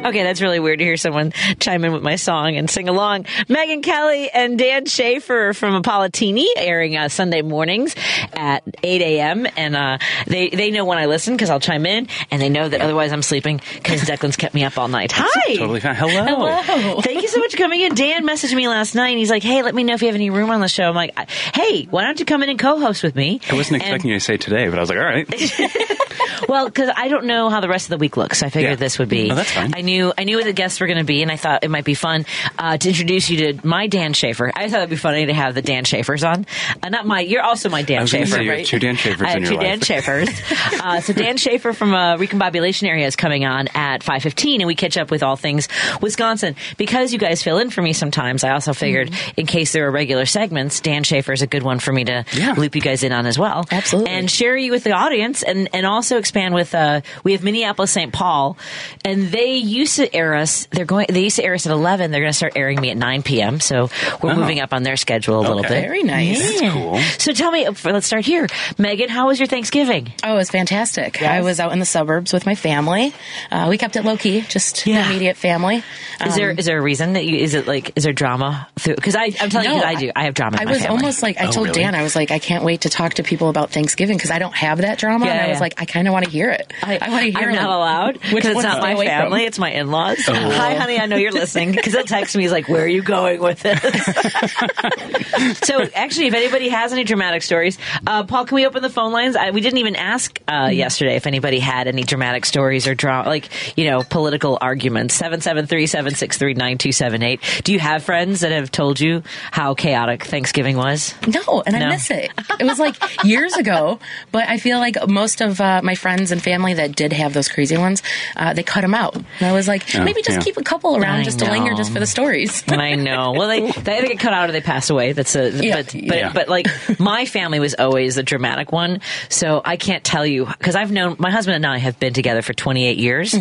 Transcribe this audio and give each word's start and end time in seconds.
Okay, 0.10 0.22
that's 0.24 0.40
really 0.40 0.58
weird 0.60 0.78
to 0.78 0.84
hear 0.84 0.96
someone 0.96 1.30
chime 1.60 1.84
in 1.84 1.92
with 1.92 2.02
my 2.02 2.16
song 2.16 2.56
and 2.56 2.68
sing 2.70 2.88
along. 2.88 3.26
Megan 3.48 3.82
Kelly 3.82 4.30
and 4.30 4.58
Dan 4.58 4.86
Schaefer 4.86 5.52
from 5.52 5.80
Apolitini 5.80 6.46
airing 6.56 6.96
uh, 6.96 7.08
Sunday 7.10 7.42
mornings 7.42 7.94
at 8.32 8.62
8 8.82 9.02
a.m. 9.02 9.46
And 9.58 9.76
uh, 9.76 9.98
they, 10.26 10.48
they 10.48 10.70
know 10.70 10.86
when 10.86 10.96
I 10.98 11.04
listen 11.04 11.34
because 11.36 11.50
I'll 11.50 11.60
chime 11.60 11.84
in, 11.84 12.08
and 12.30 12.40
they 12.40 12.48
know 12.48 12.66
that 12.68 12.80
otherwise 12.80 13.12
I'm 13.12 13.20
sleeping 13.22 13.60
because 13.74 14.00
Declan's 14.00 14.36
kept 14.36 14.54
me 14.54 14.64
up 14.64 14.78
all 14.78 14.88
night. 14.88 15.12
Hi! 15.14 15.54
Totally 15.56 15.80
fine. 15.80 15.94
Hello. 15.94 16.60
Hello. 16.62 17.00
Thank 17.02 17.20
you 17.22 17.28
so 17.28 17.38
much 17.38 17.52
for 17.52 17.58
coming 17.58 17.82
in. 17.82 17.94
Dan 17.94 18.26
messaged 18.26 18.54
me 18.56 18.68
last 18.68 18.94
night 18.94 19.10
and 19.10 19.18
he's 19.18 19.30
like, 19.30 19.42
hey, 19.42 19.62
let 19.62 19.74
me 19.74 19.84
know 19.84 19.94
if 19.94 20.00
you 20.00 20.08
have 20.08 20.14
any 20.16 20.30
room 20.30 20.50
on 20.50 20.60
the 20.60 20.68
show. 20.68 20.84
I'm 20.84 20.94
like, 20.94 21.16
hey, 21.54 21.84
why 21.90 22.04
don't 22.04 22.18
you 22.18 22.24
come 22.24 22.42
in 22.42 22.48
and 22.48 22.58
co-host 22.58 23.02
with 23.02 23.14
me? 23.14 23.40
I 23.50 23.54
wasn't 23.54 23.74
And- 23.74 23.82
expecting 23.82 24.10
you 24.10 24.16
to 24.18 24.24
say 24.24 24.38
today, 24.38 24.66
but 24.68 24.78
I 24.78 24.80
was 24.80 24.88
like, 24.88 24.98
all 24.98 25.04
right. 25.04 25.28
well, 26.48 26.64
because 26.66 26.90
I 26.96 27.08
don't 27.08 27.26
know 27.26 27.50
how 27.50 27.60
the 27.60 27.68
rest 27.68 27.86
of 27.86 27.90
the 27.90 27.98
week 27.98 28.16
looks, 28.16 28.38
so 28.38 28.46
I 28.46 28.50
figured 28.50 28.70
Yeah. 28.72 28.76
this 28.76 28.98
would 28.98 29.08
be. 29.10 29.30
Oh, 29.30 29.34
that's 29.34 29.52
fine. 29.52 29.72
I 29.76 29.82
knew 29.90 30.12
I 30.16 30.24
knew 30.24 30.36
what 30.36 30.44
the 30.44 30.52
guests 30.52 30.80
were 30.80 30.86
going 30.86 30.98
to 30.98 31.04
be, 31.04 31.22
and 31.22 31.30
I 31.30 31.36
thought 31.36 31.64
it 31.64 31.70
might 31.70 31.84
be 31.84 31.94
fun 31.94 32.24
uh, 32.58 32.76
to 32.76 32.88
introduce 32.88 33.28
you 33.30 33.52
to 33.52 33.66
my 33.66 33.86
Dan 33.86 34.12
Schaefer. 34.12 34.50
I 34.54 34.68
thought 34.68 34.78
it'd 34.78 34.90
be 34.90 34.96
funny 34.96 35.26
to 35.26 35.34
have 35.34 35.54
the 35.54 35.62
Dan 35.62 35.84
Schaefers 35.84 36.24
on. 36.24 36.46
Uh, 36.82 36.88
not 36.88 37.06
my. 37.06 37.20
You're 37.20 37.42
also 37.42 37.68
my 37.68 37.82
Dan 37.82 38.06
Schaefer, 38.06 38.26
say 38.26 38.42
you 38.44 38.50
have 38.50 38.58
right? 38.58 38.66
two 38.66 38.78
Dan 38.78 38.96
Schaefers 38.96 39.26
I 39.26 39.30
have 39.30 39.36
in 39.38 39.42
your 39.44 39.52
two 39.52 39.58
Dan. 39.58 39.80
Schaefers. 39.80 40.28
uh, 40.82 41.00
so 41.00 41.12
Dan 41.12 41.36
Shafer 41.36 41.72
from 41.72 41.94
uh, 41.94 42.16
Recombobulation 42.16 42.88
Area 42.88 43.06
is 43.06 43.16
coming 43.16 43.44
on 43.44 43.68
at 43.74 44.02
5:15, 44.02 44.56
and 44.60 44.66
we 44.66 44.74
catch 44.74 44.96
up 44.96 45.10
with 45.10 45.22
all 45.22 45.36
things 45.36 45.68
Wisconsin. 46.00 46.56
Because 46.76 47.12
you 47.12 47.18
guys 47.18 47.42
fill 47.42 47.58
in 47.58 47.70
for 47.70 47.82
me 47.82 47.92
sometimes, 47.92 48.44
I 48.44 48.50
also 48.52 48.72
figured 48.72 49.10
Mm-hmm. 49.10 49.40
in 49.40 49.46
case 49.46 49.72
there 49.72 49.86
are 49.86 49.90
regular 49.90 50.26
segments, 50.26 50.80
Dan 50.80 51.02
Shafer 51.04 51.32
is 51.32 51.42
a 51.42 51.46
good 51.46 51.62
one 51.62 51.78
for 51.78 51.92
me 51.92 52.04
to 52.04 52.24
Yeah. 52.32 52.54
loop 52.56 52.74
you 52.74 52.80
guys 52.80 53.02
in 53.02 53.12
on 53.12 53.26
as 53.26 53.38
well. 53.38 53.66
Absolutely. 53.70 54.10
And 54.10 54.30
share 54.30 54.56
you 54.56 54.70
with 54.72 54.84
the 54.84 54.92
audience 54.92 55.42
and, 55.42 55.68
and 55.72 55.86
also 55.86 56.18
expand 56.18 56.54
with 56.54 56.74
uh 56.74 57.00
we 57.24 57.32
have 57.32 57.42
Minneapolis 57.42 57.90
St. 57.90 58.12
Paul 58.12 58.56
and 59.04 59.28
they 59.28 59.54
used 59.80 59.96
to 59.96 60.14
air 60.14 60.34
us 60.34 60.66
they're 60.70 60.84
going 60.84 61.06
they 61.10 61.22
used 61.22 61.36
to 61.36 61.44
air 61.44 61.54
us 61.54 61.66
at 61.66 61.72
11 61.72 62.10
they're 62.10 62.20
going 62.20 62.32
to 62.32 62.36
start 62.36 62.52
airing 62.56 62.80
me 62.80 62.90
at 62.90 62.96
9 62.96 63.22
p.m. 63.22 63.60
so 63.60 63.88
we're 64.22 64.30
Oh. 64.32 64.36
moving 64.36 64.60
up 64.60 64.72
on 64.72 64.82
their 64.82 64.96
schedule 64.96 65.38
a 65.40 65.42
little 65.42 65.62
bit 65.62 65.68
Very 65.82 66.02
nice. 66.02 66.60
Yeah. 66.62 66.70
cool. 66.72 66.98
so 67.18 67.32
tell 67.32 67.50
me 67.50 67.66
let's 67.84 68.06
start 68.06 68.24
here 68.24 68.46
Megan 68.78 69.08
how 69.08 69.26
was 69.26 69.38
your 69.40 69.46
Thanksgiving 69.48 70.12
Oh, 70.22 70.34
it 70.34 70.36
was 70.36 70.50
fantastic. 70.50 71.22
I 71.22 71.40
was 71.42 71.58
out 71.60 71.72
in 71.72 71.78
the 71.80 71.84
suburbs 71.86 72.32
with 72.32 72.46
my 72.46 72.54
family. 72.54 73.12
Uh, 73.50 73.66
we 73.68 73.78
kept 73.78 73.96
it 73.96 74.04
low 74.04 74.16
key, 74.16 74.42
just 74.42 74.86
Yeah. 74.86 75.02
the 75.02 75.10
immediate 75.10 75.36
family. 75.36 75.82
is 76.24 76.34
there 76.36 76.50
Um, 76.50 76.58
is 76.58 76.66
there 76.66 76.78
a 76.78 76.82
reason 76.82 77.14
that 77.14 77.24
you 77.24 77.36
is 77.38 77.54
it 77.54 77.66
like 77.66 77.92
is 77.96 78.04
there 78.04 78.12
drama 78.12 78.68
because 78.84 79.16
I 79.16 79.32
I'm 79.40 79.50
telling 79.50 79.68
you 79.70 79.74
No, 79.76 79.80
that 79.80 79.86
I 79.88 79.94
do 79.94 80.10
I 80.14 80.24
have 80.24 80.34
drama 80.34 80.56
in 80.56 80.62
I 80.62 80.64
my 80.66 80.70
was 80.72 80.82
family. 80.82 80.96
almost 80.96 81.22
like 81.22 81.40
I 81.40 81.46
Oh, 81.46 81.50
told 81.50 81.66
really? 81.68 81.80
Dan, 81.82 81.94
I 81.94 82.02
was 82.02 82.14
like, 82.14 82.30
I 82.30 82.38
can't 82.38 82.62
wait 82.64 82.82
to 82.82 82.88
talk 82.90 83.14
to 83.14 83.22
people 83.22 83.48
about 83.48 83.70
Thanksgiving 83.70 84.16
because 84.16 84.30
I 84.30 84.38
don't 84.38 84.54
have 84.54 84.78
that 84.82 84.98
drama, 84.98 85.26
Yeah, 85.26 85.32
and 85.32 85.40
I 85.40 85.48
was 85.48 85.60
like, 85.60 85.80
I 85.80 85.84
kind 85.84 86.06
of 86.06 86.12
want 86.12 86.26
to 86.26 86.30
hear 86.30 86.50
it. 86.50 86.72
I, 86.82 86.98
want 87.10 87.24
to 87.24 87.30
hear. 87.30 87.48
It. 87.50 87.52
I'm 87.52 87.54
not 87.54 87.70
allowed 87.70 88.14
because 88.20 88.46
it's 88.56 88.62
not 88.62 88.80
my 88.80 88.92
away 88.92 89.06
from. 89.06 89.22
family. 89.22 89.44
It's 89.44 89.58
my 89.58 89.69
in-laws. 89.70 90.18
Oh. 90.28 90.32
Hi, 90.34 90.74
honey. 90.74 90.98
I 90.98 91.06
know 91.06 91.16
you're 91.16 91.32
listening 91.32 91.72
because 91.72 91.92
they'll 91.92 92.04
text 92.04 92.36
me. 92.36 92.42
He's 92.42 92.52
like, 92.52 92.68
"Where 92.68 92.84
are 92.84 92.88
you 92.88 93.02
going 93.02 93.40
with 93.40 93.60
this?" 93.60 93.80
so, 95.58 95.82
actually, 95.94 96.26
if 96.26 96.34
anybody 96.34 96.68
has 96.68 96.92
any 96.92 97.04
dramatic 97.04 97.42
stories, 97.42 97.78
uh, 98.06 98.24
Paul, 98.24 98.44
can 98.46 98.54
we 98.54 98.66
open 98.66 98.82
the 98.82 98.90
phone 98.90 99.12
lines? 99.12 99.36
I, 99.36 99.50
we 99.50 99.60
didn't 99.60 99.78
even 99.78 99.96
ask 99.96 100.40
uh, 100.48 100.70
yesterday 100.72 101.16
if 101.16 101.26
anybody 101.26 101.58
had 101.58 101.86
any 101.88 102.02
dramatic 102.02 102.44
stories 102.44 102.86
or 102.86 102.94
drama, 102.94 103.28
like 103.28 103.48
you 103.76 103.86
know, 103.88 104.02
political 104.02 104.58
arguments. 104.60 105.14
Seven 105.14 105.40
seven 105.40 105.66
three 105.66 105.86
seven 105.86 106.14
six 106.14 106.38
three 106.38 106.54
nine 106.54 106.78
two 106.78 106.92
seven 106.92 107.22
eight. 107.22 107.40
Do 107.64 107.72
you 107.72 107.78
have 107.78 108.02
friends 108.02 108.40
that 108.40 108.52
have 108.52 108.70
told 108.70 109.00
you 109.00 109.22
how 109.50 109.74
chaotic 109.74 110.24
Thanksgiving 110.24 110.76
was? 110.76 111.14
No, 111.26 111.62
and 111.66 111.78
No. 111.78 111.86
I 111.86 111.88
miss 111.90 112.10
it. 112.10 112.30
It 112.58 112.64
was 112.64 112.78
like 112.78 112.96
years 113.24 113.54
ago, 113.56 113.98
but 114.32 114.48
I 114.48 114.58
feel 114.58 114.78
like 114.78 114.96
most 115.08 115.40
of 115.40 115.60
uh, 115.60 115.80
my 115.82 115.94
friends 115.94 116.32
and 116.32 116.42
family 116.42 116.74
that 116.74 116.96
did 116.96 117.12
have 117.12 117.32
those 117.34 117.48
crazy 117.48 117.76
ones, 117.76 118.02
uh, 118.36 118.52
they 118.54 118.62
cut 118.62 118.82
them 118.82 118.94
out. 118.94 119.16
And 119.60 119.68
I 119.68 119.74
was 119.74 119.82
like, 119.84 119.94
Oh, 120.00 120.04
maybe 120.04 120.22
just 120.22 120.38
yeah. 120.38 120.42
keep 120.44 120.56
a 120.56 120.62
couple 120.62 120.96
around 120.96 121.20
I 121.20 121.22
just 121.24 121.38
to 121.40 121.50
linger 121.50 121.74
just 121.74 121.92
for 121.92 121.98
the 122.00 122.06
stories. 122.06 122.62
I 122.68 122.94
know. 122.94 123.32
Well, 123.32 123.48
they 123.48 123.70
they 123.82 123.98
either 123.98 124.06
get 124.08 124.18
cut 124.18 124.32
out 124.32 124.48
or 124.48 124.52
they 124.52 124.60
pass 124.60 124.90
away. 124.90 125.12
That's 125.12 125.34
a 125.36 125.50
Yeah. 125.50 125.76
but 125.76 125.86
but, 125.92 125.94
Yeah. 126.18 126.32
but 126.32 126.48
like 126.48 126.66
my 126.98 127.24
family 127.26 127.60
was 127.60 127.74
always 127.74 128.14
the 128.14 128.22
dramatic 128.22 128.72
one, 128.72 129.00
so 129.28 129.60
I 129.64 129.76
can't 129.76 130.02
tell 130.04 130.24
you 130.26 130.46
because 130.46 130.76
I've 130.76 130.90
known 130.92 131.16
my 131.18 131.30
husband 131.30 131.56
and 131.56 131.66
I 131.66 131.78
have 131.78 131.98
been 132.00 132.12
together 132.12 132.42
for 132.42 132.52
28 132.52 132.98
years, 132.98 133.34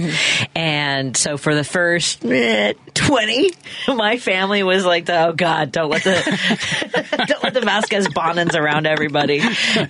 and 0.56 1.16
so 1.16 1.38
for 1.38 1.56
the 1.56 1.64
first 1.64 2.24
eh, 2.26 2.74
20, 2.94 3.52
my 3.96 4.18
family 4.18 4.64
was 4.64 4.86
like, 4.86 5.06
the, 5.06 5.28
oh 5.28 5.34
God, 5.34 5.72
don't 5.72 5.90
let 5.90 6.04
the 6.04 7.26
don't 7.28 7.44
let 7.44 7.54
the 7.54 7.62
Vasquez 7.62 8.08
Bonins 8.10 8.56
around 8.56 8.88
everybody, 8.88 9.42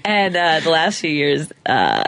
and 0.06 0.35
uh, 0.35 0.59
the 0.59 0.69
last 0.69 1.00
few 1.00 1.09
years. 1.12 1.51
Uh, 1.66 2.03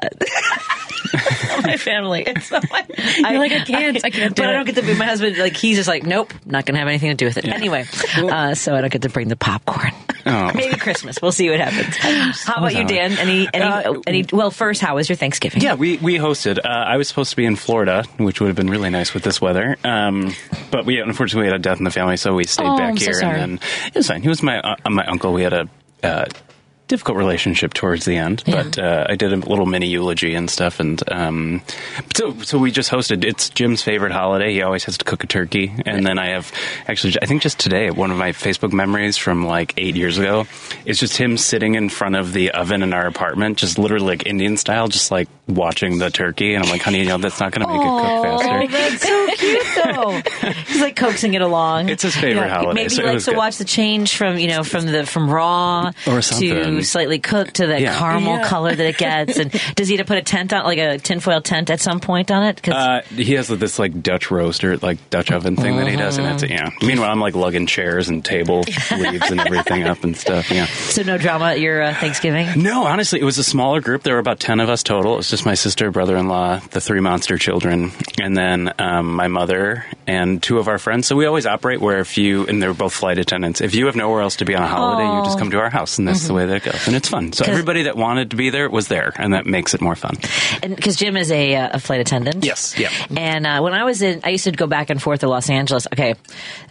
my 1.63 1.77
family. 1.77 2.23
It's 2.25 2.51
not 2.51 2.63
my, 2.69 2.85
You're 3.29 3.39
like, 3.39 3.51
I 3.51 3.59
can't, 3.65 4.03
I 4.05 4.09
can't 4.09 4.35
do 4.35 4.41
but 4.41 4.49
I 4.49 4.53
don't 4.53 4.65
get 4.65 4.75
to 4.75 4.81
be 4.81 4.93
my 4.95 5.05
husband. 5.05 5.37
Like 5.37 5.55
he's 5.55 5.77
just 5.77 5.87
like, 5.87 6.03
nope, 6.05 6.33
not 6.45 6.65
gonna 6.65 6.79
have 6.79 6.87
anything 6.87 7.09
to 7.09 7.15
do 7.15 7.25
with 7.25 7.37
it. 7.37 7.45
Anyway, 7.45 7.85
uh, 8.17 8.53
so 8.55 8.75
I 8.75 8.81
don't 8.81 8.91
get 8.91 9.01
to 9.03 9.09
bring 9.09 9.27
the 9.27 9.35
popcorn. 9.35 9.91
Oh. 10.25 10.51
Maybe 10.55 10.77
Christmas. 10.77 11.21
We'll 11.21 11.31
see 11.31 11.49
what 11.49 11.59
happens. 11.59 11.95
How 12.45 12.55
about 12.57 12.75
you, 12.75 12.85
Dan? 12.85 13.13
Any, 13.13 13.47
any, 13.53 13.65
Uh, 13.65 13.93
any? 14.05 14.25
Well, 14.31 14.51
first, 14.51 14.79
how 14.81 14.95
was 14.95 15.09
your 15.09 15.15
Thanksgiving? 15.15 15.61
Yeah, 15.61 15.73
we, 15.73 15.97
we 15.97 16.15
hosted. 16.17 16.59
Uh, 16.63 16.67
I 16.67 16.97
was 16.97 17.07
supposed 17.07 17.31
to 17.31 17.35
be 17.35 17.45
in 17.45 17.55
Florida, 17.55 18.03
which 18.17 18.39
would 18.39 18.47
have 18.47 18.55
been 18.55 18.69
really 18.69 18.89
nice 18.89 19.13
with 19.13 19.23
this 19.23 19.41
weather. 19.41 19.77
Um, 19.83 20.33
but 20.69 20.85
we 20.85 20.99
unfortunately 20.99 21.47
we 21.47 21.51
had 21.51 21.59
a 21.59 21.63
death 21.63 21.79
in 21.79 21.83
the 21.85 21.91
family, 21.91 22.17
so 22.17 22.33
we 22.35 22.45
stayed 22.45 22.67
Oh, 22.67 22.77
back 22.77 22.89
I'm 22.91 22.97
so 22.97 23.05
here. 23.05 23.13
sorry. 23.15 23.39
And 23.39 23.57
then 23.59 23.67
it 23.87 23.95
was 23.95 24.07
fine. 24.07 24.21
He 24.21 24.29
was 24.29 24.43
my 24.43 24.59
uh, 24.59 24.75
my 24.89 25.05
uncle. 25.05 25.33
We 25.33 25.43
had 25.43 25.53
a 25.53 25.69
uh, 26.03 26.25
difficult 26.91 27.17
relationship 27.17 27.73
towards 27.73 28.03
the 28.03 28.17
end, 28.17 28.43
but 28.45 28.77
uh, 28.77 29.05
I 29.07 29.15
did 29.15 29.31
a 29.31 29.37
little 29.37 29.65
mini 29.65 29.87
eulogy 29.87 30.35
and 30.35 30.49
stuff. 30.49 30.81
And 30.81 31.01
um, 31.09 31.61
so 32.13 32.37
so 32.41 32.57
we 32.57 32.69
just 32.69 32.91
hosted. 32.91 33.23
It's 33.23 33.49
Jim's 33.49 33.81
favorite 33.81 34.11
holiday. 34.11 34.51
He 34.51 34.61
always 34.61 34.83
has 34.83 34.97
to 34.97 35.05
cook 35.05 35.23
a 35.23 35.27
turkey. 35.27 35.71
And 35.85 36.05
then 36.05 36.19
I 36.19 36.31
have 36.31 36.51
actually, 36.89 37.13
I 37.21 37.27
think 37.27 37.43
just 37.43 37.59
today, 37.59 37.91
one 37.91 38.11
of 38.11 38.17
my 38.17 38.33
Facebook 38.33 38.73
memories 38.73 39.15
from 39.15 39.45
like 39.45 39.73
eight 39.77 39.95
years 39.95 40.17
ago 40.17 40.47
is 40.85 40.99
just 40.99 41.15
him 41.15 41.37
sitting 41.37 41.75
in 41.75 41.87
front 41.87 42.17
of 42.17 42.33
the 42.33 42.51
oven 42.51 42.83
in 42.83 42.91
our 42.91 43.07
apartment, 43.07 43.57
just 43.57 43.79
literally 43.79 44.07
like 44.07 44.25
Indian 44.25 44.57
style, 44.57 44.89
just 44.89 45.11
like 45.11 45.29
watching 45.47 45.97
the 45.97 46.09
turkey. 46.09 46.55
And 46.55 46.65
I'm 46.65 46.69
like, 46.69 46.81
honey, 46.81 46.99
you 46.99 47.05
know, 47.05 47.19
that's 47.19 47.39
not 47.39 47.53
going 47.53 47.65
to 47.65 47.71
make 47.71 47.81
it 47.81 47.87
cook 47.87 48.23
faster. 48.23 49.11
Oh, 49.13 49.20
so. 49.73 50.21
He's 50.67 50.81
like 50.81 50.95
coaxing 50.95 51.33
it 51.33 51.41
along. 51.41 51.89
It's 51.89 52.03
his 52.03 52.15
favorite 52.15 52.49
holiday, 52.49 52.73
Maybe 52.73 52.89
so 52.89 53.01
he 53.03 53.07
likes 53.09 53.25
to 53.25 53.31
good. 53.31 53.37
watch 53.37 53.57
the 53.57 53.65
change 53.65 54.15
from 54.15 54.37
you 54.37 54.47
know 54.47 54.63
from 54.63 54.85
the 54.85 55.05
from 55.05 55.29
raw 55.29 55.91
Or 56.07 56.21
to 56.21 56.83
slightly 56.83 57.19
cooked 57.19 57.55
to 57.55 57.67
the 57.67 57.81
Yeah. 57.81 57.97
caramel 57.97 58.37
Yeah. 58.37 58.47
color 58.47 58.75
that 58.75 58.85
it 58.85 58.97
gets. 58.97 59.37
And 59.37 59.51
does 59.75 59.87
he 59.87 59.97
have 59.97 60.05
to 60.05 60.07
put 60.07 60.17
a 60.17 60.21
tent 60.21 60.53
on, 60.53 60.63
like 60.65 60.77
a 60.79 60.97
tinfoil 60.97 61.41
tent, 61.41 61.69
at 61.69 61.79
some 61.79 61.99
point 61.99 62.31
on 62.31 62.43
it? 62.43 62.61
'Cause- 62.61 62.73
Uh, 62.73 63.01
he 63.15 63.33
has 63.35 63.47
this 63.47 63.77
like 63.79 64.01
Dutch 64.01 64.31
roaster, 64.31 64.77
like 64.77 64.97
Dutch 65.09 65.31
oven 65.31 65.55
thing 65.55 65.77
that 65.77 65.87
he 65.87 65.95
does, 65.95 66.17
and 66.17 66.25
that's. 66.25 66.43
Yeah. 66.43 66.69
Meanwhile, 66.81 67.11
I'm 67.11 67.19
like 67.21 67.35
lugging 67.35 67.65
chairs 67.67 68.09
and 68.09 68.23
table 68.23 68.63
leaves 68.91 69.29
and 69.31 69.39
everything 69.39 69.83
up 69.83 70.03
and 70.03 70.15
stuff. 70.17 70.49
Yeah. 70.51 70.65
so 70.65 71.03
no 71.03 71.17
drama 71.17 71.45
at 71.51 71.59
your 71.59 71.81
uh, 71.81 71.93
Thanksgiving. 71.93 72.47
No, 72.61 72.85
honestly, 72.85 73.19
it 73.19 73.23
was 73.23 73.37
a 73.37 73.43
smaller 73.43 73.79
group. 73.81 74.03
There 74.03 74.13
were 74.15 74.19
about 74.19 74.39
ten 74.39 74.59
of 74.59 74.69
us 74.69 74.83
total. 74.83 75.13
It 75.13 75.17
was 75.17 75.29
just 75.29 75.45
my 75.45 75.53
sister, 75.53 75.91
brother-in-law, 75.91 76.61
the 76.71 76.81
three 76.81 76.99
monster 76.99 77.37
children, 77.37 77.91
and 78.21 78.35
then 78.35 78.73
um, 78.79 79.13
my 79.15 79.27
mother 79.27 79.60
and 80.07 80.41
two 80.41 80.57
of 80.59 80.67
our 80.67 80.77
friends. 80.77 81.07
So 81.07 81.15
we 81.15 81.25
always 81.25 81.45
operate 81.45 81.79
where 81.81 81.99
if 81.99 82.17
you 82.17 82.45
and 82.47 82.61
they're 82.61 82.73
both 82.73 82.93
flight 82.93 83.17
attendants. 83.17 83.61
If 83.61 83.75
you 83.75 83.85
have 83.87 83.95
nowhere 83.95 84.21
else 84.21 84.37
to 84.37 84.45
be 84.45 84.55
on 84.55 84.63
a 84.63 84.67
holiday, 84.67 85.03
you 85.17 85.23
just 85.23 85.37
come 85.39 85.51
to 85.51 85.59
our 85.59 85.69
house, 85.69 85.97
and 85.97 86.07
that's 86.07 86.27
the 86.27 86.33
way 86.33 86.45
that 86.45 86.55
it 86.57 86.63
goes, 86.63 86.87
and 86.87 86.95
it's 86.95 87.07
fun. 87.09 87.33
So 87.33 87.45
everybody 87.45 87.83
that 87.83 87.95
wanted 87.95 88.31
to 88.31 88.35
be 88.35 88.49
there 88.49 88.69
was 88.69 88.87
there, 88.87 89.13
and 89.17 89.33
that 89.33 89.45
makes 89.45 89.73
it 89.73 89.81
more 89.81 89.95
fun. 89.95 90.15
And 90.63 90.75
because 90.75 90.95
Jim 90.97 91.15
is 91.17 91.31
a, 91.31 91.55
uh, 91.55 91.69
a 91.73 91.79
flight 91.79 91.99
attendant. 92.01 92.43
Yes, 92.45 92.77
yeah. 92.77 92.89
And 93.15 93.45
uh, 93.45 93.61
when 93.61 93.73
I 93.73 93.83
was 93.83 94.01
in, 94.01 94.21
I 94.23 94.29
used 94.29 94.43
to 94.45 94.51
go 94.51 94.67
back 94.67 94.89
and 94.89 95.01
forth 95.01 95.21
to 95.21 95.27
Los 95.29 95.49
Angeles. 95.49 95.87
Okay, 95.93 96.13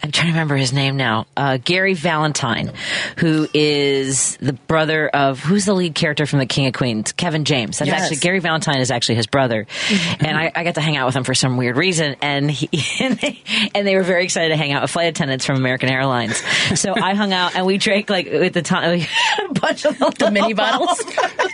I'm 0.02 0.10
trying 0.10 0.26
to 0.28 0.32
remember 0.32 0.56
his 0.56 0.72
name 0.72 0.96
now. 0.96 1.26
Uh, 1.36 1.58
Gary 1.62 1.94
Valentine, 1.94 2.72
who 3.18 3.46
is 3.54 4.36
the 4.38 4.52
brother 4.52 5.08
of 5.08 5.40
who's 5.40 5.64
the 5.64 5.74
lead 5.74 5.94
character 5.94 6.26
from 6.26 6.38
The 6.40 6.46
King 6.46 6.66
of 6.66 6.72
Queens? 6.74 7.12
Kevin 7.12 7.44
James. 7.44 7.78
That's 7.78 7.88
Yes. 7.88 8.02
actually 8.02 8.18
Gary 8.18 8.38
Valentine 8.40 8.80
is 8.80 8.90
actually 8.90 9.16
his 9.16 9.26
brother, 9.26 9.66
and 10.20 10.36
I, 10.36 10.52
I 10.54 10.64
got 10.64 10.74
to 10.76 10.80
hang 10.80 10.96
out 10.96 11.06
with 11.06 11.16
him 11.16 11.24
for 11.24 11.34
some 11.34 11.56
weird 11.56 11.76
reason. 11.76 12.16
And 12.22 12.50
he 12.50 12.68
and 13.00 13.16
they, 13.18 13.38
and 13.74 13.86
they 13.86 13.96
were 13.96 14.02
very 14.02 14.24
excited 14.24 14.50
to 14.50 14.56
hang 14.56 14.72
out 14.72 14.82
with 14.82 14.90
flight 14.90 15.08
attendants 15.08 15.44
from 15.44 15.56
American 15.56 15.88
Airlines. 15.88 16.36
So 16.78 16.94
I 16.94 17.14
hung 17.14 17.32
out 17.32 17.54
and 17.56 17.66
we 17.66 17.78
drank 17.78 18.10
like 18.10 18.26
at 18.26 18.52
the 18.52 18.62
time 18.62 19.00
a 19.48 19.52
bunch 19.54 19.84
of 19.84 19.98
The 19.98 20.30
mini 20.30 20.54
bottles. 20.54 21.02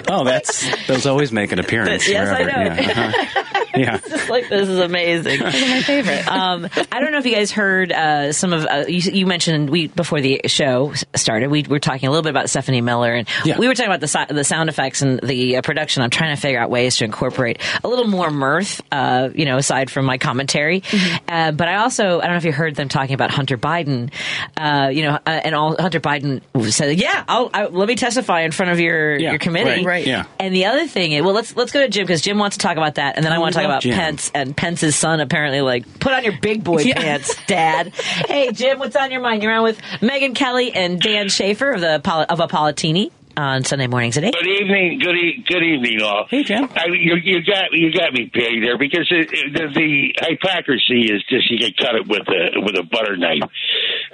Oh, 0.08 0.24
that's 0.24 0.86
those 0.86 1.06
always 1.06 1.32
make 1.32 1.52
an 1.52 1.58
appearance. 1.58 2.08
Yes, 2.08 2.28
I 2.28 2.42
know. 2.42 2.62
Yeah, 2.74 2.90
uh-huh. 3.12 3.42
Yeah. 3.76 3.98
Just 3.98 4.30
like 4.30 4.48
this 4.48 4.68
is 4.70 4.78
amazing. 4.78 5.38
Those 5.40 5.54
are 5.54 5.68
my 5.68 5.82
favorite. 5.82 6.26
um, 6.28 6.66
I 6.92 7.00
don't 7.00 7.12
know 7.12 7.18
if 7.18 7.26
you 7.26 7.34
guys 7.34 7.50
heard 7.52 7.92
uh, 7.92 8.32
some 8.32 8.54
of 8.54 8.64
uh, 8.64 8.84
you, 8.88 9.00
you 9.12 9.26
mentioned 9.26 9.68
we 9.68 9.88
before 9.88 10.22
the 10.22 10.40
show 10.46 10.94
started. 11.14 11.50
We 11.50 11.62
were 11.62 11.78
talking 11.78 12.08
a 12.08 12.10
little 12.10 12.22
bit 12.22 12.30
about 12.30 12.48
Stephanie 12.48 12.80
Miller, 12.80 13.12
and 13.12 13.28
Yeah. 13.44 13.58
we 13.58 13.68
were 13.68 13.74
talking 13.74 13.92
about 13.92 14.00
the 14.00 14.34
the 14.34 14.44
sound 14.44 14.70
effects 14.70 15.02
and 15.02 15.20
the 15.20 15.58
uh, 15.58 15.62
production. 15.62 16.02
I'm 16.02 16.08
trying 16.08 16.34
to 16.34 16.40
figure 16.40 16.58
out 16.58 16.70
ways 16.70 16.96
to 16.98 17.04
incorporate 17.04 17.60
a 17.84 17.88
little 17.88 18.06
more 18.06 18.30
mirth, 18.30 18.80
uh, 18.92 19.28
you 19.34 19.44
know, 19.44 19.58
aside 19.58 19.90
from 19.90 20.06
my 20.06 20.16
commentary. 20.16 20.82
Uh, 21.28 21.52
but 21.52 21.68
I 21.68 21.76
also 21.76 22.18
I 22.20 22.22
don't 22.22 22.32
know 22.32 22.36
if 22.36 22.44
you 22.44 22.52
heard 22.52 22.74
them 22.74 22.88
talking 22.88 23.14
about 23.14 23.30
Hunter 23.30 23.56
Biden, 23.58 24.10
uh, 24.56 24.88
you 24.92 25.02
know, 25.02 25.14
uh, 25.14 25.20
and 25.26 25.54
all 25.54 25.76
Hunter 25.80 26.00
Biden 26.00 26.40
said, 26.72 26.98
"Yeah, 26.98 27.24
I'll, 27.28 27.50
I, 27.52 27.66
let 27.66 27.88
me 27.88 27.94
testify 27.96 28.42
in 28.42 28.52
front 28.52 28.72
of 28.72 28.80
your 28.80 29.18
Yeah, 29.18 29.30
your 29.30 29.38
committee." 29.38 29.70
right, 29.70 29.84
right. 29.86 30.06
Yeah. 30.06 30.24
And 30.40 30.54
the 30.54 30.66
other 30.66 30.86
thing 30.86 31.12
is, 31.12 31.22
well, 31.22 31.34
let's 31.34 31.56
let's 31.56 31.72
go 31.72 31.80
to 31.80 31.88
Jim 31.88 32.04
because 32.06 32.22
Jim 32.22 32.38
wants 32.38 32.56
to 32.56 32.62
talk 32.62 32.76
about 32.76 32.96
that, 32.96 33.16
and 33.16 33.24
then 33.24 33.32
I 33.32 33.38
want 33.38 33.52
to 33.54 33.58
talk 33.60 33.64
about 33.66 33.82
Jim. 33.82 33.94
Pence 33.94 34.30
and 34.34 34.56
Pence's 34.56 34.96
son 34.96 35.20
apparently 35.20 35.60
like 35.60 36.00
put 36.00 36.12
on 36.12 36.24
your 36.24 36.38
big 36.40 36.62
boy 36.64 36.78
Yeah. 36.82 37.00
pants, 37.00 37.34
Dad. 37.46 37.94
hey, 37.94 38.52
Jim, 38.52 38.78
what's 38.78 38.96
on 38.96 39.10
your 39.10 39.20
mind? 39.20 39.42
You're 39.42 39.52
on 39.52 39.62
with 39.64 39.80
Megan 40.02 40.34
Kelly 40.34 40.72
and 40.72 41.00
Dan 41.00 41.28
Schaefer 41.28 41.72
of 41.72 41.80
the 41.80 42.00
Poli- 42.02 42.26
of 42.26 42.38
Apolitini 42.38 43.10
on 43.36 43.64
Sunday 43.64 43.86
mornings 43.86 44.16
at 44.16 44.24
eight. 44.24 44.34
Good 44.34 44.46
evening, 44.48 44.98
good 44.98 45.14
e- 45.16 45.44
good 45.46 45.62
evening, 45.62 46.00
all. 46.02 46.26
Hey, 46.28 46.42
Jim. 46.42 46.68
I, 46.74 46.86
you, 46.86 47.16
you 47.22 47.44
got 47.44 47.72
you 47.72 47.92
got 47.92 48.12
me 48.12 48.30
paid 48.32 48.62
there 48.62 48.78
because 48.78 49.06
it, 49.10 49.28
it, 49.32 49.52
the, 49.52 49.68
the 49.74 50.14
hypocrisy 50.28 51.12
is 51.12 51.22
just 51.28 51.50
you 51.50 51.58
can 51.58 51.72
cut 51.78 51.94
it 51.96 52.06
with 52.08 52.26
a 52.28 52.60
with 52.60 52.76
a 52.78 52.82
butter 52.82 53.16
knife. 53.16 53.42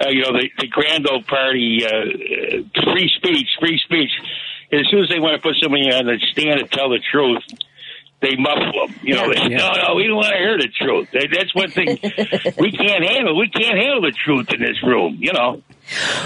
Uh, 0.03 0.09
you 0.09 0.21
know 0.23 0.33
the, 0.33 0.49
the 0.59 0.67
grand 0.67 1.07
old 1.09 1.25
party, 1.27 1.85
uh, 1.85 2.91
free 2.91 3.09
speech, 3.15 3.47
free 3.59 3.79
speech. 3.83 4.11
As 4.71 4.81
soon 4.89 5.03
as 5.03 5.09
they 5.09 5.19
want 5.19 5.35
to 5.35 5.41
put 5.41 5.55
somebody 5.61 5.91
on 5.93 6.05
the 6.05 6.19
stand 6.31 6.59
and 6.59 6.71
tell 6.71 6.89
the 6.89 6.99
truth, 7.11 7.43
they 8.21 8.35
muffle 8.35 8.87
them. 8.87 8.95
You 9.03 9.13
know, 9.15 9.31
they, 9.31 9.39
Yeah. 9.51 9.57
no, 9.57 9.71
no, 9.89 9.95
we 9.95 10.07
don't 10.07 10.15
want 10.17 10.33
to 10.33 10.37
hear 10.39 10.57
the 10.57 10.67
truth. 10.67 11.09
That's 11.13 11.53
one 11.53 11.69
thing 11.69 11.87
we 12.57 12.71
can't 12.71 13.03
handle. 13.05 13.37
We 13.37 13.49
can't 13.49 13.77
handle 13.77 14.01
the 14.01 14.11
truth 14.11 14.51
in 14.53 14.59
this 14.61 14.81
room. 14.83 15.17
You 15.19 15.31
know. 15.33 15.61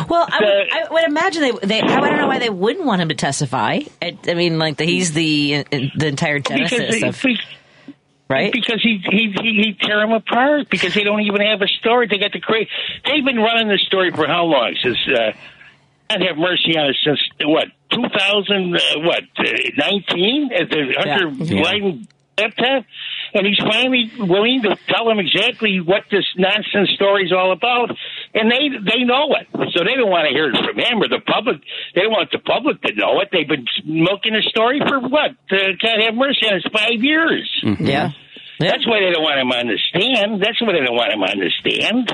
Well, 0.10 0.28
I 0.30 0.40
would, 0.42 0.74
I 0.74 0.88
would 0.92 1.04
imagine 1.06 1.42
they, 1.42 1.52
they. 1.68 1.82
I 1.82 2.00
don't 2.00 2.18
know 2.18 2.28
why 2.28 2.40
they 2.40 2.50
wouldn't 2.50 2.86
want 2.86 3.02
him 3.02 3.10
to 3.10 3.16
testify. 3.16 3.80
I, 4.02 4.18
I 4.28 4.34
mean, 4.34 4.60
like 4.60 4.78
the, 4.78 4.86
he's 4.86 5.14
the 5.14 5.66
the 5.72 6.08
entire 6.08 6.40
genesis 6.40 6.96
Because 6.96 7.24
of 7.26 7.38
right. 8.30 8.52
Because 8.52 8.82
he 8.82 9.02
he 9.10 9.34
he, 9.42 9.78
tear 9.80 10.00
them 10.00 10.12
apart 10.12 10.70
because 10.70 10.94
they 10.94 11.04
don't 11.04 11.22
even 11.22 11.42
have 11.42 11.62
a 11.62 11.68
story. 11.80 12.08
They 12.08 12.18
got 12.18 12.34
the 12.34 12.40
crazy. 12.40 12.70
They've 13.06 13.26
been 13.26 13.38
running 13.38 13.68
this 13.68 13.82
story 13.82 14.12
for 14.12 14.28
how 14.28 14.46
long? 14.46 14.76
Since 14.82 14.98
uh, 15.08 15.32
God 16.10 16.22
have 16.22 16.38
mercy 16.38 16.78
on 16.78 16.90
us 16.90 16.96
since 17.04 17.20
what 17.44 17.68
two 17.92 18.06
thousand 18.10 18.76
uh, 18.76 18.80
what 19.02 19.24
nineteen 19.78 20.52
at 20.54 20.70
the 20.70 20.94
Hunter 20.98 21.44
Yeah. 21.44 21.64
Biden 21.64 22.08
laptop, 22.40 22.86
and 23.34 23.48
he's 23.48 23.58
finally 23.58 24.12
willing 24.20 24.62
to 24.62 24.78
tell 24.88 25.06
them 25.06 25.20
exactly 25.20 25.80
what 25.82 26.04
this 26.12 26.26
nonsense 26.38 26.92
story 26.96 27.26
is 27.26 27.34
all 27.34 27.52
about, 27.52 27.92
and 28.38 28.52
they 28.52 28.70
they 28.86 29.02
know 29.04 29.34
it, 29.36 29.48
so 29.74 29.84
they 29.84 29.96
don't 29.98 30.10
want 30.14 30.30
to 30.30 30.34
hear 30.34 30.50
it 30.50 30.56
from 30.62 30.78
him 30.78 31.02
or 31.02 31.10
the 31.10 31.22
public. 31.26 31.58
They 31.96 32.02
don't 32.06 32.12
want 32.14 32.30
the 32.32 32.40
public 32.40 32.82
to 32.84 32.94
know 32.94 33.20
it. 33.22 33.30
They've 33.32 33.48
been 33.48 33.66
milking 33.86 34.34
the 34.34 34.46
story 34.50 34.80
for 34.88 35.00
what? 35.02 35.32
Uh, 35.50 35.74
God 35.82 35.98
have 36.06 36.14
mercy 36.16 36.46
on 36.48 36.58
us, 36.62 36.66
five 36.72 37.02
years. 37.02 37.50
Yeah. 37.80 38.12
That's 38.60 38.86
why 38.88 39.02
they 39.02 39.12
don't 39.14 39.22
want 39.22 39.38
him 39.40 39.52
on 39.54 39.68
the 39.70 39.78
stand. 39.90 40.42
That's 40.42 40.58
why 40.62 40.74
they 40.74 40.82
don't 40.86 40.96
want 40.98 41.14
him 41.14 41.22
on 41.22 41.38
the 41.38 41.52
stand. 41.62 42.10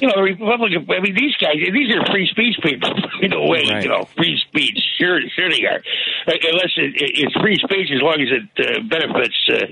You 0.00 0.08
know, 0.08 0.22
Republican. 0.22 0.86
I 0.88 1.00
mean, 1.02 1.14
these 1.14 1.36
guys. 1.36 1.58
These 1.60 1.92
are 1.94 2.06
free 2.10 2.26
speech 2.30 2.56
people. 2.62 2.88
In 3.22 3.32
a 3.34 3.44
way, 3.50 3.64
Right. 3.68 3.82
you 3.82 3.90
know, 3.90 4.04
free 4.16 4.40
speech. 4.48 4.78
Sure, 4.98 5.20
sure 5.36 5.50
they 5.50 5.66
are. 5.66 5.82
Like, 6.26 6.40
unless 6.48 6.72
it, 6.78 6.94
it, 6.96 7.10
it's 7.26 7.34
free 7.42 7.56
speech, 7.56 7.90
as 7.92 8.00
long 8.00 8.16
as 8.22 8.30
it 8.32 8.46
uh, 8.64 8.80
benefits 8.88 9.36
uh, 9.52 9.66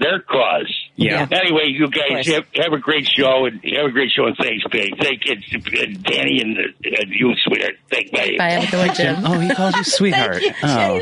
their 0.00 0.20
cause. 0.20 0.68
Yeah. 0.96 1.26
Anyway, 1.30 1.64
you 1.68 1.88
guys 1.90 2.26
have, 2.28 2.46
have 2.54 2.72
a 2.72 2.78
great 2.78 3.06
show 3.06 3.44
and 3.46 3.60
have 3.64 3.86
a 3.86 3.90
great 3.90 4.10
show. 4.10 4.26
And 4.26 4.36
thanks, 4.36 4.64
Peg. 4.70 4.96
Thank 4.98 5.24
you, 5.26 5.60
and 5.82 6.02
Danny 6.02 6.40
and, 6.40 6.56
uh, 6.58 7.00
and 7.02 7.10
you, 7.10 7.34
sweetheart. 7.44 7.74
Thank 7.90 8.06
you. 8.12 8.38
Bye, 8.38 8.50
have 8.52 8.64
a 8.64 8.70
good 8.70 8.86
one, 8.86 8.96
Jim. 8.96 9.16
Oh, 9.26 9.38
he 9.38 9.54
calls 9.54 9.76
you 9.76 9.84
sweetheart. 9.96 10.42
Oh, 10.62 11.00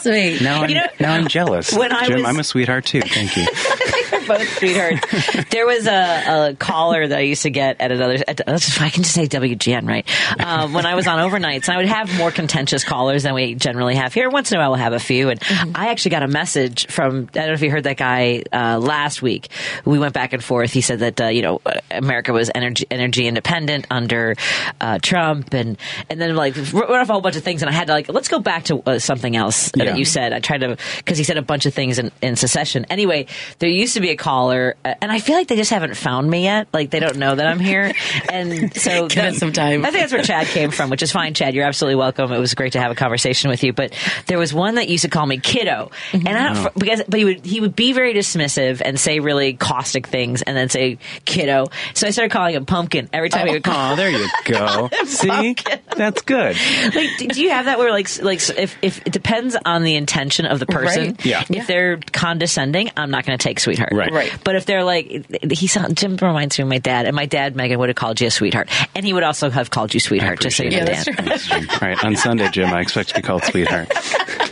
Sweet. 0.00 0.42
now 0.42 0.62
I'm 0.62 0.68
You 0.68 0.74
know, 0.76 0.86
now 1.00 1.14
I'm 1.14 1.28
jealous. 1.28 1.72
when 1.72 1.92
I 1.92 2.06
Jim, 2.06 2.16
was- 2.16 2.24
I'm 2.24 2.38
a 2.40 2.44
sweetheart 2.44 2.86
too. 2.86 3.00
Thank 3.02 3.36
you. 3.36 3.46
We're 4.12 4.26
both 4.26 4.48
sweethearts. 4.58 5.50
there 5.50 5.66
was 5.66 5.86
a, 5.86 6.50
a 6.50 6.56
caller 6.56 7.06
that 7.06 7.18
I 7.18 7.22
used 7.22 7.42
to 7.42 7.50
get 7.50 7.80
at 7.80 7.92
another. 7.92 8.18
At, 8.26 8.40
I 8.48 8.90
can 8.90 9.02
just 9.02 9.12
say 9.14 9.26
WGN, 9.26 9.86
right? 9.88 10.06
Um, 10.44 10.72
when 10.72 10.86
I 10.86 10.94
was 10.94 11.06
on 11.06 11.18
overnights, 11.18 11.68
I 11.68 11.76
would 11.76 11.86
have 11.86 12.16
more 12.16 12.30
contentious 12.30 12.82
callers 12.84 13.22
than 13.24 13.34
we 13.34 13.54
generally 13.54 13.94
have 13.96 14.12
here. 14.14 14.28
Once 14.30 14.50
in 14.52 14.58
a 14.58 14.60
while, 14.60 14.70
we'll 14.70 14.78
have 14.80 14.92
a 14.92 14.98
few. 15.00 15.30
And 15.30 15.40
I 15.74 15.88
actually 15.90 16.12
got 16.12 16.22
a 16.22 16.28
message 16.28 16.86
from. 16.88 17.28
I 17.34 17.38
don't 17.38 17.46
know 17.48 17.52
if 17.52 17.62
you 17.62 17.70
heard 17.70 17.84
that 17.84 17.96
guy 17.96 18.42
uh, 18.52 18.78
last 18.78 19.22
week. 19.22 19.35
We 19.84 19.98
went 19.98 20.14
back 20.14 20.32
and 20.32 20.42
forth. 20.42 20.72
He 20.72 20.80
said 20.80 21.00
that 21.00 21.20
uh, 21.20 21.26
you 21.28 21.42
know 21.42 21.60
America 21.90 22.32
was 22.32 22.50
energy 22.54 22.86
energy 22.90 23.26
independent 23.26 23.86
under 23.90 24.36
uh, 24.80 24.98
Trump, 25.02 25.52
and 25.54 25.76
and 26.10 26.20
then 26.20 26.34
like 26.36 26.56
wrote 26.72 26.90
off 26.90 27.08
a 27.08 27.12
whole 27.12 27.20
bunch 27.20 27.36
of 27.36 27.42
things. 27.44 27.62
And 27.62 27.70
I 27.70 27.72
had 27.72 27.86
to 27.88 27.92
like 27.92 28.08
let's 28.08 28.28
go 28.28 28.38
back 28.38 28.64
to 28.64 28.82
uh, 28.86 28.98
something 28.98 29.36
else 29.36 29.70
Yeah. 29.76 29.84
that 29.86 29.98
you 29.98 30.04
said. 30.04 30.32
I 30.32 30.40
tried 30.40 30.58
to 30.58 30.76
because 30.98 31.18
he 31.18 31.24
said 31.24 31.36
a 31.38 31.42
bunch 31.42 31.66
of 31.66 31.74
things 31.74 31.98
in, 31.98 32.10
in 32.22 32.36
secession. 32.36 32.86
Anyway, 32.90 33.26
there 33.58 33.68
used 33.68 33.94
to 33.94 34.00
be 34.00 34.10
a 34.10 34.16
caller, 34.16 34.76
uh, 34.84 34.94
and 35.00 35.10
I 35.12 35.18
feel 35.20 35.36
like 35.36 35.48
they 35.48 35.56
just 35.56 35.70
haven't 35.70 35.96
found 35.96 36.30
me 36.30 36.44
yet. 36.44 36.68
Like 36.72 36.90
they 36.90 37.00
don't 37.00 37.16
know 37.16 37.34
that 37.34 37.46
I'm 37.46 37.60
here, 37.60 37.92
and 38.30 38.74
so 38.76 39.08
Give 39.08 39.24
it 39.24 39.34
some 39.36 39.52
time. 39.52 39.84
I 39.84 39.90
think 39.90 40.02
that's 40.02 40.12
where 40.12 40.22
Chad 40.22 40.46
came 40.48 40.70
from, 40.70 40.90
which 40.90 41.02
is 41.02 41.12
fine. 41.12 41.34
Chad, 41.34 41.54
you're 41.54 41.64
absolutely 41.66 41.96
welcome. 41.96 42.32
It 42.32 42.38
was 42.38 42.54
great 42.54 42.72
to 42.72 42.80
have 42.80 42.90
a 42.90 42.94
conversation 42.94 43.50
with 43.50 43.62
you. 43.62 43.72
But 43.72 43.92
there 44.26 44.38
was 44.38 44.52
one 44.54 44.76
that 44.76 44.88
used 44.88 45.02
to 45.02 45.08
call 45.10 45.26
me 45.26 45.38
kiddo, 45.38 45.90
and 46.12 46.28
I 46.28 46.52
don't 46.54 46.74
because 46.78 47.02
but 47.08 47.18
he 47.18 47.24
would 47.24 47.44
he 47.44 47.60
would 47.60 47.76
be 47.76 47.92
very 47.92 48.14
dismissive 48.14 48.82
and 48.84 48.98
say 48.98 49.20
really 49.26 49.52
caustic 49.52 50.06
things, 50.06 50.40
and 50.42 50.56
then 50.56 50.68
say 50.70 50.98
kiddo. 51.26 51.66
So 51.94 52.06
I 52.06 52.10
started 52.10 52.30
calling 52.32 52.54
him 52.54 52.64
pumpkin 52.64 53.10
every 53.12 53.28
time 53.28 53.46
he 53.46 53.52
would 53.52 53.66
oh, 53.66 53.70
call. 53.70 53.92
Oh, 53.92 53.96
there 53.96 54.10
you 54.10 54.26
go. 54.46 54.88
See, 55.04 55.54
that's 55.96 56.22
good. 56.22 56.56
like 56.94 57.10
do 57.18 57.28
do 57.28 57.42
you 57.42 57.50
have 57.50 57.66
that 57.66 57.78
where 57.78 57.90
like 57.90 58.22
like 58.22 58.40
if 58.56 58.76
if 58.82 59.06
it 59.06 59.12
depends 59.12 59.56
on 59.66 59.82
the 59.82 59.96
intention 59.96 60.46
of 60.46 60.58
the 60.60 60.66
person 60.66 60.86
Right. 61.08 61.26
Yeah. 61.26 61.44
if 61.50 61.66
they're 61.66 61.98
condescending 62.12 62.90
i'm 62.96 63.10
not 63.10 63.24
going 63.26 63.36
to 63.36 63.42
take 63.42 63.58
sweetheart 63.60 63.90
Right. 63.92 64.12
Right. 64.12 64.32
but 64.44 64.54
if 64.56 64.66
they're 64.66 64.84
like 64.84 65.26
he 65.52 65.66
sound 65.66 65.96
jim 65.96 66.16
reminds 66.20 66.58
me 66.58 66.62
of 66.62 66.68
my 66.68 66.78
dad 66.78 67.06
and 67.06 67.16
my 67.16 67.26
dad 67.26 67.56
megan 67.56 67.78
would 67.78 67.88
have 67.88 67.96
called 67.96 68.20
you 68.20 68.26
a 68.28 68.30
sweetheart 68.30 68.68
and 68.94 69.04
he 69.04 69.12
would 69.12 69.22
also 69.24 69.50
have 69.50 69.70
called 69.70 69.92
you 69.94 70.00
sweetheart 70.00 70.40
just 70.40 70.56
so 70.58 70.62
you 70.64 70.70
know 70.70 70.82
appreciate 70.82 71.16
dan 71.16 71.24
Yeah, 71.26 71.30
that's 71.30 71.46
true. 71.48 71.58
All 71.72 71.88
right, 71.88 72.04
on 72.04 72.16
Sunday, 72.16 72.48
Jim, 72.50 72.72
I 72.72 72.80
expect 72.80 73.08
to 73.10 73.14
be 73.16 73.22
called 73.22 73.42
sweetheart. 73.44 73.90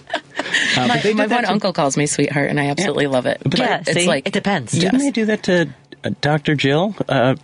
Uh, 0.76 0.86
My, 0.88 1.00
but 1.02 1.14
my 1.14 1.26
one 1.26 1.44
to- 1.44 1.50
uncle 1.50 1.72
calls 1.72 1.96
me 1.96 2.06
sweetheart, 2.06 2.50
and 2.50 2.58
I 2.60 2.66
absolutely 2.66 3.06
love 3.06 3.26
it. 3.26 3.40
But 3.44 3.58
yeah 3.58 3.80
it's 3.80 3.92
see 3.92 4.06
like 4.06 4.26
it 4.26 4.32
depends 4.32 4.72
Didn't 4.72 4.98
they 4.98 5.10
do 5.10 5.24
that 5.26 5.42
to 5.44 5.68
uh, 6.04 6.10
Dr. 6.20 6.54
Jill 6.54 6.94
uh, 7.08 7.36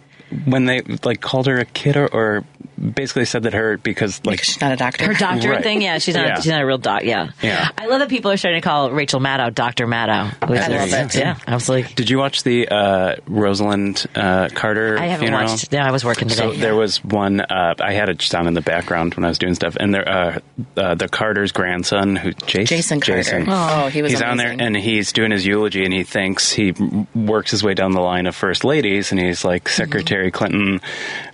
when 0.45 0.67
they 0.67 0.81
like 1.05 1.21
called 1.21 1.47
her 1.47 1.59
a 1.59 1.65
kid 1.65 1.97
or, 1.97 2.07
or 2.09 2.45
basically 2.79 3.25
said 3.25 3.43
that 3.45 3.53
her 3.55 3.77
because 3.77 4.25
like 4.25 4.43
she's 4.43 4.61
not 4.61 4.73
a 4.73 4.77
doctor. 4.77 5.07
her 5.07 5.15
doctor 5.15 5.51
Right. 5.51 5.63
thing, 5.63 5.83
yeah, 5.83 5.99
she's 5.99 6.15
not. 6.15 6.27
Yeah. 6.27 6.35
She's 6.37 6.47
not 6.51 6.63
a 6.63 6.67
real 6.67 6.79
doc. 6.79 7.05
Yeah, 7.05 7.31
Yeah. 7.43 7.69
I 7.77 7.87
love 7.87 8.01
that 8.01 8.09
people 8.09 8.31
are 8.31 8.37
starting 8.37 8.61
to 8.61 8.65
call 8.67 8.91
Rachel 8.91 9.21
Maddow 9.21 9.55
Doctor 9.55 9.87
Maddow. 9.87 10.49
which 10.49 10.61
I 10.61 10.69
love 10.69 10.93
it. 10.93 11.15
Yeah, 11.15 11.37
absolutely. 11.47 11.93
Did 11.95 12.11
you 12.11 12.19
watch 12.19 12.43
the 12.43 12.69
uh, 12.69 13.17
Rosalynn 13.29 14.07
uh, 14.17 14.49
Carter? 14.55 14.99
I 14.99 15.07
haven't 15.07 15.27
funeral? 15.27 15.47
watched. 15.49 15.73
Yeah, 15.73 15.87
I 15.87 15.91
was 15.91 16.05
working 16.05 16.29
today. 16.29 16.43
So 16.43 16.53
there 16.53 16.75
was 16.75 17.03
one. 17.05 17.41
Uh, 17.41 17.75
I 17.81 17.93
had 17.93 18.09
it 18.09 18.19
just 18.19 18.35
on 18.35 18.47
in 18.47 18.55
the 18.55 18.61
background 18.61 19.15
when 19.15 19.25
I 19.25 19.29
was 19.29 19.39
doing 19.39 19.55
stuff, 19.55 19.77
and 19.79 19.93
there, 19.95 20.09
uh, 20.09 20.39
uh, 20.77 20.95
the 20.95 21.09
Carter's 21.09 21.53
grandson, 21.53 22.17
who 22.17 22.33
Jason, 22.33 23.01
Jason 23.01 23.01
Carter. 23.01 23.45
Oh, 23.49 23.89
he 23.89 24.03
was 24.03 24.13
He's 24.13 24.23
on 24.23 24.37
there, 24.37 24.55
and 24.59 24.77
he's 24.77 25.13
doing 25.13 25.31
his 25.31 25.47
eulogy, 25.47 25.85
and 25.85 25.93
he 25.93 26.05
thinks 26.05 26.53
he 26.53 26.73
works 27.15 27.51
his 27.51 27.63
way 27.63 27.75
down 27.75 27.93
the 27.93 28.01
line 28.01 28.27
of 28.27 28.35
first 28.35 28.65
ladies, 28.65 29.11
and 29.13 29.21
he's 29.21 29.45
like 29.45 29.61
Mm-hmm. 29.65 29.77
Secretary 29.83 30.31
Clinton, 30.31 30.81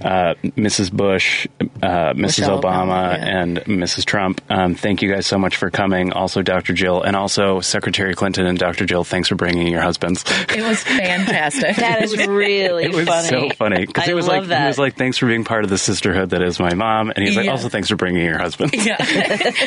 uh, 0.00 0.35
Mrs. 0.56 0.92
Bush, 0.92 1.15
uh, 1.82 2.12
Mrs. 2.12 2.16
Michelle 2.16 2.61
Obama, 2.61 2.62
Obama, 2.62 3.18
yeah. 3.18 3.42
and 3.42 3.56
Mrs. 3.64 4.04
Trump. 4.04 4.40
Um, 4.50 4.75
thank 4.75 5.02
you 5.02 5.12
guys 5.12 5.26
so 5.26 5.38
much 5.38 5.56
for 5.56 5.70
coming. 5.70 6.12
Also, 6.12 6.42
Dr. 6.42 6.73
Jill, 6.73 7.02
and 7.02 7.16
also 7.16 7.61
Secretary 7.61 8.14
Clinton 8.14 8.46
and 8.46 8.58
Dr. 8.58 8.85
Jill. 8.87 9.04
Thanks 9.04 9.28
for 9.28 9.35
bringing 9.35 9.66
your 9.68 9.80
husbands. 9.82 10.25
It 10.54 10.62
was 10.62 10.82
fantastic. 10.82 11.76
that 11.76 12.02
is 12.02 12.16
really 12.26 12.85
It 12.85 12.94
was 12.94 13.06
funny. 13.08 13.28
so 13.28 13.49
funny 13.56 13.87
because 13.87 14.08
it 14.08 14.14
was 14.14 14.26
love 14.26 14.44
like 14.44 14.49
that. 14.49 14.61
he 14.62 14.66
was 14.68 14.78
like, 14.78 14.96
"Thanks 14.96 15.18
for 15.18 15.26
being 15.26 15.44
part 15.44 15.64
of 15.64 15.70
the 15.70 15.78
sisterhood 15.78 16.30
that 16.30 16.42
is 16.42 16.58
my 16.61 16.75
mom," 16.75 17.11
and 17.14 17.25
he's 17.25 17.37
like, 17.37 17.46
Yeah. 17.46 17.52
"Also, 17.52 17.68
thanks 17.68 17.88
for 17.88 17.96
bringing 17.96 18.25
your 18.25 18.38
husband." 18.38 18.73
yeah, 18.75 18.96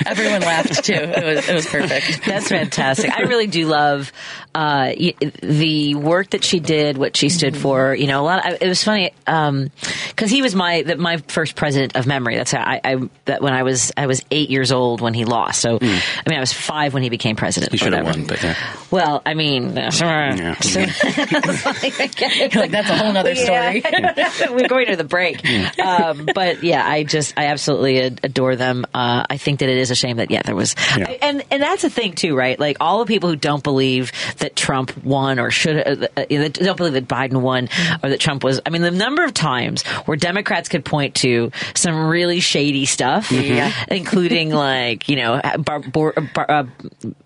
everyone 0.05 0.41
laughed 0.41 0.83
too. 0.83 0.93
It 0.93 1.23
was 1.23 1.49
it 1.49 1.53
was 1.53 1.65
perfect. 1.67 2.25
That's 2.25 2.47
fantastic. 2.49 3.11
I 3.11 3.21
really 3.21 3.47
do 3.47 3.65
love 3.67 4.11
uh, 4.55 4.93
y- 4.99 5.13
the 5.41 5.95
work 5.95 6.31
that 6.31 6.43
she 6.43 6.59
did, 6.59 6.97
what 6.97 7.15
she 7.15 7.29
stood 7.29 7.55
for. 7.57 7.93
You 7.95 8.07
know, 8.07 8.21
a 8.21 8.25
lot. 8.25 8.45
Of, 8.51 8.61
it 8.61 8.67
was 8.67 8.83
funny 8.83 9.11
because 9.25 10.29
he 10.29 10.41
was 10.41 10.55
my 10.55 10.81
that 10.83 10.99
my 10.99 11.17
first 11.39 11.49
first 11.51 11.55
president 11.55 11.95
of 11.95 12.05
memory. 12.05 12.35
That's 12.35 12.51
how 12.51 12.61
I, 12.61 12.81
I 12.83 13.09
that 13.25 13.41
when 13.41 13.53
I 13.53 13.63
was 13.63 13.91
I 13.97 14.07
was 14.07 14.23
eight 14.29 14.49
years 14.49 14.71
old 14.73 14.99
when 15.01 15.13
he 15.13 15.23
lost. 15.25 15.61
So 15.61 15.77
I 15.81 15.85
mean, 16.27 16.37
I 16.37 16.39
was 16.39 16.51
five 16.53 16.93
when 16.93 17.01
he 17.01 17.09
became 17.09 17.35
president. 17.37 17.71
He 17.71 17.77
should 17.77 17.93
have 17.93 18.05
won, 18.05 18.25
but 18.27 18.43
yeah. 18.43 18.55
Well, 18.91 19.21
I 19.25 19.33
mean, 19.35 19.75
Yeah. 19.75 20.55
You're 20.63 20.85
like 22.61 22.71
that's 22.71 22.89
a 22.89 22.97
whole 22.97 23.15
other 23.15 23.35
story. 23.35 23.81
We're 24.49 24.67
going 24.67 24.87
to 24.87 24.95
the 24.97 25.05
break. 25.07 25.43
Um, 25.79 26.27
but 26.33 26.63
yeah, 26.63 26.85
I 26.87 27.03
just, 27.03 27.33
I 27.37 27.45
absolutely 27.47 27.97
adore 27.99 28.55
them. 28.55 28.85
Uh, 28.93 29.25
I 29.29 29.37
think 29.37 29.59
that 29.59 29.69
it 29.69 29.77
is 29.77 29.91
a 29.91 29.95
shame 29.95 30.17
that, 30.17 30.31
yeah, 30.31 30.41
there 30.43 30.55
was, 30.55 30.75
Yeah. 30.97 31.05
I- 31.09 31.19
and, 31.21 31.43
and 31.51 31.61
that's 31.61 31.81
the 31.83 31.89
thing 31.89 32.13
too, 32.13 32.35
right? 32.35 32.59
Like 32.59 32.77
all 32.79 32.99
the 32.99 33.05
people 33.05 33.29
who 33.29 33.35
don't 33.35 33.63
believe 33.63 34.11
that 34.39 34.55
Trump 34.55 34.95
won 35.03 35.39
or 35.39 35.51
should, 35.51 35.77
uh, 35.77 36.07
uh, 36.17 36.25
don't 36.49 36.77
believe 36.77 36.93
that 36.93 37.07
Biden 37.07 37.41
won 37.41 37.69
or 38.03 38.09
that 38.09 38.19
Trump 38.19 38.43
was, 38.43 38.59
I 38.65 38.69
mean, 38.69 38.81
the 38.81 38.91
number 38.91 39.23
of 39.23 39.33
times 39.33 39.83
where 40.05 40.17
Democrats 40.17 40.69
could 40.69 40.83
point 40.85 41.15
to 41.15 41.28
some 41.75 42.07
really 42.07 42.39
shady 42.39 42.85
stuff, 42.85 43.31
including 43.31 44.49
like, 44.53 45.09
you 45.09 45.15
know, 45.17 45.41
bar, 45.59 45.79
bor, 45.79 46.13
bar, 46.33 46.45
uh, 46.49 46.63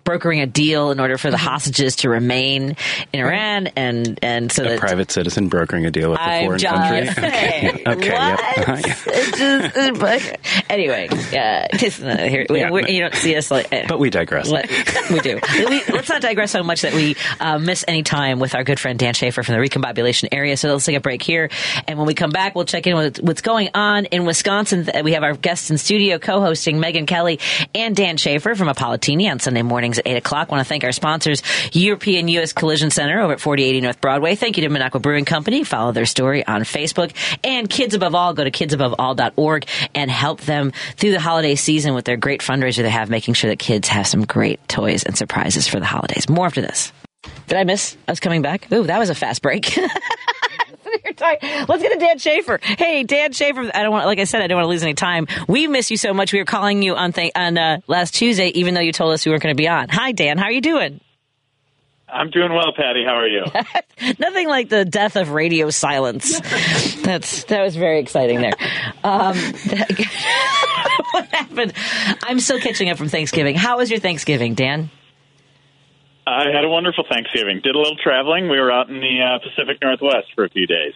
brokering 0.04 0.40
a 0.40 0.46
deal 0.46 0.90
in 0.90 1.00
order 1.00 1.16
for 1.18 1.30
the 1.30 1.36
hostages 1.36 1.96
to 1.96 2.08
remain 2.08 2.76
in 3.12 3.20
Iran 3.20 3.68
and, 3.68 4.18
and 4.22 4.52
so 4.52 4.64
A 4.64 4.68
that 4.70 4.80
private 4.80 5.10
citizen 5.10 5.48
brokering 5.48 5.86
a 5.86 5.90
deal 5.90 6.10
with 6.10 6.20
a 6.20 6.42
foreign 6.44 6.58
just 6.58 6.74
country. 7.14 7.14
saying. 7.30 7.82
Okay, 7.94 8.08
yep. 8.08 8.38
What? 8.38 8.56
Yeah. 8.56 8.92
It's 9.06 9.38
just, 9.38 10.70
anyway, 10.70 11.08
yeah, 11.32 11.66
just, 11.76 12.02
uh, 12.02 12.16
here, 12.16 12.46
we, 12.48 12.58
Yeah, 12.60 12.70
you 12.86 13.00
don't 13.00 13.14
see 13.14 13.36
us 13.36 13.50
like. 13.50 13.70
But 13.88 13.98
we 13.98 14.10
digress. 14.10 14.48
Let- 14.50 14.68
we 15.10 15.20
do. 15.20 15.38
We, 15.54 15.82
let's 15.92 16.08
not 16.08 16.22
digress 16.22 16.50
so 16.50 16.62
much 16.62 16.82
that 16.82 16.94
we 16.94 17.16
uh, 17.40 17.58
miss 17.58 17.84
any 17.86 18.02
time 18.02 18.38
with 18.40 18.54
our 18.54 18.64
good 18.64 18.80
friend 18.80 18.98
Dan 18.98 19.14
Shafer 19.14 19.42
from 19.42 19.54
the 19.54 19.60
Recombobulation 19.60 20.28
area. 20.32 20.56
So 20.56 20.72
let's 20.72 20.84
take 20.84 20.96
a 20.96 21.00
break 21.00 21.22
here, 21.22 21.50
and 21.86 21.98
when 21.98 22.06
we 22.06 22.14
come 22.14 22.30
back, 22.30 22.54
we'll 22.54 22.64
check 22.64 22.86
in 22.86 22.96
with 22.96 23.18
what's 23.22 23.42
going 23.42 23.68
on 23.74 23.93
in 24.10 24.24
Wisconsin. 24.24 24.88
We 25.04 25.12
have 25.12 25.22
our 25.22 25.34
guests 25.34 25.70
in 25.70 25.78
studio 25.78 26.18
co-hosting 26.18 26.80
Megan 26.80 27.06
Kelly 27.06 27.38
and 27.74 27.94
Dan 27.94 28.16
Schaefer 28.16 28.54
from 28.54 28.68
Apolitini 28.68 29.30
on 29.30 29.38
Sunday 29.38 29.62
mornings 29.62 29.98
at 29.98 30.06
eight 30.06 30.16
o'clock. 30.16 30.50
want 30.50 30.60
to 30.60 30.68
thank 30.68 30.82
our 30.84 30.92
sponsors, 30.92 31.42
European 31.72 32.26
U.S. 32.28 32.52
Collision 32.52 32.90
Center 32.90 33.20
over 33.20 33.34
at 33.34 33.40
forty 33.40 33.64
eighty 33.64 33.80
North 33.80 34.00
Broadway. 34.00 34.34
Thank 34.34 34.56
you 34.58 34.68
to 34.68 34.74
Minocqua 34.74 35.00
Brewing 35.00 35.24
Company. 35.24 35.62
Follow 35.64 35.92
their 35.92 36.06
story 36.06 36.46
on 36.46 36.62
Facebook 36.62 37.12
and 37.44 37.70
Kids 37.70 37.94
Above 37.94 38.14
All. 38.14 38.34
Go 38.34 38.44
to 38.44 38.50
kidsaboveall.org 38.50 39.66
and 39.94 40.10
help 40.10 40.40
them 40.40 40.72
through 40.96 41.12
the 41.12 41.20
holiday 41.20 41.54
season 41.54 41.94
with 41.94 42.04
their 42.04 42.16
great 42.16 42.40
fundraiser 42.40 42.82
they 42.82 42.90
have, 42.90 43.10
making 43.10 43.34
sure 43.34 43.50
that 43.50 43.58
kids 43.58 43.88
have 43.88 44.06
some 44.06 44.24
great 44.24 44.66
toys 44.68 45.04
and 45.04 45.16
surprises 45.16 45.68
for 45.68 45.78
the 45.78 45.86
holidays. 45.86 46.28
More 46.28 46.46
after 46.46 46.60
this. 46.60 46.92
Did 47.46 47.58
I 47.58 47.64
miss? 47.64 47.96
I 48.08 48.12
was 48.12 48.20
coming 48.20 48.42
back. 48.42 48.70
Ooh, 48.72 48.84
that 48.84 48.98
was 48.98 49.10
a 49.10 49.14
fast 49.14 49.42
break. 49.42 49.78
Let's 51.68 51.82
get 51.82 51.92
to 51.92 51.98
Dan 51.98 52.18
Shafer. 52.18 52.58
Hey, 52.62 53.02
Dan 53.04 53.32
Shafer. 53.32 53.70
I 53.74 53.82
don't 53.82 53.90
want, 53.92 54.06
like 54.06 54.18
I 54.18 54.24
said, 54.24 54.42
I 54.42 54.46
don't 54.46 54.56
want 54.56 54.66
to 54.66 54.70
lose 54.70 54.82
any 54.82 54.94
time. 54.94 55.26
We 55.48 55.66
miss 55.66 55.90
you 55.90 55.96
so 55.96 56.14
much. 56.14 56.32
We 56.32 56.38
were 56.38 56.44
calling 56.44 56.82
you 56.82 56.94
on 56.94 57.12
th- 57.12 57.32
on 57.34 57.58
uh, 57.58 57.80
last 57.86 58.14
Tuesday, 58.14 58.48
even 58.48 58.74
though 58.74 58.80
you 58.80 58.92
told 58.92 59.12
us 59.12 59.24
you 59.26 59.32
weren't 59.32 59.42
going 59.42 59.54
to 59.54 59.60
be 59.60 59.68
on. 59.68 59.88
Hi, 59.90 60.12
Dan. 60.12 60.38
How 60.38 60.44
are 60.44 60.52
you 60.52 60.60
doing? 60.60 61.00
I'm 62.08 62.30
doing 62.30 62.52
well, 62.52 62.72
Patti. 62.76 63.02
How 63.04 63.16
are 63.16 63.26
you? 63.26 63.44
Nothing 64.20 64.48
like 64.48 64.68
the 64.68 64.84
death 64.84 65.16
of 65.16 65.30
radio 65.30 65.70
silence. 65.70 66.38
That's 67.02 67.44
that 67.44 67.62
was 67.62 67.74
very 67.74 67.98
exciting 67.98 68.40
there. 68.40 68.52
Um, 69.02 69.36
what 71.10 71.26
happened? 71.26 71.72
I'm 72.22 72.38
still 72.38 72.60
catching 72.60 72.88
up 72.88 72.98
from 72.98 73.08
Thanksgiving. 73.08 73.56
How 73.56 73.78
was 73.78 73.90
your 73.90 73.98
Thanksgiving, 73.98 74.54
Dan? 74.54 74.90
I 76.26 76.50
had 76.54 76.64
a 76.64 76.68
wonderful 76.68 77.04
Thanksgiving. 77.08 77.60
Did 77.62 77.74
a 77.74 77.78
little 77.78 77.96
traveling. 77.96 78.48
We 78.48 78.58
were 78.58 78.72
out 78.72 78.88
in 78.88 79.00
the 79.00 79.20
uh, 79.20 79.38
Pacific 79.40 79.78
Northwest 79.82 80.28
for 80.34 80.44
a 80.44 80.48
few 80.48 80.66
days, 80.66 80.94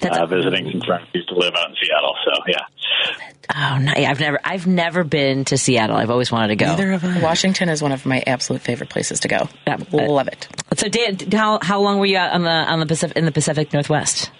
That's 0.00 0.18
uh, 0.18 0.26
visiting 0.26 0.70
some 0.70 0.80
friends 0.80 1.06
who 1.12 1.20
used 1.20 1.28
to 1.28 1.36
live 1.36 1.54
out 1.54 1.70
in 1.70 1.76
Seattle. 1.80 2.16
So 2.24 2.32
yeah, 2.48 2.66
oh, 3.54 3.78
no, 3.78 3.92
I've 3.92 4.20
never 4.20 4.40
I've 4.42 4.66
never 4.66 5.04
been 5.04 5.44
to 5.46 5.58
Seattle. 5.58 5.96
I've 5.96 6.10
always 6.10 6.32
wanted 6.32 6.48
to 6.48 6.56
go. 6.56 6.66
Neither 6.66 6.92
of 6.92 7.04
us. 7.04 7.22
Washington 7.22 7.68
is 7.68 7.82
one 7.82 7.92
of 7.92 8.04
my 8.04 8.22
absolute 8.26 8.62
favorite 8.62 8.90
places 8.90 9.20
to 9.20 9.28
go. 9.28 9.48
Yeah. 9.66 9.76
Love 9.92 10.28
it. 10.28 10.48
So, 10.76 10.88
Dan, 10.88 11.18
how 11.30 11.60
how 11.62 11.80
long 11.80 11.98
were 11.98 12.06
you 12.06 12.16
out 12.16 12.32
on 12.32 12.42
the 12.42 12.50
on 12.50 12.80
the 12.80 12.86
Pacific 12.86 13.16
in 13.16 13.26
the 13.26 13.32
Pacific 13.32 13.72
Northwest? 13.72 14.30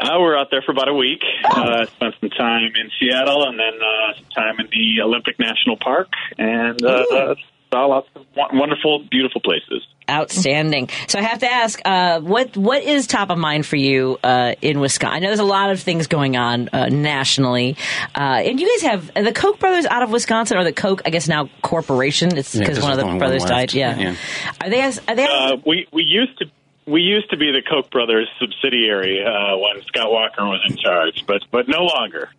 uh, 0.00 0.16
we 0.16 0.22
were 0.22 0.38
out 0.38 0.48
there 0.50 0.62
for 0.62 0.72
about 0.72 0.88
a 0.88 0.94
week. 0.94 1.22
Uh, 1.44 1.86
spent 1.86 2.14
some 2.20 2.30
time 2.30 2.72
in 2.74 2.90
Seattle, 2.98 3.44
and 3.46 3.58
then 3.58 3.74
uh, 3.80 4.14
some 4.16 4.28
time 4.34 4.60
in 4.60 4.66
the 4.70 5.02
Olympic 5.02 5.38
National 5.38 5.76
Park, 5.76 6.08
and 6.38 6.82
uh, 6.84 7.34
saw 7.72 7.86
lots 7.86 8.08
of 8.14 8.26
wonderful, 8.36 9.04
beautiful 9.10 9.40
places. 9.40 9.86
Outstanding. 10.08 10.88
So 11.06 11.18
I 11.18 11.22
have 11.22 11.38
to 11.40 11.50
ask, 11.50 11.80
uh, 11.84 12.20
what 12.20 12.56
what 12.56 12.82
is 12.82 13.06
top 13.06 13.30
of 13.30 13.38
mind 13.38 13.64
for 13.64 13.76
you 13.76 14.18
uh, 14.24 14.54
in 14.60 14.80
Wisconsin? 14.80 15.16
I 15.16 15.18
know 15.20 15.28
there's 15.28 15.38
a 15.38 15.44
lot 15.44 15.70
of 15.70 15.80
things 15.80 16.08
going 16.08 16.36
on 16.36 16.68
uh, 16.72 16.88
nationally, 16.88 17.76
uh, 18.16 18.42
and 18.44 18.58
you 18.58 18.68
guys 18.68 18.90
have 18.90 19.14
the 19.14 19.32
Koch 19.32 19.58
brothers 19.60 19.86
out 19.86 20.02
of 20.02 20.10
Wisconsin, 20.10 20.58
or 20.58 20.64
the 20.64 20.72
Koch, 20.72 21.00
I 21.06 21.10
guess 21.10 21.28
now 21.28 21.48
corporation. 21.62 22.36
It's 22.36 22.54
Yeah, 22.54 22.80
one 22.80 22.92
of 22.92 22.98
the 22.98 23.18
brothers 23.18 23.44
died. 23.44 23.72
Yeah. 23.72 23.96
Yeah. 23.96 24.16
Are 24.60 24.70
they? 24.70 24.82
Are 24.82 25.14
they? 25.14 25.26
Uh, 25.26 25.56
we 25.64 25.86
we 25.92 26.02
used 26.02 26.38
to. 26.38 26.46
We 26.86 27.02
used 27.02 27.30
to 27.30 27.36
be 27.36 27.52
the 27.52 27.62
Koch 27.62 27.88
brothers 27.90 28.28
subsidiary 28.40 29.22
uh, 29.22 29.56
when 29.58 29.84
Scott 29.84 30.10
Walker 30.10 30.44
was 30.44 30.60
in 30.68 30.76
charge, 30.76 31.24
but 31.24 31.42
but 31.52 31.68
no 31.68 31.82
longer. 31.84 32.30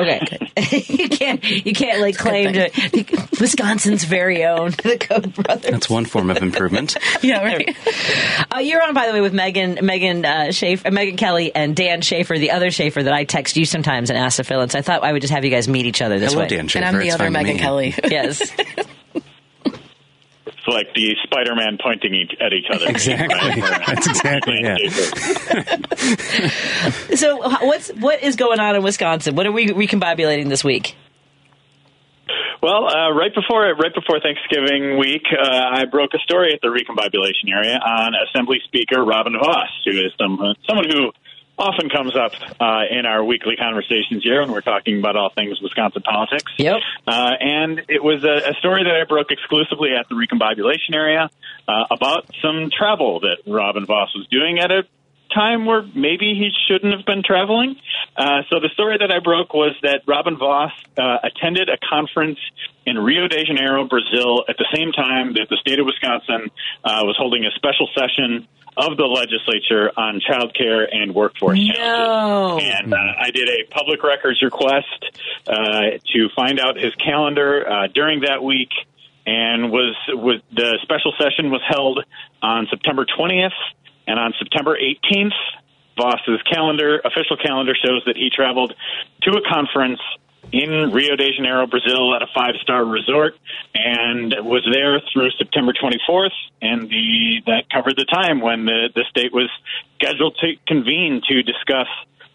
Okay. 0.00 0.38
you 0.88 1.08
can't 1.08 1.44
you 1.44 1.72
can't 1.72 2.00
like 2.00 2.16
claim 2.16 2.52
to 2.52 2.70
Wisconsin's 3.40 4.04
very 4.04 4.44
own 4.44 4.70
the 4.82 4.96
Koch 4.98 5.32
brothers. 5.34 5.70
That's 5.70 5.90
one 5.90 6.04
form 6.04 6.30
of 6.30 6.38
improvement. 6.38 6.96
Yeah, 7.22 7.42
right. 7.42 7.76
Uh, 8.54 8.58
you're 8.58 8.82
on, 8.82 8.92
by 8.92 9.06
the 9.06 9.12
way, 9.14 9.20
with 9.22 9.32
Megan, 9.32 9.78
Megan 9.82 10.24
uh, 10.26 10.52
Schaefer, 10.52 10.90
Megan 10.90 11.16
Kelly, 11.16 11.54
and 11.54 11.74
Dan 11.74 12.02
Schaefer, 12.02 12.36
the 12.38 12.50
other 12.50 12.70
Schaefer 12.70 13.02
that 13.02 13.12
I 13.14 13.24
text 13.24 13.56
you 13.56 13.64
sometimes 13.64 14.10
and 14.10 14.18
ask 14.18 14.36
to 14.36 14.44
fill 14.44 14.60
in. 14.60 14.68
So 14.68 14.78
I 14.78 14.82
thought 14.82 15.02
I 15.04 15.12
would 15.12 15.22
just 15.22 15.32
have 15.32 15.44
you 15.44 15.50
guys 15.50 15.66
meet 15.66 15.86
each 15.86 16.02
other 16.02 16.18
this 16.18 16.32
Hello, 16.32 16.42
way. 16.44 16.48
Dan 16.48 16.68
Schaefer. 16.68 16.84
And 16.84 16.96
I'm 16.96 17.00
the 17.00 17.06
It's 17.06 17.14
other 17.14 17.30
Megan. 17.30 17.56
Kelly. 17.56 17.94
Yes. 18.04 18.52
It's 20.66 20.74
like 20.74 20.94
the 20.94 21.14
Spider-Man 21.24 21.78
pointing 21.82 22.14
each, 22.14 22.32
at 22.40 22.54
each 22.54 22.66
other. 22.72 22.88
Exactly. 22.88 23.60
That's 23.86 24.06
exactly 24.06 24.60
it. 24.62 24.78
so 27.18 27.36
what's 27.66 27.90
what 27.90 28.22
is 28.22 28.36
going 28.36 28.60
on 28.60 28.74
in 28.74 28.82
Wisconsin? 28.82 29.34
What 29.34 29.46
are 29.46 29.52
we 29.52 29.66
recombobulating 29.68 30.48
this 30.48 30.64
week? 30.64 30.96
Well, 32.62 32.88
uh, 32.88 33.12
right 33.12 33.34
before 33.34 33.60
right 33.74 33.94
before 33.94 34.20
Thanksgiving 34.20 34.96
week, 34.96 35.26
uh, 35.30 35.44
I 35.46 35.84
broke 35.84 36.14
a 36.14 36.18
story 36.20 36.54
at 36.54 36.60
the 36.62 36.68
Recombobulation 36.68 37.52
area 37.52 37.76
on 37.76 38.14
Assembly 38.14 38.60
Speaker 38.64 39.04
Robin 39.04 39.34
Vos, 39.34 39.68
who 39.84 39.90
is 39.90 40.12
some, 40.18 40.38
someone 40.66 40.88
who 40.88 41.12
often 41.58 41.88
comes 41.88 42.16
up 42.16 42.32
uh, 42.60 42.82
in 42.90 43.06
our 43.06 43.24
weekly 43.24 43.56
conversations 43.56 44.22
here 44.22 44.40
when 44.40 44.50
we're 44.50 44.60
talking 44.60 44.98
about 44.98 45.16
all 45.16 45.30
things 45.30 45.60
Wisconsin 45.60 46.02
politics. 46.02 46.52
Yep. 46.58 46.80
Uh, 47.06 47.30
and 47.40 47.82
it 47.88 48.02
was 48.02 48.24
a, 48.24 48.50
a 48.50 48.54
story 48.54 48.84
that 48.84 48.94
I 48.94 49.04
broke 49.04 49.30
exclusively 49.30 49.90
at 49.98 50.08
the 50.08 50.14
Recombobulation 50.14 50.94
area 50.94 51.30
uh, 51.68 51.84
about 51.90 52.30
some 52.42 52.70
travel 52.76 53.20
that 53.20 53.38
Robin 53.46 53.86
Vos 53.86 54.14
was 54.14 54.26
doing 54.30 54.58
at 54.58 54.70
a 54.70 54.84
time 55.34 55.66
where 55.66 55.82
maybe 55.94 56.34
he 56.34 56.50
shouldn't 56.66 56.94
have 56.94 57.04
been 57.04 57.22
traveling. 57.22 57.76
Uh, 58.16 58.42
so 58.50 58.60
the 58.60 58.68
story 58.74 58.96
that 58.98 59.10
I 59.10 59.18
broke 59.18 59.52
was 59.52 59.74
that 59.82 60.02
Robin 60.06 60.36
Vos 60.38 60.70
uh, 60.96 61.18
attended 61.22 61.68
a 61.68 61.76
conference 61.88 62.38
in 62.86 62.98
Rio 62.98 63.26
de 63.28 63.44
Janeiro, 63.44 63.84
Brazil, 63.84 64.44
at 64.48 64.56
the 64.58 64.66
same 64.74 64.92
time 64.92 65.34
that 65.34 65.48
the 65.50 65.56
state 65.60 65.78
of 65.78 65.86
Wisconsin 65.86 66.50
uh, 66.84 67.00
was 67.02 67.16
holding 67.18 67.44
a 67.44 67.50
special 67.56 67.88
session 67.96 68.46
of 68.76 68.96
the 68.96 69.04
legislature 69.04 69.90
on 69.96 70.20
child 70.20 70.52
care 70.54 70.82
and 70.92 71.14
workforce 71.14 71.58
No. 71.58 71.74
challenges. 71.74 72.70
And 72.82 72.94
uh, 72.94 72.96
I 72.96 73.30
did 73.30 73.48
a 73.48 73.64
public 73.70 74.02
records 74.02 74.42
request 74.42 75.04
uh, 75.46 75.98
to 76.12 76.28
find 76.34 76.58
out 76.58 76.76
his 76.76 76.92
calendar 76.96 77.68
uh, 77.68 77.86
during 77.94 78.22
that 78.22 78.42
week, 78.42 78.70
and 79.26 79.70
was 79.70 79.94
was 80.08 80.40
the 80.52 80.78
special 80.82 81.12
session 81.18 81.50
was 81.50 81.62
held 81.68 82.04
on 82.42 82.66
September 82.68 83.06
20th 83.06 83.52
and 84.06 84.18
on 84.18 84.32
September 84.38 84.76
18th. 84.76 85.32
Vos's 85.96 86.42
calendar, 86.50 87.00
official 87.04 87.36
calendar, 87.36 87.74
shows 87.74 88.02
that 88.06 88.16
he 88.16 88.28
traveled 88.28 88.74
to 89.22 89.30
a 89.30 89.40
conference 89.48 90.00
in 90.52 90.90
Rio 90.92 91.16
de 91.16 91.32
Janeiro, 91.32 91.66
Brazil, 91.66 92.14
at 92.14 92.22
a 92.22 92.26
five-star 92.34 92.84
resort, 92.84 93.34
and 93.74 94.34
was 94.40 94.66
there 94.72 95.00
through 95.12 95.30
September 95.38 95.72
24th. 95.72 96.34
And 96.60 96.88
the 96.88 97.42
that 97.46 97.70
covered 97.70 97.96
the 97.96 98.04
time 98.04 98.40
when 98.40 98.64
the 98.64 98.90
the 98.94 99.04
state 99.08 99.32
was 99.32 99.50
scheduled 99.96 100.36
to 100.38 100.54
convene 100.66 101.22
to 101.28 101.42
discuss 101.42 101.86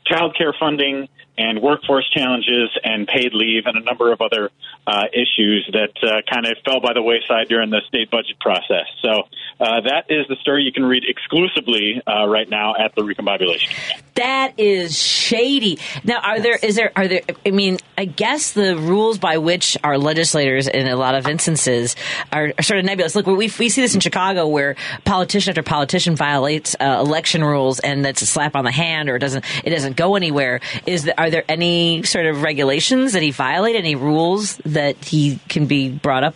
child 0.06 0.36
care 0.38 0.54
funding 0.60 1.08
and 1.40 1.62
workforce 1.62 2.08
challenges 2.10 2.70
and 2.84 3.08
paid 3.08 3.34
leave 3.34 3.64
and 3.66 3.78
a 3.78 3.82
number 3.82 4.12
of 4.12 4.22
other 4.22 4.52
uh, 4.86 5.06
issues 5.14 5.70
that 5.72 5.94
uh, 6.04 6.22
kind 6.30 6.46
of 6.46 6.58
fell 6.66 6.82
by 6.82 6.94
the 6.94 7.02
wayside 7.02 7.48
during 7.48 7.70
the 7.70 7.82
state 7.88 8.12
budget 8.12 8.38
process. 8.42 8.86
So 9.02 9.24
uh, 9.60 9.82
that 9.82 10.06
is 10.10 10.28
the 10.28 10.36
story 10.42 10.64
you 10.64 10.74
can 10.74 10.84
read 10.86 11.04
exclusively 11.08 12.02
uh, 12.06 12.28
right 12.28 12.50
now 12.50 12.76
at 12.76 12.94
the 12.96 13.02
Recombobulation. 13.02 13.72
That 14.16 14.60
is 14.60 15.02
shady. 15.02 15.80
Now, 16.04 16.20
are 16.20 16.42
there 16.42 16.58
is 16.62 16.76
there 16.76 16.92
are 16.96 17.08
there? 17.08 17.22
I 17.46 17.52
mean, 17.52 17.78
I 17.98 18.04
guess 18.04 18.52
the 18.52 18.76
rules 18.76 19.18
by 19.18 19.38
which 19.38 19.78
our 19.82 19.98
legislators, 19.98 20.68
in 20.68 20.88
a 20.88 20.98
lot 20.98 21.16
of 21.16 21.26
instances, 21.26 21.96
are, 22.34 22.52
are 22.58 22.62
sort 22.62 22.80
of 22.80 22.86
nebulous. 22.86 23.16
Look, 23.16 23.28
we 23.28 23.36
we 23.36 23.48
see 23.48 23.82
this 23.82 23.96
in 23.96 24.02
Chicago, 24.02 24.48
where 24.48 24.76
politician 25.06 25.52
after 25.52 25.64
politician 25.64 26.18
violates 26.18 26.76
uh, 26.82 26.98
election 27.00 27.46
rules, 27.46 27.80
and 27.80 28.04
that's 28.04 28.22
a 28.22 28.26
slap 28.26 28.58
on 28.58 28.66
the 28.66 28.72
hand, 28.74 29.10
or 29.10 29.16
it 29.16 29.20
doesn't 29.20 29.46
it 29.64 29.70
doesn't 29.70 29.96
go 29.96 30.16
anywhere. 30.16 30.60
Is 30.86 31.06
that 31.06 31.18
are 31.18 31.29
are 31.30 31.32
there 31.32 31.44
any 31.48 32.02
sort 32.02 32.26
of 32.26 32.42
regulations 32.42 33.14
that 33.14 33.22
he 33.22 33.30
violated? 33.30 33.82
Any 33.82 33.96
rules 33.96 34.58
that 34.66 34.96
he 35.06 35.40
can 35.48 35.68
be 35.68 35.90
brought 35.92 36.24
up 36.24 36.34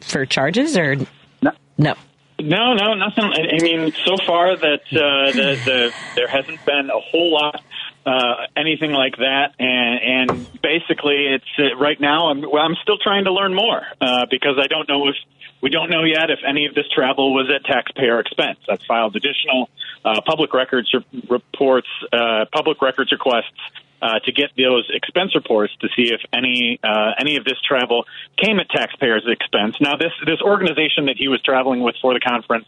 for 0.00 0.26
charges 0.26 0.76
or 0.76 0.96
No. 1.40 1.52
no? 1.78 1.94
No, 2.40 2.74
no, 2.74 2.94
nothing. 2.94 3.24
I 3.24 3.56
I 3.56 3.62
mean, 3.62 3.92
so 4.04 4.16
far 4.26 4.56
that 4.56 4.80
uh, 4.90 5.30
the, 5.30 5.60
the 5.64 5.94
there 6.16 6.26
hasn't 6.26 6.64
been 6.64 6.90
a 6.90 6.98
whole 6.98 7.32
lot 7.34 7.62
uh, 8.04 8.46
anything 8.56 8.92
like 8.92 9.16
that, 9.18 9.54
and, 9.58 10.30
and 10.30 10.62
basically, 10.62 11.26
it's 11.34 11.44
uh, 11.58 11.76
right 11.76 12.00
now. 12.00 12.30
I'm 12.30 12.40
well, 12.40 12.62
I'm 12.64 12.76
still 12.82 12.96
trying 12.96 13.24
to 13.24 13.32
learn 13.32 13.54
more 13.54 13.82
uh, 14.00 14.26
because 14.30 14.56
I 14.58 14.66
don't 14.66 14.88
know 14.88 15.06
if 15.08 15.16
we 15.60 15.68
don't 15.70 15.90
know 15.90 16.02
yet 16.02 16.30
if 16.30 16.40
any 16.48 16.66
of 16.66 16.74
this 16.74 16.86
travel 16.94 17.34
was 17.34 17.50
at 17.54 17.64
taxpayer 17.64 18.18
expense. 18.18 18.58
I've 18.70 18.82
filed 18.88 19.14
additional 19.16 19.68
uh, 20.02 20.22
public 20.24 20.54
records 20.54 20.92
re- 20.94 21.04
reports, 21.28 21.88
uh, 22.10 22.46
public 22.52 22.80
records 22.80 23.12
requests 23.12 23.60
uh, 24.02 24.18
to 24.20 24.32
get 24.32 24.50
those 24.56 24.88
expense 24.92 25.34
reports 25.34 25.72
to 25.80 25.88
see 25.96 26.12
if 26.12 26.20
any 26.32 26.78
uh, 26.82 27.12
any 27.18 27.36
of 27.36 27.44
this 27.44 27.60
travel 27.66 28.04
came 28.36 28.58
at 28.60 28.68
taxpayers' 28.70 29.26
expense. 29.26 29.76
Now, 29.80 29.96
this 29.96 30.12
this 30.26 30.40
organization 30.40 31.06
that 31.06 31.16
he 31.16 31.28
was 31.28 31.40
traveling 31.42 31.82
with 31.82 31.96
for 32.00 32.14
the 32.14 32.20
conference 32.20 32.66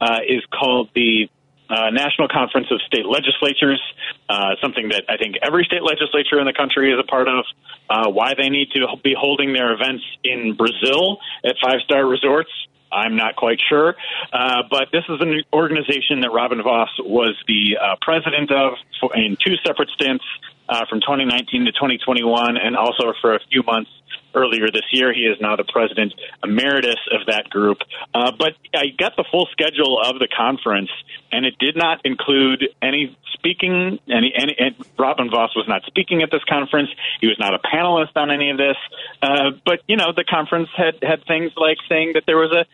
uh, 0.00 0.18
is 0.26 0.42
called 0.52 0.90
the 0.94 1.28
uh, 1.70 1.90
National 1.90 2.28
Conference 2.28 2.66
of 2.70 2.80
State 2.82 3.06
Legislatures, 3.06 3.80
uh, 4.28 4.56
something 4.60 4.90
that 4.90 5.04
I 5.08 5.16
think 5.16 5.36
every 5.42 5.64
state 5.64 5.82
legislature 5.82 6.38
in 6.38 6.44
the 6.44 6.52
country 6.52 6.92
is 6.92 6.98
a 6.98 7.06
part 7.06 7.28
of. 7.28 7.44
Uh, 7.90 8.08
why 8.08 8.32
they 8.34 8.48
need 8.48 8.70
to 8.70 8.86
be 9.02 9.14
holding 9.18 9.52
their 9.52 9.72
events 9.72 10.02
in 10.24 10.54
Brazil 10.54 11.18
at 11.44 11.56
five 11.62 11.80
star 11.84 12.06
resorts, 12.06 12.50
I'm 12.92 13.16
not 13.16 13.36
quite 13.36 13.58
sure. 13.68 13.96
Uh, 14.32 14.62
but 14.70 14.88
this 14.92 15.04
is 15.08 15.20
an 15.20 15.42
organization 15.52 16.20
that 16.20 16.30
Robin 16.30 16.62
Vos 16.62 16.88
was 17.00 17.36
the 17.46 17.76
uh, 17.80 17.96
president 18.00 18.50
of 18.52 18.74
in 19.14 19.36
two 19.44 19.56
separate 19.64 19.90
stints 19.90 20.24
uh, 20.68 20.86
from 20.88 21.00
2019 21.00 21.66
to 21.66 21.72
2021, 21.72 22.56
and 22.56 22.76
also 22.76 23.12
for 23.20 23.34
a 23.34 23.40
few 23.50 23.62
months 23.62 23.90
earlier 24.34 24.66
this 24.72 24.86
year. 24.92 25.12
He 25.12 25.22
is 25.22 25.38
now 25.40 25.56
the 25.56 25.64
president 25.64 26.14
emeritus 26.42 27.00
of 27.12 27.26
that 27.26 27.50
group. 27.50 27.78
Uh, 28.14 28.32
but 28.38 28.54
I 28.74 28.86
got 28.98 29.16
the 29.16 29.24
full 29.30 29.46
schedule 29.52 30.00
of 30.00 30.18
the 30.18 30.28
conference, 30.28 30.90
and 31.30 31.44
it 31.44 31.54
did 31.58 31.76
not 31.76 32.00
include 32.04 32.64
any 32.80 33.16
speaking. 33.34 33.98
Any, 34.08 34.32
any 34.34 34.56
and 34.58 34.74
Robin 34.98 35.30
Vos 35.30 35.54
was 35.56 35.66
not 35.68 35.82
speaking 35.86 36.22
at 36.22 36.30
this 36.30 36.44
conference. 36.48 36.88
He 37.20 37.26
was 37.26 37.38
not 37.38 37.54
a 37.54 37.58
panelist 37.58 38.16
on 38.16 38.30
any 38.30 38.50
of 38.50 38.58
this. 38.58 38.76
Uh, 39.20 39.50
but 39.64 39.80
you 39.86 39.96
know, 39.96 40.12
the 40.14 40.24
conference 40.24 40.68
had 40.76 40.96
had 41.02 41.24
things 41.26 41.52
like 41.56 41.78
saying 41.88 42.12
that 42.14 42.24
there 42.26 42.38
was 42.38 42.52
a 42.52 42.64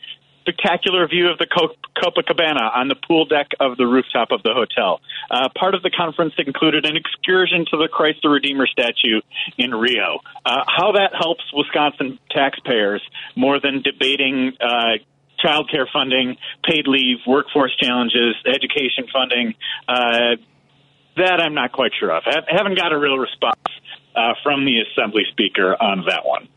spectacular 0.48 1.06
view 1.06 1.28
of 1.28 1.38
the 1.38 1.46
Copacabana 1.46 2.74
on 2.74 2.88
the 2.88 2.94
pool 2.94 3.26
deck 3.26 3.48
of 3.60 3.76
the 3.76 3.86
rooftop 3.86 4.30
of 4.30 4.42
the 4.42 4.52
hotel. 4.54 5.00
Uh, 5.30 5.48
part 5.58 5.74
of 5.74 5.82
the 5.82 5.90
conference 5.90 6.34
included 6.38 6.86
an 6.86 6.96
excursion 6.96 7.66
to 7.70 7.76
the 7.76 7.88
Christ 7.88 8.20
the 8.22 8.28
Redeemer 8.28 8.66
statue 8.66 9.20
in 9.58 9.74
Rio. 9.74 10.20
Uh, 10.44 10.64
how 10.66 10.92
that 10.92 11.12
helps 11.14 11.44
Wisconsin 11.52 12.18
taxpayers 12.30 13.02
more 13.36 13.60
than 13.60 13.82
debating. 13.82 14.52
Uh, 14.60 14.98
Child 15.40 15.70
care 15.70 15.88
funding, 15.92 16.36
paid 16.68 16.88
leave, 16.88 17.18
workforce 17.24 17.70
challenges, 17.76 18.34
education 18.44 19.06
funding. 19.12 19.54
Uh, 19.86 20.34
that 21.16 21.40
I'm 21.40 21.54
not 21.54 21.70
quite 21.70 21.92
sure 21.96 22.10
of. 22.10 22.24
I 22.26 22.42
haven't 22.48 22.76
got 22.76 22.92
a 22.92 22.98
real 22.98 23.16
response 23.16 23.60
uh, 24.18 24.34
from 24.42 24.64
the 24.64 24.80
Assembly 24.80 25.22
Speaker 25.30 25.80
on 25.80 26.04
that 26.06 26.26
one. 26.26 26.48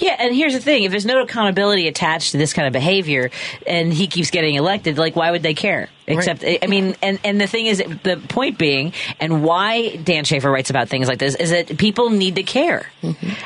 Yeah, 0.00 0.16
and 0.18 0.34
here's 0.34 0.54
the 0.54 0.60
thing: 0.60 0.84
if 0.84 0.90
there's 0.90 1.04
no 1.04 1.22
accountability 1.22 1.86
attached 1.86 2.32
to 2.32 2.38
this 2.38 2.52
kind 2.52 2.66
of 2.66 2.72
behavior, 2.72 3.30
and 3.66 3.92
he 3.92 4.06
keeps 4.06 4.30
getting 4.30 4.54
elected, 4.54 4.96
like 4.96 5.16
why 5.16 5.30
would 5.30 5.42
they 5.42 5.54
care? 5.54 5.90
Except, 6.06 6.44
I 6.44 6.66
mean, 6.66 6.96
and 7.02 7.20
and 7.22 7.40
the 7.40 7.46
thing 7.46 7.66
is, 7.66 7.78
the 7.78 8.20
point 8.28 8.58
being, 8.58 8.94
and 9.20 9.44
why 9.44 9.96
Dan 9.96 10.24
Shafer 10.24 10.50
writes 10.50 10.70
about 10.70 10.88
things 10.88 11.06
like 11.06 11.18
this 11.18 11.36
is 11.36 11.50
that 11.50 11.76
people 11.78 12.10
need 12.10 12.36
to 12.36 12.42
care, 12.42 12.86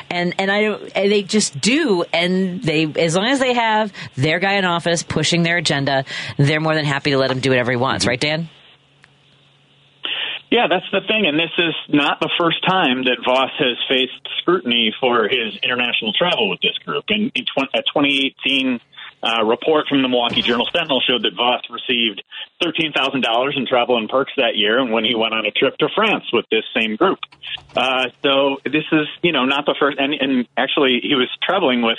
and 0.09 0.33
and 0.39 0.49
I 0.49 0.61
don't, 0.61 0.91
and 0.95 1.11
they 1.11 1.21
just 1.21 1.59
do, 1.59 2.05
and 2.13 2.63
they 2.63 2.85
as 2.85 3.15
long 3.15 3.25
as 3.25 3.39
they 3.39 3.53
have 3.53 3.91
their 4.15 4.39
guy 4.39 4.53
in 4.53 4.65
office 4.65 5.03
pushing 5.03 5.43
their 5.43 5.57
agenda, 5.57 6.05
they're 6.37 6.61
more 6.61 6.73
than 6.73 6.85
happy 6.85 7.11
to 7.11 7.17
let 7.17 7.29
him 7.29 7.39
do 7.39 7.49
whatever 7.49 7.71
he 7.71 7.77
wants, 7.77 8.07
right, 8.07 8.19
Dan? 8.19 8.49
Yeah, 10.51 10.67
that's 10.69 10.85
the 10.91 11.01
thing, 11.01 11.25
and 11.25 11.39
this 11.39 11.51
is 11.57 11.73
not 11.89 12.19
the 12.19 12.29
first 12.37 12.63
time 12.65 13.03
that 13.05 13.17
Vos 13.25 13.49
has 13.57 13.77
faced 13.89 14.21
scrutiny 14.39 14.93
for 14.99 15.27
his 15.27 15.57
international 15.63 16.13
travel 16.13 16.49
with 16.49 16.61
this 16.61 16.77
group. 16.85 17.05
In, 17.09 17.31
in 17.33 17.45
tw- 17.45 17.69
a 17.73 17.81
2018 17.81 18.79
uh, 19.23 19.43
report 19.43 19.87
from 19.89 20.03
the 20.03 20.07
Milwaukee 20.07 20.43
Journal 20.43 20.67
Sentinel 20.71 21.01
showed 21.01 21.23
that 21.23 21.33
Vos 21.35 21.61
received 21.69 22.23
$13,000 22.63 23.57
in 23.57 23.65
travel 23.65 23.97
and 23.97 24.07
perks 24.07 24.33
that 24.37 24.55
year, 24.55 24.77
and 24.77 24.91
when 24.91 25.03
he 25.03 25.15
went 25.15 25.33
on 25.33 25.45
a 25.45 25.51
trip 25.51 25.77
to 25.79 25.89
France 25.95 26.25
with 26.31 26.45
this 26.51 26.63
same 26.75 26.95
group. 26.95 27.19
Uh, 27.75 28.09
so 28.21 28.57
this 28.63 28.85
is, 28.91 29.07
you 29.23 29.31
know, 29.31 29.45
not 29.45 29.65
the 29.65 29.75
first, 29.79 29.97
and, 29.99 30.13
and 30.13 30.47
actually 30.55 30.99
he 31.01 31.15
was 31.15 31.29
traveling 31.41 31.81
with 31.81 31.97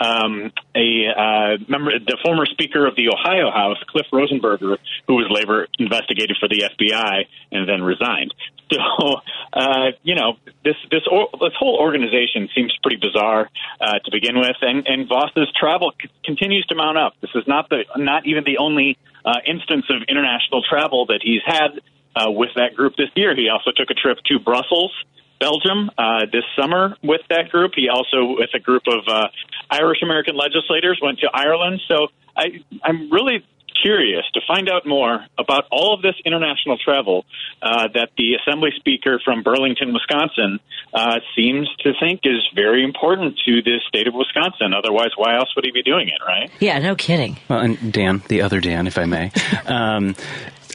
um, 0.00 0.52
a 0.74 1.06
uh, 1.08 1.56
member, 1.68 1.98
the 1.98 2.18
former 2.24 2.46
Speaker 2.46 2.86
of 2.86 2.96
the 2.96 3.08
Ohio 3.08 3.50
House, 3.50 3.78
Cliff 3.88 4.06
Rosenberger, 4.12 4.76
who 5.06 5.14
was 5.14 5.26
labor 5.30 5.68
investigated 5.78 6.36
for 6.38 6.48
the 6.48 6.64
FBI 6.68 7.26
and 7.52 7.68
then 7.68 7.82
resigned. 7.82 8.34
So, 8.68 9.20
uh, 9.52 9.92
you 10.02 10.16
know, 10.16 10.38
this 10.64 10.74
this 10.90 11.02
or, 11.08 11.28
this 11.40 11.52
whole 11.56 11.78
organization 11.78 12.48
seems 12.52 12.76
pretty 12.82 12.96
bizarre 12.96 13.48
uh, 13.80 14.00
to 14.04 14.10
begin 14.10 14.36
with, 14.40 14.56
and 14.60 14.84
and 14.88 15.08
Vos's 15.08 15.48
travel 15.54 15.92
c- 16.02 16.10
continues 16.24 16.66
to 16.66 16.74
mount 16.74 16.98
up. 16.98 17.14
This 17.20 17.30
is 17.36 17.44
not 17.46 17.68
the 17.68 17.84
not 17.94 18.26
even 18.26 18.42
the 18.42 18.58
only 18.58 18.98
uh, 19.24 19.34
instance 19.46 19.84
of 19.88 20.02
international 20.08 20.62
travel 20.68 21.06
that 21.06 21.20
he's 21.22 21.42
had 21.46 21.80
uh, 22.16 22.30
with 22.30 22.50
that 22.56 22.74
group 22.74 22.96
this 22.96 23.10
year. 23.14 23.36
He 23.36 23.48
also 23.48 23.70
took 23.70 23.88
a 23.90 23.94
trip 23.94 24.18
to 24.26 24.40
Brussels. 24.40 24.92
Belgium 25.38 25.90
uh, 25.98 26.26
this 26.32 26.44
summer 26.58 26.96
with 27.02 27.22
that 27.30 27.50
group. 27.50 27.72
He 27.74 27.88
also, 27.88 28.36
with 28.38 28.50
a 28.54 28.60
group 28.60 28.82
of 28.86 29.04
uh, 29.08 29.28
Irish 29.70 30.02
American 30.02 30.36
legislators, 30.36 30.98
went 31.02 31.20
to 31.20 31.28
Ireland. 31.32 31.80
So 31.88 32.08
I, 32.36 32.62
I'm 32.82 33.10
really 33.10 33.44
curious 33.82 34.24
to 34.34 34.40
find 34.46 34.68
out 34.68 34.86
more 34.86 35.24
about 35.38 35.64
all 35.70 35.94
of 35.94 36.02
this 36.02 36.14
international 36.24 36.78
travel 36.78 37.24
uh, 37.62 37.88
that 37.94 38.10
the 38.16 38.34
Assembly 38.34 38.70
Speaker 38.76 39.20
from 39.24 39.42
Burlington, 39.42 39.92
Wisconsin, 39.92 40.60
uh, 40.94 41.20
seems 41.36 41.68
to 41.80 41.92
think 42.00 42.20
is 42.24 42.46
very 42.54 42.84
important 42.84 43.38
to 43.46 43.62
the 43.62 43.80
state 43.88 44.06
of 44.06 44.14
Wisconsin. 44.14 44.72
Otherwise, 44.72 45.10
why 45.16 45.36
else 45.36 45.54
would 45.56 45.64
he 45.64 45.72
be 45.72 45.82
doing 45.82 46.08
it, 46.08 46.24
right? 46.26 46.50
Yeah, 46.58 46.78
no 46.78 46.94
kidding. 46.94 47.38
Well, 47.48 47.60
and 47.60 47.92
Dan, 47.92 48.22
the 48.28 48.42
other 48.42 48.60
Dan, 48.60 48.86
if 48.86 48.98
I 48.98 49.04
may. 49.04 49.32
Um, 49.66 50.14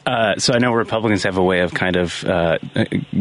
uh, 0.06 0.36
so 0.38 0.54
I 0.54 0.60
know 0.60 0.72
Republicans 0.74 1.24
have 1.24 1.38
a 1.38 1.44
way 1.44 1.60
of 1.62 1.74
kind 1.74 1.96
of 1.96 2.24
uh, 2.26 2.58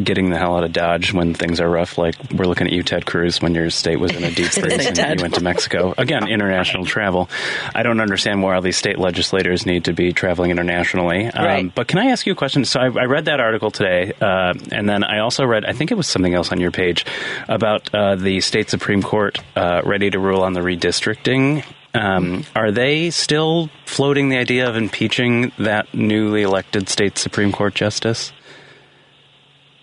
getting 0.02 0.30
the 0.30 0.38
hell 0.38 0.56
out 0.56 0.64
of 0.64 0.72
Dodge 0.72 1.12
when 1.12 1.34
things 1.34 1.60
are 1.60 1.68
rough. 1.68 1.98
Like 1.98 2.16
we're 2.32 2.46
looking 2.46 2.66
at 2.66 2.72
you, 2.72 2.82
Ted 2.82 3.06
Cruz, 3.06 3.40
when 3.42 3.54
your 3.54 3.70
state 3.70 4.00
was 4.00 4.12
in 4.12 4.24
a 4.24 4.30
deep 4.30 4.46
freeze 4.52 4.86
and 4.86 4.96
Ted. 4.96 5.18
you 5.18 5.22
went 5.22 5.34
to 5.34 5.42
Mexico. 5.42 5.94
Again, 5.98 6.28
international 6.28 6.84
travel. 6.86 7.28
I 7.74 7.82
don't 7.82 8.00
understand 8.00 8.42
why 8.42 8.54
all 8.54 8.62
these 8.62 8.76
state 8.76 8.98
legislators 8.98 9.66
need 9.66 9.84
to 9.84 9.92
be 9.92 10.12
traveling 10.12 10.50
internationally. 10.50 11.26
Um, 11.26 11.44
Right. 11.50 11.74
But 11.74 11.88
can 11.88 11.98
I 11.98 12.06
ask 12.06 12.26
you 12.26 12.32
a 12.32 12.36
question? 12.36 12.64
So 12.64 12.78
I, 12.80 12.84
I 12.84 13.04
read 13.06 13.24
that 13.24 13.40
article 13.40 13.70
today, 13.70 14.12
uh, 14.20 14.54
and 14.70 14.88
then 14.88 15.02
I 15.02 15.18
also 15.18 15.44
read, 15.44 15.64
I 15.64 15.72
think 15.72 15.90
it 15.90 15.96
was 15.96 16.06
something 16.06 16.32
else 16.32 16.52
on 16.52 16.60
your 16.60 16.70
page 16.70 17.04
about 17.48 17.92
uh, 17.92 18.14
the 18.16 18.40
state 18.40 18.70
Supreme 18.70 19.02
Court 19.02 19.38
uh, 19.56 19.82
ready 19.84 20.10
to 20.10 20.18
rule 20.18 20.42
on 20.42 20.52
the 20.52 20.60
redistricting. 20.60 21.64
Um, 21.92 22.44
are 22.54 22.70
they 22.70 23.10
still 23.10 23.68
floating 23.84 24.28
the 24.28 24.36
idea 24.36 24.68
of 24.68 24.76
impeaching 24.76 25.52
that 25.58 25.92
newly 25.92 26.42
elected 26.42 26.88
state 26.88 27.18
Supreme 27.18 27.52
Court 27.52 27.74
justice? 27.74 28.32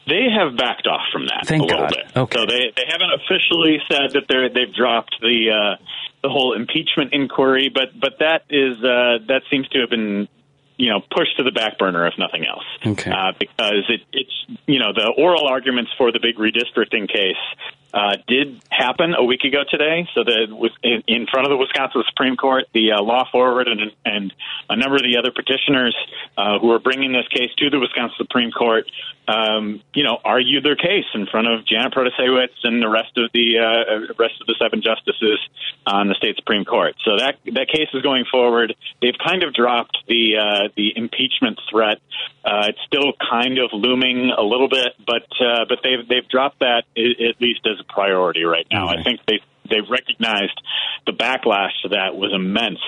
They 0.08 0.28
have 0.32 0.56
backed 0.56 0.88
off 0.88 1.02
from 1.12 1.26
that 1.26 1.46
Thank 1.46 1.64
a 1.64 1.66
little 1.66 1.82
God. 1.82 1.90
bit. 1.90 2.18
Okay. 2.18 2.40
So 2.40 2.46
they 2.46 2.72
they 2.76 2.86
haven't 2.88 3.12
officially 3.12 3.80
said 3.92 4.14
that 4.14 4.24
they're 4.30 4.48
they've 4.48 4.74
dropped 4.74 5.18
the 5.20 5.52
uh, 5.52 5.84
the 6.24 6.30
whole 6.30 6.54
impeachment 6.54 7.12
inquiry, 7.12 7.70
but 7.74 8.00
but 8.00 8.20
that 8.20 8.44
is 8.50 8.78
uh, 8.78 9.20
that 9.28 9.42
seems 9.52 9.68
to 9.70 9.82
have 9.82 9.90
been 9.90 10.30
you 10.78 10.92
know 10.92 11.02
pushed 11.02 11.36
to 11.38 11.44
the 11.44 11.52
back 11.52 11.78
burner 11.78 12.08
if 12.08 12.14
nothing 12.18 12.46
else. 12.46 12.64
Okay. 12.86 13.12
Uh, 13.12 13.34
because 13.38 13.84
it, 13.90 14.02
it's 14.14 14.60
you 14.66 14.80
know 14.80 14.94
the 14.94 15.14
oral 15.18 15.46
arguments 15.46 15.92
for 15.98 16.14
the 16.14 16.20
big 16.22 16.38
redistricting 16.38 17.12
case 17.12 17.36
uh, 17.94 18.18
did 18.28 18.62
happen 18.70 19.14
a 19.18 19.24
week 19.24 19.44
ago 19.44 19.64
today. 19.70 20.08
So 20.14 20.24
the 20.24 20.48
was 20.50 20.72
in, 20.84 21.04
in 21.08 21.28
front 21.28 21.46
of 21.46 21.52
the 21.52 21.58
Wisconsin 21.58 22.04
Supreme 22.08 22.36
Court, 22.36 22.66
the 22.74 22.94
uh, 22.94 23.02
law 23.02 23.28
forward 23.32 23.68
and 23.68 23.92
and 24.06 24.34
a 24.70 24.76
number 24.76 24.96
of 24.96 25.04
the 25.04 25.18
other 25.18 25.32
petitioners 25.32 25.96
uh, 26.38 26.60
who 26.60 26.72
are 26.72 26.80
bringing 26.80 27.14
this 27.14 27.28
case 27.30 27.50
to 27.58 27.70
the 27.70 27.80
Wisconsin 27.80 28.16
Supreme 28.18 28.52
Court, 28.52 28.86
um, 29.28 29.82
you 29.94 30.04
know, 30.04 30.20
argued 30.24 30.64
their 30.64 30.76
case 30.76 31.06
in 31.14 31.26
front 31.28 31.48
of 31.48 31.66
Janet 31.66 31.94
Protasiewicz 31.94 32.64
and 32.64 32.82
the 32.82 32.90
rest 32.90 33.18
of 33.18 33.32
the 33.34 33.60
uh, 33.60 34.14
rest 34.20 34.40
of 34.42 34.48
the 34.48 34.56
seven 34.60 34.82
justices 34.82 35.40
on 35.86 36.08
the 36.08 36.16
state 36.16 36.36
Supreme 36.36 36.66
Court. 36.66 36.96
So 37.04 37.18
that 37.18 37.40
that 37.54 37.68
case 37.70 37.90
is 37.94 38.02
going 38.02 38.26
forward. 38.30 38.76
They've 39.02 39.18
kind 39.18 39.44
of 39.44 39.54
dropped 39.54 39.98
the 40.08 40.38
uh, 40.38 40.70
the 40.76 40.94
impeachment 40.96 41.60
threat. 41.70 42.00
Uh, 42.44 42.68
it's 42.70 42.80
still 42.86 43.14
kind 43.30 43.60
of 43.60 43.72
looming 43.74 44.32
a 44.38 44.44
little 44.44 44.70
bit, 44.70 44.94
but 45.06 45.28
uh, 45.40 45.66
but 45.68 45.80
they've 45.84 46.08
they've 46.08 46.28
dropped 46.28 46.60
that 46.60 46.84
at 46.98 47.42
least 47.42 47.66
as 47.66 47.78
priority 47.88 48.44
right 48.44 48.68
now. 48.72 48.88
I 48.88 49.04
think 49.04 49.22
they 49.28 49.40
they've 49.70 49.90
recognized 49.90 50.60
the 51.06 51.14
backlash 51.14 51.72
to 51.84 51.90
that 51.90 52.16
was 52.16 52.32
immense. 52.34 52.80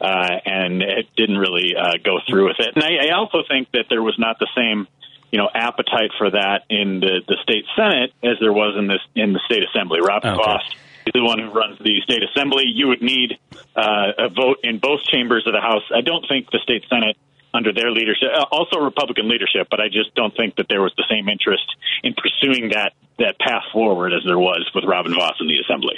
Uh, 0.00 0.38
and 0.46 0.80
it 0.80 1.08
didn't 1.16 1.38
really 1.38 1.74
uh, 1.76 1.98
go 2.04 2.20
through 2.28 2.46
with 2.46 2.60
it. 2.60 2.70
And 2.76 2.84
I, 2.84 3.08
I 3.08 3.18
also 3.18 3.38
think 3.48 3.66
that 3.72 3.86
there 3.90 4.00
was 4.00 4.14
not 4.16 4.38
the 4.38 4.46
same 4.54 4.86
you 5.30 5.38
know, 5.38 5.48
appetite 5.52 6.10
for 6.16 6.30
that 6.30 6.62
in 6.70 7.00
the, 7.00 7.20
the 7.26 7.36
state 7.42 7.64
senate 7.76 8.12
as 8.22 8.38
there 8.40 8.52
was 8.52 8.76
in 8.78 8.86
this 8.86 9.00
in 9.14 9.32
the 9.32 9.40
state 9.44 9.62
assembly. 9.62 10.00
Robin 10.00 10.32
Okay. 10.32 10.42
Vos 10.42 10.62
is 11.06 11.12
the 11.12 11.22
one 11.22 11.38
who 11.38 11.50
runs 11.50 11.78
the 11.78 12.00
state 12.02 12.22
assembly. 12.22 12.64
You 12.66 12.88
would 12.88 13.02
need 13.02 13.38
uh, 13.76 14.12
a 14.18 14.28
vote 14.28 14.58
in 14.62 14.78
both 14.78 15.02
chambers 15.04 15.46
of 15.46 15.52
the 15.52 15.60
House. 15.60 15.82
I 15.94 16.00
don't 16.00 16.24
think 16.28 16.50
the 16.50 16.60
state 16.62 16.84
senate 16.88 17.16
under 17.54 17.72
their 17.72 17.90
leadership, 17.90 18.28
uh, 18.34 18.44
also 18.50 18.78
Republican 18.78 19.28
leadership, 19.28 19.68
but 19.70 19.80
I 19.80 19.88
just 19.88 20.14
don't 20.14 20.36
think 20.36 20.56
that 20.56 20.66
there 20.68 20.82
was 20.82 20.92
the 20.96 21.04
same 21.08 21.28
interest 21.28 21.64
in 22.02 22.14
pursuing 22.14 22.70
that 22.70 22.92
that 23.18 23.38
path 23.40 23.64
forward 23.72 24.12
as 24.12 24.22
there 24.24 24.38
was 24.38 24.70
with 24.74 24.84
Robin 24.84 25.12
Vos 25.12 25.34
in 25.40 25.48
the 25.48 25.58
assembly. 25.58 25.96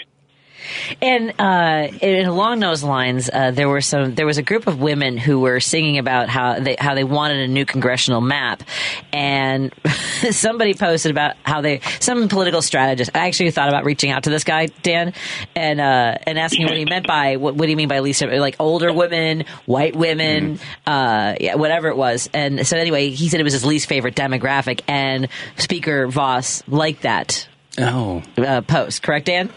And 1.00 1.30
uh, 1.38 1.88
and 2.02 2.26
along 2.26 2.60
those 2.60 2.82
lines, 2.82 3.30
uh, 3.32 3.50
there 3.50 3.68
were 3.68 3.80
some. 3.80 4.14
There 4.14 4.26
was 4.26 4.38
a 4.38 4.42
group 4.42 4.66
of 4.66 4.80
women 4.80 5.16
who 5.16 5.40
were 5.40 5.60
singing 5.60 5.98
about 5.98 6.28
how 6.28 6.60
they 6.60 6.76
how 6.78 6.94
they 6.94 7.04
wanted 7.04 7.40
a 7.40 7.48
new 7.48 7.64
congressional 7.64 8.20
map, 8.20 8.62
and 9.12 9.72
somebody 10.30 10.74
posted 10.74 11.10
about 11.10 11.36
how 11.44 11.60
they 11.60 11.80
some 12.00 12.28
political 12.28 12.62
strategist. 12.62 13.10
I 13.14 13.26
actually 13.26 13.50
thought 13.50 13.68
about 13.68 13.84
reaching 13.84 14.10
out 14.10 14.24
to 14.24 14.30
this 14.30 14.44
guy 14.44 14.66
Dan 14.82 15.12
and 15.54 15.80
uh, 15.80 16.18
and 16.24 16.38
asking 16.38 16.66
what 16.66 16.76
he 16.76 16.84
meant 16.84 17.06
by 17.06 17.36
what, 17.36 17.54
what 17.54 17.66
do 17.66 17.70
you 17.70 17.76
mean 17.76 17.88
by 17.88 18.00
least 18.00 18.22
like 18.22 18.56
older 18.58 18.92
women, 18.92 19.44
white 19.66 19.96
women, 19.96 20.58
uh, 20.86 21.34
yeah, 21.40 21.54
whatever 21.54 21.88
it 21.88 21.96
was. 21.96 22.28
And 22.32 22.66
so 22.66 22.76
anyway, 22.76 23.10
he 23.10 23.28
said 23.28 23.40
it 23.40 23.44
was 23.44 23.52
his 23.52 23.64
least 23.64 23.88
favorite 23.88 24.14
demographic, 24.14 24.82
and 24.88 25.28
Speaker 25.56 26.06
Vos 26.08 26.62
liked 26.68 27.02
that 27.02 27.48
Oh, 27.78 28.22
uh, 28.36 28.62
post. 28.62 29.02
Correct, 29.02 29.26
Dan? 29.26 29.50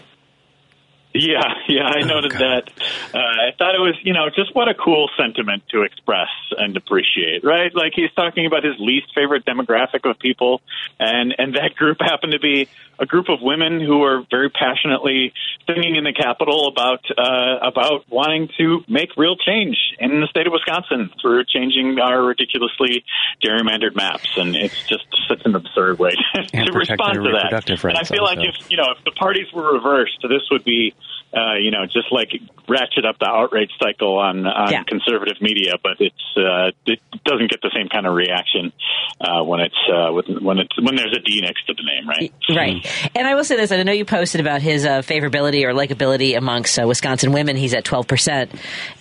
Yeah, 1.14 1.42
yeah, 1.68 1.86
I 1.86 2.00
Oh, 2.02 2.06
noted 2.06 2.32
that. 2.32 2.70
Uh, 3.14 3.18
I 3.18 3.52
thought 3.56 3.76
it 3.76 3.80
was, 3.80 3.94
you 4.02 4.12
know, 4.12 4.28
just 4.34 4.52
what 4.54 4.68
a 4.68 4.74
cool 4.74 5.08
sentiment 5.16 5.62
to 5.70 5.82
express 5.82 6.28
and 6.58 6.76
appreciate, 6.76 7.44
right? 7.44 7.72
Like 7.72 7.92
he's 7.94 8.10
talking 8.16 8.46
about 8.46 8.64
his 8.64 8.74
least 8.80 9.14
favorite 9.14 9.44
demographic 9.44 10.08
of 10.10 10.18
people, 10.18 10.60
and 10.98 11.32
and 11.38 11.54
that 11.54 11.76
group 11.76 11.98
happened 12.00 12.32
to 12.32 12.40
be 12.40 12.68
a 12.98 13.06
group 13.06 13.28
of 13.28 13.40
women 13.42 13.80
who 13.80 13.98
were 13.98 14.22
very 14.30 14.50
passionately 14.50 15.32
singing 15.66 15.96
in 15.96 16.04
the 16.04 16.12
Capitol 16.12 16.68
about 16.68 17.04
uh, 17.16 17.66
about 17.66 18.04
wanting 18.08 18.48
to 18.58 18.84
make 18.88 19.16
real 19.16 19.36
change 19.36 19.76
in 19.98 20.20
the 20.20 20.26
state 20.28 20.46
of 20.46 20.52
Wisconsin 20.52 21.10
through 21.20 21.44
changing 21.44 21.98
our 21.98 22.22
ridiculously 22.22 23.04
gerrymandered 23.42 23.94
maps, 23.94 24.28
and 24.36 24.56
it's 24.56 24.86
just 24.86 25.06
such 25.28 25.42
an 25.44 25.54
absurd 25.54 25.98
way 25.98 26.10
to 26.34 26.72
respond 26.72 27.24
to 27.24 27.32
that. 27.32 27.68
And 27.68 27.98
I 27.98 28.04
feel 28.04 28.22
like 28.22 28.38
also. 28.38 28.50
if 28.50 28.70
you 28.70 28.76
know 28.76 28.94
if 28.96 29.04
the 29.04 29.12
parties 29.12 29.52
were 29.52 29.74
reversed, 29.74 30.18
this 30.22 30.42
would 30.50 30.64
be 30.64 30.94
uh, 31.36 31.54
you 31.54 31.70
know 31.70 31.84
just 31.86 32.10
like 32.12 32.30
ratchet 32.68 33.04
up 33.04 33.18
the 33.18 33.26
outrage 33.26 33.70
cycle 33.82 34.18
on 34.18 34.46
on 34.46 34.72
Yeah. 34.72 34.84
conservative 34.84 35.36
media, 35.40 35.72
but 35.82 35.96
it's 36.00 36.24
uh, 36.36 36.70
it 36.86 37.00
doesn't 37.24 37.50
get 37.50 37.60
the 37.62 37.70
same 37.74 37.88
kind 37.88 38.06
of 38.06 38.14
reaction 38.14 38.72
uh, 39.20 39.42
when 39.44 39.60
it's 39.60 39.76
uh, 39.92 40.10
when 40.40 40.58
it's 40.58 40.80
when 40.80 40.96
there's 40.96 41.14
a 41.16 41.20
D 41.20 41.40
next 41.42 41.66
to 41.66 41.74
the 41.74 41.82
name, 41.82 42.08
right? 42.08 42.32
Right. 42.48 43.10
And 43.14 43.26
I 43.26 43.34
will 43.34 43.44
say 43.44 43.56
this: 43.56 43.72
I 43.72 43.82
know 43.82 43.92
you 43.92 44.04
posted 44.04 44.40
about 44.40 44.62
his 44.62 44.84
uh, 44.86 45.02
favorability 45.02 45.64
or 45.64 45.72
likability 45.74 46.36
amongst 46.36 46.78
uh, 46.78 46.86
Wisconsin 46.86 47.32
women. 47.32 47.56
He's 47.56 47.74
at 47.74 47.84
twelve 47.84 48.06
percent, 48.06 48.50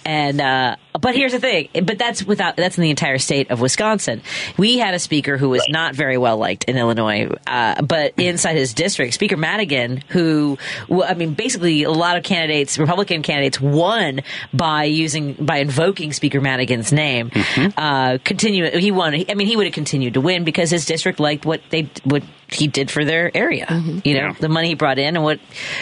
and 0.05 0.41
uh, 0.41 0.75
but 0.99 1.15
here's 1.15 1.31
the 1.31 1.39
thing: 1.39 1.69
but 1.83 1.97
that's 1.97 2.23
without 2.23 2.55
that's 2.57 2.77
in 2.77 2.81
the 2.83 2.89
entire 2.89 3.17
state 3.17 3.51
of 3.51 3.61
Wisconsin. 3.61 4.21
We 4.57 4.77
had 4.77 4.93
a 4.93 4.99
speaker 4.99 5.37
who 5.37 5.49
was 5.49 5.65
not 5.69 5.95
very 5.95 6.17
well 6.17 6.37
liked 6.37 6.65
in 6.65 6.77
Illinois, 6.77 7.29
uh, 7.47 7.81
but 7.81 8.13
inside 8.19 8.55
his 8.55 8.73
district, 8.73 9.13
Speaker 9.13 9.37
Madigan, 9.37 10.03
who 10.09 10.57
I 11.05 11.13
mean, 11.13 11.33
basically 11.33 11.83
a 11.83 11.91
lot 11.91 12.17
of 12.17 12.22
candidates, 12.23 12.77
Republican 12.79 13.21
candidates, 13.21 13.59
won 13.61 14.21
by 14.53 14.85
using 14.85 15.33
by 15.33 15.57
invoking 15.57 16.13
Speaker 16.13 16.41
Madigan's 16.41 16.91
name. 16.91 17.31
Uh, 17.77 18.17
continue. 18.23 18.69
He 18.79 18.91
won. 18.91 19.13
I 19.13 19.33
mean, 19.35 19.47
he 19.47 19.55
would 19.55 19.65
have 19.65 19.73
continued 19.73 20.13
to 20.15 20.21
win 20.21 20.43
because 20.43 20.69
his 20.69 20.85
district 20.85 21.19
liked 21.19 21.45
what 21.45 21.61
they 21.69 21.89
what 22.03 22.23
he 22.49 22.67
did 22.67 22.91
for 22.91 23.03
their 23.03 23.35
area. 23.35 23.65
You 24.03 24.13
know, 24.13 24.19
Yeah. 24.27 24.33
the 24.39 24.49
money 24.49 24.67
he 24.69 24.75
brought 24.75 24.99
in 24.99 25.15
and 25.15 25.23
what 25.23 25.39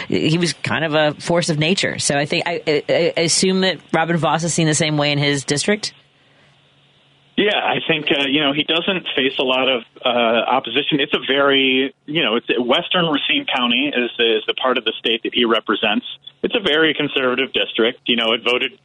he 0.08 0.38
was 0.38 0.52
kind 0.54 0.84
of 0.84 0.94
a 0.94 1.12
force 1.20 1.50
of 1.50 1.58
nature. 1.58 1.98
So 1.98 2.16
I 2.16 2.24
think 2.24 2.44
I, 2.46 2.62
I, 2.66 3.12
I 3.16 3.20
assume 3.20 3.60
that 3.60 3.78
Robin 3.92 4.16
Vos 4.16 4.42
is 4.44 4.54
seen 4.54 4.66
the 4.66 4.74
same 4.74 4.96
way 4.96 5.12
in 5.12 5.18
his 5.18 5.44
district. 5.44 5.92
Yeah, 7.36 7.56
I 7.56 7.80
think 7.88 8.06
uh, 8.12 8.26
you 8.28 8.40
know 8.40 8.52
he 8.52 8.62
doesn't 8.62 9.06
face 9.16 9.38
a 9.38 9.42
lot 9.42 9.68
of 9.68 9.82
uh, 10.04 10.08
opposition. 10.08 11.00
It's 11.00 11.14
a 11.14 11.24
very 11.26 11.94
you 12.04 12.22
know 12.22 12.36
it's 12.36 12.46
Western 12.58 13.06
Racine 13.06 13.46
County 13.46 13.88
is 13.88 14.10
the, 14.18 14.36
is 14.36 14.44
the 14.46 14.54
part 14.54 14.76
of 14.76 14.84
the 14.84 14.92
state 14.98 15.22
that 15.22 15.34
he 15.34 15.44
represents. 15.44 16.06
It's 16.42 16.54
a 16.54 16.60
very 16.60 16.92
conservative 16.92 17.52
district. 17.52 18.00
You 18.06 18.16
know, 18.16 18.32
it 18.32 18.42
voted 18.44 18.78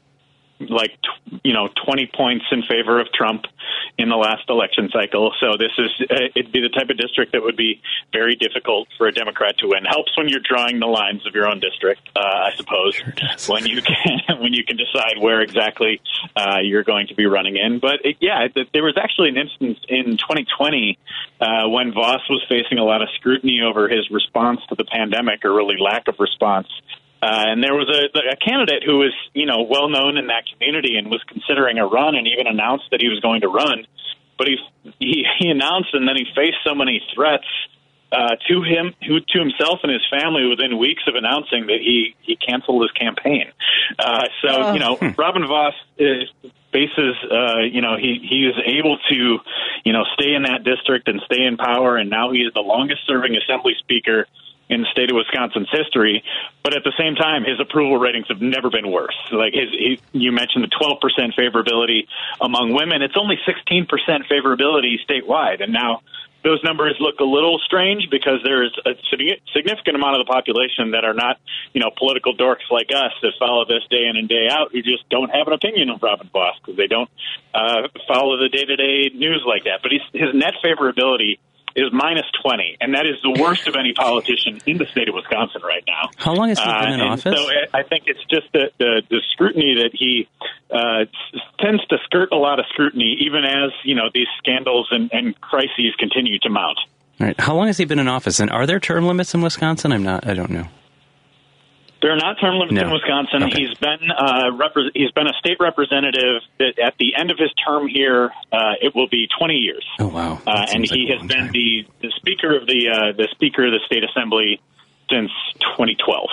like 0.59 0.97
you 1.43 1.53
know 1.53 1.69
20 1.85 2.09
points 2.15 2.45
in 2.51 2.63
favor 2.63 2.99
of 2.99 3.11
Trump 3.13 3.45
in 3.97 4.09
the 4.09 4.15
last 4.15 4.49
election 4.49 4.89
cycle. 4.91 5.33
So 5.39 5.57
this 5.57 5.71
is 5.77 5.89
uh, 6.09 6.15
it'd 6.35 6.51
be 6.51 6.61
the 6.61 6.69
type 6.69 6.89
of 6.89 6.97
district 6.97 7.33
that 7.33 7.43
would 7.43 7.57
be 7.57 7.81
very 8.11 8.35
difficult 8.35 8.87
for 8.97 9.07
a 9.07 9.11
Democrat 9.11 9.57
to 9.59 9.67
win. 9.67 9.85
Helps 9.85 10.15
when 10.17 10.29
you're 10.29 10.41
drawing 10.41 10.79
the 10.79 10.87
lines 10.87 11.25
of 11.25 11.35
your 11.35 11.47
own 11.47 11.59
district, 11.59 12.01
uh, 12.15 12.19
I 12.19 12.53
suppose. 12.55 12.99
does. 13.15 13.47
when 13.47 13.65
you 13.65 13.81
can 13.81 14.19
when 14.39 14.53
you 14.53 14.63
can 14.63 14.77
decide 14.77 15.19
where 15.19 15.41
exactly 15.41 16.01
uh, 16.35 16.59
you're 16.61 16.83
going 16.83 17.07
to 17.07 17.15
be 17.15 17.25
running 17.25 17.57
in. 17.57 17.79
But 17.79 18.05
it, 18.05 18.17
yeah, 18.19 18.47
th- 18.47 18.69
there 18.73 18.83
was 18.83 18.97
actually 18.97 19.29
an 19.29 19.37
instance 19.37 19.79
in 19.87 20.17
2020 20.17 20.97
uh, 21.39 21.69
when 21.69 21.93
Vos 21.93 22.21
was 22.29 22.43
facing 22.49 22.77
a 22.77 22.83
lot 22.83 23.01
of 23.01 23.09
scrutiny 23.15 23.61
over 23.61 23.87
his 23.87 24.09
response 24.11 24.61
to 24.69 24.75
the 24.75 24.85
pandemic, 24.85 25.45
or 25.45 25.53
really 25.53 25.77
lack 25.79 26.07
of 26.07 26.15
response. 26.19 26.67
Uh, 27.21 27.49
and 27.49 27.63
there 27.63 27.73
was 27.73 27.89
a, 27.89 28.13
a 28.31 28.35
candidate 28.35 28.83
who 28.85 28.99
was, 28.99 29.13
you 29.33 29.45
know, 29.45 29.63
well 29.63 29.89
known 29.89 30.17
in 30.17 30.27
that 30.27 30.43
community 30.53 30.97
and 30.97 31.09
was 31.09 31.23
considering 31.27 31.79
a 31.79 31.85
run, 31.85 32.15
and 32.15 32.27
even 32.27 32.45
announced 32.47 32.85
that 32.91 33.01
he 33.01 33.09
was 33.09 33.19
going 33.19 33.41
to 33.41 33.47
run. 33.47 33.85
But 34.37 34.47
he 34.47 34.57
he, 34.99 35.25
he 35.39 35.49
announced, 35.49 35.89
and 35.93 36.07
then 36.07 36.15
he 36.15 36.25
faced 36.35 36.57
so 36.63 36.75
many 36.75 37.01
threats 37.15 37.47
uh, 38.11 38.35
to 38.47 38.61
him, 38.61 38.93
who 39.07 39.19
to 39.19 39.39
himself 39.39 39.79
and 39.83 39.91
his 39.91 40.05
family 40.09 40.47
within 40.47 40.77
weeks 40.77 41.03
of 41.07 41.15
announcing 41.15 41.67
that 41.67 41.79
he 41.81 42.15
he 42.21 42.35
canceled 42.35 42.83
his 42.83 42.91
campaign. 42.91 43.51
Uh, 43.97 44.25
so 44.41 44.73
you 44.73 44.79
know, 44.79 44.97
Robin 45.17 45.45
Vos 45.47 45.73
is, 45.97 46.29
faces, 46.71 47.15
uh, 47.31 47.59
you 47.69 47.81
know, 47.81 47.97
he 47.97 48.19
he 48.21 48.45
is 48.45 48.55
able 48.63 48.97
to, 49.09 49.39
you 49.83 49.93
know, 49.93 50.03
stay 50.13 50.35
in 50.35 50.43
that 50.43 50.63
district 50.63 51.07
and 51.07 51.21
stay 51.25 51.43
in 51.43 51.57
power, 51.57 51.97
and 51.97 52.09
now 52.09 52.31
he 52.31 52.39
is 52.39 52.53
the 52.53 52.61
longest 52.61 53.01
serving 53.07 53.35
assembly 53.35 53.73
speaker 53.79 54.27
in 54.69 54.81
the 54.81 54.87
state 54.91 55.09
of 55.09 55.15
Wisconsin's 55.15 55.69
history. 55.71 56.23
But 56.63 56.75
at 56.75 56.83
the 56.83 56.93
same 56.97 57.15
time, 57.15 57.43
his 57.43 57.59
approval 57.59 57.97
ratings 57.97 58.27
have 58.27 58.41
never 58.41 58.69
been 58.69 58.91
worse. 58.91 59.15
Like 59.31 59.53
his, 59.53 59.69
he, 59.71 59.99
you 60.11 60.31
mentioned 60.31 60.63
the 60.63 60.73
12% 60.75 60.99
favorability 61.35 62.07
among 62.41 62.73
women. 62.73 63.01
It's 63.01 63.17
only 63.17 63.37
16% 63.47 63.87
favorability 64.29 64.95
statewide. 65.07 65.63
And 65.63 65.71
now 65.71 66.01
those 66.43 66.63
numbers 66.63 66.95
look 66.99 67.19
a 67.19 67.25
little 67.25 67.59
strange 67.65 68.09
because 68.09 68.39
there's 68.43 68.77
a 68.85 68.91
significant 69.53 69.95
amount 69.95 70.19
of 70.19 70.25
the 70.25 70.31
population 70.31 70.91
that 70.91 71.03
are 71.03 71.13
not, 71.13 71.39
you 71.73 71.81
know, 71.81 71.91
political 71.97 72.35
dorks 72.35 72.67
like 72.69 72.89
us 72.93 73.11
that 73.21 73.33
follow 73.39 73.65
this 73.65 73.83
day 73.89 74.05
in 74.07 74.17
and 74.17 74.29
day 74.29 74.47
out 74.49 74.71
who 74.71 74.81
just 74.81 75.07
don't 75.09 75.29
have 75.29 75.47
an 75.47 75.53
opinion 75.53 75.89
of 75.89 76.01
Robin 76.01 76.29
Vos 76.31 76.55
because 76.59 76.77
they 76.77 76.87
don't 76.87 77.09
uh, 77.53 77.87
follow 78.07 78.37
the 78.37 78.49
day-to-day 78.49 79.17
news 79.17 79.43
like 79.47 79.63
that. 79.63 79.81
But 79.81 79.91
he's, 79.91 80.07
his 80.13 80.33
net 80.33 80.53
favorability 80.63 81.39
is 81.77 81.93
minus 81.93 82.25
20, 82.43 82.77
and 82.81 82.93
that 82.95 83.05
is 83.05 83.15
the 83.21 83.39
worst 83.41 83.67
of 83.67 83.75
any 83.75 83.93
politician 83.93 84.59
in 84.65 84.77
the 84.77 84.85
state 84.87 85.07
of 85.07 85.15
Wisconsin 85.15 85.61
right 85.63 85.83
now. 85.87 86.09
How 86.17 86.33
long 86.33 86.49
has 86.49 86.57
he 86.59 86.65
been 86.65 86.93
in 86.93 86.99
Uh, 86.99 87.03
and 87.03 87.13
office? 87.13 87.37
So 87.37 87.49
I 87.49 87.79
I 87.79 87.83
think 87.83 88.03
it's 88.07 88.23
just 88.29 88.51
the, 88.51 88.71
the, 88.79 89.01
the 89.09 89.21
scrutiny 89.31 89.75
that 89.83 89.91
he 89.93 90.27
uh, 90.71 91.05
tends 91.59 91.85
to 91.87 91.97
skirt 92.05 92.29
a 92.31 92.35
lot 92.35 92.59
of 92.59 92.65
scrutiny, 92.73 93.17
even 93.21 93.45
as 93.45 93.71
you 93.83 93.95
know 93.95 94.09
these 94.13 94.27
scandals 94.39 94.87
and, 94.91 95.09
and 95.13 95.39
crises 95.39 95.93
continue 95.99 96.39
to 96.39 96.49
mount. 96.49 96.77
All 97.19 97.27
right. 97.27 97.39
How 97.39 97.55
long 97.55 97.67
has 97.67 97.77
he 97.77 97.85
been 97.85 97.99
in 97.99 98.07
office? 98.07 98.39
And 98.39 98.49
are 98.51 98.65
there 98.67 98.79
term 98.79 99.05
limits 99.07 99.33
in 99.33 99.41
Wisconsin? 99.41 99.91
I'm 99.91 100.03
not. 100.03 100.27
I 100.27 100.33
don't 100.33 100.49
know. 100.51 100.67
There 102.01 102.11
are 102.11 102.17
not 102.17 102.39
term 102.39 102.55
limits 102.55 102.73
No. 102.75 102.81
in 102.83 102.91
Wisconsin. 102.91 103.43
Okay. 103.43 103.65
He's 103.65 103.77
been 103.79 104.11
uh, 104.11 104.51
repre- 104.51 104.91
he's 104.93 105.11
been 105.11 105.27
a 105.27 105.33
state 105.39 105.57
representative. 105.59 106.41
That 106.59 106.77
at 106.79 106.95
the 106.99 107.15
end 107.15 107.31
of 107.31 107.37
his 107.39 107.51
term 107.65 107.87
here, 107.87 108.29
uh, 108.51 108.73
it 108.81 108.93
will 108.95 109.07
be 109.09 109.27
20 109.39 109.55
years. 109.55 109.85
Oh 109.99 110.07
wow. 110.07 110.39
Uh, 110.45 110.51
and 110.59 110.69
seems 110.87 110.91
like 110.91 110.99
he 110.99 111.09
has 111.09 111.21
been 111.27 111.51
the, 111.51 111.85
the 112.01 112.11
speaker 112.17 112.55
of 112.55 112.67
the 112.67 112.89
uh, 112.89 113.11
the 113.17 113.27
speaker 113.31 113.65
of 113.65 113.71
the 113.71 113.79
state 113.85 114.03
assembly 114.03 114.61
since 115.09 115.31
2012. 115.77 116.27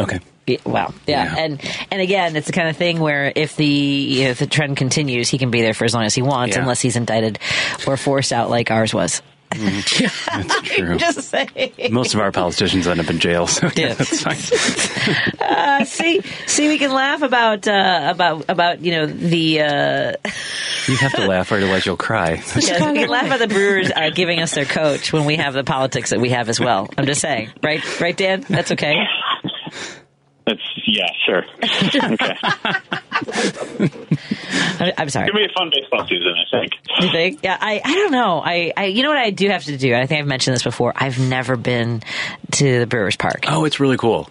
Okay. 0.00 0.20
Yeah, 0.46 0.58
Wow. 0.64 0.94
Yeah. 1.06 1.24
Yeah. 1.34 1.44
And 1.44 1.60
and 1.90 2.00
again, 2.02 2.36
it's 2.36 2.46
the 2.46 2.52
kind 2.52 2.68
of 2.68 2.76
thing 2.76 3.00
where 3.00 3.32
if 3.34 3.56
the 3.56 4.22
if 4.22 4.38
the 4.38 4.46
trend 4.46 4.76
continues, 4.76 5.28
he 5.28 5.38
can 5.38 5.50
be 5.50 5.60
there 5.60 5.74
for 5.74 5.84
as 5.84 5.94
long 5.94 6.04
as 6.04 6.14
he 6.14 6.22
wants, 6.22 6.54
Yeah. 6.56 6.62
unless 6.62 6.80
he's 6.80 6.96
indicted 6.96 7.38
or 7.86 7.96
forced 7.96 8.32
out 8.32 8.50
like 8.50 8.70
ours 8.70 8.92
was. 8.94 9.22
That's 9.56 10.60
true. 10.62 10.96
Just 10.98 11.28
saying. 11.30 11.72
Most 11.90 12.14
of 12.14 12.20
our 12.20 12.30
politicians 12.32 12.86
end 12.86 13.00
up 13.00 13.08
in 13.08 13.18
jail, 13.18 13.46
so 13.46 13.66
yeah, 13.76 13.88
Yeah. 13.88 13.94
that's 13.94 14.22
fine. 14.22 14.36
Uh, 15.46 15.84
see, 15.84 16.20
see, 16.46 16.68
we 16.68 16.78
can 16.78 16.92
laugh 16.92 17.22
about 17.22 17.66
uh, 17.68 18.08
about 18.12 18.44
about 18.48 18.80
you 18.82 18.92
know 18.92 19.06
the. 19.06 19.60
Uh, 19.62 20.12
You 20.88 20.96
have 20.96 21.12
to 21.14 21.26
laugh, 21.26 21.50
or 21.52 21.56
otherwise 21.56 21.86
you'll 21.86 21.96
cry. 21.96 22.42
yeah, 22.60 22.90
we 22.92 22.98
can 22.98 23.08
laugh 23.08 23.30
at 23.30 23.38
the 23.38 23.46
Brewers 23.48 23.90
uh, 23.94 24.10
giving 24.10 24.40
us 24.40 24.54
their 24.54 24.64
coach 24.64 25.12
when 25.12 25.24
we 25.24 25.36
have 25.36 25.54
the 25.54 25.64
politics 25.64 26.10
that 26.10 26.20
we 26.20 26.30
have 26.30 26.48
as 26.48 26.58
well. 26.60 26.88
I'm 26.98 27.06
just 27.06 27.20
saying, 27.20 27.50
right? 27.62 28.00
Right, 28.00 28.16
Dan? 28.16 28.44
That's 28.48 28.72
okay. 28.72 28.96
That's 30.46 30.60
yeah, 30.86 31.06
sure. 31.24 31.44
okay. 32.12 32.36
I- 34.78 34.92
I'm 34.98 35.08
sorry. 35.10 35.26
It's 35.26 35.32
gonna 35.32 35.32
be 35.34 35.44
a 35.44 35.54
fun 35.56 35.70
baseball 35.74 36.06
season, 36.06 36.34
I 36.36 36.50
think. 36.60 36.72
You 37.00 37.10
think? 37.10 37.40
Yeah, 37.42 37.56
I, 37.60 37.80
I 37.84 37.94
don't 37.94 38.12
know. 38.12 38.40
I, 38.44 38.72
I 38.76 38.84
you 38.86 39.02
know 39.02 39.08
what 39.08 39.18
I 39.18 39.30
do 39.30 39.48
have 39.48 39.64
to 39.64 39.76
do. 39.76 39.94
I 39.94 40.06
think 40.06 40.20
I've 40.20 40.26
mentioned 40.26 40.54
this 40.54 40.62
before. 40.62 40.92
I've 40.96 41.18
never 41.18 41.56
been 41.56 42.02
to 42.52 42.80
the 42.80 42.86
Brewers 42.86 43.16
Park. 43.16 43.44
Oh, 43.48 43.64
it's 43.64 43.80
really 43.80 43.96
cool. 43.96 44.28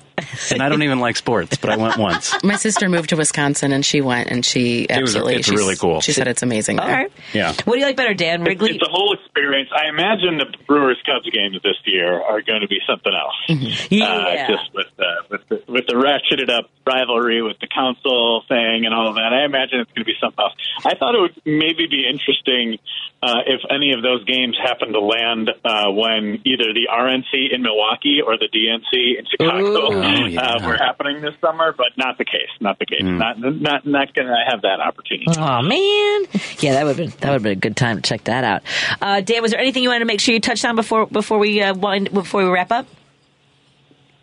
And 0.51 0.61
I 0.61 0.69
don't 0.69 0.83
even 0.83 0.99
like 0.99 1.15
sports, 1.17 1.57
but 1.57 1.69
I 1.69 1.77
went 1.77 1.97
once. 1.97 2.33
My 2.43 2.55
sister 2.55 2.87
moved 2.89 3.09
to 3.09 3.15
Wisconsin 3.17 3.71
and 3.71 3.85
she 3.85 4.01
went 4.01 4.29
and 4.29 4.45
she 4.45 4.85
was- 4.89 4.97
absolutely. 4.99 5.35
it's 5.35 5.47
she's- 5.47 5.59
really 5.59 5.75
cool. 5.75 6.01
She 6.01 6.13
said 6.13 6.27
it's 6.27 6.43
amazing. 6.43 6.79
All 6.79 6.87
there. 6.87 6.95
right. 6.95 7.11
Yeah. 7.33 7.53
What 7.65 7.73
do 7.73 7.79
you 7.79 7.85
like 7.85 7.95
better, 7.97 8.13
Dan? 8.13 8.41
It's, 8.41 8.47
Wrigley? 8.47 8.71
it's 8.75 8.83
a 8.87 8.91
whole 8.91 9.13
experience. 9.13 9.69
I 9.75 9.89
imagine 9.89 10.37
the 10.37 10.45
Brewers 10.67 11.01
Cubs 11.05 11.29
games 11.31 11.57
this 11.63 11.75
year 11.85 12.21
are 12.21 12.41
going 12.41 12.61
to 12.61 12.67
be 12.67 12.79
something 12.87 13.13
else. 13.13 13.35
Yeah. 13.89 14.05
Uh, 14.05 14.47
just 14.47 14.73
with 14.73 14.87
the, 14.97 15.11
with 15.29 15.41
the 15.49 15.71
with 15.71 15.87
the 15.87 15.93
ratcheted 15.93 16.49
up 16.49 16.69
rivalry 16.87 17.41
with 17.41 17.57
the 17.59 17.67
Counsell 17.67 18.43
thing 18.47 18.85
and 18.85 18.93
all 18.93 19.09
of 19.09 19.15
that. 19.15 19.31
I 19.33 19.45
imagine 19.45 19.79
it's 19.79 19.91
going 19.91 20.03
to 20.03 20.05
be 20.05 20.15
something 20.21 20.39
else. 20.39 20.53
I 20.85 20.95
thought 20.95 21.15
it 21.15 21.21
would 21.21 21.35
maybe 21.45 21.87
be 21.87 22.05
interesting 22.09 22.77
uh, 23.23 23.41
if 23.47 23.61
any 23.69 23.93
of 23.93 24.01
those 24.03 24.23
games 24.25 24.57
happen 24.61 24.93
to 24.93 24.99
land 24.99 25.49
uh, 25.63 25.91
when 25.91 26.41
either 26.45 26.73
the 26.73 26.87
RNC 26.91 27.53
in 27.53 27.61
Milwaukee 27.61 28.21
or 28.25 28.37
the 28.37 28.49
DNC 28.49 29.19
in 29.19 29.25
Chicago 29.25 29.91
Ooh. 29.93 30.01
Oh, 30.05 30.25
yeah. 30.25 30.41
uh, 30.41 30.67
were 30.67 30.77
happening 30.77 31.21
this 31.21 31.33
summer, 31.41 31.73
but 31.75 31.87
not 31.97 32.17
the 32.17 32.25
case. 32.25 32.49
Not 32.59 32.79
the 32.79 32.85
case. 32.85 33.01
Not 33.03 33.39
not 33.39 33.85
not 33.85 34.13
going 34.13 34.27
to 34.27 34.37
have 34.49 34.61
that 34.61 34.79
opportunity. 34.79 35.25
Oh 35.37 35.61
man, 35.61 36.25
yeah, 36.59 36.73
that 36.73 36.85
would 36.85 36.95
have 36.95 36.97
been 36.97 37.09
that 37.19 37.27
would 37.29 37.33
have 37.33 37.43
been 37.43 37.51
a 37.53 37.55
good 37.55 37.75
time 37.75 37.97
to 37.97 38.01
check 38.01 38.23
that 38.25 38.43
out. 38.43 38.61
Uh, 39.01 39.21
Dan, 39.21 39.41
was 39.41 39.51
there 39.51 39.59
anything 39.59 39.83
you 39.83 39.89
wanted 39.89 39.99
to 39.99 40.05
make 40.05 40.19
sure 40.19 40.33
you 40.33 40.39
touched 40.39 40.65
on 40.65 40.75
before 40.75 41.05
before 41.07 41.37
we 41.39 41.61
uh, 41.61 41.73
wind, 41.73 42.11
before 42.13 42.43
we 42.43 42.49
wrap 42.49 42.71
up? 42.71 42.87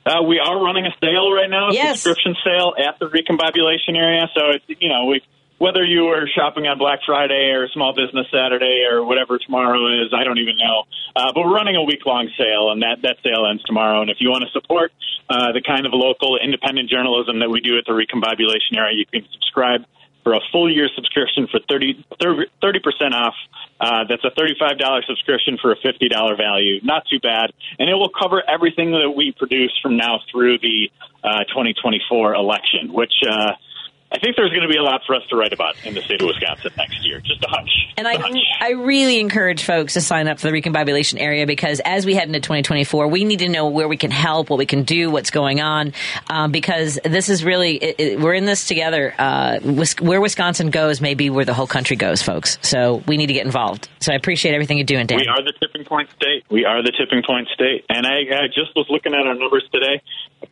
Uh, 0.05 0.23
we 0.27 0.40
are 0.40 0.61
running 0.61 0.85
a 0.85 0.90
sale 1.01 1.33
right 1.33 1.49
now, 1.49 1.68
a 1.68 1.73
Yes. 1.75 2.01
subscription 2.01 2.35
sale 2.45 2.75
at 2.77 2.99
the 2.99 3.07
recombobulation 3.09 3.97
area. 3.97 4.29
So 4.35 4.51
it's 4.51 4.64
you 4.81 4.88
know 4.88 5.05
we 5.07 5.23
whether 5.62 5.85
you 5.85 6.11
were 6.11 6.27
shopping 6.27 6.66
on 6.66 6.77
Black 6.77 7.07
Friday 7.07 7.55
or 7.55 7.68
Small 7.70 7.94
Business 7.94 8.27
Saturday 8.35 8.83
or 8.83 9.07
whatever 9.07 9.38
tomorrow 9.38 10.03
is, 10.03 10.11
I 10.11 10.25
don't 10.25 10.42
even 10.42 10.59
know. 10.59 10.90
Uh, 11.14 11.31
but 11.31 11.46
we're 11.46 11.55
running 11.55 11.77
a 11.77 11.85
week 11.87 12.03
long 12.05 12.27
sale, 12.35 12.75
and 12.75 12.83
that 12.83 13.07
that 13.07 13.22
sale 13.22 13.46
ends 13.46 13.62
tomorrow. 13.62 14.03
And 14.03 14.11
if 14.11 14.18
you 14.18 14.27
want 14.35 14.42
to 14.42 14.51
support 14.51 14.90
uh, 15.31 15.55
the 15.55 15.62
kind 15.62 15.87
of 15.87 15.94
local 15.94 16.35
independent 16.35 16.90
journalism 16.90 17.38
that 17.38 17.48
we 17.48 17.61
do 17.62 17.79
at 17.79 17.87
the 17.87 17.94
recombobulation 17.94 18.75
area, 18.75 18.98
you 18.98 19.07
can 19.07 19.22
subscribe 19.31 19.87
for 20.27 20.35
a 20.35 20.42
full 20.51 20.66
year 20.66 20.90
subscription 20.98 21.46
for 21.46 21.62
30 21.70 21.94
percent 22.83 23.14
off. 23.14 23.38
Uh, 23.79 24.03
that's 24.11 24.25
a 24.27 24.35
thirty-five 24.35 24.83
dollar 24.83 25.07
subscription 25.07 25.62
for 25.62 25.70
a 25.70 25.79
fifty 25.79 26.09
dollar 26.11 26.35
value. 26.35 26.83
Not 26.83 27.07
too 27.07 27.22
bad, 27.22 27.55
and 27.79 27.87
it 27.87 27.94
will 27.94 28.11
cover 28.11 28.42
everything 28.42 28.90
that 28.98 29.14
we 29.14 29.31
produce 29.31 29.79
from 29.79 29.96
now 29.96 30.27
through 30.27 30.59
the 30.59 30.90
uh, 31.22 31.46
2024 31.55 32.35
election, 32.35 32.90
which. 32.90 33.14
Uh, 33.22 33.55
I 34.12 34.18
think 34.18 34.37
there's 34.37 34.51
going 34.51 34.62
to 34.62 34.68
be 34.68 34.77
a 34.77 34.83
lot 34.83 35.01
for 35.07 35.14
us 35.14 35.22
to 35.31 35.37
write 35.37 35.55
about 35.55 35.75
in 35.85 35.94
the 35.94 36.03
state 36.03 36.20
of 36.20 36.27
Wisconsin 36.27 36.70
next 36.77 37.05
year. 37.05 37.20
Just 37.20 37.42
a 37.44 37.48
hunch. 37.48 37.70
And 37.96 38.07
I, 38.07 38.16
hunch. 38.16 38.38
I 38.61 38.72
really 38.72 39.18
encourage 39.20 39.64
folks 39.64 39.94
to 39.94 40.03
sign 40.03 40.29
up 40.29 40.38
for 40.38 40.51
the 40.51 40.53
recombobulation 40.53 41.18
area 41.18 41.46
because 41.46 41.81
as 41.81 42.05
we 42.05 42.14
head 42.14 42.27
into 42.27 42.40
2024, 42.40 43.09
we 43.09 43.25
need 43.25 43.38
to 43.38 43.48
know 43.48 43.68
where 43.68 43.88
we 43.88 43.96
can 43.96 44.11
help, 44.11 44.51
what 44.51 44.59
we 44.59 44.66
can 44.66 44.83
do, 44.83 45.11
what's 45.11 45.31
going 45.31 45.62
on, 45.62 45.94
um, 46.29 46.53
because 46.53 46.98
this 47.05 47.31
is 47.31 47.42
really 47.42 47.77
it, 47.77 47.94
it, 47.98 48.20
we're 48.20 48.35
in 48.35 48.44
this 48.44 48.66
together. 48.66 49.14
Uh, 49.18 49.59
where 50.01 50.20
Wisconsin 50.20 50.70
goes 50.70 51.01
may 51.01 51.14
be 51.14 51.31
where 51.31 51.46
the 51.46 51.55
whole 51.55 51.66
country 51.66 51.96
goes, 51.96 52.22
folks. 52.22 52.59
So 52.61 53.03
we 53.07 53.16
need 53.16 53.29
to 53.29 53.33
get 53.33 53.46
involved. 53.46 53.88
So 54.01 54.12
I 54.12 54.16
appreciate 54.16 54.53
everything 54.55 54.77
you're 54.77 54.85
doing, 54.85 55.07
Dan. 55.07 55.20
We 55.20 55.29
are 55.29 55.42
the 55.42 55.55
tipping 55.59 55.85
point 55.85 56.11
state. 56.16 56.44
We 56.51 56.66
are 56.66 56.83
the 56.83 56.92
tipping 56.92 57.22
point 57.27 57.48
state. 57.55 57.87
And 57.88 58.07
I, 58.07 58.44
I 58.44 58.46
just 58.48 58.77
was 58.77 58.87
looking 58.90 59.14
at 59.14 59.27
our 59.27 59.35
numbers 59.35 59.64
today. 59.72 60.03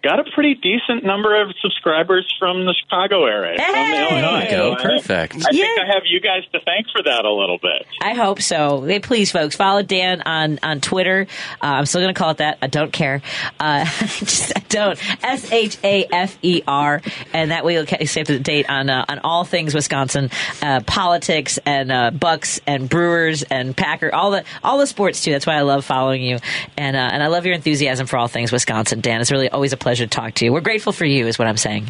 Got 0.03 0.20
a 0.20 0.24
pretty 0.33 0.55
decent 0.55 1.05
number 1.05 1.40
of 1.40 1.53
subscribers 1.61 2.33
from 2.38 2.64
the 2.64 2.74
Chicago 2.74 3.26
area, 3.26 3.57
from 3.59 3.74
Hey! 3.74 4.09
Illinois. 4.11 4.31
There 4.40 4.44
you 4.44 4.50
go. 4.50 4.74
So 4.76 4.81
I- 4.81 4.83
Perfect. 4.83 5.35
I 5.37 5.48
Yeah. 5.53 5.64
think 5.64 5.81
I 5.81 5.87
have 5.94 6.03
you 6.07 6.20
guys 6.20 6.42
to 6.53 6.61
thank 6.61 6.87
for 6.94 7.03
that 7.03 7.24
a 7.24 7.31
little 7.33 7.59
bit. 7.59 7.87
I 8.00 8.14
hope 8.14 8.40
so. 8.40 8.81
Hey, 8.83 9.00
please, 9.00 9.31
folks, 9.31 9.57
follow 9.57 9.83
Dan 9.83 10.22
on 10.22 10.59
on 10.62 10.81
Twitter. 10.81 11.26
Uh, 11.62 11.66
I'm 11.66 11.87
still 11.87 12.00
going 12.00 12.14
to 12.14 12.18
call 12.18 12.31
it 12.31 12.38
that. 12.38 12.59
I 12.62 12.66
don't 12.68 12.92
care. 12.92 13.20
Uh, 13.59 13.85
just, 13.98 14.57
I 14.57 14.62
don't. 14.68 14.98
S 15.24 15.50
H 15.53 15.76
A 15.85 16.07
F 16.12 16.38
E 16.42 16.62
R, 16.66 17.03
and 17.35 17.50
that 17.50 17.64
way 17.64 17.74
you'll 17.74 17.87
stay 17.87 18.20
up 18.20 18.26
to 18.29 18.38
date 18.38 18.70
on 18.70 18.88
uh, 18.88 19.05
on 19.09 19.18
all 19.20 19.44
things 19.44 19.74
Wisconsin 19.74 20.31
uh, 20.62 20.81
politics 20.87 21.59
and 21.66 21.90
uh, 21.92 22.11
Bucks 22.11 22.61
and 22.66 22.88
Brewers 22.88 23.42
and 23.42 23.76
Packer, 23.76 24.14
all 24.14 24.31
the 24.31 24.44
all 24.64 24.79
the 24.79 24.87
sports 24.87 25.22
too. 25.24 25.33
That's 25.33 25.46
why 25.46 25.55
I 25.57 25.62
love 25.62 25.85
following 25.85 26.22
you, 26.22 26.38
and 26.79 26.96
uh, 26.96 27.11
and 27.12 27.22
I 27.22 27.26
love 27.26 27.44
your 27.44 27.55
enthusiasm 27.55 28.07
for 28.07 28.16
all 28.16 28.29
things 28.29 28.53
Wisconsin, 28.53 29.00
Dan. 29.00 29.20
It's 29.20 29.31
really 29.33 29.50
always 29.50 29.72
a 29.72 29.76
pleasure 29.80 30.04
to 30.04 30.10
talk 30.10 30.34
to 30.34 30.44
you. 30.44 30.52
We're 30.52 30.60
grateful 30.60 30.92
for 30.92 31.04
you, 31.04 31.26
is 31.26 31.38
what 31.38 31.48
I'm 31.48 31.56
saying. 31.56 31.86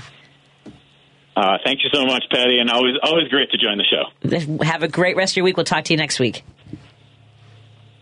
Uh, 1.37 1.59
thank 1.65 1.81
you 1.85 1.91
so 1.93 2.05
much, 2.07 2.25
Patti, 2.31 2.59
and 2.59 2.71
always 2.71 2.95
always 3.03 3.29
great 3.29 3.51
to 3.51 3.59
join 3.59 3.79
the 3.79 3.85
show. 3.85 4.65
Have 4.65 4.83
a 4.83 4.89
great 4.89 5.17
rest 5.17 5.33
of 5.33 5.37
your 5.39 5.45
week. 5.45 5.57
We'll 5.57 5.65
talk 5.65 5.85
to 5.85 5.93
you 5.93 5.97
next 5.97 6.19
week. 6.19 6.45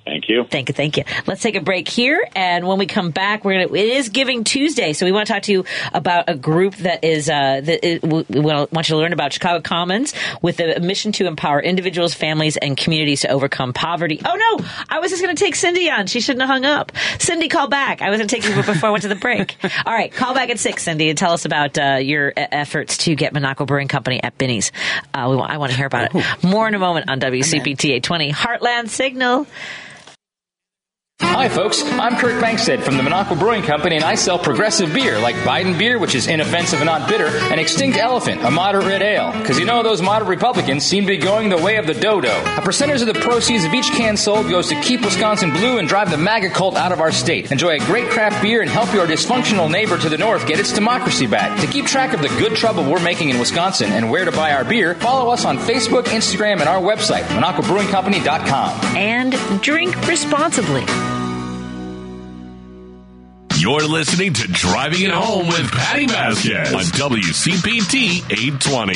Thank 0.09 0.31
you. 0.31 0.45
Thank 0.45 0.71
you, 0.71 0.73
thank 0.73 0.97
you. 0.97 1.05
Let's 1.27 1.43
take 1.43 1.55
a 1.55 1.61
break 1.61 1.87
here, 1.87 2.27
and 2.35 2.67
when 2.67 2.79
we 2.79 2.87
come 2.87 3.11
back, 3.11 3.45
we're 3.45 3.67
gonna. 3.67 3.79
It 3.79 3.89
is 3.89 4.09
Giving 4.09 4.43
Tuesday, 4.43 4.95
so 4.95 5.05
we 5.05 5.13
want 5.13 5.27
to 5.27 5.33
talk 5.35 5.43
to 5.43 5.53
you 5.53 5.65
about 5.93 6.31
a 6.31 6.35
group 6.35 6.77
that 6.77 7.05
is 7.05 7.29
uh, 7.29 7.61
that 7.63 7.87
is, 7.87 8.01
we 8.01 8.25
we 8.27 8.41
want 8.41 8.73
you 8.73 8.83
to 8.83 8.97
learn 8.97 9.13
about 9.13 9.35
Chicago 9.35 9.61
Commons 9.61 10.15
with 10.41 10.61
a 10.61 10.81
mission 10.81 11.13
to 11.13 11.27
empower 11.27 11.61
individuals, 11.61 12.15
families, 12.15 12.57
and 12.57 12.75
communities 12.75 13.21
to 13.21 13.29
overcome 13.29 13.75
poverty. 13.75 14.19
Oh 14.25 14.35
no, 14.35 14.67
I 14.89 15.01
was 15.01 15.11
just 15.11 15.23
going 15.23 15.37
to 15.37 15.45
take 15.45 15.55
Cindy 15.55 15.91
on. 15.91 16.07
She 16.07 16.23
shouldn't 16.23 16.41
have 16.41 16.49
hung 16.49 16.65
up. 16.65 16.91
Cindy, 17.19 17.49
call 17.49 17.69
back. 17.69 18.01
I 18.01 18.09
wasn't 18.09 18.31
taking 18.31 18.57
you 18.57 18.63
before 18.63 18.89
I 18.89 18.93
went 18.93 19.03
to 19.03 19.09
the 19.09 19.15
break. 19.15 19.57
All 19.85 19.93
right, 19.93 20.11
call 20.11 20.33
back 20.33 20.49
at 20.49 20.59
six, 20.59 20.85
Cindy, 20.85 21.11
and 21.11 21.19
tell 21.19 21.33
us 21.33 21.45
about 21.45 21.77
uh, 21.77 21.97
your 21.97 22.33
efforts 22.35 22.97
to 22.99 23.15
get 23.15 23.35
Minocqua 23.35 23.67
Brewing 23.67 23.89
Company 23.89 24.23
at 24.23 24.39
Binny's. 24.39 24.73
Uh, 25.13 25.27
we 25.29 25.37
want, 25.37 25.51
I 25.51 25.59
want 25.59 25.73
to 25.73 25.77
hear 25.77 25.87
about 25.87 26.15
it 26.15 26.43
more 26.43 26.67
in 26.67 26.75
a 26.75 26.79
moment 26.79 27.11
on 27.11 27.21
WCPT 27.21 27.91
820 27.91 28.33
Heartland 28.33 28.89
Signal. 28.89 29.47
Hi, 31.21 31.49
folks. 31.49 31.83
I'm 31.85 32.17
Kirk 32.17 32.43
Bangstad 32.43 32.83
from 32.83 32.97
the 32.97 33.03
Minocqua 33.03 33.39
Brewing 33.39 33.63
Company, 33.63 33.97
and 33.97 34.05
I 34.05 34.15
sell 34.15 34.39
progressive 34.39 34.93
beer 34.93 35.19
like 35.19 35.35
Biden 35.37 35.77
beer, 35.77 35.99
which 35.99 36.15
is 36.15 36.27
inoffensive 36.29 36.81
and 36.81 36.87
not 36.87 37.09
bitter, 37.09 37.27
and 37.27 37.61
Extinct 37.61 37.97
Elephant, 37.97 38.43
a 38.45 38.51
moderate 38.51 38.87
red 38.87 39.03
ale. 39.03 39.33
Because 39.33 39.59
you 39.59 39.65
know 39.65 39.83
those 39.83 40.01
moderate 40.01 40.29
Republicans 40.29 40.85
seem 40.85 41.05
to 41.05 41.09
be 41.09 41.17
going 41.17 41.49
the 41.49 41.57
way 41.57 41.77
of 41.77 41.87
the 41.87 41.95
dodo. 41.95 42.31
A 42.57 42.61
percentage 42.61 43.01
of 43.01 43.09
the 43.09 43.15
proceeds 43.15 43.65
of 43.65 43.75
each 43.75 43.87
can 43.91 44.17
sold 44.17 44.49
goes 44.49 44.69
to 44.69 44.81
keep 44.81 45.03
Wisconsin 45.05 45.51
blue 45.51 45.79
and 45.79 45.89
drive 45.89 46.11
the 46.11 46.17
MAGA 46.17 46.51
cult 46.51 46.77
out 46.77 46.93
of 46.93 47.01
our 47.01 47.13
state. 47.13 47.51
Enjoy 47.51 47.77
a 47.77 47.79
great 47.87 48.09
craft 48.11 48.41
beer 48.43 48.61
and 48.63 48.71
help 48.71 48.93
your 48.93 49.07
dysfunctional 49.07 49.71
neighbor 49.71 49.99
to 49.99 50.09
the 50.09 50.19
north 50.19 50.47
get 50.47 50.61
its 50.61 50.73
democracy 50.73 51.27
back. 51.27 51.61
To 51.61 51.67
keep 51.67 51.87
track 51.87 52.15
of 52.15 52.23
the 52.23 52.29
good 52.41 52.55
trouble 52.57 52.85
we're 52.89 53.03
making 53.03 53.31
in 53.31 53.39
Wisconsin 53.39 53.91
and 53.93 54.11
where 54.11 54.25
to 54.25 54.33
buy 54.33 54.53
our 54.53 54.65
beer, 54.65 54.95
follow 54.97 55.33
us 55.33 55.45
on 55.45 55.59
Facebook, 55.59 56.05
Instagram, 56.05 56.61
and 56.61 56.69
our 56.69 56.81
website, 56.81 57.23
MinocquaBrewingCompany.com. 57.25 58.97
and 58.97 59.63
drink 59.63 59.97
responsibly. 60.07 60.85
You're 63.61 63.83
listening 63.83 64.35
to 64.35 64.47
Driving 64.47 65.03
It 65.03 65.11
Home 65.11 65.49
with 65.49 65.69
Patti 65.73 66.07
Vasquez 66.07 66.73
on 66.73 66.81
WCPT 66.83 68.19
820. 68.31 68.93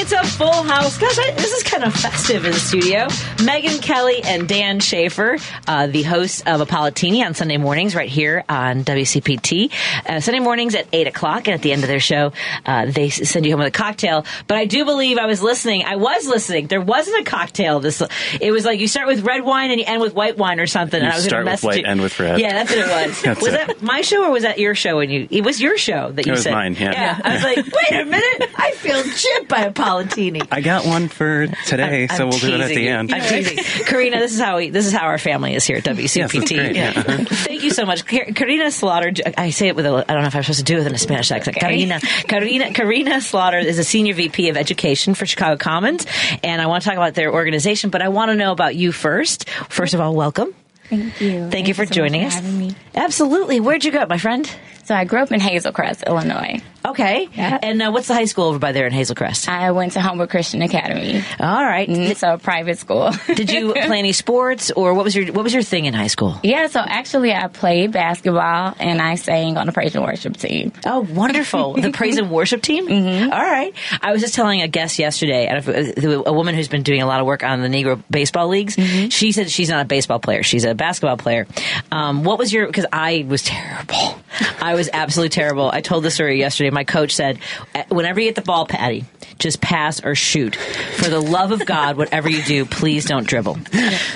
It's 0.00 0.12
a 0.12 0.24
full 0.24 0.62
house. 0.62 0.96
Gosh, 0.96 1.18
I, 1.18 1.32
this 1.32 1.52
is 1.52 1.62
kind 1.62 1.84
of 1.84 1.92
festive 1.94 2.46
in 2.46 2.52
the 2.52 2.58
studio. 2.58 3.06
Megan 3.44 3.78
Kelly 3.80 4.22
and 4.24 4.48
Dan 4.48 4.80
Schaefer, 4.80 5.36
uh, 5.66 5.88
the 5.88 6.04
hosts 6.04 6.40
of 6.46 6.66
Apolitini 6.66 7.22
on 7.24 7.34
Sunday 7.34 7.58
mornings 7.58 7.94
right 7.94 8.08
here 8.08 8.44
on 8.48 8.82
WCPT. 8.82 9.70
Uh, 10.06 10.20
Sunday 10.20 10.40
mornings 10.40 10.74
at 10.74 10.86
8 10.90 11.06
o'clock, 11.06 11.46
and 11.46 11.54
at 11.54 11.60
the 11.60 11.72
end 11.72 11.82
of 11.82 11.88
their 11.88 12.00
show, 12.00 12.32
uh, 12.64 12.86
they 12.86 13.10
send 13.10 13.44
you 13.44 13.52
home 13.52 13.58
with 13.58 13.68
a 13.68 13.70
cocktail. 13.76 14.24
But 14.46 14.56
I 14.56 14.64
do 14.64 14.86
believe 14.86 15.18
I 15.18 15.26
was 15.26 15.42
listening. 15.42 15.84
I 15.84 15.96
was 15.96 16.26
listening. 16.26 16.68
There 16.68 16.80
wasn't 16.80 17.20
a 17.20 17.24
cocktail. 17.30 17.80
This 17.80 18.02
It 18.40 18.52
was 18.52 18.64
like 18.64 18.80
you 18.80 18.88
start 18.88 19.06
with 19.06 19.20
red 19.22 19.44
wine 19.44 19.70
and 19.70 19.78
you 19.78 19.84
end 19.86 20.00
with 20.00 20.14
white 20.14 20.38
wine 20.38 20.60
or 20.60 20.66
something. 20.66 20.98
and 20.98 21.08
You 21.08 21.12
I 21.12 21.16
was 21.16 21.24
start 21.24 21.44
with 21.44 21.62
white, 21.62 21.80
you. 21.80 21.84
end 21.86 22.00
with 22.00 22.18
red. 22.18 22.40
Yeah, 22.40 22.52
that's 22.64 22.70
what 22.70 22.78
it 22.78 23.06
was. 23.08 23.22
That's 23.28 23.40
was 23.42 23.52
it. 23.52 23.66
that 23.66 23.82
my 23.82 23.97
show 24.02 24.24
or 24.24 24.30
was 24.30 24.42
that 24.42 24.58
your 24.58 24.74
show? 24.74 25.00
And 25.00 25.10
you, 25.10 25.28
it 25.30 25.44
was 25.44 25.60
your 25.60 25.76
show 25.78 26.10
that 26.12 26.26
you 26.26 26.32
was 26.32 26.42
said. 26.42 26.52
mine, 26.52 26.74
yeah. 26.74 26.92
Yeah. 26.92 27.20
I 27.22 27.34
was 27.34 27.42
like, 27.42 27.56
wait 27.90 28.00
a 28.00 28.04
minute. 28.04 28.50
I 28.56 28.72
feel 28.72 29.02
chipped 29.02 29.48
by 29.48 29.68
Apolitini. 29.68 30.46
I 30.50 30.60
got 30.60 30.86
one 30.86 31.08
for 31.08 31.46
today, 31.66 32.06
I'm 32.10 32.16
so 32.16 32.26
we'll 32.26 32.38
do 32.38 32.54
it 32.54 32.60
at 32.60 32.68
teasing 32.68 32.76
the 32.76 32.82
you. 32.90 32.96
end. 32.96 33.14
I'm 33.14 33.22
teasing. 33.22 33.84
Karina, 33.84 34.18
this 34.18 34.34
is 34.34 34.40
how 34.40 34.56
we, 34.56 34.70
this 34.70 34.86
is 34.86 34.92
how 34.92 35.06
our 35.06 35.18
family 35.18 35.54
is 35.54 35.64
here 35.64 35.76
at 35.78 35.84
WCPT. 35.84 36.16
Yes, 36.16 36.32
that's 36.32 36.52
great, 36.52 36.76
yeah. 36.76 36.92
Uh-huh. 36.96 37.24
Thank 37.28 37.62
you 37.62 37.70
so 37.70 37.84
much. 37.86 38.04
Karina 38.04 38.70
Slaughter, 38.70 39.12
I 39.36 39.50
say 39.50 39.68
it 39.68 39.76
with 39.76 39.86
a, 39.86 40.04
I 40.08 40.12
don't 40.14 40.22
know 40.22 40.28
if 40.28 40.36
I'm 40.36 40.42
supposed 40.42 40.58
to 40.58 40.64
do 40.64 40.78
it 40.78 40.86
in 40.86 40.94
a 40.94 40.98
Spanish 40.98 41.30
accent. 41.30 41.56
Karina, 41.56 42.00
Karina, 42.00 42.72
Karina 42.72 43.20
Slaughter 43.20 43.58
is 43.58 43.78
a 43.78 43.84
senior 43.84 44.14
VP 44.14 44.48
of 44.48 44.56
education 44.56 45.14
for 45.14 45.26
Chicago 45.26 45.56
Commons. 45.56 46.06
And 46.42 46.60
I 46.60 46.66
want 46.66 46.82
to 46.82 46.88
talk 46.88 46.96
about 46.96 47.14
their 47.14 47.32
organization, 47.32 47.90
but 47.90 48.02
I 48.02 48.08
want 48.08 48.30
to 48.30 48.34
know 48.36 48.52
about 48.52 48.76
you 48.76 48.92
first. 48.92 49.48
First 49.68 49.94
of 49.94 50.00
all, 50.00 50.14
welcome. 50.14 50.54
Thank 50.88 51.20
you. 51.20 51.50
Thank, 51.50 51.68
you 51.68 51.74
for 51.74 51.86
so 51.86 51.92
joining 51.92 52.24
us. 52.24 52.34
having 52.34 52.58
me. 52.58 52.74
Absolutely. 52.94 53.60
Where'd 53.60 53.84
you 53.84 53.92
go, 53.92 54.06
my 54.06 54.18
friend? 54.18 54.50
So 54.88 54.94
I 54.94 55.04
grew 55.04 55.20
up 55.20 55.30
in 55.30 55.38
Hazel 55.38 55.70
Crest, 55.70 56.02
Illinois. 56.06 56.62
Okay. 56.82 57.28
Yeah. 57.34 57.58
And 57.60 57.82
uh, 57.82 57.90
what's 57.90 58.08
the 58.08 58.14
high 58.14 58.24
school 58.24 58.44
over 58.44 58.58
by 58.58 58.72
there 58.72 58.86
in 58.86 58.92
Hazel 58.94 59.14
Crest? 59.14 59.46
I 59.46 59.72
went 59.72 59.92
to 59.92 60.00
Homewood 60.00 60.30
Christian 60.30 60.62
Academy. 60.62 61.22
All 61.38 61.62
right. 61.62 61.86
It's 61.86 62.22
a 62.22 62.38
private 62.38 62.78
school. 62.78 63.12
Did 63.26 63.50
you 63.50 63.72
play 63.74 63.98
any 63.98 64.12
sports, 64.12 64.70
or 64.70 64.94
what 64.94 65.04
was 65.04 65.14
your 65.14 65.30
what 65.34 65.44
was 65.44 65.52
your 65.52 65.62
thing 65.62 65.84
in 65.84 65.92
high 65.92 66.06
school? 66.06 66.40
yeah, 66.42 66.68
so 66.68 66.80
actually 66.80 67.34
I 67.34 67.48
played 67.48 67.92
basketball 67.92 68.74
and 68.78 69.02
I 69.02 69.16
sang 69.16 69.58
on 69.58 69.66
the 69.66 69.72
praise 69.72 69.94
and 69.94 70.02
worship 70.02 70.38
team. 70.38 70.72
Oh, 70.86 71.00
wonderful! 71.00 71.74
the 71.78 71.90
praise 71.90 72.16
and 72.16 72.30
worship 72.30 72.62
team. 72.62 72.88
Mm-hmm. 72.88 73.30
right. 73.30 73.74
I 74.00 74.12
was 74.12 74.22
just 74.22 74.34
telling 74.34 74.62
a 74.62 74.68
guest 74.68 74.98
yesterday, 74.98 75.48
a 75.48 76.32
woman 76.32 76.54
who's 76.54 76.68
been 76.68 76.82
doing 76.82 77.02
a 77.02 77.06
lot 77.06 77.20
of 77.20 77.26
work 77.26 77.42
on 77.42 77.60
the 77.60 77.68
Negro 77.68 78.02
baseball 78.10 78.48
leagues. 78.48 78.76
She 79.12 79.32
said 79.32 79.50
she's 79.50 79.68
not 79.68 79.82
a 79.82 79.84
baseball 79.84 80.20
player; 80.20 80.42
she's 80.42 80.64
a 80.64 80.74
basketball 80.74 81.18
player. 81.18 81.46
Um, 81.92 82.24
what 82.24 82.38
was 82.38 82.50
your? 82.50 82.66
Because 82.66 82.86
I 82.90 83.26
was 83.28 83.42
terrible. 83.42 84.18
I 84.60 84.74
was 84.78 84.88
absolutely 84.92 85.30
terrible. 85.30 85.70
I 85.70 85.80
told 85.80 86.04
the 86.04 86.10
story 86.10 86.38
yesterday. 86.38 86.70
My 86.70 86.84
coach 86.84 87.12
said, 87.12 87.38
"Uh, 87.74 87.82
"Whenever 87.88 88.20
you 88.20 88.28
get 88.28 88.36
the 88.36 88.42
ball, 88.42 88.66
Patti, 88.66 89.04
just 89.38 89.60
pass 89.60 90.02
or 90.02 90.14
shoot. 90.14 90.56
For 90.56 91.10
the 91.10 91.20
love 91.20 91.52
of 91.52 91.66
God, 91.66 91.96
whatever 91.96 92.30
you 92.30 92.42
do, 92.42 92.64
please 92.64 93.04
don't 93.04 93.26
dribble." 93.26 93.58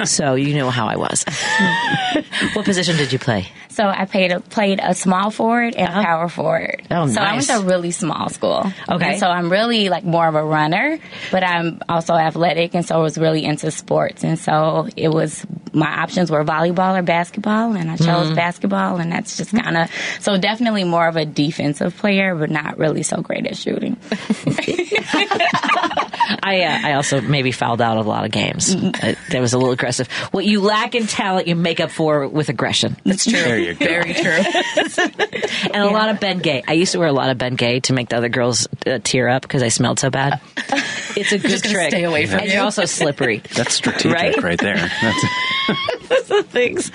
So 0.04 0.34
you 0.34 0.54
know 0.54 0.70
how 0.70 0.86
I 0.86 0.96
was. 0.96 1.24
what 2.54 2.64
position 2.64 2.96
did 2.96 3.12
you 3.12 3.18
play? 3.18 3.48
So 3.68 3.86
I 3.86 4.04
played 4.04 4.32
a, 4.32 4.40
played 4.40 4.80
a 4.82 4.94
small 4.94 5.30
forward 5.30 5.74
and 5.74 5.88
a 5.88 6.02
power 6.04 6.28
forward. 6.28 6.82
Oh, 6.90 7.06
so 7.06 7.20
I 7.20 7.32
went 7.32 7.46
to 7.46 7.56
a 7.56 7.62
really 7.62 7.90
small 7.90 8.28
school. 8.28 8.70
Okay. 8.88 9.12
And 9.12 9.20
so 9.20 9.26
I'm 9.28 9.50
really 9.50 9.88
like 9.88 10.04
more 10.04 10.28
of 10.28 10.34
a 10.34 10.44
runner, 10.44 10.98
but 11.30 11.42
I'm 11.42 11.80
also 11.88 12.14
athletic, 12.14 12.74
and 12.74 12.84
so 12.84 12.96
I 12.96 12.98
was 12.98 13.16
really 13.18 13.44
into 13.44 13.70
sports. 13.70 14.24
And 14.24 14.38
so 14.38 14.88
it 14.96 15.08
was 15.08 15.46
my 15.72 15.86
options 16.02 16.30
were 16.30 16.44
volleyball 16.44 16.98
or 16.98 17.02
basketball, 17.02 17.74
and 17.76 17.90
I 17.90 17.96
chose 17.96 18.26
Mm-hmm. 18.26 18.34
basketball, 18.34 18.96
and 18.98 19.10
that's 19.10 19.36
just 19.36 19.50
kind 19.52 19.76
of 19.76 19.90
so 20.20 20.36
definitely 20.38 20.84
more 20.84 21.06
of 21.08 21.16
a 21.16 21.24
defensive 21.24 21.96
player, 21.96 22.34
but 22.34 22.50
not 22.50 22.78
really 22.78 23.02
so 23.02 23.20
great 23.22 23.46
at 23.46 23.56
shooting. 23.56 23.96
I 26.44 26.62
uh, 26.62 26.88
I 26.88 26.92
also 26.94 27.20
maybe 27.20 27.52
fouled 27.52 27.80
out 27.80 27.96
a 27.96 28.02
lot 28.02 28.24
of 28.24 28.30
games. 28.30 28.74
Uh, 28.74 29.14
that 29.30 29.40
was 29.40 29.52
a 29.52 29.58
little 29.58 29.72
aggressive. 29.72 30.08
What 30.32 30.44
you 30.44 30.60
lack 30.60 30.94
in 30.94 31.06
talent, 31.06 31.46
you 31.46 31.54
make 31.56 31.80
up 31.80 31.90
for 31.90 32.26
with 32.28 32.48
aggression. 32.48 32.96
That's 33.04 33.24
true. 33.24 33.32
There 33.40 33.58
you 33.58 33.74
go. 33.74 33.84
Very 33.86 34.14
true. 34.14 34.38
And 35.72 35.82
a 35.84 35.90
lot 35.90 36.08
of 36.10 36.20
Ben 36.20 36.38
Gay. 36.38 36.62
I 36.66 36.72
used 36.74 36.92
to 36.92 36.98
wear 36.98 37.08
a 37.08 37.12
lot 37.12 37.30
of 37.30 37.38
Ben 37.38 37.54
Gay 37.54 37.80
to 37.80 37.92
make 37.92 38.08
the 38.10 38.16
other 38.16 38.28
girls 38.28 38.68
uh, 38.86 38.98
tear 39.02 39.28
up 39.28 39.42
because 39.42 39.62
I 39.62 39.68
smelled 39.68 39.98
so 40.00 40.10
bad. 40.10 40.40
It's 41.16 41.32
a 41.32 41.38
good 41.38 41.50
Just 41.50 41.64
gonna 41.64 41.74
trick. 41.74 41.90
stay 41.90 42.04
away 42.04 42.26
from 42.26 42.40
and 42.40 42.48
you. 42.48 42.54
you're 42.54 42.62
also 42.64 42.84
slippery. 42.84 43.38
That's 43.54 43.74
strategic 43.74 44.12
Right? 44.12 44.42
right, 44.42 44.58
there. 44.58 44.76
That's, 46.08 46.28
the 46.28 46.42
Things. 46.42 46.90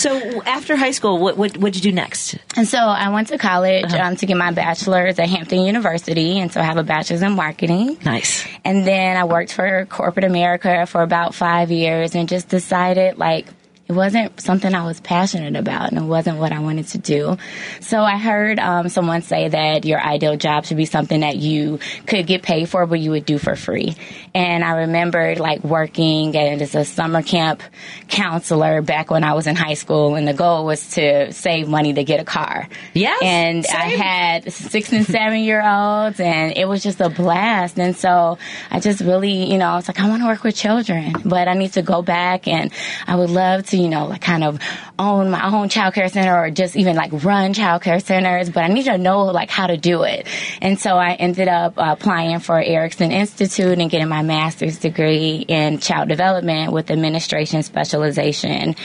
So 0.00 0.42
after 0.44 0.76
high 0.76 0.90
school, 0.92 1.18
what 1.18 1.36
what 1.36 1.56
what'd 1.58 1.76
you 1.76 1.90
do 1.90 1.94
next? 1.94 2.36
And 2.56 2.66
so 2.66 2.78
I 2.78 3.08
went 3.10 3.28
to 3.28 3.38
college 3.38 3.84
Uh-huh. 3.84 4.02
um, 4.08 4.16
to 4.16 4.26
get 4.26 4.36
my 4.36 4.50
bachelor's 4.52 5.18
at 5.18 5.28
Hampton 5.28 5.62
University, 5.62 6.38
and 6.40 6.50
so 6.52 6.60
I 6.60 6.64
have 6.64 6.76
a 6.78 6.82
bachelor's 6.82 7.22
in 7.22 7.32
marketing. 7.32 7.98
Nice. 8.04 8.46
And 8.64 8.86
then 8.86 9.16
I 9.16 9.24
worked 9.24 9.52
for 9.52 9.86
corporate 9.86 10.24
America 10.24 10.86
for 10.86 11.02
about 11.02 11.34
five 11.34 11.70
years 11.70 12.14
and 12.14 12.28
just 12.28 12.48
decided 12.48 13.18
like 13.18 13.46
it 13.88 13.92
wasn't 13.92 14.40
something 14.40 14.74
I 14.74 14.86
was 14.86 15.00
passionate 15.00 15.56
about 15.56 15.90
and 15.90 15.98
it 15.98 16.04
wasn't 16.04 16.38
what 16.38 16.52
I 16.52 16.60
wanted 16.60 16.86
to 16.88 16.98
do. 16.98 17.36
So 17.80 18.02
I 18.02 18.16
heard 18.16 18.58
um, 18.58 18.88
someone 18.88 19.22
say 19.22 19.48
that 19.48 19.84
your 19.84 20.00
ideal 20.00 20.36
job 20.36 20.64
should 20.64 20.76
be 20.76 20.84
something 20.84 21.20
that 21.20 21.36
you 21.36 21.78
could 22.06 22.26
get 22.26 22.42
paid 22.42 22.68
for, 22.68 22.86
but 22.86 23.00
you 23.00 23.10
would 23.10 23.26
do 23.26 23.38
for 23.38 23.56
free. 23.56 23.96
And 24.34 24.64
I 24.64 24.78
remembered 24.78 25.38
like 25.38 25.62
working 25.62 26.36
and 26.36 26.62
as 26.62 26.74
a 26.74 26.84
summer 26.84 27.22
camp 27.22 27.62
counselor 28.08 28.80
back 28.80 29.10
when 29.10 29.24
I 29.24 29.34
was 29.34 29.46
in 29.46 29.56
high 29.56 29.74
school, 29.74 30.14
and 30.14 30.26
the 30.26 30.32
goal 30.32 30.64
was 30.64 30.90
to 30.92 31.32
save 31.32 31.68
money 31.68 31.92
to 31.94 32.04
get 32.04 32.20
a 32.20 32.24
car. 32.24 32.68
Yes, 32.94 33.20
And 33.22 33.66
I 33.66 33.88
had 33.88 34.52
six 34.52 34.92
and 34.92 35.04
seven 35.04 35.40
year 35.40 35.62
olds, 35.62 36.20
and 36.20 36.56
it 36.56 36.66
was 36.66 36.82
just 36.82 37.00
a 37.00 37.10
blast. 37.10 37.78
And 37.78 37.96
so 37.96 38.38
I 38.70 38.80
just 38.80 39.00
really, 39.00 39.50
you 39.50 39.58
know, 39.58 39.68
I 39.68 39.76
was 39.76 39.88
like, 39.88 40.00
I 40.00 40.08
want 40.08 40.22
to 40.22 40.26
work 40.26 40.44
with 40.44 40.56
children, 40.56 41.14
but 41.24 41.48
I 41.48 41.54
need 41.54 41.74
to 41.74 41.82
go 41.82 42.02
back, 42.02 42.48
and 42.48 42.72
I 43.06 43.16
would 43.16 43.30
love 43.30 43.66
to, 43.66 43.76
you 43.76 43.88
know, 43.88 44.06
like 44.06 44.22
kind 44.22 44.44
of 44.44 44.58
own 44.98 45.30
my 45.30 45.44
own 45.46 45.68
childcare 45.68 46.10
center 46.10 46.36
or 46.36 46.50
just 46.50 46.76
even 46.76 46.96
like 46.96 47.10
run 47.24 47.52
childcare 47.54 48.02
centers, 48.02 48.50
but 48.50 48.64
I 48.64 48.68
need 48.68 48.84
to 48.84 48.98
know 48.98 49.24
like 49.24 49.50
how 49.50 49.66
to 49.66 49.76
do 49.76 50.02
it. 50.04 50.26
And 50.60 50.78
so 50.78 50.96
I 50.96 51.14
ended 51.14 51.48
up 51.48 51.78
uh, 51.78 51.96
applying 51.98 52.38
for 52.40 52.60
Erikson 52.60 53.10
Institute 53.10 53.78
and 53.78 53.90
getting 53.90 54.08
my 54.08 54.21
master's 54.22 54.78
degree 54.78 55.44
in 55.48 55.78
child 55.78 56.08
development 56.08 56.72
with 56.72 56.90
administration 56.90 57.62
specialization, 57.62 58.76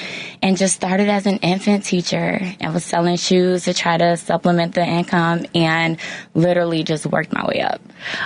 and 0.41 0.58
just 0.58 0.76
started 0.76 1.10
as 1.10 1.26
an 1.26 1.38
infant 1.38 1.86
teacher. 1.86 2.39
I 2.62 2.69
was 2.69 2.84
selling 2.84 3.17
shoes 3.17 3.65
to 3.65 3.73
try 3.73 3.97
to 3.97 4.17
supplement 4.17 4.76
the 4.76 4.86
income, 4.86 5.45
and 5.56 5.97
literally 6.34 6.84
just 6.84 7.06
worked 7.06 7.34
my 7.34 7.45
way 7.47 7.62
up. 7.62 7.82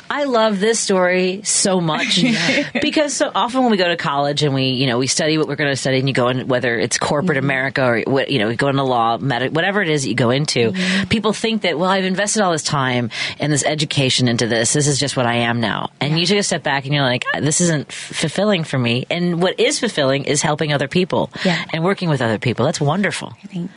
I 0.09 0.25
love 0.25 0.59
this 0.59 0.79
story 0.79 1.41
so 1.43 1.79
much 1.79 2.23
because 2.81 3.13
so 3.13 3.31
often 3.33 3.61
when 3.61 3.71
we 3.71 3.77
go 3.77 3.87
to 3.87 3.97
college 3.97 4.43
and 4.43 4.53
we, 4.53 4.69
you 4.69 4.87
know, 4.87 4.97
we 4.97 5.07
study 5.07 5.37
what 5.37 5.47
we're 5.47 5.55
going 5.55 5.69
to 5.69 5.75
study 5.75 5.99
and 5.99 6.07
you 6.07 6.13
go 6.13 6.27
in, 6.27 6.47
whether 6.47 6.77
it's 6.77 6.97
corporate 6.97 7.37
mm-hmm. 7.37 7.45
America 7.45 7.85
or, 7.85 8.01
what- 8.01 8.29
you 8.29 8.39
know, 8.39 8.49
you 8.49 8.55
go 8.55 8.67
into 8.67 8.83
law, 8.83 9.17
med- 9.17 9.55
whatever 9.55 9.81
it 9.81 9.89
is 9.89 10.03
that 10.03 10.09
you 10.09 10.15
go 10.15 10.29
into, 10.29 10.71
mm-hmm. 10.71 11.07
people 11.07 11.33
think 11.33 11.63
that, 11.63 11.77
well, 11.77 11.89
I've 11.89 12.05
invested 12.05 12.41
all 12.41 12.51
this 12.51 12.63
time 12.63 13.09
and 13.39 13.51
this 13.51 13.63
education 13.63 14.27
into 14.27 14.47
this. 14.47 14.73
This 14.73 14.87
is 14.87 14.99
just 14.99 15.17
what 15.17 15.25
I 15.25 15.35
am 15.37 15.59
now. 15.59 15.89
And 15.99 16.19
you 16.19 16.25
take 16.25 16.39
a 16.39 16.43
step 16.43 16.63
back 16.63 16.85
and 16.85 16.93
you're 16.93 17.00
like, 17.03 17.25
ah, 17.33 17.39
this 17.39 17.61
isn't 17.61 17.91
fulfilling 17.91 18.63
for 18.63 18.77
me. 18.77 19.05
And 19.09 19.41
what 19.41 19.59
is 19.59 19.79
fulfilling 19.79 20.25
is 20.25 20.41
helping 20.41 20.73
other 20.73 20.87
people 20.87 21.29
Yeah. 21.45 21.63
and 21.73 21.83
working 21.83 22.09
with 22.09 22.21
other 22.21 22.37
people. 22.39 22.65
That's 22.65 22.81
wonderful. 22.81 23.33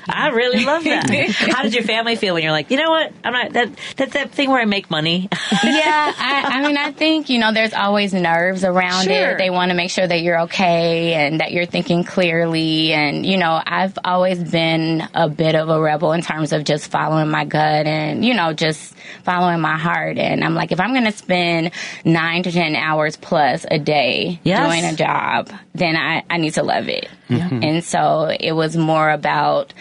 I 0.08 0.28
really 0.28 0.64
love 0.64 0.84
that. 0.84 1.10
How 1.10 1.62
did 1.62 1.74
your 1.74 1.84
family 1.84 2.16
feel 2.16 2.34
when 2.34 2.42
you're 2.42 2.52
like, 2.52 2.70
you 2.70 2.76
know 2.76 2.90
what? 2.90 3.12
I'm 3.24 3.32
not 3.32 3.52
that, 3.52 3.70
that, 3.96 4.10
that 4.12 4.30
thing 4.32 4.50
where 4.50 4.60
I 4.60 4.64
make 4.64 4.90
money. 4.90 5.28
yeah, 5.64 6.12
I, 6.16 6.42
I 6.60 6.66
mean, 6.66 6.76
I 6.76 6.92
think 6.92 7.28
you 7.30 7.38
know, 7.38 7.52
there's 7.52 7.72
always 7.74 8.12
nerves 8.14 8.64
around 8.64 9.04
Sure. 9.04 9.32
it. 9.32 9.38
They 9.38 9.50
want 9.50 9.70
to 9.70 9.74
make 9.76 9.90
sure 9.90 10.06
that 10.06 10.20
you're 10.20 10.40
okay 10.42 11.14
and 11.14 11.40
that 11.40 11.52
you're 11.52 11.66
thinking 11.66 12.04
clearly. 12.04 12.92
And 12.92 13.24
you 13.26 13.36
know, 13.36 13.60
I've 13.64 13.98
always 14.04 14.42
been 14.42 15.06
a 15.14 15.28
bit 15.28 15.54
of 15.54 15.68
a 15.68 15.80
rebel 15.80 16.12
in 16.12 16.22
terms 16.22 16.52
of 16.52 16.64
just 16.64 16.90
following 16.90 17.28
my 17.28 17.44
gut 17.44 17.86
and 17.86 18.24
you 18.24 18.34
know, 18.34 18.52
just 18.52 18.94
following 19.24 19.60
my 19.60 19.76
heart. 19.78 20.18
And 20.18 20.42
I'm 20.44 20.54
like, 20.54 20.72
if 20.72 20.80
I'm 20.80 20.92
going 20.92 21.04
to 21.04 21.12
spend 21.12 21.70
nine 22.04 22.42
to 22.44 22.52
ten 22.52 22.74
hours 22.76 23.13
plus 23.20 23.64
a 23.70 23.78
day 23.78 24.40
Yes. 24.44 24.66
doing 24.68 24.84
a 24.84 24.96
job, 24.96 25.50
then 25.74 25.96
I, 25.96 26.22
I 26.28 26.36
need 26.38 26.54
to 26.54 26.62
love 26.62 26.88
it. 26.88 27.08
And 27.28 27.82
so 27.84 28.26
it 28.38 28.52
was 28.52 28.76
more 28.76 29.10
about 29.10 29.72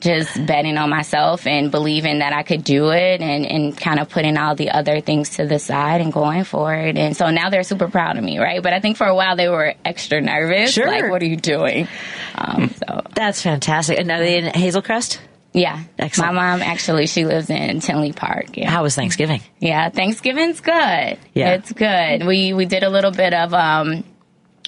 just 0.00 0.46
betting 0.46 0.78
on 0.78 0.88
myself 0.88 1.46
and 1.46 1.70
believing 1.70 2.20
that 2.20 2.32
I 2.32 2.42
could 2.42 2.64
do 2.64 2.88
it 2.90 3.20
and, 3.20 3.44
and 3.44 3.76
kind 3.76 4.00
of 4.00 4.08
putting 4.08 4.38
all 4.38 4.54
the 4.54 4.70
other 4.70 5.00
things 5.02 5.30
to 5.36 5.46
the 5.46 5.58
side 5.58 6.00
and 6.00 6.10
going 6.10 6.44
for 6.44 6.74
it. 6.74 6.96
And 6.96 7.14
so 7.14 7.28
now 7.30 7.50
they're 7.50 7.62
super 7.64 7.88
proud 7.88 8.16
of 8.16 8.24
me, 8.24 8.38
right? 8.38 8.62
But 8.62 8.72
I 8.72 8.80
think 8.80 8.96
for 8.96 9.06
a 9.06 9.14
while 9.14 9.36
they 9.36 9.48
were 9.50 9.74
extra 9.84 10.22
nervous. 10.22 10.72
Sure. 10.72 10.86
Like, 10.86 11.10
what 11.10 11.20
are 11.20 11.26
you 11.26 11.36
doing? 11.36 11.86
Um, 12.34 12.70
so, 12.70 13.02
That's 13.14 13.42
fantastic. 13.42 13.98
And 13.98 14.10
are 14.10 14.18
they 14.20 14.38
in 14.38 14.44
Hazelcrest? 14.46 15.18
Yeah. 15.52 15.82
Excellent. 15.98 16.34
My 16.34 16.56
mom 16.56 16.62
actually, 16.62 17.06
she 17.06 17.24
lives 17.24 17.50
in 17.50 17.80
Tinley 17.80 18.12
Park. 18.12 18.56
Yeah. 18.56 18.70
How 18.70 18.82
was 18.82 18.94
Thanksgiving? 18.94 19.40
Yeah, 19.58 19.88
Thanksgiving's 19.90 20.60
good. 20.60 21.18
Yeah. 21.34 21.54
It's 21.54 21.72
good. 21.72 22.26
We 22.26 22.52
we 22.52 22.66
did 22.66 22.82
a 22.82 22.90
little 22.90 23.10
bit 23.10 23.34
of 23.34 23.52
um 23.54 24.04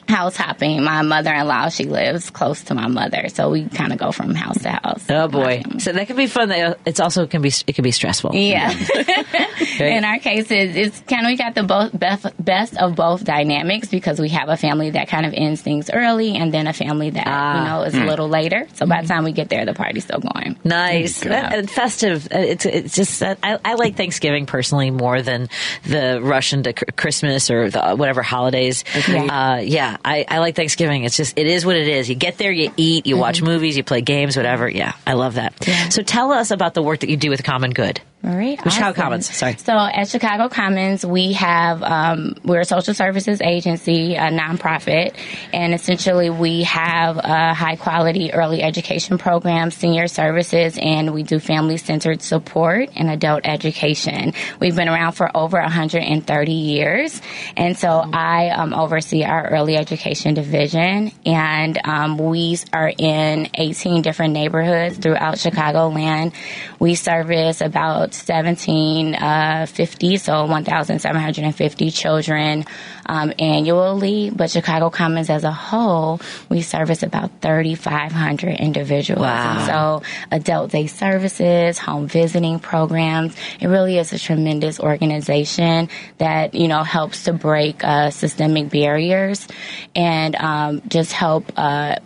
house 0.09 0.37
hopping. 0.37 0.83
My 0.83 1.03
mother-in-law, 1.03 1.69
she 1.71 1.85
lives 1.85 2.31
close 2.31 2.63
to 2.65 2.75
my 2.75 2.87
mother, 2.89 3.29
so 3.29 3.51
we 3.51 3.65
kind 3.69 3.93
of 3.93 3.99
go 3.99 4.13
from 4.13 4.35
house 4.35 4.61
to 4.63 4.71
house. 4.71 5.05
Oh 5.09 5.29
boy! 5.29 5.63
So 5.79 5.93
that 5.93 6.07
can 6.07 6.17
be 6.17 6.27
fun. 6.27 6.51
It's 6.85 7.01
also 7.01 7.27
can 7.27 7.43
be 7.43 7.53
it 7.67 7.75
can 7.75 7.83
be 7.85 7.91
stressful. 7.91 8.35
Yeah. 8.35 8.71
In 9.79 10.05
our 10.05 10.19
case, 10.19 10.47
it's, 10.51 11.01
kind 11.09 11.27
of 11.27 11.31
we 11.31 11.37
got 11.37 11.55
the 11.55 11.63
both 11.63 11.99
best, 11.99 12.27
best 12.43 12.77
of 12.77 12.95
both 12.95 13.25
dynamics 13.25 13.89
because 13.89 14.21
we 14.21 14.29
have 14.31 14.49
a 14.49 14.57
family 14.57 14.91
that 14.91 15.09
kind 15.09 15.25
of 15.27 15.33
ends 15.35 15.61
things 15.63 15.91
early, 15.93 16.37
and 16.37 16.53
then 16.53 16.67
a 16.67 16.73
family 16.73 17.11
that 17.11 17.25
Ah. 17.27 17.59
you 17.59 17.69
know 17.69 17.83
is 17.83 17.95
a 17.95 18.05
little 18.05 18.29
later. 18.29 18.67
So 18.75 18.87
by 18.87 19.03
the 19.03 19.09
time 19.09 19.25
we 19.25 19.33
get 19.33 19.49
there, 19.49 19.65
the 19.65 19.75
party's 19.75 20.05
still 20.05 20.21
going. 20.21 20.59
Nice, 20.65 21.25
and 21.25 21.71
festive. 21.71 22.27
Uh, 22.33 22.39
It's 22.39 22.67
it's 22.67 22.95
just 22.95 23.23
I, 23.23 23.59
I 23.65 23.75
like 23.75 23.97
Thanksgiving 23.97 24.47
personally 24.47 24.91
more 24.91 25.23
than 25.23 25.49
the 25.85 26.21
rush 26.23 26.53
into 26.53 26.73
Christmas 26.73 27.51
or 27.51 27.71
the, 27.71 27.95
whatever 27.97 28.23
holidays. 28.23 28.85
Uh, 29.09 29.61
yeah, 29.65 29.97
I, 30.05 30.25
I 30.29 30.39
like 30.39 30.57
Thanksgiving. 30.57 31.05
It's 31.05 31.17
just 31.17 31.39
it 31.39 31.47
is 31.47 31.65
what 31.65 31.77
it 31.77 31.89
is. 31.89 32.09
You 32.09 32.15
get 32.15 32.39
there, 32.39 32.53
you 32.53 32.73
eat, 32.77 33.07
you 33.07 33.17
watch 33.17 33.37
mm-hmm. 33.37 33.47
movies, 33.47 33.77
you 33.77 33.85
play 33.85 34.01
games, 34.01 34.37
whatever. 34.37 34.69
Yeah, 34.69 34.95
I 35.07 35.15
love 35.15 35.35
that. 35.35 35.55
So 35.91 36.03
tell 36.03 36.33
us 36.33 36.51
about 36.51 36.75
the 36.75 36.83
work 36.83 37.01
that 37.01 37.11
you 37.11 37.17
do 37.17 37.31
with 37.31 37.45
Common 37.45 37.71
Good. 37.71 38.01
All 38.25 38.37
right. 38.37 38.57
Chicago. 38.71 38.93
Commons, 38.93 39.35
sorry. 39.35 39.57
So 39.57 39.73
at 39.73 40.07
Chicago 40.07 40.49
Commons, 40.49 41.05
we 41.05 41.33
have 41.33 41.83
um, 41.83 42.37
we're 42.45 42.61
a 42.61 42.65
social 42.65 42.95
services 42.95 43.41
agency, 43.41 44.15
a 44.15 44.31
nonprofit, 44.31 45.17
and 45.53 45.75
essentially 45.75 46.31
we 46.31 46.63
have 46.63 47.17
a 47.17 47.53
high 47.53 47.75
quality 47.75 48.33
early 48.33 48.63
education 48.63 49.19
program, 49.19 49.73
senior 49.73 50.07
services, 50.07 50.79
and 50.81 51.13
we 51.13 51.25
do 51.25 51.41
family 51.41 51.77
centered 51.79 52.23
support 52.23 52.91
and 52.95 53.11
adult 53.11 53.41
education. 53.43 54.35
We've 54.61 54.77
been 54.77 54.89
around 54.89 55.13
for 55.13 55.37
over 55.37 55.61
130 55.61 56.53
years, 56.53 57.21
and 57.57 57.77
so 57.77 57.89
I 57.89 58.51
um, 58.51 58.73
oversee 58.73 59.25
our 59.25 59.49
early 59.49 59.77
education 59.77 60.35
division, 60.35 61.11
and 61.27 61.81
um, 61.85 62.19
we 62.19 62.57
are 62.73 62.93
in 62.97 63.49
18 63.55 64.03
different 64.03 64.33
neighborhoods 64.33 64.99
throughout 64.99 65.35
Chicagoland. 65.39 66.35
We 66.79 66.95
service 66.95 67.61
about 67.61 68.12
1750, 68.15 70.17
so 70.17 70.47
1,750 70.47 71.91
children 71.91 72.65
um, 73.07 73.33
annually. 73.39 74.31
But 74.31 74.51
Chicago 74.51 74.91
Commons 74.91 75.31
as 75.31 75.45
a 75.45 75.53
whole, 75.53 76.21
we 76.49 76.63
service 76.63 77.03
about 77.03 77.31
3,500 77.41 78.59
individuals. 78.59 79.23
Wow. 79.23 79.67
So 79.67 80.03
adult 80.31 80.71
day 80.71 80.87
services, 80.87 81.79
home 81.79 82.09
visiting 82.09 82.59
programs. 82.59 83.37
It 83.61 83.69
really 83.69 83.99
is 83.99 84.13
a 84.13 84.19
tremendous 84.19 84.81
organization 84.81 85.89
that 86.19 86.55
you 86.55 86.69
know 86.69 86.83
helps 86.83 87.25
to 87.25 87.33
break 87.33 87.85
uh, 87.85 88.11
systemic 88.11 88.71
barriers 88.71 89.47
and 89.95 90.35
um, 90.37 90.83
just 90.89 91.13
help 91.13 91.53
uh, 91.57 91.97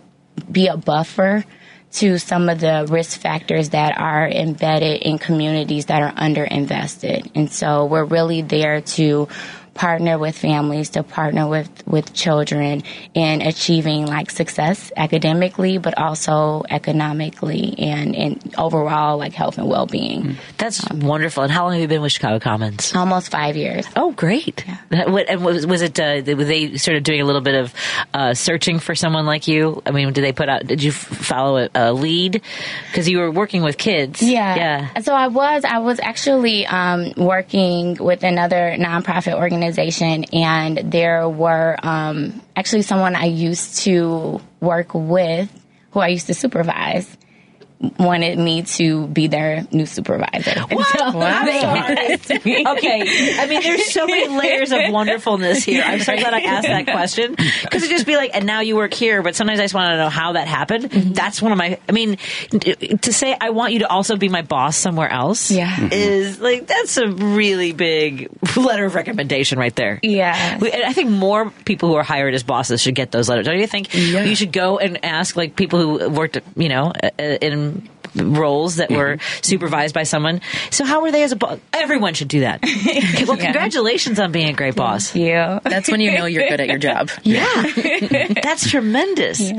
be 0.51 0.67
a 0.67 0.77
buffer 0.77 1.43
to 1.93 2.19
some 2.19 2.49
of 2.49 2.59
the 2.59 2.85
risk 2.89 3.19
factors 3.19 3.69
that 3.69 3.97
are 3.97 4.27
embedded 4.27 5.01
in 5.01 5.17
communities 5.17 5.85
that 5.85 6.01
are 6.01 6.11
underinvested. 6.13 7.31
And 7.35 7.51
so 7.51 7.85
we're 7.85 8.05
really 8.05 8.41
there 8.41 8.81
to 8.81 9.27
partner 9.77 10.17
with 10.17 10.37
families, 10.37 10.89
to 10.91 11.03
partner 11.03 11.47
with, 11.47 11.69
with 11.87 12.13
children 12.13 12.83
in 13.13 13.41
achieving 13.41 14.05
like 14.05 14.29
success 14.31 14.91
academically, 14.97 15.77
but 15.77 15.97
also 15.97 16.63
economically 16.69 17.75
and, 17.77 18.15
and 18.15 18.55
overall 18.57 19.17
like 19.17 19.33
health 19.33 19.57
and 19.57 19.67
well-being. 19.69 20.35
That's 20.57 20.83
wonderful. 20.91 21.43
And 21.43 21.51
how 21.51 21.63
long 21.65 21.73
have 21.73 21.81
you 21.81 21.87
been 21.87 22.01
with 22.01 22.11
Chicago 22.11 22.39
Commons? 22.39 22.93
Almost 22.95 23.29
five 23.29 23.55
years. 23.55 23.85
Oh, 23.95 24.11
great! 24.11 24.65
That- 24.89 25.09
what- 25.09 25.29
and 25.29 25.43
was, 25.45 25.65
was 25.65 25.81
it? 25.81 25.99
Uh, 25.99 26.21
were 26.25 26.43
they 26.43 26.77
sort 26.77 26.97
of 26.97 27.03
doing 27.03 27.21
a 27.21 27.25
little 27.25 27.41
bit 27.41 27.55
of 27.55 27.73
uh, 28.13 28.33
searching 28.33 28.79
for 28.79 28.95
someone 28.95 29.25
like 29.25 29.47
you? 29.47 29.81
I 29.85 29.91
mean, 29.91 30.11
did 30.13 30.23
they 30.23 30.31
put 30.33 30.49
out? 30.49 30.65
Did 30.65 30.81
you 30.81 30.91
follow 30.91 31.57
a, 31.57 31.69
a 31.75 31.93
lead? 31.93 32.41
Because 32.87 33.07
you 33.07 33.19
were 33.19 33.29
working 33.31 33.61
with 33.61 33.77
kids. 33.77 34.21
Yeah. 34.21 34.55
yeah. 34.55 34.99
So 35.01 35.13
I 35.13 35.27
was 35.27 35.63
I 35.65 35.79
was 35.79 35.99
actually 35.99 36.65
um, 36.65 37.13
working 37.17 37.95
with 37.95 38.23
another 38.23 38.75
nonprofit 38.79 39.33
organization, 39.35 39.66
and 40.33 40.91
there 40.91 41.27
were 41.27 41.75
um, 41.83 42.41
actually 42.55 42.81
someone 42.83 43.15
I 43.15 43.25
used 43.25 43.79
to 43.79 44.41
work 44.59 44.93
with, 44.93 45.49
who 45.91 45.99
I 45.99 46.07
used 46.09 46.27
to 46.27 46.33
supervise. 46.33 47.17
Wanted 47.99 48.39
me 48.39 48.63
to 48.63 49.05
be 49.07 49.27
their 49.27 49.67
new 49.71 49.85
supervisor. 49.85 50.65
And 50.69 50.83
so 50.83 51.11
they 51.11 51.61
asked 51.61 52.45
me- 52.45 52.65
Okay, 52.67 53.37
I 53.39 53.45
mean, 53.47 53.61
there's 53.61 53.85
so 53.91 54.07
many 54.07 54.27
layers 54.39 54.71
of 54.71 54.79
wonderfulness 54.91 55.63
here. 55.63 55.83
I'm 55.85 55.99
so 55.99 56.15
glad 56.17 56.33
I 56.33 56.41
asked 56.41 56.67
that 56.67 56.85
question 56.87 57.35
because 57.35 57.83
it 57.83 57.89
just 57.89 58.05
be 58.07 58.15
like, 58.15 58.31
and 58.33 58.45
now 58.47 58.61
you 58.61 58.75
work 58.75 58.93
here, 58.95 59.21
but 59.21 59.35
sometimes 59.35 59.59
I 59.59 59.63
just 59.63 59.73
want 59.75 59.91
to 59.91 59.97
know 59.97 60.09
how 60.09 60.33
that 60.33 60.47
happened. 60.47 60.85
Mm-hmm. 60.89 61.13
That's 61.13 61.39
one 61.41 61.51
of 61.51 61.57
my. 61.59 61.77
I 61.87 61.91
mean, 61.91 62.17
to 62.49 63.13
say 63.13 63.35
I 63.39 63.51
want 63.51 63.73
you 63.73 63.79
to 63.79 63.87
also 63.89 64.15
be 64.17 64.27
my 64.29 64.41
boss 64.41 64.75
somewhere 64.75 65.09
else, 65.09 65.51
Yeah. 65.51 65.89
is 65.91 66.39
like 66.39 66.65
that's 66.67 66.97
a 66.97 67.07
really 67.07 67.73
big 67.73 68.29
letter 68.55 68.85
of 68.85 68.95
recommendation 68.95 69.59
right 69.59 69.75
there. 69.75 69.99
Yeah. 70.01 70.55
And 70.55 70.83
I 70.83 70.93
think 70.93 71.09
more 71.11 71.51
people 71.65 71.89
who 71.89 71.95
are 71.95 72.03
hired 72.03 72.33
as 72.33 72.41
bosses 72.43 72.81
should 72.81 72.95
get 72.95 73.11
those 73.11 73.29
letters. 73.29 73.45
Don't 73.45 73.59
you 73.59 73.67
think? 73.67 73.93
Yeah. 73.93 74.23
You 74.23 74.35
should 74.35 74.51
go 74.51 74.79
and 74.79 75.03
ask 75.05 75.35
like 75.35 75.55
people 75.55 75.79
who 75.99 76.09
worked, 76.09 76.39
you 76.55 76.69
know, 76.69 76.91
in 77.19 77.66
roles 78.17 78.77
that 78.77 78.91
were 78.91 79.17
supervised 79.41 79.93
by 79.93 80.03
someone. 80.03 80.41
So 80.71 80.85
how 80.85 81.01
were 81.01 81.11
they 81.11 81.23
as 81.23 81.31
a 81.31 81.35
boss? 81.35 81.59
Everyone 81.73 82.13
should 82.13 82.27
do 82.29 82.41
that. 82.41 82.63
Okay, 82.97 83.25
well, 83.25 83.37
congratulations 83.37 84.19
on 84.19 84.31
being 84.31 84.49
a 84.49 84.53
great 84.53 84.75
boss. 84.75 85.15
Yeah, 85.15 85.59
That's 85.63 85.89
when 85.89 85.99
you 86.01 86.17
know 86.17 86.25
you're 86.25 86.47
good 86.47 86.59
at 86.59 86.67
your 86.67 86.77
job. 86.77 87.09
Yeah, 87.23 87.63
that's 88.41 88.69
tremendous. 88.69 89.51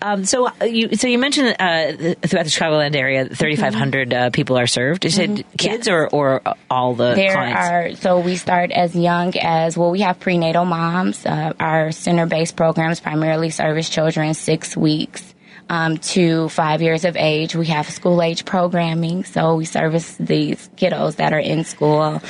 Um, 0.00 0.24
so 0.24 0.48
uh, 0.48 0.64
you 0.64 0.96
so 0.96 1.06
you 1.06 1.18
mentioned 1.18 1.56
uh, 1.58 1.92
throughout 2.26 2.44
the 2.44 2.50
Chicagoland 2.50 2.96
area, 2.96 3.26
thirty 3.28 3.56
uh, 3.60 4.30
people 4.30 4.56
are 4.58 4.66
served. 4.66 5.04
You 5.04 5.10
said 5.10 5.44
kids 5.58 5.88
or 5.88 6.08
or 6.08 6.42
all 6.70 6.94
the 6.94 7.14
There 7.14 7.32
clients? 7.32 7.60
are 7.70 7.94
so 7.96 8.20
we 8.20 8.36
start 8.36 8.70
as 8.70 8.94
young 8.94 9.36
as 9.36 9.76
well. 9.76 9.90
We 9.90 10.00
have 10.00 10.18
prenatal 10.20 10.64
moms. 10.64 11.26
Uh, 11.26 11.52
our 11.60 11.92
center-based 11.92 12.56
programs 12.56 13.00
primarily 13.00 13.50
service 13.50 13.88
children 13.88 14.34
six 14.34 14.76
weeks 14.76 15.34
um, 15.70 15.96
to 15.98 16.48
five 16.50 16.82
years 16.82 17.04
of 17.06 17.16
age. 17.16 17.54
We 17.54 17.66
have 17.68 17.88
school-age 17.88 18.44
programming, 18.44 19.24
so 19.24 19.54
we 19.54 19.64
service 19.64 20.16
these 20.16 20.68
kiddos 20.76 21.16
that 21.16 21.32
are 21.32 21.38
in 21.38 21.64
school, 21.64 22.20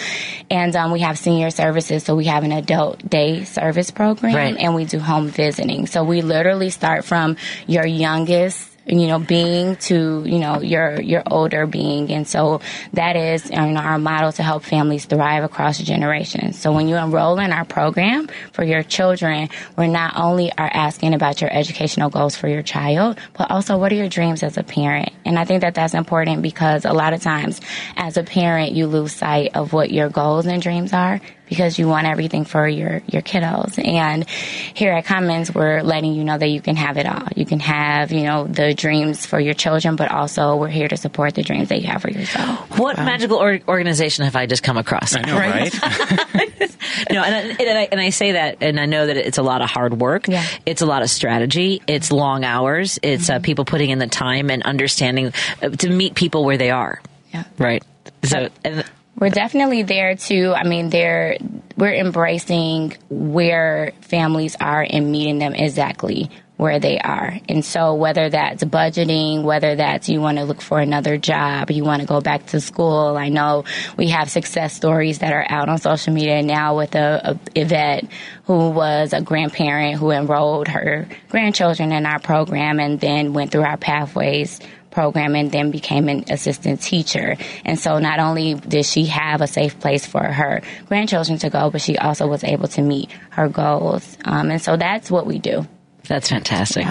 and 0.51 0.76
um, 0.76 0.93
we 0.93 1.01
have 1.01 1.18
senior 1.18 1.51
services. 1.51 2.05
So 2.05 2.14
we 2.14 2.26
have 2.26 2.45
an 2.45 2.53
adult 2.53 3.09
day 3.09 3.45
service 3.45 3.91
program, 3.91 4.34
Right. 4.36 4.57
and 4.57 4.74
we 4.74 4.84
do 4.84 4.99
home 5.01 5.28
visiting. 5.28 5.86
So 5.86 6.05
we 6.05 6.20
literally 6.22 6.70
start 6.70 7.05
from 7.05 7.36
your 7.66 7.86
youngest 7.86 8.70
you 8.91 9.07
know 9.07 9.18
being 9.18 9.76
to 9.76 10.24
you 10.26 10.38
know 10.38 10.61
your 10.61 11.01
your 11.01 11.22
older 11.26 11.66
being. 11.66 12.11
And 12.11 12.26
so 12.26 12.61
that 12.93 13.16
is 13.16 13.49
you 13.49 13.57
know 13.57 13.80
our 13.80 13.99
model 13.99 14.32
to 14.32 14.43
help 14.43 14.64
families 14.64 15.05
thrive 15.05 15.45
across 15.45 15.78
generations. 15.78 16.59
So 16.59 16.72
when 16.72 16.88
you 16.88 16.97
enroll 16.97 17.38
in 17.38 17.53
our 17.53 17.64
program 17.64 18.28
for 18.53 18.64
your 18.64 18.82
children 18.82 19.49
we're 19.76 19.86
not 19.86 20.16
only 20.16 20.53
are 20.53 20.70
asking 20.72 21.14
about 21.14 21.41
your 21.41 21.53
educational 21.53 22.11
goals 22.11 22.36
for 22.36 22.49
your 22.49 22.62
child 22.62 23.18
but 23.36 23.51
also 23.51 23.78
what 23.78 23.93
are 23.93 23.97
your 23.97 24.09
dreams 24.09 24.43
as 24.43 24.57
a 24.57 24.62
parent? 24.62 25.12
And 25.24 25.38
i 25.38 25.45
think 25.45 25.62
that 25.62 25.74
that's 25.74 25.95
important 25.95 26.43
because 26.43 26.84
a 26.84 26.93
lot 26.93 27.12
of 27.12 27.22
times 27.22 27.61
as 27.97 28.16
a 28.16 28.22
parent 28.22 28.72
you 28.72 28.86
lose 28.86 29.12
sight 29.12 29.55
of 29.55 29.72
what 29.72 29.91
your 29.91 30.09
goals 30.09 30.47
and 30.47 30.62
dreams 30.62 30.93
are 30.93 31.20
because 31.51 31.78
you 31.78 31.86
want 31.86 32.07
everything 32.07 32.46
for 32.46 32.66
your 32.66 33.03
your 33.09 33.20
kiddos. 33.20 33.84
And 33.84 34.26
here 34.28 34.92
at 34.92 35.05
Commons, 35.05 35.55
we're 35.55 35.82
letting 35.82 36.14
you 36.14 36.24
know 36.24 36.38
that 36.38 36.48
you 36.48 36.62
can 36.62 36.76
have 36.76 36.96
it 36.96 37.05
all. 37.05 37.28
You 37.36 37.44
can 37.44 37.61
have 37.61 38.12
you 38.12 38.22
know 38.22 38.44
the 38.46 38.72
dreams 38.72 39.26
for 39.26 39.38
your 39.38 39.53
children, 39.53 39.96
but 39.96 40.11
also 40.11 40.57
we're 40.57 40.68
here 40.68 40.88
to 40.88 40.96
support 40.96 41.34
the 41.34 41.42
dreams 41.42 41.68
that 41.68 41.82
you 41.82 41.88
have 41.88 42.01
for 42.01 42.11
yourself. 42.11 42.78
What 42.78 42.96
magical 42.96 43.36
or- 43.36 43.61
organization 43.68 44.24
have 44.24 44.36
I 44.36 44.46
just 44.46 44.62
come 44.62 44.78
across? 44.78 45.14
I 45.14 45.20
know, 45.22 45.36
right? 45.36 45.74
no, 47.11 47.22
and 47.22 47.34
I, 47.34 47.40
and, 47.40 47.78
I, 47.78 47.88
and 47.90 48.01
I 48.01 48.11
say 48.11 48.32
that, 48.32 48.59
and 48.61 48.78
I 48.78 48.86
know 48.86 49.07
that 49.07 49.16
it's 49.16 49.38
a 49.38 49.42
lot 49.42 49.61
of 49.61 49.70
hard 49.70 50.01
work. 50.01 50.28
Yeah. 50.28 50.46
It's 50.64 50.82
a 50.82 50.86
lot 50.86 51.03
of 51.03 51.11
strategy. 51.11 51.82
It's 51.86 52.12
long 52.12 52.44
hours. 52.44 52.98
It's 53.03 53.28
uh, 53.28 53.40
people 53.40 53.64
putting 53.64 53.90
in 53.90 53.98
the 53.98 54.07
time 54.07 54.51
and 54.51 54.62
understanding 54.62 55.32
uh, 55.62 55.70
to 55.70 55.90
meet 55.90 56.14
people 56.14 56.44
where 56.44 56.57
they 56.57 56.70
are. 56.70 57.01
Yeah. 57.32 57.44
Right. 57.59 57.82
So, 58.24 58.48
and, 58.64 58.84
We're 59.21 59.29
definitely 59.29 59.83
there 59.83 60.16
too. 60.16 60.55
I 60.57 60.66
mean, 60.66 60.89
they're 60.89 61.37
we're 61.77 61.95
embracing 61.95 62.97
where 63.11 63.93
families 64.01 64.57
are 64.59 64.85
and 64.89 65.12
meeting 65.12 65.39
them 65.39 65.55
exactly 65.55 66.31
where 66.57 66.79
they 66.79 66.99
are. 66.99 67.39
And 67.49 67.64
so 67.64 67.95
whether 67.95 68.29
that's 68.29 68.62
budgeting, 68.64 69.45
whether 69.45 69.77
that's 69.77 70.11
you 70.11 70.21
want 70.21 70.37
to 70.37 70.45
look 70.45 70.61
for 70.61 70.79
another 70.79 71.16
job, 71.16 71.71
you 71.71 71.85
want 71.85 72.03
to 72.03 72.07
go 72.07 72.21
back 72.21 72.47
to 72.49 72.61
school. 72.61 73.16
I 73.16 73.31
know 73.31 73.64
we 73.97 74.09
have 74.09 74.31
success 74.31 74.75
stories 74.75 75.21
that 75.21 75.33
are 75.33 75.47
out 75.49 75.71
on 75.71 75.79
social 75.79 76.12
media 76.12 76.43
now 76.43 76.77
with 76.77 76.95
a, 76.95 77.31
a 77.31 77.61
Yvette 77.61 78.05
who 78.45 78.71
was 78.71 79.14
a 79.14 79.23
grandparent 79.23 79.97
who 79.97 80.11
enrolled 80.11 80.68
her 80.68 81.09
grandchildren 81.31 81.93
in 81.93 82.05
our 82.05 82.18
program 82.18 82.79
and 82.79 83.01
then 83.01 83.33
went 83.33 83.53
through 83.53 83.64
our 83.64 83.79
pathways 83.79 84.61
program 84.91 85.34
and 85.34 85.51
then 85.51 85.70
became 85.70 86.09
an 86.09 86.24
assistant 86.30 86.82
teacher. 86.82 87.36
And 87.64 87.78
so 87.78 87.99
not 87.99 88.18
only 88.18 88.55
did 88.55 88.84
she 88.84 89.07
have 89.07 89.41
a 89.41 89.47
safe 89.47 89.78
place 89.80 90.07
for 90.07 90.22
her 90.22 90.62
grandchildren 90.86 91.38
to 91.38 91.51
go, 91.51 91.70
but 91.70 91.80
she 91.80 91.97
also 91.97 92.26
was 92.26 92.45
able 92.45 92.68
to 92.68 92.82
meet 92.82 93.11
her 93.30 93.49
goals. 93.49 94.16
Um, 94.24 94.51
and 94.51 94.61
so 94.61 94.76
that's 94.76 95.11
what 95.11 95.26
we 95.26 95.38
do. 95.38 95.66
That's 96.11 96.28
fantastic. 96.28 96.84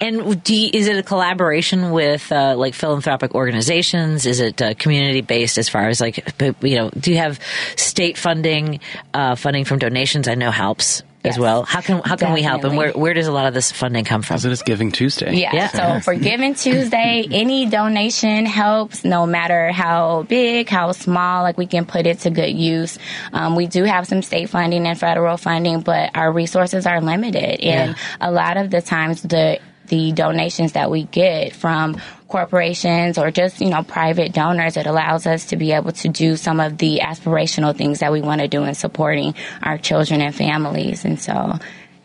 And 0.00 0.44
do 0.44 0.54
you, 0.54 0.70
is 0.74 0.86
it 0.86 0.98
a 0.98 1.02
collaboration 1.02 1.90
with 1.90 2.30
uh, 2.30 2.54
like 2.54 2.74
philanthropic 2.74 3.34
organizations? 3.34 4.26
Is 4.26 4.40
it 4.40 4.60
uh, 4.60 4.74
community 4.74 5.22
based 5.22 5.56
as 5.56 5.70
far 5.70 5.88
as 5.88 6.02
like 6.02 6.18
you 6.60 6.76
know? 6.76 6.90
Do 6.90 7.12
you 7.12 7.16
have 7.16 7.40
state 7.76 8.18
funding, 8.18 8.80
uh, 9.14 9.36
funding 9.36 9.64
from 9.64 9.78
donations? 9.78 10.28
I 10.28 10.34
know 10.34 10.50
helps 10.50 11.02
as 11.24 11.38
well. 11.38 11.62
How 11.64 11.80
can 11.80 12.02
how 12.04 12.16
can 12.16 12.32
we 12.32 12.42
help? 12.42 12.64
And 12.64 12.76
where 12.76 12.92
where 12.92 13.14
does 13.14 13.26
a 13.26 13.32
lot 13.32 13.46
of 13.46 13.54
this 13.54 13.70
funding 13.70 14.04
come 14.04 14.22
from? 14.22 14.38
So 14.38 14.50
it's 14.50 14.62
Giving 14.62 14.92
Tuesday. 14.92 15.34
Yeah. 15.34 15.50
Yeah. 15.54 15.68
So 15.68 16.00
for 16.00 16.14
Giving 16.14 16.54
Tuesday, 16.54 17.26
any 17.30 17.66
donation 17.66 18.46
helps, 18.46 19.04
no 19.04 19.26
matter 19.26 19.72
how 19.72 20.24
big, 20.24 20.68
how 20.68 20.92
small. 20.92 21.42
Like 21.42 21.58
we 21.58 21.66
can 21.66 21.86
put 21.86 22.06
it 22.06 22.20
to 22.20 22.30
good 22.30 22.56
use. 22.56 22.98
Um, 23.32 23.56
we 23.56 23.66
do 23.66 23.84
have 23.84 24.06
some 24.06 24.22
state 24.22 24.50
funding 24.50 24.86
and 24.86 24.98
federal 24.98 25.36
funding, 25.36 25.80
but 25.80 26.10
our 26.14 26.32
resources 26.32 26.86
are 26.86 27.00
limited, 27.00 27.60
and 27.60 27.96
a 28.20 28.30
lot 28.30 28.56
of 28.56 28.70
the 28.70 28.82
times 28.82 29.22
the 29.22 29.60
the 29.92 30.10
donations 30.10 30.72
that 30.72 30.90
we 30.90 31.02
get 31.04 31.54
from 31.54 32.00
corporations 32.26 33.18
or 33.18 33.30
just, 33.30 33.60
you 33.60 33.68
know, 33.68 33.82
private 33.82 34.32
donors, 34.32 34.78
it 34.78 34.86
allows 34.86 35.26
us 35.26 35.44
to 35.48 35.56
be 35.56 35.72
able 35.72 35.92
to 35.92 36.08
do 36.08 36.34
some 36.34 36.60
of 36.60 36.78
the 36.78 37.00
aspirational 37.02 37.76
things 37.76 37.98
that 37.98 38.10
we 38.10 38.22
want 38.22 38.40
to 38.40 38.48
do 38.48 38.64
in 38.64 38.74
supporting 38.74 39.34
our 39.62 39.76
children 39.76 40.22
and 40.22 40.34
families. 40.34 41.04
And 41.04 41.20
so, 41.20 41.58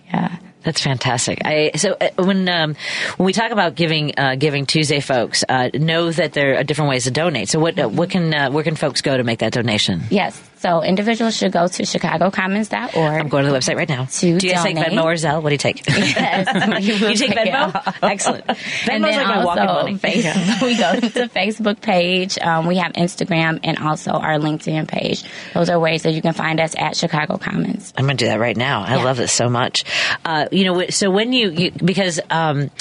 yeah. 0.08 0.38
That's 0.68 0.82
fantastic. 0.82 1.40
I, 1.46 1.72
so 1.78 1.96
uh, 1.96 2.10
when 2.22 2.50
um, 2.50 2.76
when 3.16 3.26
we 3.26 3.32
talk 3.32 3.52
about 3.52 3.76
giving 3.76 4.12
uh, 4.20 4.36
Giving 4.36 4.66
Tuesday, 4.66 5.00
folks 5.00 5.46
uh, 5.48 5.70
know 5.74 6.12
that 6.12 6.34
there 6.34 6.58
are 6.60 6.64
different 6.66 6.90
ways 6.90 7.06
to 7.06 7.12
donate. 7.12 7.48
So 7.48 7.58
what 7.58 7.80
uh, 7.80 7.88
what 7.88 8.10
can 8.10 8.34
uh, 8.34 8.52
where 8.52 8.66
can 8.66 8.76
folks 8.76 9.02
go 9.02 9.16
to 9.16 9.24
make 9.24 9.40
that 9.40 9.54
donation? 9.54 10.02
Yes. 10.10 10.38
So 10.58 10.82
individuals 10.84 11.38
should 11.38 11.52
go 11.52 11.68
to 11.68 11.84
chicagocommons.org. 11.84 13.22
I'm 13.22 13.28
going 13.30 13.46
to 13.46 13.52
the 13.52 13.58
website 13.58 13.76
right 13.76 13.88
now. 13.88 14.06
To 14.06 14.40
do 14.40 14.48
you 14.48 14.54
guys 14.54 14.64
take 14.64 14.76
donate. 14.76 14.92
Venmo 14.92 15.04
or 15.04 15.14
Zelle? 15.14 15.42
What 15.42 15.50
do 15.50 15.54
you 15.54 15.58
take? 15.60 15.84
Yes, 15.88 16.48
you, 16.84 16.94
will 17.06 17.14
take 17.14 17.32
Venmo. 17.32 17.76
it. 17.88 17.94
Excellent. 18.02 18.44
and 18.90 19.04
then 19.04 19.14
like 19.24 19.28
my 19.28 19.46
walking. 19.46 20.00
Facebook, 20.00 20.62
we 20.64 20.76
go 20.78 20.96
to 21.00 21.10
the 21.10 21.30
Facebook 21.30 21.80
page. 21.82 22.38
Um, 22.40 22.66
we 22.66 22.78
have 22.78 22.94
Instagram 22.94 23.60
and 23.64 23.78
also 23.78 24.12
our 24.12 24.38
LinkedIn 24.40 24.88
page. 24.88 25.24
Those 25.54 25.70
are 25.70 25.80
ways 25.80 26.04
that 26.04 26.14
you 26.14 26.22
can 26.22 26.34
find 26.34 26.60
us 26.60 26.74
at 26.78 26.96
Chicago 26.98 27.38
Commons. 27.38 27.94
I'm 27.96 28.06
going 28.06 28.18
to 28.18 28.26
do 28.26 28.30
that 28.30 28.40
right 28.40 28.58
now. 28.58 28.82
I 28.82 28.96
Yeah. 28.98 29.04
love 29.04 29.18
this 29.18 29.32
so 29.32 29.50
much. 29.50 29.84
Uh, 30.26 30.48
you 30.58 30.64
know, 30.64 30.88
so 30.90 31.12
when 31.12 31.34
you, 31.34 31.52
you 31.52 31.72
because 31.72 32.20
um, 32.32 32.72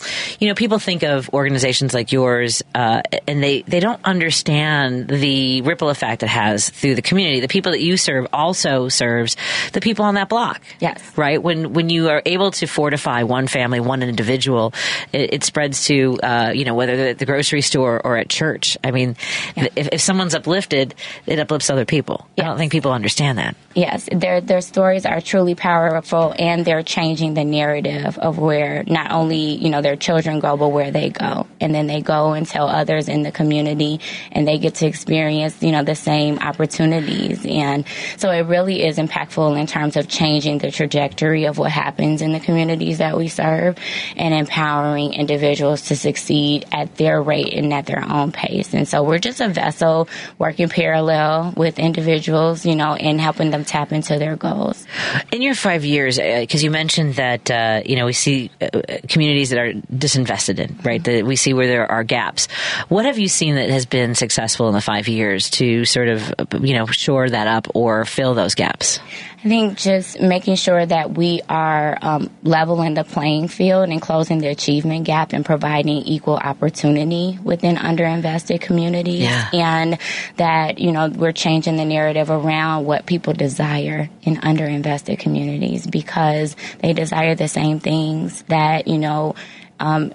you 0.41 0.49
know, 0.49 0.55
people 0.55 0.79
think 0.79 1.03
of 1.03 1.29
organizations 1.35 1.93
like 1.93 2.11
yours, 2.11 2.63
uh, 2.75 3.03
and 3.29 3.43
they 3.43 3.63
they 3.63 3.81
don't 3.81 4.01
understand 4.03 5.09
the 5.09 5.61
ripple 5.61 5.91
effect 5.91 6.23
it 6.23 6.29
has 6.29 6.71
through 6.71 6.95
the 6.95 7.03
community. 7.03 7.41
The 7.41 7.49
people 7.49 7.73
that 7.73 7.83
you 7.83 7.99
serve 7.99 8.29
also 8.33 8.89
serves 8.89 9.37
the 9.75 9.83
people 9.83 10.07
on 10.07 10.15
that 10.15 10.31
block. 10.31 10.63
Yes. 10.81 11.03
right. 11.19 11.43
When 11.43 11.75
when 11.75 11.91
you 11.91 12.09
are 12.09 12.23
able 12.25 12.51
to 12.53 12.67
fortify 12.67 13.25
one 13.25 13.47
family, 13.47 13.81
one 13.81 14.03
individual, 14.03 14.73
it, 15.13 15.35
it 15.35 15.45
spreads 15.45 15.85
to 15.87 16.19
uh, 16.23 16.53
you 16.55 16.65
know 16.65 16.75
whether 16.75 16.97
they're 16.97 17.09
at 17.11 17.19
the 17.19 17.27
grocery 17.27 17.61
store 17.61 18.01
or 18.03 18.17
at 18.17 18.31
church. 18.31 18.79
I 18.83 18.91
mean, 18.91 19.17
if, 19.55 19.89
if 19.93 20.01
someone's 20.01 20.35
uplifted, 20.35 20.95
it 21.27 21.39
uplifts 21.39 21.69
other 21.69 21.85
people. 21.85 22.27
I 22.39 22.45
don't 22.45 22.57
think 22.57 22.73
people 22.73 22.93
understand 22.93 23.37
that. 23.37 23.55
Yes, 23.75 24.09
their 24.11 24.41
their 24.41 24.63
stories 24.63 25.05
are 25.05 25.21
truly 25.21 25.55
powerful, 25.55 26.35
and 26.39 26.65
they're 26.65 26.83
changing 26.83 27.35
the 27.35 27.45
narrative 27.57 28.19
of 28.19 28.39
where 28.39 28.85
not 28.87 29.11
only 29.13 29.57
you 29.57 29.71
know 29.71 29.83
their 29.83 29.97
children 29.97 30.41
go, 30.41 30.57
but 30.57 30.69
where 30.69 30.91
they 30.91 31.09
go, 31.11 31.47
and 31.61 31.75
then 31.75 31.87
they 31.87 32.01
go 32.01 32.33
and 32.33 32.47
tell 32.47 32.69
others 32.69 33.09
in 33.09 33.23
the 33.23 33.33
community, 33.33 34.01
and 34.33 34.47
they 34.47 34.59
get 34.59 34.75
to 34.77 34.87
experience 34.87 35.63
you 35.63 35.73
know 35.73 35.85
the 35.85 35.95
same 35.95 36.39
opportunities, 36.39 37.45
and 37.47 37.85
so 38.17 38.31
it 38.31 38.47
really 38.47 38.85
is 38.87 38.99
impactful 38.99 39.59
in 39.59 39.67
terms 39.67 39.97
of 39.97 40.09
changing 40.09 40.59
the 40.59 40.71
trajectory 40.71 41.45
of 41.47 41.59
what 41.59 41.71
happens 41.71 42.23
in 42.23 42.33
the 42.33 42.41
communities 42.41 42.99
that 42.99 43.17
we 43.17 43.29
serve, 43.29 43.77
and 44.17 44.35
empowering 44.35 45.15
individuals 45.15 45.83
to 45.89 45.97
succeed 45.97 46.65
at 46.73 46.97
their 46.97 47.23
rate 47.23 47.53
and 47.55 47.73
at 47.73 47.87
their 47.87 48.05
own 48.05 48.33
pace. 48.33 48.75
And 48.75 48.87
so 48.87 49.03
we're 49.03 49.19
just 49.19 49.41
a 49.41 49.49
vessel 49.49 50.09
working 50.39 50.69
parallel 50.69 51.55
with 51.57 51.79
individuals, 51.79 52.67
you 52.67 52.77
know, 52.77 52.95
and 52.95 53.21
helping 53.21 53.51
them 53.51 53.65
tap 53.65 53.93
into 53.93 54.19
their 54.19 54.37
goals. 54.37 54.87
In 55.33 55.43
your 55.43 55.55
five 55.55 55.85
years, 55.85 56.19
uh, 56.19 56.41
because 56.41 56.63
you 56.63 56.71
mentioned 56.71 57.15
that 57.15 57.46
uh, 57.51 57.83
you 57.85 57.97
know 57.97 58.07
we 58.07 58.13
see 58.13 58.51
uh, 58.61 58.69
communities 59.09 59.51
that 59.51 59.59
are 59.59 59.73
disinvested 59.73 60.59
in, 60.59 60.79
right? 60.83 61.03
That 61.03 61.25
we 61.25 61.37
see 61.37 61.53
where 61.55 61.67
there 61.67 61.91
are 61.91 62.05
gaps. 62.05 62.49
What 62.89 63.05
have 63.05 63.19
you 63.19 63.29
seen 63.29 63.55
that 63.57 63.71
has 63.71 63.87
been 63.87 64.15
successful 64.15 64.69
in 64.69 64.75
the 64.75 64.81
five 64.81 65.09
years 65.09 65.51
to 65.51 65.85
sort 65.85 66.09
of 66.09 66.35
uh, 66.39 66.59
you 66.61 66.75
know 66.75 66.87
shore 66.87 67.29
that 67.29 67.47
up 67.47 67.69
or 67.75 68.05
fill 68.05 68.35
those 68.35 68.55
gaps? 68.55 69.01
I 69.47 69.49
think 69.49 69.79
just 69.79 70.21
making 70.21 70.57
sure 70.57 70.85
that 70.85 71.17
we 71.17 71.41
are 71.49 71.97
um, 72.03 72.31
leveling 72.43 72.95
the 72.95 73.05
playing 73.05 73.47
field 73.47 73.89
and 73.89 74.03
closing 74.03 74.39
the 74.39 74.49
achievement 74.49 75.05
gap 75.05 75.33
and 75.33 75.45
providing 75.45 75.99
equal 75.99 76.35
opportunity 76.35 77.39
within 77.45 77.77
underinvested 77.77 78.61
communities. 78.61 79.23
Yeah. 79.23 79.49
And 79.53 79.99
that, 80.37 80.81
you 80.81 80.91
know, 80.91 81.11
we're 81.11 81.31
changing 81.31 81.77
the 81.77 81.85
narrative 81.85 82.29
around 82.29 82.87
what 82.87 83.07
people 83.07 83.35
desire 83.35 84.11
in 84.23 84.35
underinvested 84.39 85.21
communities 85.21 85.87
because 85.87 86.57
they 86.81 86.93
desire 86.93 87.37
the 87.37 87.47
same 87.47 87.79
things 87.79 88.43
that, 88.49 88.89
you 88.89 88.99
know, 88.99 89.37
um, 89.79 90.13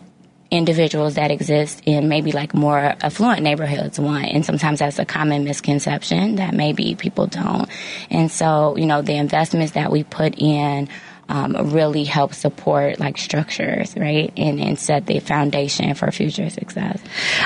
individuals 0.51 1.15
that 1.15 1.31
exist 1.31 1.81
in 1.85 2.09
maybe 2.09 2.33
like 2.33 2.53
more 2.53 2.77
affluent 2.77 3.41
neighborhoods 3.41 3.97
want. 3.99 4.25
And 4.25 4.45
sometimes 4.45 4.79
that's 4.79 4.99
a 4.99 5.05
common 5.05 5.45
misconception 5.45 6.35
that 6.35 6.53
maybe 6.53 6.93
people 6.95 7.27
don't. 7.27 7.69
And 8.09 8.29
so, 8.29 8.75
you 8.75 8.85
know, 8.85 9.01
the 9.01 9.15
investments 9.15 9.71
that 9.73 9.91
we 9.91 10.03
put 10.03 10.37
in 10.37 10.89
um, 11.31 11.71
really 11.71 12.03
help 12.03 12.33
support 12.33 12.99
like 12.99 13.17
structures, 13.17 13.95
right? 13.95 14.33
And, 14.35 14.59
and 14.59 14.77
set 14.77 15.05
the 15.05 15.19
foundation 15.19 15.93
for 15.95 16.11
future 16.11 16.49
success. 16.49 17.01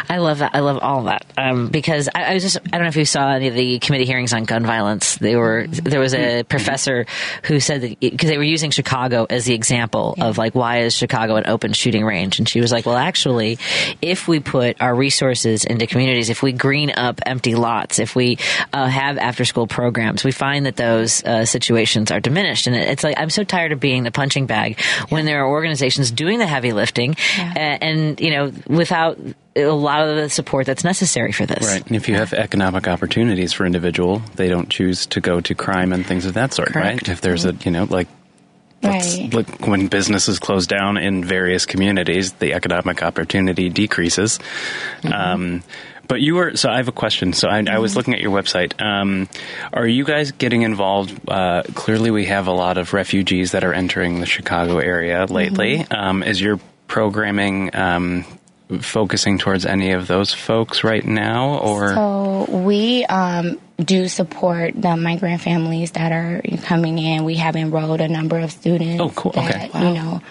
I 0.10 0.18
love 0.18 0.40
that. 0.40 0.56
I 0.56 0.60
love 0.60 0.80
all 0.80 1.04
that 1.04 1.24
um, 1.38 1.68
because 1.68 2.10
I, 2.14 2.24
I 2.24 2.34
was 2.34 2.42
just. 2.42 2.58
I 2.58 2.70
don't 2.72 2.82
know 2.82 2.88
if 2.88 2.96
you 2.96 3.06
saw 3.06 3.34
any 3.34 3.48
of 3.48 3.54
the 3.54 3.78
committee 3.78 4.06
hearings 4.06 4.34
on 4.34 4.46
gun 4.46 4.66
violence. 4.66 5.18
They 5.18 5.36
were 5.36 5.68
there 5.68 6.00
was 6.00 6.16
a 6.16 6.42
professor 6.44 7.06
who 7.44 7.60
said 7.60 7.82
that 7.82 8.00
because 8.00 8.28
they 8.28 8.38
were 8.38 8.44
using 8.44 8.72
Chicago 8.72 9.28
as 9.30 9.46
the 9.46 9.54
example 9.54 10.16
of 10.20 10.40
like 10.40 10.56
why 10.56 10.80
is 10.80 10.96
Chicago 10.96 11.36
an 11.36 11.46
open 11.46 11.74
shooting 11.74 12.04
range, 12.04 12.40
and 12.40 12.50
she 12.50 12.62
was 12.62 12.72
like, 12.72 12.88
well, 12.88 12.98
actually, 12.98 13.60
if 14.02 14.28
we 14.28 14.40
put 14.40 14.82
our 14.82 14.96
resources 14.96 15.64
into 15.64 15.86
communities, 15.86 16.32
if 16.32 16.42
we 16.42 16.54
green 16.54 16.92
up 16.92 17.22
empty 17.26 17.54
lots, 17.54 18.00
if 18.00 18.16
we 18.16 18.40
uh, 18.74 18.88
have 18.88 19.20
after 19.20 19.46
school 19.46 19.68
programs, 19.68 20.24
we 20.24 20.32
find 20.32 20.66
that 20.66 20.76
those 20.76 21.24
uh, 21.24 21.46
situations 21.46 22.10
are 22.10 22.20
diminished, 22.20 22.66
and 22.66 22.76
it, 22.76 22.90
it's 22.90 23.04
like 23.04 23.20
I'm 23.20 23.30
so 23.30 23.44
tired 23.44 23.74
of 23.74 23.75
being 23.76 24.04
the 24.04 24.12
punching 24.12 24.46
bag 24.48 24.80
when 25.10 25.26
there 25.26 25.44
are 25.44 25.48
organizations 25.50 26.12
doing 26.12 26.40
the 26.40 26.48
heavy 26.48 26.74
lifting, 26.74 27.16
uh, 27.40 27.60
and 27.60 28.20
you 28.20 28.32
know 28.32 28.52
without 28.68 29.20
a 29.58 29.66
lot 29.68 30.08
of 30.08 30.16
the 30.18 30.30
support 30.30 30.66
that's 30.66 30.84
necessary 30.84 31.32
for 31.32 31.46
this. 31.46 31.66
Right. 31.66 31.86
And 31.88 31.96
if 31.96 32.10
you 32.10 32.16
have 32.16 32.34
economic 32.34 32.88
opportunities 32.90 33.54
for 33.54 33.66
individual, 33.66 34.22
they 34.36 34.50
don't 34.50 34.70
choose 34.70 35.06
to 35.08 35.22
go 35.22 35.40
to 35.40 35.56
crime 35.56 35.94
and 35.94 36.06
things 36.06 36.26
of 36.26 36.34
that 36.34 36.54
sort, 36.54 36.70
Correct. 36.74 37.08
right? 37.08 37.10
If 37.10 37.22
there's 37.22 37.46
a, 37.46 37.54
you 37.64 37.72
know, 37.72 37.86
like 37.86 38.10
let's- 38.84 39.18
Right. 39.18 39.34
like 39.34 39.66
when 39.66 39.88
businesses 39.88 40.40
close 40.40 40.68
down 40.68 40.98
in 40.98 41.24
various 41.24 41.66
communities, 41.66 42.34
the 42.34 42.54
economic 42.54 43.02
opportunity 43.02 43.70
decreases. 43.70 44.40
Um, 45.12 45.64
but 46.08 46.22
you 46.22 46.36
were 46.36 46.56
so. 46.56 46.70
I 46.70 46.78
have 46.78 46.88
a 46.88 46.94
question. 46.94 47.34
So 47.34 47.48
I, 47.48 47.64
I 47.68 47.80
was 47.80 47.96
looking 47.96 48.14
at 48.14 48.22
your 48.22 48.32
website. 48.32 48.82
Um, 48.82 49.28
are 49.74 49.88
you 49.88 50.04
guys 50.04 50.32
getting 50.32 50.62
involved? 50.62 51.20
Uh, 51.28 51.64
clearly, 51.74 52.12
we 52.12 52.26
have 52.26 52.48
a 52.48 52.52
lot 52.52 52.78
of 52.78 52.94
refugees 52.94 53.52
that 53.52 53.64
are 53.64 53.74
entering 53.74 54.20
the 54.20 54.26
Chicago 54.26 54.78
area 54.80 55.26
lately. 55.26 55.86
Um, 55.90 56.24
is 56.24 56.42
your 56.42 56.60
programming 56.88 57.76
um, 57.76 58.26
focusing 58.82 59.38
towards 59.38 59.66
any 59.66 59.92
of 59.92 60.08
those 60.08 60.34
folks 60.34 60.84
right 60.84 61.06
now, 61.06 61.58
or 61.60 61.94
So 61.94 62.46
we 62.50 63.06
um, 63.06 63.60
do 63.78 64.08
support 64.08 64.74
the 64.80 64.96
migrant 64.96 65.42
families 65.42 65.92
that 65.92 66.12
are 66.12 66.42
coming 66.64 66.98
in. 66.98 67.24
We 67.24 67.36
have 67.36 67.56
enrolled 67.56 68.02
a 68.02 68.08
number 68.08 68.40
of 68.40 68.52
students. 68.52 69.02
Oh, 69.02 69.10
cool. 69.10 69.32
Okay. 69.32 69.70
That, 69.72 69.84
You 69.84 69.94
know. 69.94 70.22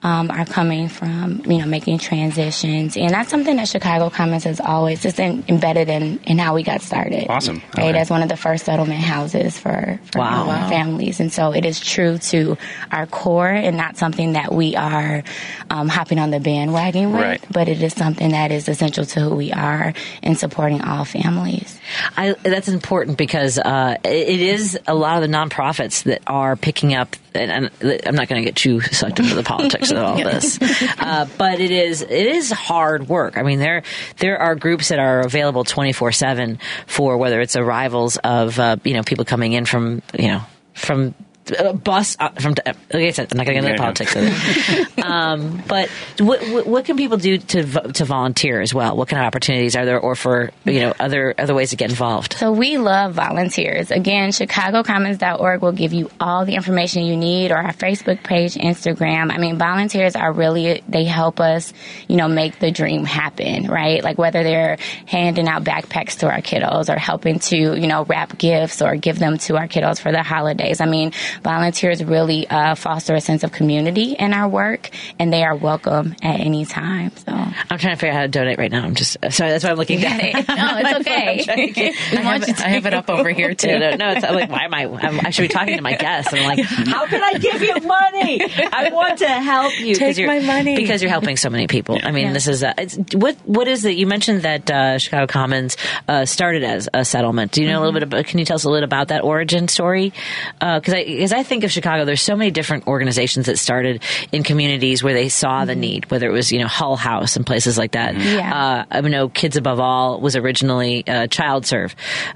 Um, 0.00 0.30
are 0.30 0.44
coming 0.44 0.88
from 0.88 1.42
you 1.44 1.58
know 1.58 1.66
making 1.66 1.98
transitions, 1.98 2.96
and 2.96 3.10
that's 3.10 3.30
something 3.30 3.56
that 3.56 3.66
Chicago 3.66 4.10
Commons 4.10 4.44
has 4.44 4.60
always 4.60 5.02
just 5.02 5.18
in, 5.18 5.42
embedded 5.48 5.88
in, 5.88 6.20
in 6.22 6.38
how 6.38 6.54
we 6.54 6.62
got 6.62 6.82
started. 6.82 7.26
Awesome. 7.28 7.60
right? 7.76 7.88
Okay. 7.90 7.98
As 7.98 8.08
one 8.08 8.22
of 8.22 8.28
the 8.28 8.36
first 8.36 8.64
settlement 8.64 9.00
houses 9.00 9.58
for, 9.58 9.98
for 10.12 10.20
Wow. 10.20 10.44
migrant 10.44 10.68
families, 10.70 11.18
and 11.18 11.32
so 11.32 11.52
it 11.52 11.64
is 11.64 11.80
true 11.80 12.18
to 12.18 12.56
our 12.92 13.06
core, 13.06 13.48
and 13.48 13.76
not 13.76 13.96
something 13.96 14.34
that 14.34 14.54
we 14.54 14.76
are 14.76 15.24
um, 15.68 15.88
hopping 15.88 16.20
on 16.20 16.30
the 16.30 16.38
bandwagon 16.38 17.10
with, 17.10 17.20
Right. 17.20 17.44
but 17.50 17.68
it 17.68 17.82
is 17.82 17.92
something 17.94 18.30
that 18.30 18.52
is 18.52 18.68
essential 18.68 19.04
to 19.04 19.20
who 19.20 19.34
we 19.34 19.52
are 19.52 19.94
in 20.22 20.36
supporting 20.36 20.80
all 20.80 21.04
families. 21.06 21.76
I, 22.16 22.34
that's 22.44 22.68
important 22.68 23.18
because 23.18 23.58
uh, 23.58 23.96
it 24.04 24.28
it 24.28 24.40
is 24.40 24.78
a 24.86 24.94
lot 24.94 25.20
of 25.20 25.28
the 25.28 25.36
nonprofits 25.36 26.04
that 26.04 26.22
are 26.28 26.54
picking 26.54 26.94
up. 26.94 27.16
And, 27.34 27.70
and 27.80 28.00
I'm 28.06 28.14
not 28.14 28.28
going 28.28 28.42
to 28.42 28.46
get 28.46 28.56
too 28.56 28.80
sucked 28.80 29.18
into 29.20 29.34
the 29.34 29.42
politics 29.42 29.90
of 29.90 29.98
all 29.98 30.16
this, 30.22 30.58
uh, 30.98 31.26
but 31.36 31.60
it 31.60 31.70
is 31.70 32.02
it 32.02 32.10
is 32.10 32.50
hard 32.50 33.08
work. 33.08 33.36
I 33.36 33.42
mean, 33.42 33.58
there 33.58 33.82
there 34.18 34.38
are 34.38 34.54
groups 34.54 34.88
that 34.88 34.98
are 34.98 35.20
available 35.20 35.64
24 35.64 36.12
seven 36.12 36.58
for 36.86 37.16
whether 37.18 37.40
it's 37.40 37.56
arrivals 37.56 38.16
of 38.18 38.58
uh, 38.58 38.76
you 38.84 38.94
know 38.94 39.02
people 39.02 39.24
coming 39.24 39.52
in 39.52 39.64
from 39.64 40.02
you 40.18 40.28
know 40.28 40.42
from. 40.74 41.14
A 41.50 41.72
bus 41.72 42.16
uh, 42.18 42.30
from. 42.30 42.54
Like 42.64 42.76
I 42.92 43.10
said, 43.10 43.28
I'm 43.32 43.38
not 43.38 43.46
going 43.46 43.56
to 43.56 43.62
get 43.62 43.64
into 43.64 43.70
Yeah, 43.70 43.76
politics 43.76 44.16
of 44.16 44.22
it. 44.24 44.98
um, 45.04 45.62
but 45.66 45.88
what, 46.18 46.40
what 46.48 46.66
what 46.66 46.84
can 46.84 46.96
people 46.96 47.16
do 47.16 47.38
to 47.38 47.64
to 47.92 48.04
volunteer 48.04 48.60
as 48.60 48.74
well? 48.74 48.96
What 48.96 49.08
kind 49.08 49.20
of 49.22 49.26
opportunities 49.26 49.76
are 49.76 49.84
there, 49.84 49.98
or 50.00 50.14
for 50.14 50.50
you 50.64 50.80
know 50.80 50.94
other 50.98 51.34
other 51.38 51.54
ways 51.54 51.70
to 51.70 51.76
get 51.76 51.90
involved? 51.90 52.34
So 52.34 52.52
we 52.52 52.78
love 52.78 53.14
volunteers. 53.14 53.90
Again, 53.90 54.30
chicagocommons.org 54.30 55.62
will 55.62 55.72
give 55.72 55.92
you 55.92 56.10
all 56.20 56.44
the 56.44 56.54
information 56.54 57.04
you 57.04 57.16
need 57.16 57.50
or 57.50 57.56
our 57.56 57.72
Facebook 57.72 58.22
page, 58.22 58.54
Instagram. 58.54 59.32
I 59.32 59.38
mean, 59.38 59.58
volunteers 59.58 60.16
are 60.16 60.32
really, 60.32 60.82
they 60.88 61.04
help 61.04 61.40
us, 61.40 61.72
you 62.08 62.16
know, 62.16 62.28
make 62.28 62.58
the 62.58 62.70
dream 62.70 63.04
happen, 63.04 63.68
right? 63.68 64.02
Like 64.02 64.18
whether 64.18 64.42
they're 64.42 64.78
handing 65.06 65.48
out 65.48 65.64
backpacks 65.64 66.18
to 66.20 66.30
our 66.30 66.40
kiddos 66.40 66.94
or 66.94 66.98
helping 66.98 67.38
to, 67.40 67.56
you 67.56 67.86
know, 67.86 68.04
wrap 68.04 68.38
gifts 68.38 68.82
or 68.82 68.96
give 68.96 69.18
them 69.18 69.38
to 69.38 69.56
our 69.56 69.68
kiddos 69.68 70.00
for 70.00 70.12
the 70.12 70.22
holidays. 70.22 70.80
I 70.80 70.86
mean, 70.86 71.12
volunteers 71.42 72.02
really 72.04 72.48
uh, 72.48 72.74
foster 72.74 73.14
a 73.14 73.20
sense 73.20 73.44
of 73.44 73.52
community 73.52 74.12
in 74.12 74.32
our 74.32 74.48
work, 74.48 74.90
and 75.18 75.32
they 75.32 75.42
are 75.44 75.54
welcome 75.56 76.14
at 76.22 76.40
any 76.40 76.64
time. 76.64 77.12
So 77.16 77.32
I'm 77.32 77.78
trying 77.78 77.94
to 77.94 77.96
figure 77.96 78.10
out 78.10 78.14
how 78.16 78.22
to 78.22 78.28
donate 78.28 78.58
right 78.58 78.70
now. 78.70 78.84
I'm 78.84 78.94
just 78.94 79.16
sorry. 79.30 79.50
That's 79.50 79.64
why 79.64 79.70
I'm 79.70 79.76
looking 79.76 80.00
down. 80.00 80.18
no, 80.18 80.30
it's 80.30 81.00
okay. 81.00 81.44
I 81.48 82.20
have, 82.20 82.42
it, 82.42 82.60
I 82.60 82.68
have 82.68 82.86
it 82.86 82.94
up 82.94 83.08
over 83.10 83.30
here 83.30 83.54
too. 83.54 83.78
no, 83.78 83.94
no, 83.96 84.10
it's 84.12 84.24
I'm 84.24 84.34
like, 84.34 84.50
why 84.50 84.64
am 84.64 84.74
I? 84.74 84.84
I'm, 84.86 85.20
I 85.26 85.30
should 85.30 85.42
be 85.42 85.48
talking 85.48 85.76
to 85.76 85.82
my 85.82 85.94
guests. 85.96 86.32
I'm 86.32 86.44
like, 86.44 86.60
how 86.64 87.06
can 87.06 87.22
I 87.22 87.34
give 87.38 87.60
you 87.62 87.74
money? 87.86 88.40
I 88.72 88.90
want 88.92 89.18
to 89.18 89.28
help 89.28 89.78
you. 89.78 89.94
Take 89.94 90.18
my 90.26 90.40
money. 90.40 90.76
because 90.76 91.02
you're 91.02 91.10
helping 91.10 91.36
so 91.36 91.50
many 91.50 91.66
people. 91.66 91.98
I 92.02 92.10
mean, 92.10 92.26
Yeah. 92.28 92.32
this 92.32 92.48
is 92.48 92.62
uh, 92.64 92.72
it's, 92.78 92.96
what 93.14 93.36
what 93.44 93.68
is 93.68 93.84
it? 93.84 93.96
You 93.96 94.06
mentioned 94.06 94.42
that 94.42 94.70
uh, 94.70 94.98
Chicago 94.98 95.26
Commons 95.26 95.76
uh, 96.08 96.24
started 96.24 96.62
as 96.64 96.88
a 96.92 97.04
settlement. 97.04 97.52
Do 97.52 97.62
you 97.62 97.68
know 97.68 97.78
a 97.78 97.80
little 97.80 97.92
bit 97.92 98.02
about? 98.02 98.24
Can 98.26 98.38
you 98.38 98.44
tell 98.44 98.56
us 98.56 98.64
a 98.64 98.70
little 98.70 98.84
about 98.84 99.08
that 99.08 99.22
origin 99.24 99.68
story? 99.68 100.12
Because 100.58 100.94
I 100.94 100.98
because 101.18 101.32
I 101.32 101.42
think 101.42 101.64
of 101.64 101.70
Chicago, 101.70 102.04
there's 102.04 102.22
so 102.22 102.36
many 102.36 102.50
different 102.50 102.86
organizations 102.86 103.46
that 103.46 103.58
started 103.58 104.02
in 104.32 104.42
communities 104.42 105.02
where 105.02 105.14
they 105.14 105.28
saw 105.28 105.64
the 105.64 105.74
need, 105.74 106.10
whether 106.10 106.28
it 106.28 106.32
was 106.32 106.52
you 106.52 106.58
know 106.60 106.66
Hull 106.68 106.96
House 106.96 107.36
and 107.36 107.44
places 107.44 107.76
like 107.76 107.92
that. 107.92 108.14
Yeah. 108.16 108.54
Uh, 108.54 108.84
I 108.90 109.00
know 109.00 109.28
Kids 109.28 109.56
Above 109.56 109.80
All 109.80 110.20
was 110.20 110.36
originally 110.36 111.06
uh, 111.06 111.26
Child 111.26 111.66
Serve, 111.66 111.94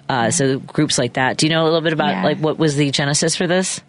uh, 0.08 0.30
so 0.30 0.58
groups 0.58 0.98
like 0.98 1.14
that. 1.14 1.36
Do 1.36 1.46
you 1.46 1.50
know 1.52 1.62
a 1.62 1.66
little 1.66 1.80
bit 1.80 1.92
about 1.92 2.10
Yeah. 2.10 2.24
like 2.24 2.38
what 2.38 2.58
was 2.58 2.76
the 2.76 2.90
genesis 2.90 3.36
for 3.36 3.46
this? 3.46 3.80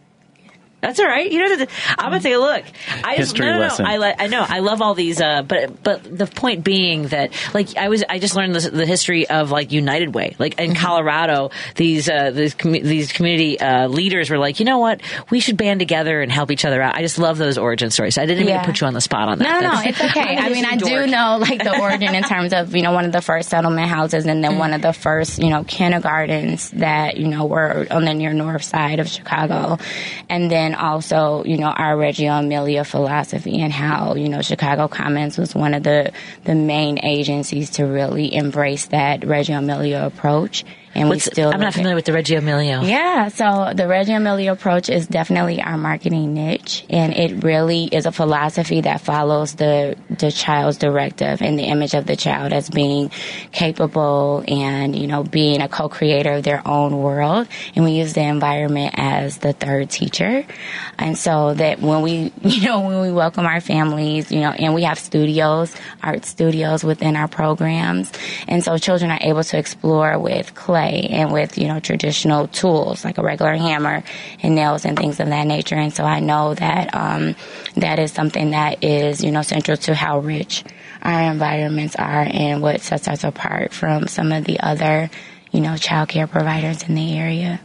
That's 0.84 1.00
all 1.00 1.08
right. 1.08 1.32
You 1.32 1.40
know, 1.40 1.66
I'm 1.98 2.12
gonna 2.12 2.20
take 2.20 2.34
a 2.36 2.38
look. 2.38 2.62
I 3.06 3.16
just, 3.16 3.32
History 3.32 3.46
no, 3.46 3.52
no, 3.54 3.58
no. 3.60 3.64
lesson. 3.68 3.86
I 3.86 3.98
li- 4.00 4.16
I 4.20 4.28
know. 4.28 4.46
I 4.46 4.60
love 4.60 4.82
all 4.82 4.94
these. 4.96 5.22
Uh, 5.22 5.42
but 5.42 5.82
but 5.82 6.04
the 6.04 6.28
point 6.28 6.62
being 6.66 7.08
that 7.08 7.32
like 7.54 7.78
I 7.78 7.88
was 7.88 8.04
I 8.10 8.20
just 8.20 8.36
learned 8.36 8.54
this, 8.54 8.68
the 8.68 8.86
history 8.86 9.30
of 9.30 9.50
like 9.50 9.72
United 9.72 10.14
Way. 10.14 10.36
Like 10.40 10.60
in 10.60 10.76
Colorado, 10.76 11.52
these 11.76 12.10
uh, 12.10 12.32
these 12.32 12.54
commu- 12.54 12.84
these 12.84 13.14
community 13.14 13.58
uh, 13.60 13.88
leaders 13.88 14.30
were 14.30 14.38
like, 14.38 14.60
you 14.60 14.66
know 14.66 14.80
what, 14.80 15.00
we 15.30 15.40
should 15.40 15.56
band 15.56 15.80
together 15.80 16.22
and 16.22 16.30
help 16.30 16.52
each 16.52 16.66
other 16.66 16.82
out. 16.82 16.96
I 16.96 17.02
just 17.02 17.18
love 17.18 17.38
those 17.38 17.58
origin 17.58 17.90
stories. 17.90 18.18
I 18.18 18.26
didn't 18.26 18.46
mean 18.46 18.60
to 18.60 18.66
put 18.66 18.82
you 18.82 18.88
on 18.88 18.94
the 18.94 19.00
spot 19.00 19.30
on 19.30 19.40
that. 19.40 19.46
No, 19.46 19.70
no, 19.70 19.76
That's- 19.78 19.88
it's 20.02 20.02
okay. 20.12 20.36
I'm 20.38 20.38
a 20.38 20.42
I 20.48 20.50
mean, 20.50 20.66
I 20.66 20.76
Disney 20.76 20.96
do 20.96 21.08
know 21.08 21.38
like 21.40 21.64
the 21.64 21.80
origin 21.80 22.14
in 22.14 22.24
terms 22.24 22.52
of 22.52 22.76
you 22.76 22.82
know 22.82 22.92
one 22.92 23.06
of 23.06 23.14
the 23.14 23.22
first 23.22 23.48
settlement 23.50 23.88
houses, 23.88 24.26
and 24.26 24.44
then 24.44 24.58
one 24.58 24.74
of 24.74 24.82
the 24.82 24.92
first 24.92 25.40
you 25.40 25.50
know 25.50 25.64
kindergartens 25.64 26.72
that 26.72 27.16
you 27.18 27.28
know 27.28 27.46
were 27.46 27.88
on 27.90 28.04
the 28.04 28.14
near 28.14 28.34
north 28.34 28.64
side 28.64 29.00
of 29.00 29.08
Chicago, 29.08 29.78
and 30.30 30.52
then 30.52 30.73
also 30.74 31.44
you 31.44 31.58
know 31.58 31.68
our 31.68 31.98
Reggio 31.98 32.34
Emilia 32.34 32.84
philosophy 32.84 33.62
and 33.62 33.72
how 33.72 34.16
you 34.16 34.30
know 34.30 34.42
Chicago 34.42 34.88
Commons 34.88 35.38
was 35.38 35.56
one 35.56 35.74
of 35.74 35.84
the 35.84 36.12
the 36.44 36.56
main 36.56 37.00
agencies 37.04 37.72
to 37.72 37.86
really 37.86 38.34
embrace 38.34 38.88
that 38.88 39.26
Reggio 39.26 39.58
Emilia 39.58 40.04
approach, 40.06 40.64
and 40.96 41.10
What's, 41.10 41.26
we 41.26 41.32
still 41.32 41.52
I'm 41.52 41.60
not 41.60 41.74
familiar 41.74 41.96
with 41.96 42.06
the 42.06 42.14
Reggio 42.14 42.38
Emilio. 42.40 42.82
yeah, 42.82 43.30
so 43.30 43.72
the 43.74 43.88
Reggio 43.88 44.18
Emilia 44.18 44.52
approach 44.52 44.90
is 44.90 45.08
definitely 45.08 45.62
our 45.62 45.78
marketing 45.78 46.34
niche, 46.34 46.86
and 46.90 47.14
it 47.14 47.44
really 47.44 47.86
is 47.86 48.06
a 48.06 48.12
philosophy 48.12 48.82
that 48.82 49.02
follows 49.02 49.56
the 49.56 49.96
the 50.10 50.32
child's 50.32 50.78
directive 50.78 51.42
and 51.42 51.58
the 51.58 51.64
image 51.64 51.96
of 51.96 52.06
the 52.06 52.16
child 52.16 52.54
as 52.54 52.70
being 52.70 53.10
capable 53.52 54.44
and 54.48 54.96
you 54.96 55.08
know 55.08 55.24
being 55.24 55.62
a 55.62 55.68
co-creator 55.68 56.34
of 56.34 56.44
their 56.44 56.62
own 56.68 56.98
world. 56.98 57.48
And 57.76 57.86
we 57.86 57.94
use 57.94 58.14
the 58.14 58.24
environment 58.24 58.94
as 58.98 59.40
the 59.40 59.54
third 59.54 59.90
teacher, 59.90 60.46
and 61.00 61.18
so 61.18 61.56
that 61.56 61.82
when 61.82 62.04
we 62.04 62.32
you 62.44 62.62
know 62.66 62.82
when 62.82 63.02
we 63.02 63.12
welcome 63.12 63.48
our 63.48 63.62
families, 63.62 64.32
you 64.32 64.42
know, 64.42 64.52
and 64.52 64.76
we 64.76 64.84
have 64.84 65.00
studios, 65.00 65.76
art 66.04 66.26
studios 66.26 66.84
within 66.84 67.16
our 67.16 67.28
programs, 67.28 68.12
and 68.48 68.64
so 68.64 68.78
children 68.78 69.10
are 69.10 69.20
able 69.22 69.44
to 69.44 69.58
explore 69.58 70.20
with 70.20 70.54
clay 70.54 70.83
and 70.90 71.32
with 71.32 71.58
you 71.58 71.68
know 71.68 71.80
traditional 71.80 72.48
tools 72.48 73.04
like 73.04 73.18
a 73.18 73.24
regular 73.24 73.54
hammer 73.56 74.04
and 74.42 74.56
nails 74.56 74.86
and 74.86 74.98
things 74.98 75.20
of 75.20 75.28
that 75.28 75.48
nature. 75.48 75.76
And 75.76 75.94
so 75.94 76.04
I 76.04 76.20
know 76.20 76.54
that 76.54 76.94
um, 76.94 77.36
that 77.76 78.00
is 78.00 78.12
something 78.12 78.52
that 78.52 78.84
is 78.84 79.24
you 79.24 79.32
know 79.32 79.42
central 79.42 79.78
to 79.78 79.96
how 79.96 80.20
rich 80.20 80.64
our 81.02 81.32
environments 81.32 81.96
are 81.96 82.28
and 82.30 82.62
what 82.62 82.82
sets 82.82 83.08
us 83.08 83.24
apart 83.24 83.74
from 83.74 84.08
some 84.08 84.32
of 84.32 84.46
the 84.46 84.60
other 84.60 85.10
you 85.54 85.62
know 85.62 85.78
child 85.78 86.10
care 86.10 86.28
providers 86.28 86.84
in 86.84 86.96
the 86.96 87.18
area. 87.18 87.62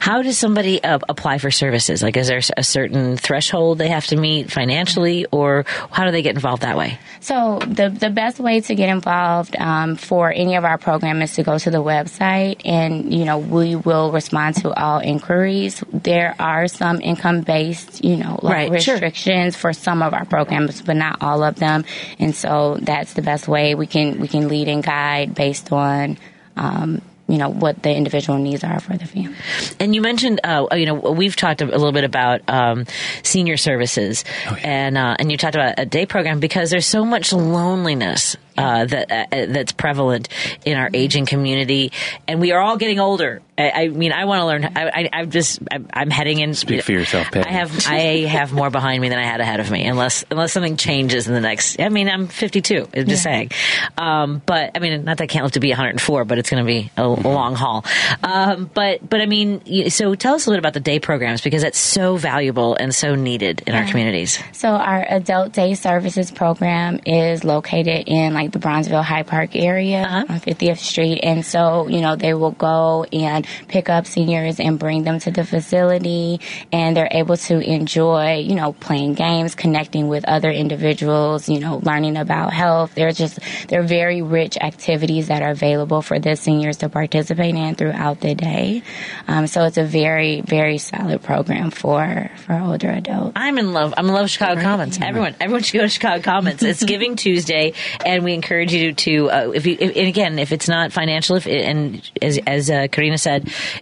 How 0.00 0.22
does 0.22 0.36
somebody 0.38 0.82
uh, 0.82 0.98
apply 1.08 1.38
for 1.38 1.50
services? 1.50 2.02
Like, 2.02 2.16
is 2.16 2.28
there 2.28 2.40
a 2.56 2.62
certain 2.64 3.16
threshold 3.16 3.78
they 3.78 3.88
have 3.88 4.06
to 4.06 4.16
meet 4.16 4.50
financially, 4.50 5.26
or 5.30 5.64
how 5.90 6.04
do 6.04 6.10
they 6.10 6.22
get 6.22 6.34
involved 6.34 6.62
that 6.62 6.76
way? 6.76 6.98
So 7.20 7.58
the 7.66 7.88
the 7.90 8.10
best 8.10 8.38
way 8.40 8.60
to 8.60 8.74
get 8.74 8.88
involved 8.88 9.56
um, 9.56 9.96
for 9.96 10.32
any 10.32 10.56
of 10.56 10.64
our 10.64 10.78
program 10.78 11.22
is 11.22 11.34
to 11.34 11.42
go 11.42 11.58
to 11.58 11.70
the 11.70 11.82
website, 11.82 12.60
and 12.64 13.12
you 13.12 13.24
know 13.24 13.38
we 13.38 13.76
will 13.76 14.12
respond 14.12 14.56
to 14.56 14.72
all 14.72 15.00
inquiries. 15.00 15.82
There 15.92 16.34
are 16.38 16.68
some 16.68 17.00
income 17.00 17.42
based, 17.42 18.04
you 18.04 18.16
know, 18.16 18.38
like 18.42 18.70
Right, 18.70 18.82
sure. 18.82 18.94
restrictions 18.94 19.56
for 19.56 19.72
some 19.72 20.02
of 20.02 20.14
our 20.14 20.24
programs, 20.24 20.82
but 20.82 20.96
not 20.96 21.18
all 21.20 21.42
of 21.42 21.56
them. 21.56 21.84
And 22.18 22.34
so 22.34 22.78
that's 22.80 23.14
the 23.14 23.22
best 23.22 23.48
way 23.48 23.74
we 23.74 23.86
can 23.86 24.20
we 24.20 24.28
can 24.28 24.48
lead 24.48 24.68
and 24.68 24.82
guide 24.82 25.34
based 25.34 25.72
on. 25.72 26.18
Um, 26.56 27.02
you 27.28 27.38
know 27.38 27.48
what 27.48 27.82
the 27.82 27.90
individual 27.90 28.38
needs 28.38 28.62
are 28.64 28.80
for 28.80 28.96
the 28.96 29.06
family. 29.06 29.34
And 29.80 29.94
you 29.94 30.02
mentioned, 30.02 30.40
uh, 30.44 30.66
you 30.72 30.86
know, 30.86 30.94
we've 30.94 31.36
talked 31.36 31.62
a 31.62 31.66
little 31.66 31.92
bit 31.92 32.04
about 32.04 32.42
um, 32.48 32.86
senior 33.22 33.56
services, 33.56 34.24
and 34.62 34.98
uh, 34.98 35.16
and 35.18 35.30
you 35.30 35.38
talked 35.38 35.54
about 35.54 35.74
a 35.78 35.86
day 35.86 36.06
program 36.06 36.40
because 36.40 36.70
there's 36.70 36.86
so 36.86 37.04
much 37.04 37.32
loneliness 37.32 38.36
uh, 38.58 38.84
that 38.84 39.10
uh, 39.10 39.46
that's 39.46 39.72
prevalent 39.72 40.28
in 40.64 40.76
our 40.76 40.90
aging 40.92 41.26
community, 41.26 41.92
and 42.28 42.40
we 42.40 42.52
are 42.52 42.60
all 42.60 42.76
getting 42.76 43.00
older. 43.00 43.40
I, 43.56 43.70
I 43.84 43.88
mean, 43.88 44.12
I 44.12 44.24
want 44.24 44.40
to 44.40 44.46
learn. 44.46 44.64
I, 44.64 44.88
I, 44.88 45.08
I'm 45.12 45.30
just, 45.30 45.60
I'm, 45.70 45.88
I'm 45.92 46.10
heading 46.10 46.40
in. 46.40 46.54
Speak 46.54 46.82
for 46.82 46.92
yourself, 46.92 47.30
Patti. 47.30 47.48
I 47.48 47.52
have, 47.52 47.86
I 47.86 47.98
have 48.26 48.52
more 48.52 48.70
behind 48.70 49.00
me 49.00 49.08
than 49.08 49.18
I 49.18 49.24
had 49.24 49.40
ahead 49.40 49.60
of 49.60 49.70
me, 49.70 49.84
unless 49.86 50.24
unless 50.30 50.52
something 50.52 50.76
changes 50.76 51.28
in 51.28 51.34
the 51.34 51.40
next. 51.40 51.80
I 51.80 51.88
mean, 51.88 52.08
I'm 52.08 52.26
52. 52.26 52.88
I'm 52.96 53.06
just 53.06 53.22
saying. 53.22 53.50
Um, 53.96 54.42
but 54.44 54.72
I 54.76 54.80
mean, 54.80 55.04
not 55.04 55.18
that 55.18 55.24
I 55.24 55.26
can't 55.28 55.44
live 55.44 55.52
to 55.52 55.60
be 55.60 55.68
104, 55.70 56.24
but 56.24 56.38
it's 56.38 56.50
going 56.50 56.64
to 56.64 56.66
be 56.66 56.90
a, 56.96 57.02
a 57.04 57.06
long 57.06 57.54
haul. 57.54 57.84
Um, 58.22 58.70
but 58.72 59.08
but 59.08 59.20
I 59.20 59.26
mean, 59.26 59.90
so 59.90 60.14
tell 60.14 60.34
us 60.34 60.46
a 60.46 60.50
little 60.50 60.60
bit 60.60 60.64
about 60.68 60.74
the 60.74 60.80
day 60.80 60.98
programs 60.98 61.40
because 61.40 61.62
that's 61.62 61.78
so 61.78 62.16
valuable 62.16 62.74
and 62.74 62.94
so 62.94 63.14
needed 63.14 63.62
in 63.66 63.74
our 63.74 63.86
communities. 63.86 64.38
So 64.52 64.68
our 64.70 65.04
adult 65.08 65.52
day 65.52 65.74
services 65.74 66.30
program 66.30 67.00
is 67.06 67.44
located 67.44 68.08
in 68.08 68.34
like 68.34 68.52
the 68.52 68.58
Bronzeville 68.58 69.04
Hyde 69.04 69.26
Park 69.26 69.54
area 69.54 70.02
Uh-huh. 70.02 70.24
on 70.28 70.40
50th 70.40 70.78
Street. 70.78 71.20
And 71.22 71.44
so, 71.44 71.86
you 71.88 72.00
know, 72.00 72.16
they 72.16 72.34
will 72.34 72.50
go 72.52 73.04
and 73.12 73.43
pick 73.68 73.88
up 73.88 74.06
seniors 74.06 74.60
and 74.60 74.78
bring 74.78 75.04
them 75.04 75.18
to 75.20 75.30
the 75.30 75.44
facility 75.44 76.40
and 76.72 76.96
they're 76.96 77.08
able 77.10 77.36
to 77.36 77.60
enjoy, 77.60 78.36
you 78.36 78.54
know, 78.54 78.72
playing 78.72 79.14
games, 79.14 79.54
connecting 79.54 80.08
with 80.08 80.24
other 80.26 80.50
individuals, 80.50 81.48
you 81.48 81.60
know, 81.60 81.78
learning 81.82 82.16
about 82.16 82.52
health. 82.52 82.94
There's 82.94 83.16
just, 83.16 83.38
there 83.68 83.80
are 83.80 83.86
very 83.86 84.22
rich 84.22 84.56
activities 84.60 85.28
that 85.28 85.42
are 85.42 85.50
available 85.50 86.02
for 86.02 86.18
the 86.18 86.36
seniors 86.36 86.78
to 86.78 86.88
participate 86.88 87.54
in 87.54 87.74
throughout 87.74 88.20
the 88.20 88.34
day. 88.34 88.82
Um, 89.28 89.46
so 89.46 89.64
it's 89.64 89.78
a 89.78 89.84
very, 89.84 90.40
very 90.40 90.78
solid 90.78 91.22
program 91.22 91.70
for, 91.70 92.30
for 92.36 92.54
older 92.54 92.90
adults. 92.90 93.32
I'm 93.36 93.58
in 93.58 93.72
love. 93.72 93.94
I'm 93.96 94.06
in 94.06 94.14
love 94.14 94.24
with 94.24 94.30
Chicago 94.30 94.60
Commons. 94.60 94.98
Everyone, 95.00 95.34
everyone 95.40 95.62
should 95.62 95.78
go 95.78 95.82
to 95.82 95.88
Chicago 95.88 96.22
Commons. 96.22 96.62
It's 96.62 96.84
Giving 96.94 97.16
Tuesday, 97.16 97.72
and 98.04 98.22
we 98.24 98.34
encourage 98.34 98.72
you 98.72 98.92
to, 98.92 99.30
uh, 99.30 99.50
if 99.54 99.66
you, 99.66 99.76
if, 99.80 99.96
and 99.96 100.08
again, 100.08 100.38
if 100.38 100.52
it's 100.52 100.68
not 100.68 100.92
financial, 100.92 101.36
if 101.36 101.46
and 101.46 102.08
as 102.20 102.38
as 102.46 102.70
uh, 102.70 102.86
Karina 102.88 103.18
said, 103.18 103.33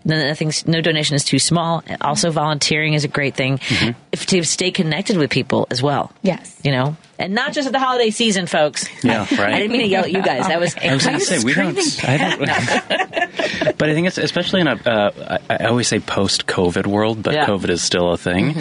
no- 0.05 0.27
nothing's, 0.27 0.67
no 0.67 0.81
donation 0.81 1.17
is 1.17 1.25
too 1.25 1.39
small. 1.39 1.83
Also, 2.01 2.31
volunteering 2.31 2.95
is 2.95 3.05
a 3.05 3.09
great 3.09 3.35
thing. 3.35 3.61
If 4.13 4.27
to 4.27 4.43
stay 4.45 4.71
connected 4.71 5.17
with 5.17 5.31
people 5.31 5.67
as 5.71 5.83
well. 5.83 6.13
Yes. 6.23 6.59
you 6.65 6.71
know, 6.73 6.97
and 7.19 7.35
not 7.35 7.53
just 7.53 7.67
at 7.67 7.73
the 7.73 7.79
holiday 7.79 8.11
season, 8.11 8.47
folks. 8.47 8.87
Yeah, 9.05 9.21
right. 9.39 9.55
I 9.55 9.59
didn't 9.59 9.73
mean 9.73 9.83
to 9.83 9.87
yell 9.87 10.05
at 10.05 10.11
you 10.13 10.23
guys. 10.23 10.49
That 10.49 10.59
was. 10.61 10.75
I 10.83 10.95
was 10.95 11.05
going 11.07 11.19
to 11.19 11.25
say 11.25 11.43
we 11.45 11.55
don't. 11.55 11.79
I 12.05 12.17
don't 12.17 12.41
but 13.79 13.89
I 13.89 13.95
think 13.95 14.07
it's 14.09 14.19
especially 14.19 14.61
in 14.61 14.67
a. 14.69 14.75
Uh, 14.75 15.39
I, 15.51 15.55
I 15.65 15.67
always 15.67 15.89
say 15.89 16.01
post-COVID 16.01 16.87
world, 16.87 17.23
but 17.23 17.35
Yeah. 17.35 17.47
COVID 17.47 17.69
is 17.69 17.83
still 17.83 18.13
a 18.13 18.17
thing. 18.17 18.55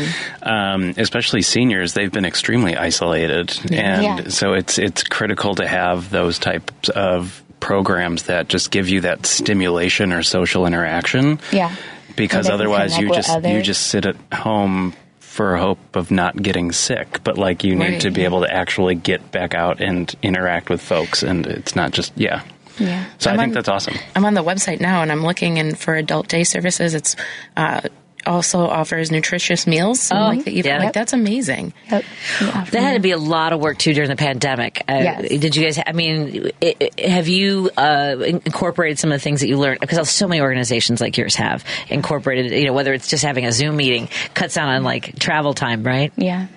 Um, 0.44 0.94
especially 0.98 1.42
seniors, 1.42 1.94
they've 1.94 2.12
been 2.12 2.26
extremely 2.26 2.76
isolated, 2.76 3.58
and 3.72 4.04
Yeah. 4.04 4.28
so 4.30 4.54
it's 4.54 4.78
it's 4.78 5.04
critical 5.04 5.56
to 5.56 5.68
have 5.68 6.10
those 6.10 6.38
types 6.40 6.90
of 6.90 7.41
programs 7.62 8.24
that 8.24 8.50
just 8.50 8.72
give 8.72 8.90
you 8.90 9.00
that 9.02 9.26
stimulation 9.26 10.12
or 10.12 10.22
social 10.24 10.66
interaction. 10.66 11.40
Yeah. 11.54 11.74
Because 12.18 12.50
Where 12.50 12.58
they 12.58 12.64
can 12.66 12.72
otherwise, 12.74 12.98
you 12.98 13.14
just 13.14 13.44
you 13.46 13.62
just 13.62 13.88
sit 13.88 14.06
at 14.06 14.18
home 14.34 14.94
for 15.20 15.56
hope 15.56 15.96
of 15.96 16.12
not 16.12 16.36
getting 16.36 16.74
sick 16.74 17.24
but 17.24 17.38
like 17.38 17.64
you 17.64 17.74
need 17.74 17.86
Right. 17.94 18.02
to 18.02 18.12
be 18.12 18.26
able 18.26 18.42
to 18.42 18.54
actually 18.54 18.96
get 18.96 19.32
back 19.32 19.56
out 19.56 19.80
and 19.80 20.14
interact 20.22 20.70
with 20.70 20.82
folks 20.82 21.24
and 21.24 21.48
it's 21.48 21.74
not 21.74 21.92
just 21.92 22.12
yeah 22.18 22.42
Yeah. 22.78 23.06
so 23.18 23.30
i 23.30 23.34
I'm 23.34 23.40
think 23.40 23.48
on- 23.52 23.54
that's 23.54 23.70
awesome 23.70 23.94
I'm 24.14 24.26
on 24.26 24.34
the 24.34 24.44
website 24.44 24.82
now 24.82 25.02
and 25.02 25.10
I'm 25.10 25.24
looking 25.24 25.58
and 25.58 25.80
for 25.80 25.96
adult 25.96 26.28
day 26.28 26.44
services. 26.44 26.94
It's 26.94 27.16
uh, 27.56 27.80
also 28.26 28.60
offers 28.66 29.12
nutritious 29.12 29.68
meals. 29.68 30.12
Oh, 30.12 30.16
like, 30.16 30.46
the 30.46 30.52
yeah. 30.52 30.80
like 30.80 30.94
that's 30.94 31.14
amazing. 31.14 31.74
Yep. 31.90 32.04
Yeah. 32.42 32.66
That 32.72 32.82
had 32.82 32.94
to 32.94 33.00
be 33.00 33.12
a 33.12 33.18
lot 33.18 33.54
of 33.54 33.60
work 33.60 33.78
too 33.78 33.94
during 33.94 34.10
the 34.10 34.16
pandemic. 34.16 34.84
Uh, 34.88 35.00
Yes. 35.02 35.40
Did 35.40 35.56
you 35.56 35.64
guys? 35.64 35.80
I 35.86 35.94
mean, 35.94 36.52
i 36.62 36.76
i 36.80 37.10
have 37.10 37.28
you 37.28 37.72
uh, 37.76 38.16
incorporated 38.20 39.00
some 39.00 39.12
of 39.12 39.20
the 39.20 39.24
things 39.24 39.42
that 39.42 39.48
you 39.48 39.58
learned? 39.58 39.80
Because 39.80 40.10
so 40.10 40.28
many 40.28 40.42
organizations 40.42 41.02
like 41.02 41.18
yours 41.18 41.36
have 41.36 41.66
incorporated. 41.90 42.52
You 42.52 42.66
know, 42.66 42.74
whether 42.74 42.94
it's 42.94 43.10
just 43.10 43.24
having 43.24 43.46
a 43.46 43.52
Zoom 43.52 43.78
meeting 43.78 44.10
cuts 44.34 44.56
down 44.56 44.70
on 44.70 44.84
like 44.84 45.18
travel 45.18 45.54
time, 45.54 45.84
right? 45.84 46.14
Yeah. 46.18 46.48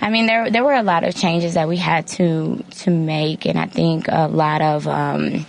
I 0.00 0.10
mean, 0.10 0.26
there 0.26 0.50
there 0.50 0.64
were 0.64 0.74
a 0.74 0.82
lot 0.82 1.04
of 1.04 1.14
changes 1.14 1.54
that 1.54 1.68
we 1.68 1.76
had 1.76 2.06
to 2.08 2.62
to 2.82 2.90
make, 2.90 3.46
and 3.46 3.58
I 3.58 3.66
think 3.66 4.06
a 4.08 4.28
lot 4.28 4.62
of 4.62 4.86
um, 4.86 5.46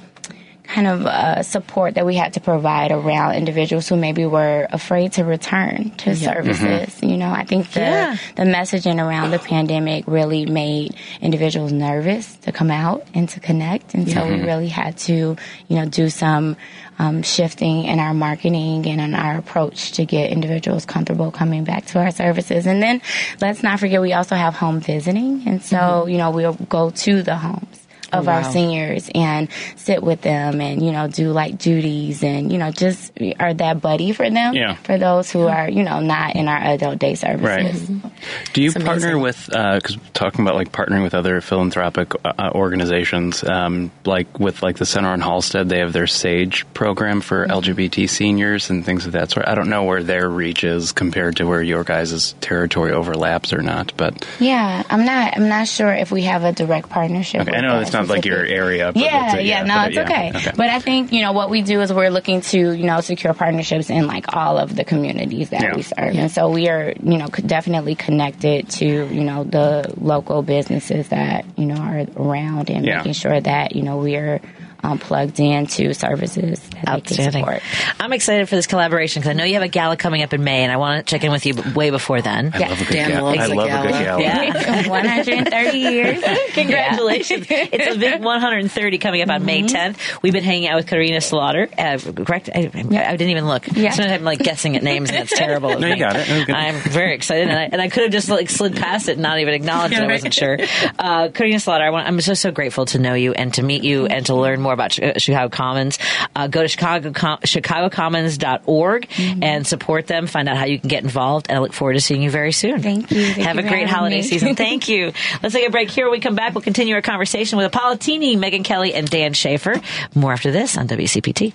kind 0.74 0.88
of 0.88 1.06
uh, 1.06 1.44
support 1.44 1.96
that 1.96 2.06
we 2.06 2.16
had 2.16 2.34
to 2.34 2.40
provide 2.40 2.92
around 2.92 3.36
individuals 3.36 3.90
who 3.90 3.96
maybe 3.98 4.26
were 4.26 4.68
afraid 4.72 5.12
to 5.14 5.24
return 5.26 5.92
to 5.98 6.16
services. 6.16 7.02
You 7.04 7.18
know, 7.18 7.30
I 7.30 7.44
think 7.44 7.72
the 7.72 7.82
Yeah. 7.82 8.16
the 8.36 8.44
messaging 8.44 8.98
around 9.06 9.32
the 9.32 9.40
pandemic 9.40 10.06
really 10.08 10.46
made 10.46 10.96
individuals 11.20 11.72
nervous 11.72 12.36
to 12.46 12.52
come 12.52 12.72
out 12.72 13.06
and 13.14 13.28
to 13.30 13.40
connect, 13.40 13.94
and 13.96 14.10
so 14.10 14.26
we 14.28 14.40
really 14.42 14.70
had 14.70 14.98
to, 15.10 15.36
you 15.68 15.76
know, 15.78 15.86
do 15.86 16.10
some. 16.10 16.56
Um, 17.00 17.24
shifting 17.24 17.86
in 17.86 17.98
our 18.00 18.14
marketing 18.14 18.86
and 18.86 19.02
in 19.02 19.16
our 19.16 19.36
approach 19.40 19.94
to 19.94 20.06
get 20.06 20.30
individuals 20.30 20.86
comfortable 20.86 21.32
coming 21.32 21.64
back 21.64 21.88
to 21.88 22.00
our 22.00 22.12
services. 22.12 22.68
And 22.68 22.78
then 22.84 23.02
let's 23.42 23.64
not 23.64 23.80
forget 23.80 24.02
we 24.02 24.14
also 24.14 24.36
have 24.36 24.54
home 24.54 24.82
visiting. 24.82 25.42
And 25.48 25.64
so, 25.64 26.06
you 26.06 26.20
know, 26.20 26.30
we'll 26.30 26.54
go 26.70 26.92
to 26.92 27.24
the 27.24 27.36
homes 27.36 27.81
of 28.12 28.28
our 28.28 28.44
seniors 28.44 29.10
and 29.14 29.50
sit 29.76 30.02
with 30.04 30.22
them 30.22 30.62
and, 30.62 30.84
you 30.86 30.92
know, 30.92 31.08
do 31.08 31.32
like 31.32 31.58
duties 31.58 32.24
and, 32.24 32.52
you 32.52 32.58
know, 32.58 32.72
just 32.72 33.12
are 33.40 33.54
that 33.54 33.82
buddy 33.82 34.12
for 34.12 34.30
them. 34.30 34.54
Yeah. 34.54 34.76
For 34.76 34.98
those 34.98 35.32
who 35.32 35.48
are, 35.48 35.70
you 35.70 35.84
know, 35.84 36.00
not 36.00 36.36
in 36.36 36.48
our 36.48 36.58
adult 36.58 37.00
day 37.00 37.16
services. 37.16 37.90
Right. 37.90 38.12
Do 38.54 38.62
you 38.62 38.70
It's 38.70 38.84
partner 38.84 39.16
amazing. 39.18 39.22
with, 39.22 39.46
because 39.48 39.98
talking 40.14 40.42
about 40.42 40.56
like 40.56 40.72
partnering 40.72 41.04
with 41.04 41.14
other 41.16 41.42
philanthropic 41.42 42.14
uh, 42.26 42.52
organizations, 42.54 43.44
um, 43.44 43.92
like 44.06 44.40
with 44.40 44.64
like 44.64 44.78
the 44.78 44.86
Center 44.86 45.10
on 45.10 45.22
Halsted, 45.22 45.68
they 45.70 45.80
have 45.80 45.94
their 45.94 46.08
SAGE 46.08 46.66
program 46.74 47.22
for 47.22 47.42
Mm-hmm. 47.42 47.52
LGBT 47.52 48.08
seniors 48.10 48.70
and 48.70 48.86
things 48.86 49.06
of 49.08 49.14
that 49.14 49.32
sort. 49.32 49.48
I 49.48 49.56
don't 49.56 49.70
know 49.70 49.84
where 49.84 50.04
their 50.04 50.30
reach 50.30 50.64
is 50.64 50.92
compared 50.92 51.38
to 51.38 51.46
where 51.48 51.62
your 51.62 51.84
guys' 51.84 52.34
territory 52.40 52.92
overlaps 52.92 53.52
or 53.52 53.62
not, 53.64 53.94
but 53.98 54.28
Yeah, 54.40 54.84
I'm 54.90 55.04
not. 55.06 55.36
I'm 55.38 55.50
not 55.50 55.68
sure 55.68 55.92
if 55.92 56.12
we 56.12 56.24
have 56.24 56.44
a 56.44 56.52
direct 56.52 56.90
partnership. 56.90 57.42
okay, 57.42 57.58
I 57.58 57.62
know 57.62 57.80
it's 57.80 57.94
not 57.94 58.01
like 58.10 58.26
your 58.26 58.46
area. 58.46 58.92
But 58.94 59.02
Yeah, 59.04 59.36
a- 59.38 59.42
yeah, 59.42 59.64
no, 59.64 59.84
it's 59.86 59.96
yeah, 59.96 60.04
okay. 60.04 60.32
But 60.56 60.70
I 60.70 60.80
think 60.80 61.12
you 61.12 61.22
know 61.22 61.32
what 61.34 61.50
we 61.50 61.62
do 61.62 61.82
is 61.82 61.92
we're 61.94 62.10
looking 62.10 62.42
to 62.42 62.58
you 62.74 62.86
know 62.86 63.02
secure 63.02 63.34
partnerships 63.34 63.90
in 63.90 64.08
like 64.08 64.36
all 64.36 64.58
of 64.58 64.76
the 64.76 64.84
communities 64.84 65.50
that 65.52 65.62
Yeah. 65.62 65.76
we 65.76 65.82
serve, 65.84 66.16
and 66.16 66.32
so 66.32 66.50
we 66.50 66.70
are 66.70 66.94
you 67.04 67.18
know 67.18 67.28
definitely 67.28 67.96
connected 67.96 68.70
to 68.70 68.86
you 68.86 69.24
know 69.24 69.44
the 69.44 69.94
local 70.00 70.42
businesses 70.42 71.08
that 71.10 71.46
you 71.58 71.66
know 71.66 71.76
are 71.76 72.06
around 72.18 72.70
and 72.70 72.86
Yeah. 72.86 72.98
making 72.98 73.14
sure 73.14 73.40
that 73.40 73.76
you 73.76 73.84
know 73.84 73.98
we 73.98 74.16
are 74.16 74.42
um, 74.84 74.98
plugged 75.00 75.40
into 75.40 75.94
services 75.94 76.60
that 76.60 76.72
they 76.72 76.80
can 76.80 76.90
Outstanding. 76.90 77.44
support. 77.44 77.62
I'm 78.00 78.14
excited 78.14 78.50
for 78.50 78.56
this 78.56 78.68
collaboration 78.68 79.22
because 79.22 79.30
I 79.30 79.34
know 79.34 79.44
you 79.44 79.54
have 79.56 79.64
a 79.64 79.68
gala 79.68 79.98
coming 79.98 80.24
up 80.24 80.34
in 80.34 80.44
May, 80.44 80.64
and 80.64 80.72
I 80.72 80.78
want 80.78 81.06
to 81.06 81.10
check 81.16 81.24
in 81.24 81.32
with 81.32 81.46
you 81.46 81.54
way 81.76 81.90
before 81.90 82.22
then. 82.22 82.52
I 82.54 82.60
love 82.60 82.82
a 82.82 82.86
good 82.86 82.94
Dan 82.94 83.10
gala. 83.12 83.26
loves 83.26 83.40
I 83.40 83.46
a 83.46 83.50
love 83.50 83.68
a 83.68 83.72
good 83.88 83.92
gala. 83.92 84.04
gala. 84.04 84.22
Yeah. 84.22 84.88
130 84.90 85.78
years. 85.78 86.24
Congratulations. 86.54 87.46
it's 87.50 87.96
a 87.96 88.00
big 88.00 88.22
130 88.24 88.98
coming 88.98 89.22
up 89.22 89.30
on 89.30 89.46
May 89.46 89.64
10th. 89.64 90.22
We've 90.22 90.34
been 90.34 90.44
hanging 90.44 90.68
out 90.70 90.78
with 90.78 90.88
Karina 90.88 91.22
Slaughter. 91.22 91.68
Uh, 91.78 91.98
correct? 92.26 92.50
I, 92.54 92.60
I, 92.74 92.80
I 92.80 93.16
didn't 93.18 93.30
even 93.30 93.48
look. 93.48 93.68
Yeah. 93.68 93.92
Sometimes 93.92 94.14
I'm 94.14 94.24
like 94.24 94.40
guessing 94.40 94.76
at 94.76 94.84
names 94.84 95.10
and 95.10 95.20
it's 95.20 95.36
terrible. 95.38 95.78
No, 95.80 95.88
you 95.88 95.98
got 95.98 96.16
it. 96.16 96.28
That. 96.48 96.56
I'm 96.56 96.76
very 96.76 97.14
excited 97.14 97.48
and 97.50 97.58
I, 97.58 97.64
and 97.64 97.82
I 97.82 97.90
could 97.90 98.04
have 98.04 98.12
just 98.12 98.30
like 98.30 98.50
slid 98.50 98.76
past 98.76 99.10
it 99.10 99.14
and 99.14 99.22
not 99.22 99.40
even 99.40 99.54
acknowledged 99.54 99.96
that 99.96 100.04
I 100.04 100.08
wasn't 100.08 100.34
sure. 100.42 100.58
Uh, 100.98 101.30
Karina 101.30 101.60
Slaughter, 101.60 101.84
I 101.84 101.90
want, 101.90 102.08
I'm 102.08 102.20
so, 102.22 102.34
so 102.34 102.52
grateful 102.52 102.86
to 102.88 103.00
know 103.00 103.14
you 103.14 103.34
and 103.34 103.54
to 103.56 103.64
meet 103.64 103.84
you 103.84 104.06
and 104.06 104.26
to 104.28 104.36
learn 104.36 104.62
more 104.62 104.71
about 104.74 104.92
Chicago 104.94 105.50
Commons. 105.50 106.00
Uh, 106.36 106.48
go 106.48 106.62
to 106.62 106.68
Chicago, 106.68 107.12
Com- 107.12 107.40
chicagocommons.org 107.40 109.08
and 109.42 109.66
support 109.66 110.08
them. 110.08 110.28
Find 110.28 110.48
out 110.50 110.58
how 110.58 110.66
you 110.66 110.80
can 110.80 110.90
get 110.90 111.04
involved. 111.04 111.48
And 111.50 111.58
I 111.58 111.62
look 111.62 111.74
forward 111.74 111.94
to 111.94 112.02
seeing 112.02 112.22
you 112.22 112.30
very 112.32 112.52
soon. 112.52 112.82
Thank 112.82 113.12
you. 113.12 113.26
Thank 113.26 113.46
Have 113.48 113.56
you 113.58 113.66
a 113.66 113.70
great 113.70 113.88
holiday 113.90 114.18
me. 114.18 114.22
season. 114.24 114.56
Thank 114.62 114.88
you. 114.90 115.12
Let's 115.42 115.54
take 115.54 115.68
a 115.68 115.72
break 115.72 115.90
here. 115.90 116.06
When 116.06 116.14
we 116.14 116.20
come 116.20 116.36
back, 116.36 116.54
we'll 116.54 116.62
continue 116.62 116.96
our 116.96 117.02
conversation 117.02 117.58
with 117.58 117.68
Apollo 117.68 117.98
Megan 118.40 118.64
Kelly, 118.64 118.94
and 118.94 119.10
Dan 119.10 119.34
Shafer. 119.34 119.76
More 120.16 120.34
after 120.34 120.52
this 120.52 120.78
on 120.78 120.88
WCPT. 120.88 121.54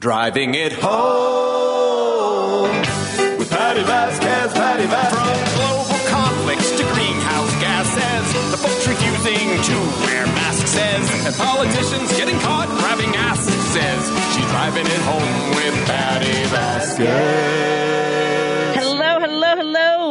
Driving 0.00 0.54
it 0.54 0.72
home 0.72 1.81
politicians 11.36 12.16
getting 12.16 12.38
caught 12.40 12.68
grabbing 12.68 13.14
ass 13.16 13.44
says, 13.72 14.34
she's 14.34 14.46
driving 14.50 14.86
it 14.86 15.02
home 15.02 15.56
with 15.56 15.86
Patti 15.86 16.44
Vasquez. 16.48 17.51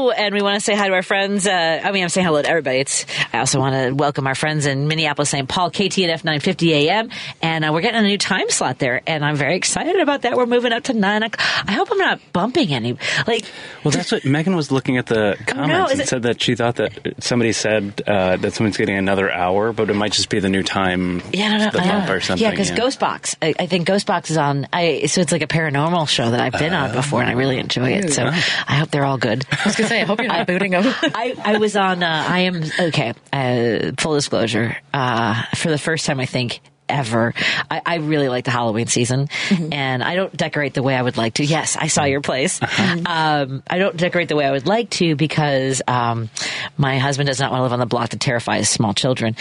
Hello, 0.02 0.10
and 0.10 0.34
we 0.34 0.42
want 0.42 0.56
to 0.56 0.62
say 0.62 0.74
hi 0.74 0.88
to 0.88 0.94
our 0.96 1.04
friends. 1.04 1.46
Uh, 1.46 1.52
I 1.84 1.92
mean, 1.92 2.02
I'm 2.02 2.10
saying 2.10 2.26
hello 2.26 2.42
to 2.42 2.50
everybody. 2.50 2.80
It's. 2.80 3.06
I 3.32 3.38
also 3.38 3.60
want 3.60 3.76
to 3.76 3.92
welcome 3.94 4.26
our 4.26 4.34
friends 4.34 4.66
in 4.66 4.88
Minneapolis, 4.88 5.30
St. 5.30 5.48
Paul, 5.48 5.70
KTNF 5.70 6.24
950 6.24 6.74
AM, 6.74 7.10
and 7.44 7.64
uh, 7.64 7.70
we're 7.72 7.82
getting 7.82 8.00
a 8.00 8.08
new 8.08 8.18
time 8.18 8.50
slot 8.50 8.80
there, 8.80 9.04
and 9.06 9.24
I'm 9.24 9.36
very 9.36 9.56
excited 9.56 9.98
about 10.00 10.24
that. 10.24 10.36
We're 10.36 10.48
moving 10.48 10.74
up 10.74 10.86
to 10.86 10.94
nine 10.94 11.22
o'clock. 11.22 11.46
I 11.68 11.74
hope 11.74 11.92
I'm 11.92 12.00
not 12.00 12.20
bumping 12.34 12.74
any. 12.74 12.98
Like, 13.28 13.46
Well, 13.84 13.92
that's 13.92 14.12
what 14.12 14.26
Megan 14.26 14.56
was 14.56 14.72
looking 14.72 14.98
at 14.98 15.06
the 15.06 15.38
comments 15.46 15.92
is 15.92 16.00
and 16.00 16.02
it- 16.02 16.08
said 16.08 16.24
that 16.24 16.42
she 16.42 16.56
thought 16.56 16.78
that 16.78 17.18
somebody 17.20 17.52
said 17.52 18.02
uh, 18.08 18.38
that 18.38 18.54
someone's 18.54 18.78
getting 18.78 18.98
another 18.98 19.32
hour, 19.32 19.72
but 19.72 19.92
it 19.92 19.94
might 19.94 20.14
just 20.14 20.30
be 20.30 20.40
the 20.40 20.50
new 20.50 20.64
time, 20.64 21.22
Yeah, 21.32 21.58
no, 21.60 21.66
no, 21.66 21.70
the 21.70 21.78
bump 21.78 22.10
or 22.10 22.22
something. 22.22 22.44
Yeah, 22.44 22.50
because 22.50 22.72
Ghostbox, 22.72 23.36
I, 23.40 23.54
I 23.60 23.68
think 23.68 23.88
Ghostbox 23.88 24.32
is 24.32 24.38
on. 24.38 24.68
I 24.74 25.06
so 25.06 25.22
it's 25.22 25.32
like 25.32 25.44
a 25.44 25.48
paranormal 25.48 26.10
show 26.10 26.32
that 26.32 26.40
I've 26.40 26.54
been 26.60 26.74
on 26.74 26.92
before, 26.92 27.22
and 27.22 27.30
I 27.30 27.34
really 27.34 27.60
enjoy 27.60 27.92
it. 27.92 28.12
So 28.14 28.26
I 28.26 28.32
hope 28.78 28.90
they're 28.90 29.06
all 29.06 29.20
good. 29.20 29.46
I 29.52 29.62
was 29.64 29.91
say, 29.92 30.02
I 30.02 30.06
hope 30.06 30.20
you're 30.20 30.28
not 30.28 30.48
booting 30.48 30.72
them. 30.72 30.84
I, 31.04 31.36
I 31.44 31.58
was 31.58 31.76
on. 31.76 32.02
Uh, 32.04 32.26
I 32.28 32.40
am 32.40 32.64
okay. 32.80 33.14
Uh, 33.32 33.92
full 34.00 34.16
disclosure. 34.16 34.78
Uh, 34.94 35.44
for 35.56 35.70
the 35.70 35.78
first 35.78 36.06
time, 36.06 36.20
I 36.20 36.26
think 36.26 36.62
ever. 36.88 37.34
I, 37.70 37.82
I 37.86 37.96
really 37.96 38.28
like 38.28 38.46
the 38.46 38.52
Halloween 38.52 38.88
season, 38.88 39.30
and 39.72 40.04
I 40.04 40.16
don't 40.16 40.36
decorate 40.36 40.74
the 40.74 40.84
way 40.84 40.96
I 40.96 41.02
would 41.02 41.18
like 41.18 41.36
to. 41.36 41.46
Yes, 41.46 41.78
I 41.78 41.88
saw 41.88 42.04
your 42.04 42.22
place. 42.22 42.62
Um, 42.62 43.64
I 43.70 43.78
don't 43.78 43.96
decorate 43.96 44.28
the 44.28 44.36
way 44.36 44.46
I 44.46 44.52
would 44.52 44.68
like 44.68 44.90
to 44.92 45.16
because 45.16 45.82
um, 45.88 46.30
my 46.78 47.00
husband 47.00 47.28
does 47.28 47.40
not 47.40 47.52
want 47.52 47.60
to 47.60 47.64
live 47.64 47.74
on 47.74 47.80
the 47.80 47.86
block 47.86 48.10
that 48.10 48.20
terrifies 48.20 48.70
small 48.70 48.94
children. 48.94 49.36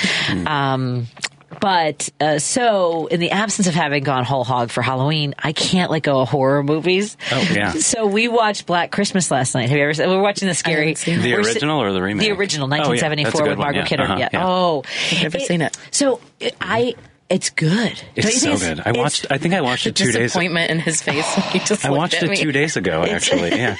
Um, 0.46 1.07
but 1.61 2.09
uh, 2.21 2.39
so, 2.39 3.07
in 3.07 3.21
the 3.21 3.31
absence 3.31 3.69
of 3.69 3.75
having 3.75 4.03
gone 4.03 4.25
whole 4.25 4.45
hog 4.45 4.71
for 4.71 4.83
Halloween, 4.83 5.35
I 5.39 5.53
can't 5.53 5.91
let 5.91 6.03
go 6.03 6.21
of 6.21 6.29
horror 6.29 6.63
movies. 6.63 7.17
Oh, 7.31 7.49
yeah. 7.53 7.73
So 7.73 8.07
we 8.07 8.29
watched 8.29 8.67
Black 8.67 8.91
Christmas 8.91 9.31
last 9.31 9.55
night. 9.55 9.69
Have 9.69 9.77
you 9.79 9.85
ever? 9.85 9.95
seen 9.95 10.09
We're 10.09 10.21
watching 10.23 10.49
the 10.49 10.55
scary. 10.55 10.95
seen 10.95 11.19
it. 11.21 11.23
The 11.23 11.35
we're 11.35 11.43
si- 11.45 11.51
original 11.53 11.81
or 11.81 11.93
the 11.93 12.03
remake? 12.03 12.27
The 12.29 12.33
original, 12.35 12.67
Oh, 12.67 12.75
yeah. 12.75 12.83
1974 12.83 13.31
That's 13.33 13.41
with 13.43 13.49
one, 13.51 13.59
Margaret 13.59 13.81
yeah. 13.83 13.87
Kidder. 13.87 14.03
Uh-huh, 14.05 14.17
yeah. 14.19 14.29
yeah. 14.33 14.47
Oh, 14.47 14.83
I've 15.13 15.23
never 15.23 15.39
seen 15.41 15.61
it. 15.63 15.77
So 15.91 16.21
it- 16.41 16.57
I, 16.61 16.95
it's 17.31 17.49
good. 17.51 18.03
It's 18.16 18.41
so 18.41 18.57
think 18.57 18.76
good. 18.78 18.83
I 18.85 18.93
watched. 18.93 19.26
I 19.31 19.39
think 19.39 19.55
I 19.55 19.61
watched 19.61 19.87
it 19.87 19.95
two 19.97 20.07
days. 20.07 20.14
disappointment 20.14 20.70
in 20.70 20.81
his 20.81 21.01
face. 21.01 21.24
when 21.37 21.47
He 21.53 21.59
just 21.64 21.85
I 21.87 21.91
watched 21.91 22.14
at 22.14 22.24
it 22.24 22.37
two 22.37 22.51
days 22.53 22.76
ago, 22.76 23.03
actually. 23.09 23.51
Yeah, 23.57 23.76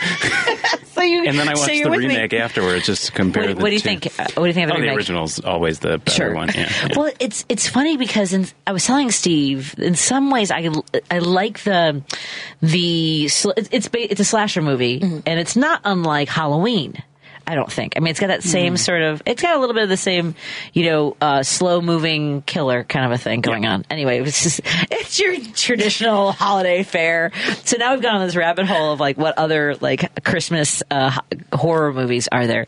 So 0.95 1.03
you, 1.03 1.25
and 1.27 1.39
then 1.39 1.49
I 1.49 1.55
watched 1.55 1.73
you're 1.75 1.85
the 1.85 1.91
with 1.91 2.01
me. 2.01 2.09
remake 2.09 2.33
afterwards 2.35 2.87
just 2.87 3.07
to 3.07 3.13
compare 3.13 3.45
What, 3.49 3.57
the 3.57 3.63
what 3.63 3.69
do 3.69 3.75
you 3.75 3.81
two. 3.81 3.89
think? 3.89 4.07
uh, 4.21 4.27
What 4.35 4.43
do 4.43 4.47
you 4.47 4.53
think 4.53 4.65
of 4.65 4.69
the 4.71 4.75
Oh, 4.75 4.77
the 4.77 4.83
remake? 4.83 4.97
original's 4.97 5.41
always 5.41 5.79
the 5.81 5.99
better 5.99 6.35
one. 6.35 6.49
Yeah. 6.49 6.71
yeah. 6.89 6.89
Well, 6.97 7.11
it's 7.19 7.45
it's 7.49 7.67
funny 7.69 7.97
because 7.97 8.33
in, 8.33 8.47
I 8.67 8.73
was 8.73 8.85
telling 8.85 9.11
Steve 9.11 9.75
in 9.79 9.95
some 9.95 10.31
ways 10.31 10.51
I 10.51 10.69
I 11.11 11.19
like 11.21 11.61
the 11.65 12.03
the 12.63 13.25
it's 13.25 13.47
it's, 13.73 13.89
it's 13.93 14.21
a 14.21 14.25
slasher 14.25 14.63
movie 14.63 15.01
Mm-hmm. 15.01 15.21
and 15.27 15.41
it's 15.41 15.57
not 15.57 15.81
unlike 15.85 16.29
Halloween. 16.29 17.03
I 17.51 17.57
don't 17.57 17.71
think. 17.73 17.95
I 17.97 18.01
mean, 18.01 18.13
it's 18.13 18.21
got 18.21 18.29
that 18.29 18.43
same 18.45 18.75
Mm. 18.75 18.79
sort 18.79 19.03
of. 19.03 19.23
It's 19.27 19.43
got 19.43 19.57
a 19.57 19.59
little 19.59 19.75
bit 19.75 19.83
of 19.83 19.89
the 19.89 19.97
same, 19.97 20.37
you 20.73 20.85
know, 20.85 21.17
uh, 21.21 21.43
slow 21.43 21.81
moving 21.81 22.43
killer 22.43 22.85
kind 22.85 23.05
of 23.07 23.13
a 23.13 23.19
thing 23.19 23.41
going 23.41 23.67
on. 23.67 23.85
Anyway, 23.91 24.19
it 24.19 24.23
was 24.23 24.41
just 24.41 24.61
it's 24.91 25.19
your 25.19 25.37
traditional 25.55 26.31
holiday 26.33 26.83
fare. 26.85 27.33
So 27.65 27.77
now 27.77 27.93
we've 27.93 28.03
gone 28.03 28.17
on 28.17 28.27
this 28.27 28.37
rabbit 28.37 28.67
hole 28.67 28.93
of 28.93 29.01
like 29.01 29.19
what 29.19 29.37
other 29.37 29.75
like 29.81 30.23
Christmas 30.25 30.83
uh, 30.93 31.19
horror 31.53 31.93
movies 31.93 32.29
are 32.31 32.47
there. 32.47 32.67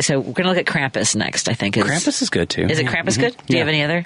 So 0.00 0.20
we're 0.20 0.32
gonna 0.32 0.48
look 0.50 0.58
at 0.58 0.66
Krampus 0.66 1.16
next. 1.16 1.48
I 1.48 1.54
think 1.54 1.76
is 1.76 1.84
Krampus 1.84 2.22
is 2.22 2.30
good 2.30 2.48
too. 2.48 2.62
is 2.62 2.78
it 2.78 2.84
Yeah. 2.84 2.92
Krampus 2.92 3.18
good? 3.18 3.36
Do 3.46 3.52
you 3.54 3.58
have 3.58 3.68
any 3.68 3.82
other? 3.82 4.04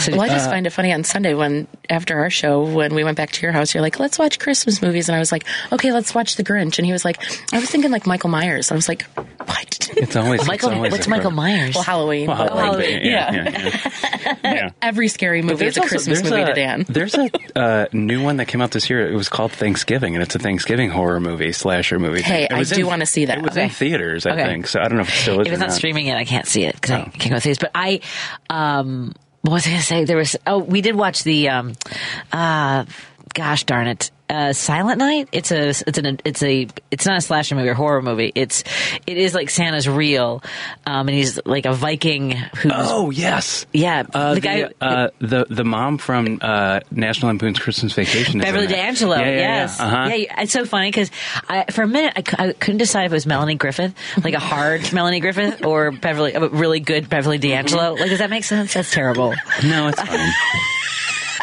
So, 0.00 0.12
Well, 0.12 0.20
I 0.22 0.28
just 0.28 0.48
find 0.48 0.66
it 0.66 0.70
funny 0.70 0.92
on 0.92 1.04
Sunday 1.04 1.34
when 1.34 1.66
after 1.90 2.18
our 2.18 2.30
show 2.30 2.62
when 2.62 2.94
we 2.94 3.02
went 3.04 3.16
back 3.16 3.32
to 3.32 3.42
your 3.42 3.52
house, 3.52 3.74
you're 3.74 3.82
like, 3.82 3.98
"Let's 3.98 4.18
watch 4.18 4.38
Christmas 4.38 4.80
movies," 4.82 5.08
and 5.08 5.16
I 5.16 5.18
was 5.18 5.32
like, 5.32 5.44
"Okay, 5.72 5.92
let's 5.92 6.14
watch 6.14 6.36
The 6.36 6.44
Grinch," 6.44 6.78
and 6.78 6.86
he 6.86 6.92
was 6.92 7.04
like, 7.04 7.18
"I 7.52 7.58
was 7.58 7.68
thinking 7.70 7.90
like 7.90 8.06
Michael 8.06 8.30
Myers." 8.30 8.70
I 8.70 8.74
was 8.74 8.88
like, 8.88 9.02
"What?" 9.44 9.88
It's 9.96 10.14
always 10.16 10.40
it's 10.42 10.48
Michael, 10.48 10.70
always 10.70 10.92
what's 10.92 11.08
Michael 11.08 11.30
Myers? 11.30 11.74
Well, 11.74 11.84
Halloween. 11.84 12.26
Well, 12.28 12.36
but, 12.38 12.54
like, 12.54 12.64
Halloween, 12.64 13.00
yeah. 13.04 13.32
yeah, 13.32 13.50
yeah, 13.50 13.58
yeah. 13.58 14.34
Yeah. 14.46 14.70
Every 14.80 15.08
scary 15.08 15.42
movie 15.42 15.66
is 15.66 15.76
a 15.76 15.80
also- 15.80 15.88
Christmas 15.88 16.20
there's 16.20 16.30
movie 16.30 16.42
a, 16.42 16.46
to 16.46 16.54
Dan. 16.54 16.84
There's 16.88 17.14
a 17.16 17.30
uh, 17.56 17.86
new 17.92 18.22
one 18.22 18.36
that 18.36 18.46
came 18.46 18.60
out 18.62 18.70
this 18.70 18.88
year. 18.88 19.10
It 19.10 19.14
was 19.16 19.28
called 19.28 19.50
Thanksgiving, 19.52 20.14
and 20.14 20.22
it's 20.22 20.34
a 20.34 20.38
Thanksgiving 20.38 20.90
horror 20.90 21.18
movie, 21.20 21.52
slasher 21.52 21.98
movie. 21.98 22.22
Hey, 22.22 22.46
I 22.48 22.62
do 22.62 22.86
wanna 22.86 23.06
see 23.06 23.24
that. 23.26 23.38
It 23.38 23.42
was 23.42 23.52
Okay. 23.52 23.64
in 23.64 23.70
theaters, 23.70 24.24
I 24.24 24.30
Okay. 24.32 24.44
think. 24.46 24.66
So 24.68 24.80
I 24.80 24.88
don't 24.88 24.96
know 24.98 25.02
if 25.02 25.08
it 25.08 25.15
still. 25.16 25.40
If 25.40 25.48
it's 25.48 25.56
or 25.56 25.58
not 25.58 25.72
streaming 25.72 26.06
yet, 26.06 26.16
I 26.16 26.24
can't 26.24 26.46
see 26.46 26.64
it 26.64 26.74
because 26.74 26.90
I 26.92 27.00
Oh. 27.00 27.10
can't 27.18 27.30
go 27.34 27.40
through 27.40 27.50
this. 27.50 27.58
But 27.58 27.70
I, 27.74 28.00
um, 28.50 29.14
what 29.42 29.52
was 29.52 29.66
I 29.66 29.70
going 29.70 29.80
to 29.80 29.86
say? 29.86 30.04
There 30.04 30.16
was, 30.16 30.36
oh, 30.46 30.58
we 30.58 30.80
did 30.80 30.94
watch 30.96 31.22
the, 31.24 31.48
um, 31.50 31.72
uh, 32.32 32.84
gosh 33.36 33.64
darn 33.64 33.86
it. 33.86 34.10
Uh, 34.28 34.52
Violent 34.56 34.98
Night. 34.98 35.28
It's 35.30 35.52
a, 35.52 35.68
it's 35.68 35.98
an, 35.98 36.18
it's 36.24 36.42
a, 36.42 36.66
it's 36.90 37.06
not 37.06 37.18
a 37.18 37.20
slasher 37.20 37.54
movie 37.54 37.68
or 37.68 37.74
horror 37.74 38.02
movie. 38.02 38.32
It's, 38.34 38.64
it 39.06 39.18
is 39.18 39.34
like 39.34 39.50
Santa's 39.50 39.88
real, 39.88 40.42
um, 40.84 41.06
and 41.06 41.10
he's 41.16 41.38
like 41.46 41.64
a 41.64 41.72
Viking 41.72 42.32
who's, 42.32 42.72
Oh 42.74 43.10
yes, 43.10 43.66
yeah, 43.72 44.02
Uh, 44.12 44.30
the 44.30 44.34
the, 44.34 44.40
guy, 44.40 44.70
uh, 44.80 45.08
the 45.20 45.46
the 45.48 45.62
mom 45.64 45.98
from 45.98 46.40
uh, 46.40 46.80
National 46.90 47.28
Lampoon's 47.28 47.60
Christmas 47.60 47.92
Vacation. 47.92 48.40
Beverly. 48.40 48.66
D'Angelo, 48.66 49.16
Yeah, 49.16 49.26
yeah, 49.26 49.36
yes, 49.38 49.76
Yeah, 49.78 49.86
uh-huh. 49.86 50.14
yeah. 50.14 50.42
It's 50.42 50.52
so 50.52 50.64
funny 50.64 50.88
because 50.88 51.10
for 51.70 51.82
a 51.82 51.88
minute 51.88 52.14
I, 52.36 52.46
I 52.48 52.52
couldn't 52.52 52.78
decide 52.78 53.04
if 53.04 53.12
it 53.12 53.14
was 53.14 53.26
Melanie 53.26 53.54
Griffith, 53.54 53.94
like 54.24 54.34
a 54.34 54.40
hard 54.40 54.92
Melanie 54.92 55.20
Griffith, 55.20 55.64
or 55.64 55.92
Beverly, 55.92 56.32
a 56.32 56.48
really 56.48 56.80
good 56.80 57.08
Beverly 57.08 57.38
D'Angelo. 57.38 57.92
Like, 57.94 58.10
does 58.10 58.18
that 58.18 58.30
make 58.30 58.42
sense? 58.42 58.74
That's 58.74 58.90
terrible. 58.92 59.34
No, 59.62 59.86
it's 59.86 60.00
fine. 60.02 60.32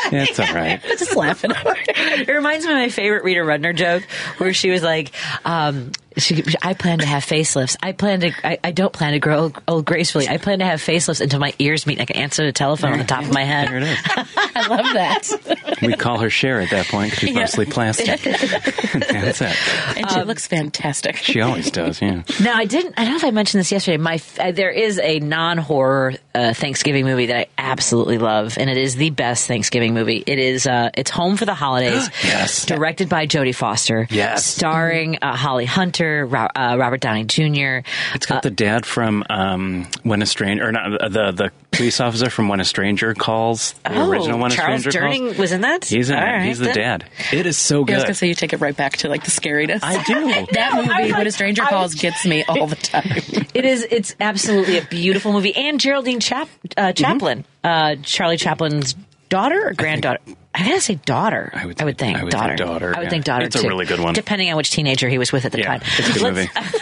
it's 0.11 0.39
all 0.39 0.53
right. 0.53 0.81
Just 0.97 1.15
laughing. 1.15 1.51
It 1.95 2.29
reminds 2.29 2.65
me 2.65 2.71
of 2.71 2.77
my 2.77 2.89
favorite 2.89 3.23
Rita 3.23 3.41
Rudner 3.41 3.75
joke, 3.75 4.03
where 4.37 4.53
she 4.53 4.69
was 4.69 4.83
like, 4.83 5.11
um, 5.45 5.91
she, 6.17 6.43
"I 6.61 6.73
plan 6.73 6.99
to 6.99 7.05
have 7.05 7.23
facelifts. 7.25 7.75
I 7.81 7.91
plan 7.91 8.21
to. 8.21 8.31
I, 8.43 8.59
I 8.63 8.71
don't 8.71 8.93
plan 8.93 9.13
to 9.13 9.19
grow 9.19 9.39
old, 9.39 9.61
old 9.67 9.85
gracefully. 9.85 10.27
I 10.27 10.37
plan 10.37 10.59
to 10.59 10.65
have 10.65 10.79
facelifts 10.81 11.21
until 11.21 11.39
my 11.39 11.53
ears 11.59 11.85
meet. 11.85 11.93
and 11.99 12.01
I 12.01 12.05
can 12.05 12.17
answer 12.21 12.45
the 12.45 12.51
telephone 12.51 12.93
on 12.93 12.99
the 12.99 13.05
top 13.05 13.23
of 13.23 13.33
my 13.33 13.43
There 13.45 13.77
it 13.77 13.83
head." 13.83 14.27
I 14.55 14.67
love 14.67 14.93
that. 14.93 15.77
We 15.81 15.95
call 15.95 16.19
her 16.19 16.29
Cher 16.29 16.59
at 16.61 16.69
that 16.71 16.87
point 16.87 17.11
'cause 17.11 17.19
she's 17.19 17.35
mostly 17.35 17.65
plastic. 17.65 18.21
That's 18.21 19.41
it. 19.41 19.55
And 19.97 20.11
she 20.11 20.21
looks 20.23 20.47
fantastic. 20.47 21.17
She 21.17 21.41
always 21.41 21.71
does. 21.71 22.01
Yeah. 22.01 22.23
Now, 22.41 22.55
I 22.55 22.65
didn't. 22.65 22.93
I 22.97 23.03
don't 23.03 23.11
know 23.13 23.17
if 23.17 23.23
I 23.23 23.31
mentioned 23.31 23.59
this 23.59 23.71
yesterday. 23.71 23.97
My 23.97 24.19
uh, 24.39 24.51
there 24.51 24.69
is 24.71 24.99
a 24.99 25.19
non-horror 25.19 26.13
uh, 26.35 26.53
Thanksgiving 26.53 27.05
movie 27.05 27.27
that 27.27 27.37
I 27.37 27.47
absolutely 27.57 28.17
love, 28.17 28.57
and 28.57 28.69
it 28.69 28.77
is 28.77 28.95
the 28.95 29.09
best 29.09 29.47
Thanksgiving 29.47 29.93
movie. 29.93 30.23
It 30.25 30.39
is. 30.39 30.67
Uh, 30.67 30.89
it's 30.95 31.11
Home 31.11 31.37
for 31.37 31.45
the 31.45 31.53
Holidays. 31.55 32.09
Yes. 32.23 32.65
Directed 32.65 33.09
by 33.09 33.27
Jodie 33.27 33.53
Foster. 33.55 34.07
Yes. 34.09 34.45
Starring 34.45 35.17
uh, 35.21 35.35
Holly 35.35 35.65
Hunter, 35.65 36.02
Ro- 36.03 36.47
uh, 36.55 36.75
Robert 36.79 37.01
Downey 37.01 37.23
Jr. 37.25 37.87
It's 38.13 38.25
got 38.25 38.43
the 38.43 38.51
dad 38.51 38.85
from 38.85 39.23
um, 39.29 39.87
When 40.03 40.21
a 40.21 40.25
Stranger, 40.25 40.67
or 40.67 40.71
not 40.71 40.99
the 41.11 41.31
the 41.31 41.51
police 41.71 41.99
officer 41.99 42.29
from 42.29 42.47
When 42.49 42.59
a 42.59 42.65
Stranger 42.65 43.13
Calls. 43.13 43.73
The 43.83 43.95
Oh, 43.99 44.09
original 44.09 44.39
When 44.39 44.51
a 44.51 44.55
Charles 44.55 44.81
Stranger 44.81 44.99
Durning 44.99 45.25
Calls. 45.27 45.37
was 45.37 45.51
in 45.51 45.61
that. 45.61 45.85
He's 45.85 46.09
in 46.09 46.17
it. 46.17 46.21
right, 46.21 46.41
He's 46.45 46.59
the 46.59 46.65
then. 46.65 46.75
dad. 46.75 47.05
It 47.31 47.45
is 47.45 47.57
so 47.57 47.83
good. 47.83 47.93
I 47.93 47.97
was 47.97 48.03
gonna 48.03 48.13
say 48.15 48.27
you 48.27 48.35
take 48.35 48.53
it 48.53 48.61
right 48.61 48.75
back 48.75 48.97
to 48.97 49.09
like 49.09 49.23
the 49.23 49.31
scariness. 49.31 49.79
I 49.83 50.03
do. 50.03 50.45
that 50.53 50.73
movie, 50.75 51.11
When 51.13 51.27
a 51.27 51.31
Stranger 51.31 51.63
Calls, 51.63 51.95
gets 51.95 52.25
me 52.25 52.43
all 52.43 52.67
the 52.67 52.75
time. 52.75 53.03
It 53.53 53.65
is. 53.65 53.85
It's 53.91 54.15
absolutely 54.19 54.79
a 54.79 54.81
beautiful 54.85 55.31
movie, 55.31 55.55
and 55.55 55.79
Geraldine 55.79 56.19
Chap- 56.19 56.49
uh, 56.75 56.91
Chaplin, 56.91 57.45
uh, 57.63 57.97
Charlie 58.01 58.37
Chaplin's 58.37 58.95
daughter 59.29 59.67
or 59.67 59.73
granddaughter. 59.73 60.19
I, 60.55 60.67
gotta 60.67 60.81
say 60.81 60.95
daughter. 60.95 61.51
I 61.53 61.65
would- 61.65 61.77
think 61.97 62.17
I 62.17 62.23
would 62.23 62.31
daughter. 62.31 62.55
think 62.57 62.59
daughter, 62.67 62.93
I 62.95 62.99
would 62.99 63.03
yeah. 63.05 63.09
think 63.09 63.25
daughter. 63.25 63.45
It's 63.45 63.55
a 63.55 63.67
really 63.67 63.85
good 63.85 63.99
one. 63.99 64.13
depending 64.13 64.49
on 64.49 64.57
which 64.57 64.71
teenager 64.71 65.09
he 65.09 65.17
was 65.17 65.31
with 65.31 65.45
at 65.45 65.51
the 65.51 65.59
Yeah, 65.59 65.77
time. 65.77 65.81
it's 65.97 66.09
a 66.09 66.13
good 66.13 66.21
Let's- 66.21 66.35
movie. 66.55 66.77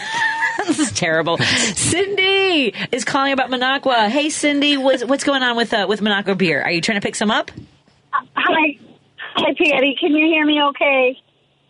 this 0.66 0.78
is 0.78 0.92
terrible. 0.92 1.38
Cindy 1.38 2.74
is 2.92 3.04
calling 3.04 3.32
about 3.32 3.50
Minocqua. 3.50 4.08
Hey, 4.08 4.30
Cindy, 4.30 4.76
what's, 4.76 5.04
what's 5.04 5.24
going 5.24 5.42
on 5.42 5.56
with 5.56 5.72
uh, 5.72 5.86
with 5.88 6.00
Minocqua 6.00 6.36
beer? 6.36 6.62
Are 6.62 6.70
you 6.70 6.80
trying 6.80 7.00
to 7.00 7.04
pick 7.04 7.14
some 7.16 7.30
up? 7.30 7.50
Hi. 8.12 8.78
Hi, 9.34 9.54
Patti. 9.58 9.96
Can 9.98 10.12
you 10.14 10.26
hear 10.26 10.44
me 10.44 10.62
okay? 10.70 11.18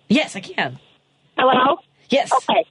Yes, 0.09 0.35
I 0.37 0.41
can. 0.41 0.79
Hello? 1.39 1.79
Yes. 2.11 2.31
Okay. 2.33 2.65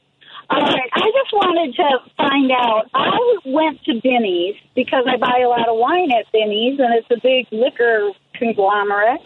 All 0.49 0.59
right. 0.59 0.89
I 0.93 0.99
just 0.99 1.31
wanted 1.33 1.73
to 1.75 2.11
find 2.17 2.51
out. 2.51 2.89
I 2.93 3.17
went 3.45 3.81
to 3.85 3.93
Binny's 4.03 4.55
because 4.75 5.05
I 5.07 5.15
buy 5.17 5.39
a 5.43 5.47
lot 5.47 5.69
of 5.69 5.77
wine 5.77 6.11
at 6.11 6.29
Binny's, 6.33 6.77
and 6.79 6.93
it's 6.93 7.07
a 7.09 7.19
big 7.23 7.47
liquor 7.51 8.11
conglomerate. 8.41 9.21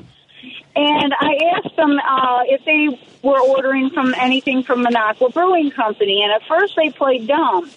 And 0.75 1.13
I 1.17 1.55
asked 1.55 1.75
them 1.75 1.97
uh, 1.97 2.41
if 2.45 2.65
they 2.65 2.99
were 3.23 3.39
ordering 3.39 3.89
from 3.91 4.13
anything 4.15 4.63
from 4.63 4.85
Minocqua 4.85 5.33
Brewing 5.33 5.71
Company, 5.71 6.21
and 6.21 6.31
at 6.33 6.47
first 6.47 6.75
they 6.75 6.91
played 6.91 7.27
dumb. 7.27 7.71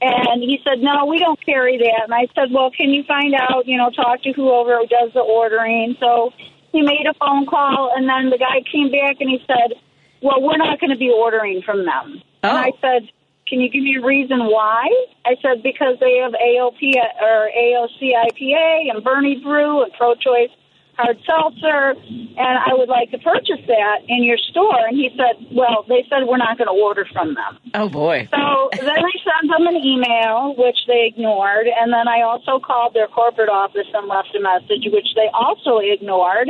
And 0.00 0.42
he 0.42 0.60
said, 0.62 0.80
no, 0.80 1.06
we 1.06 1.18
don't 1.18 1.40
carry 1.44 1.78
that. 1.78 2.04
And 2.04 2.14
I 2.14 2.28
said, 2.34 2.52
well, 2.52 2.70
can 2.70 2.90
you 2.90 3.02
find 3.04 3.34
out, 3.34 3.66
you 3.66 3.78
know, 3.78 3.90
talk 3.90 4.22
to 4.22 4.32
whoever 4.32 4.78
does 4.88 5.12
the 5.14 5.20
ordering. 5.20 5.96
So 5.98 6.32
he 6.72 6.82
made 6.82 7.06
a 7.08 7.14
phone 7.14 7.46
call, 7.46 7.92
and 7.96 8.06
then 8.08 8.30
the 8.30 8.38
guy 8.38 8.60
came 8.70 8.90
back 8.92 9.16
and 9.20 9.30
he 9.30 9.42
said, 9.46 9.80
well, 10.20 10.42
we're 10.42 10.58
not 10.58 10.80
going 10.80 10.90
to 10.90 10.98
be 10.98 11.10
ordering 11.10 11.62
from 11.62 11.86
them. 11.86 12.22
Oh. 12.44 12.48
And 12.48 12.58
I 12.58 12.72
said, 12.80 13.08
can 13.48 13.60
you 13.60 13.70
give 13.70 13.82
me 13.82 13.96
a 13.96 14.04
reason 14.04 14.38
why? 14.38 14.86
I 15.24 15.36
said, 15.40 15.62
because 15.62 15.98
they 16.00 16.18
have 16.22 16.32
AOP 16.32 16.92
or 17.22 17.50
AOC 17.56 18.12
IPA 18.12 18.90
and 18.94 19.04
Bernie 19.04 19.40
Brew 19.40 19.82
and 19.82 19.92
Pro 19.94 20.14
Choice 20.14 20.50
Hard 20.96 21.18
Seltzer, 21.28 21.92
and 22.00 22.56
I 22.56 22.72
would 22.72 22.88
like 22.88 23.10
to 23.10 23.18
purchase 23.18 23.60
that 23.68 23.98
in 24.08 24.24
your 24.24 24.38
store. 24.50 24.80
And 24.88 24.96
he 24.96 25.10
said, 25.12 25.44
well, 25.52 25.84
they 25.88 26.08
said 26.08 26.24
we're 26.24 26.40
not 26.40 26.56
going 26.56 26.72
to 26.72 26.76
order 26.76 27.06
from 27.12 27.34
them. 27.34 27.60
Oh 27.74 27.88
boy. 27.88 28.28
So 28.32 28.70
then 28.72 28.96
I 29.04 29.12
sent 29.20 29.52
them 29.52 29.66
an 29.68 29.76
email, 29.76 30.56
which 30.56 30.78
they 30.88 31.12
ignored, 31.12 31.68
and 31.68 31.92
then 31.92 32.08
I 32.08 32.22
also 32.22 32.58
called 32.58 32.94
their 32.94 33.08
corporate 33.08 33.50
office 33.50 33.88
and 33.92 34.08
left 34.08 34.32
a 34.34 34.40
message, 34.40 34.88
which 34.88 35.12
they 35.14 35.28
also 35.36 35.84
ignored. 35.84 36.48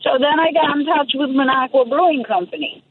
So 0.00 0.16
then 0.16 0.40
I 0.40 0.52
got 0.52 0.76
in 0.76 0.86
touch 0.86 1.12
with 1.14 1.30
Minocqua 1.30 1.88
Brewing 1.88 2.24
Company. 2.24 2.82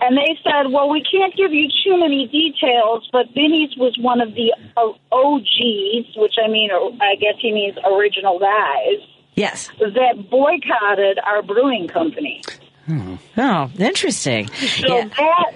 And 0.00 0.16
they 0.16 0.32
said, 0.42 0.72
well, 0.72 0.88
we 0.88 1.04
can't 1.04 1.36
give 1.36 1.52
you 1.52 1.68
too 1.84 1.98
many 2.00 2.26
details, 2.28 3.08
but 3.12 3.34
Binny's 3.34 3.76
was 3.76 3.96
one 4.00 4.20
of 4.22 4.32
the 4.32 4.54
uh, 4.76 4.96
OGs, 5.12 6.16
which 6.16 6.36
I 6.42 6.48
mean, 6.48 6.70
I 6.72 7.16
guess 7.20 7.36
he 7.40 7.52
means 7.52 7.76
original 7.84 8.38
guys, 8.38 9.04
Yes. 9.34 9.68
that 9.78 10.28
boycotted 10.30 11.18
our 11.24 11.42
brewing 11.42 11.88
company. 11.88 12.42
Oh, 13.36 13.70
interesting. 13.78 14.48
So 14.48 14.98
Yeah. 14.98 15.04
that 15.16 15.52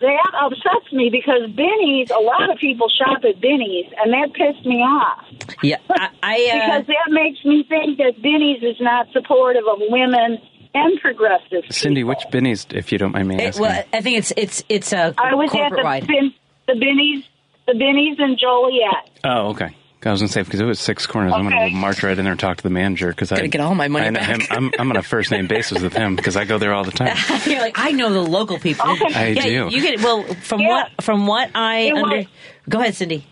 that 0.00 0.30
upsets 0.42 0.92
me 0.92 1.08
because 1.10 1.50
Binny's. 1.54 2.10
A 2.10 2.20
lot 2.22 2.50
of 2.50 2.58
people 2.58 2.88
shop 2.88 3.24
at 3.24 3.40
Binny's, 3.40 3.86
and 4.02 4.12
that 4.12 4.32
pissed 4.34 4.64
me 4.66 4.76
off 4.76 5.24
Yeah. 5.62 5.76
I, 5.90 6.08
I 6.22 6.34
uh, 6.34 6.54
because 6.54 6.86
that 6.86 7.10
makes 7.10 7.44
me 7.44 7.64
think 7.68 7.98
that 7.98 8.20
Binny's 8.22 8.62
is 8.62 8.80
not 8.80 9.08
supportive 9.12 9.64
of 9.68 9.78
women 9.88 10.38
and 10.74 11.00
progressive. 11.00 11.64
Cindy, 11.70 12.02
people. 12.02 12.10
which 12.10 12.24
Binny's, 12.30 12.66
if 12.70 12.92
you 12.92 12.98
don't 12.98 13.12
mind 13.12 13.28
me 13.28 13.36
it, 13.36 13.48
asking? 13.48 13.62
well, 13.62 13.84
I 13.92 14.00
think 14.00 14.18
it's 14.18 14.32
it's 14.36 14.62
it's 14.68 14.92
a 14.92 15.14
I 15.18 15.34
was 15.34 15.50
at 15.54 15.70
the 15.70 15.82
wide. 15.82 16.06
ben, 16.06 16.32
the 16.66 16.74
Binny's 16.74 17.24
the 17.66 17.74
Binny's 17.74 18.18
in 18.18 18.36
Joliet. 18.38 19.10
oh, 19.24 19.48
okay. 19.50 19.74
I 20.04 20.10
was 20.12 20.20
gonna 20.20 20.28
say 20.28 20.42
because 20.42 20.60
it 20.60 20.64
was 20.64 20.78
six 20.78 21.06
corners. 21.06 21.32
I'm 21.34 21.42
gonna 21.42 21.56
Okay. 21.64 21.74
march 21.74 22.02
right 22.04 22.16
in 22.16 22.24
there 22.24 22.32
and 22.32 22.40
talk 22.40 22.56
to 22.58 22.62
the 22.62 22.70
manager 22.70 23.08
because 23.08 23.32
I 23.32 23.36
Gotta 23.36 23.48
get 23.48 23.60
all 23.60 23.74
my 23.74 23.88
money 23.88 24.06
I 24.06 24.10
know 24.10 24.20
back. 24.20 24.28
him. 24.28 24.46
I'm, 24.50 24.70
I'm 24.78 24.90
on 24.90 24.96
a 24.96 25.02
first 25.02 25.30
name 25.32 25.48
basis 25.48 25.82
with 25.82 25.92
him 25.92 26.14
because 26.16 26.36
I 26.36 26.44
go 26.44 26.56
there 26.58 26.72
all 26.72 26.84
the 26.84 26.92
time. 26.92 27.16
You're 27.46 27.60
like, 27.60 27.78
I 27.78 27.90
know 27.90 28.12
the 28.12 28.20
local 28.22 28.58
people. 28.60 28.88
Okay. 28.90 29.12
I 29.14 29.26
yeah, 29.28 29.42
do. 29.42 29.68
You 29.70 29.82
get 29.82 30.00
well 30.00 30.22
from 30.22 30.60
Yeah. 30.60 30.68
what 30.68 31.02
from 31.02 31.26
what 31.26 31.50
I 31.54 31.78
It 31.80 31.94
under. 31.96 32.16
was- 32.18 32.26
Go 32.68 32.80
ahead, 32.80 32.94
Cindy. 32.94 33.26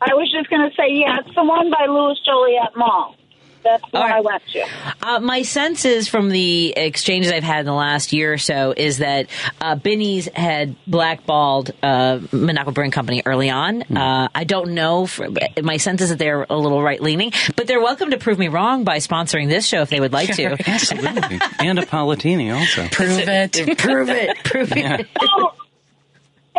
I 0.00 0.14
was 0.14 0.32
just 0.32 0.48
going 0.50 0.68
to 0.68 0.74
say, 0.74 0.88
yeah, 0.88 1.18
it's 1.24 1.34
the 1.34 1.44
one 1.44 1.70
by 1.70 1.86
Louis 1.86 2.18
Joliet 2.24 2.74
Mall. 2.76 3.14
That's 3.62 3.82
the 3.90 3.96
All 3.98 4.02
one 4.02 4.10
right. 4.10 4.16
I 4.16 4.20
went 4.20 4.42
to. 4.52 4.66
Uh, 5.02 5.20
my 5.20 5.42
sense 5.42 5.84
is 5.84 6.08
from 6.08 6.28
the 6.30 6.72
exchanges 6.76 7.32
I've 7.32 7.42
had 7.42 7.60
in 7.60 7.66
the 7.66 7.72
last 7.72 8.12
year 8.12 8.32
or 8.32 8.38
so 8.38 8.72
is 8.76 8.98
that 8.98 9.26
uh, 9.60 9.74
Binny's 9.76 10.28
had 10.34 10.76
blackballed 10.86 11.70
uh, 11.82 12.18
Minocqua 12.32 12.72
Brewing 12.74 12.90
Company 12.90 13.22
early 13.24 13.50
on. 13.50 13.82
Uh, 13.82 14.28
I 14.34 14.44
don't 14.44 14.74
know. 14.74 15.06
For, 15.06 15.28
my 15.62 15.76
sense 15.76 16.00
is 16.00 16.10
that 16.10 16.18
they're 16.18 16.46
a 16.48 16.56
little 16.56 16.82
right 16.82 17.00
leaning, 17.00 17.32
but 17.56 17.66
they're 17.66 17.80
welcome 17.80 18.10
to 18.10 18.18
prove 18.18 18.38
me 18.38 18.48
wrong 18.48 18.84
by 18.84 18.98
sponsoring 18.98 19.48
this 19.48 19.66
show 19.66 19.82
if 19.82 19.90
they 19.90 20.00
would 20.00 20.12
like 20.12 20.34
to. 20.36 20.56
Absolutely, 20.68 21.40
and 21.58 21.78
Apolitini 21.78 22.54
also. 22.54 22.88
Prove 22.88 23.18
it. 23.28 23.52
prove 23.78 24.08
it. 24.08 24.36
Prove 24.44 24.72
it. 24.76 25.06
Oh, 25.20 25.52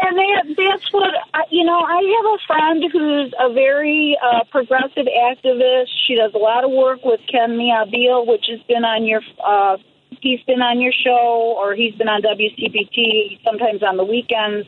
and 0.02 0.18
that, 0.18 0.44
that's 0.58 0.92
what 0.94 1.14
I- 1.34 1.46
you 1.52 1.64
know. 1.64 1.80
I 1.80 1.98
have 2.18 2.26
a 2.34 2.40
friend 2.48 2.84
who's 2.92 3.34
a 3.40 3.54
very 3.54 4.18
uh, 4.22 4.44
progressive 4.52 5.06
activist. 5.08 5.88
She 6.08 6.16
does 6.16 6.34
a 6.34 6.38
lot 6.38 6.64
of 6.64 6.72
work 6.72 7.04
with 7.06 7.20
Ken 7.32 7.52
Miabil, 7.58 8.26
which 8.28 8.46
has 8.50 8.60
been 8.68 8.84
on 8.84 9.06
your. 9.06 9.22
Uh, 9.44 9.78
he's 10.22 10.42
been 10.44 10.62
on 10.62 10.82
your 10.82 10.92
show, 10.94 11.56
or 11.58 11.76
he's 11.76 11.96
been 11.96 12.10
on 12.10 12.22
WCPT 12.22 13.40
sometimes 13.44 13.84
on 13.84 13.98
the 13.98 14.04
weekends. 14.06 14.68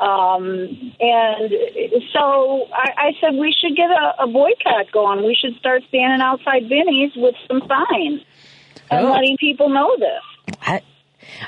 Um, 0.00 0.92
and 1.00 1.52
so 2.12 2.66
I, 2.72 2.92
I 2.96 3.10
said 3.20 3.34
we 3.34 3.52
should 3.58 3.76
get 3.76 3.90
a, 3.90 4.22
a 4.22 4.26
boycott 4.28 4.92
going. 4.92 5.24
We 5.26 5.34
should 5.34 5.56
start 5.58 5.82
standing 5.88 6.20
outside 6.20 6.68
Binny's 6.68 7.12
with 7.16 7.34
some 7.48 7.60
signs 7.60 8.22
and 8.90 9.06
Oh. 9.06 9.10
letting 9.12 9.36
people 9.38 9.68
know 9.68 9.96
this. 9.98 10.56
I, 10.62 10.82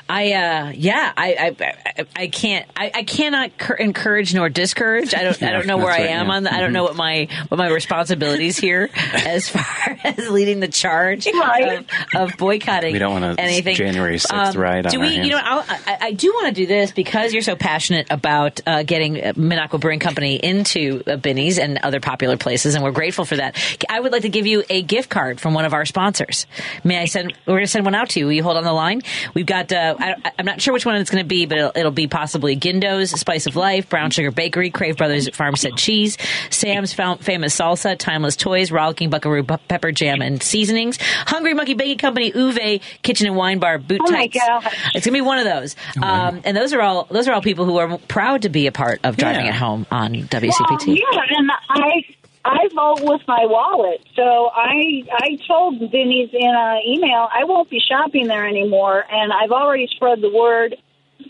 I 0.09 0.33
uh 0.33 0.71
yeah 0.75 1.11
I 1.15 1.55
I 1.59 1.73
I, 1.97 2.05
I 2.15 2.27
can't 2.27 2.67
I, 2.75 2.91
I 2.93 3.03
cannot 3.03 3.57
cur- 3.57 3.75
encourage 3.75 4.33
nor 4.33 4.49
discourage. 4.49 5.13
I 5.13 5.23
don't 5.23 5.41
I 5.43 5.51
don't 5.51 5.67
know 5.67 5.77
where 5.77 5.87
that's 5.87 5.99
I 6.03 6.07
am 6.07 6.27
yeah. 6.27 6.33
on 6.33 6.43
the, 6.43 6.53
I 6.53 6.59
don't 6.59 6.73
know 6.73 6.83
what 6.83 6.95
my 6.95 7.27
what 7.49 7.57
my 7.57 7.67
responsibilities 7.69 8.57
here 8.57 8.89
as 9.13 9.49
far 9.49 9.97
as 10.03 10.29
leading 10.29 10.59
the 10.59 10.67
charge 10.67 11.27
Right. 11.33 11.79
of, 12.15 12.31
of 12.31 12.37
boycotting. 12.37 12.93
We 12.93 12.99
don't 12.99 13.21
want 13.21 13.39
a 13.39 13.41
anything. 13.41 13.75
January 13.75 14.17
6th 14.17 14.55
right 14.57 14.85
Do 14.87 14.99
on 15.01 15.07
we? 15.07 15.17
our 15.19 15.23
You 15.25 15.31
know. 15.31 15.39
I'll, 15.43 15.65
I, 15.67 15.97
I 16.01 16.11
do 16.13 16.31
want 16.33 16.47
to 16.47 16.53
do 16.53 16.65
this 16.67 16.91
because 16.91 17.33
you're 17.33 17.41
so 17.41 17.55
passionate 17.55 18.07
about 18.09 18.59
uh, 18.67 18.83
getting 18.83 19.15
Minocqua 19.15 19.79
Brewing 19.79 19.99
Company 19.99 20.35
into 20.35 21.03
uh, 21.07 21.15
Binny's 21.17 21.57
and 21.59 21.77
other 21.83 21.99
popular 21.99 22.37
places, 22.37 22.75
and 22.75 22.83
we're 22.83 22.91
grateful 22.91 23.25
for 23.25 23.35
that. 23.37 23.57
I 23.89 23.99
would 23.99 24.11
like 24.11 24.21
to 24.23 24.29
give 24.29 24.45
you 24.47 24.63
a 24.69 24.81
gift 24.81 25.09
card 25.09 25.39
from 25.39 25.53
one 25.53 25.65
of 25.65 25.73
our 25.73 25.85
sponsors. 25.85 26.45
May 26.83 26.99
I 26.99 27.05
send? 27.05 27.33
We're 27.45 27.53
going 27.55 27.63
to 27.65 27.67
send 27.71 27.85
one 27.85 27.95
out 27.95 28.09
to 28.11 28.19
you. 28.19 28.25
Will 28.25 28.33
you 28.33 28.43
hold 28.43 28.57
on 28.57 28.63
the 28.63 28.73
line? 28.73 29.01
We've 29.33 29.45
got. 29.45 29.70
Uh, 29.71 29.95
I, 29.99 30.15
I'm 30.39 30.45
not 30.45 30.61
sure 30.61 30.73
which 30.73 30.85
one 30.85 30.95
it's 30.95 31.09
going 31.09 31.23
to 31.23 31.27
be, 31.27 31.45
but 31.45 31.57
it'll, 31.57 31.71
it'll 31.75 31.91
be 31.91 32.07
possibly 32.07 32.55
Gindo's 32.55 33.11
Spice 33.11 33.45
of 33.47 33.55
Life, 33.55 33.89
Brown 33.89 34.11
Sugar 34.11 34.31
Bakery, 34.31 34.69
Crave 34.69 34.97
Brothers 34.97 35.29
Farmstead 35.35 35.77
Cheese, 35.77 36.17
Sam's 36.49 36.93
Fam- 36.93 37.17
Famous 37.19 37.57
Salsa, 37.57 37.97
Timeless 37.97 38.35
Toys, 38.35 38.71
Rollicking 38.71 39.09
Buckaroo 39.09 39.43
Bu- 39.43 39.57
Pepper 39.67 39.91
Jam 39.91 40.21
and 40.21 40.41
Seasonings, 40.41 40.97
Hungry 41.01 41.53
Monkey 41.53 41.73
Baking 41.73 41.97
Company, 41.97 42.31
Uve 42.31 42.81
Kitchen 43.01 43.27
and 43.27 43.35
Wine 43.35 43.59
Bar, 43.59 43.77
Boot 43.77 44.01
Oh 44.05 44.11
my 44.11 44.27
Tights. 44.27 44.37
gosh. 44.45 44.91
It's 44.95 45.05
gonna 45.05 45.17
be 45.17 45.21
one 45.21 45.37
of 45.37 45.45
those, 45.45 45.75
um, 46.01 46.41
and 46.43 46.55
those 46.57 46.73
are 46.73 46.81
all 46.81 47.05
those 47.11 47.27
are 47.27 47.33
all 47.33 47.41
people 47.41 47.65
who 47.65 47.77
are 47.77 47.97
proud 48.07 48.43
to 48.43 48.49
be 48.49 48.67
a 48.67 48.71
part 48.71 48.99
of 49.03 49.17
driving 49.17 49.45
Yeah. 49.45 49.51
at 49.53 49.57
home 49.57 49.85
on 49.91 50.11
Well, 50.13 50.21
WCPT. 50.23 50.97
yeah, 50.99 51.21
and 51.37 51.51
I 51.69 52.03
I 52.43 52.69
vote 52.73 53.01
with 53.01 53.21
my 53.27 53.45
wallet. 53.45 54.05
So 54.15 54.49
I 54.53 55.03
I 55.11 55.37
told 55.47 55.79
Binny's 55.91 56.29
in 56.33 56.53
an 56.55 56.81
email 56.87 57.27
I 57.31 57.43
won't 57.43 57.69
be 57.69 57.79
shopping 57.79 58.27
there 58.27 58.47
anymore, 58.47 59.03
and 59.09 59.31
I've 59.31 59.51
already 59.51 59.87
spread 59.87 60.21
the 60.21 60.29
word 60.29 60.75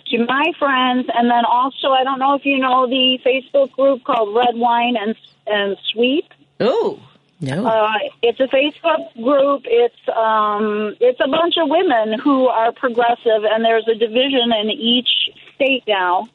to 0.08 0.26
my 0.26 0.54
friends, 0.58 1.08
and 1.14 1.30
then 1.30 1.44
also 1.46 1.90
I 1.90 2.04
don't 2.04 2.20
know 2.20 2.36
if 2.36 2.46
you 2.46 2.60
know 2.60 2.88
the 2.88 3.20
Facebook 3.26 3.72
group 3.72 4.04
called 4.04 4.36
Red 4.36 4.56
Wine 4.56 4.96
and 4.96 5.16
and 5.48 5.78
Sweep. 5.92 6.26
Ooh, 6.62 7.00
No. 7.42 7.66
Uh, 7.66 7.98
it's 8.22 8.40
a 8.40 8.48
Facebook 8.48 9.14
group. 9.16 9.64
It's 9.66 10.10
um, 10.16 10.96
it's 11.00 11.20
a 11.20 11.28
bunch 11.28 11.56
of 11.62 11.70
women 11.70 12.20
who 12.20 12.48
are 12.48 12.72
progressive, 12.72 13.44
and 13.44 13.66
there's 13.66 13.88
a 13.88 13.96
division 13.96 14.54
in 14.62 14.70
each 14.70 15.10
state 15.56 15.84
now. 15.88 16.28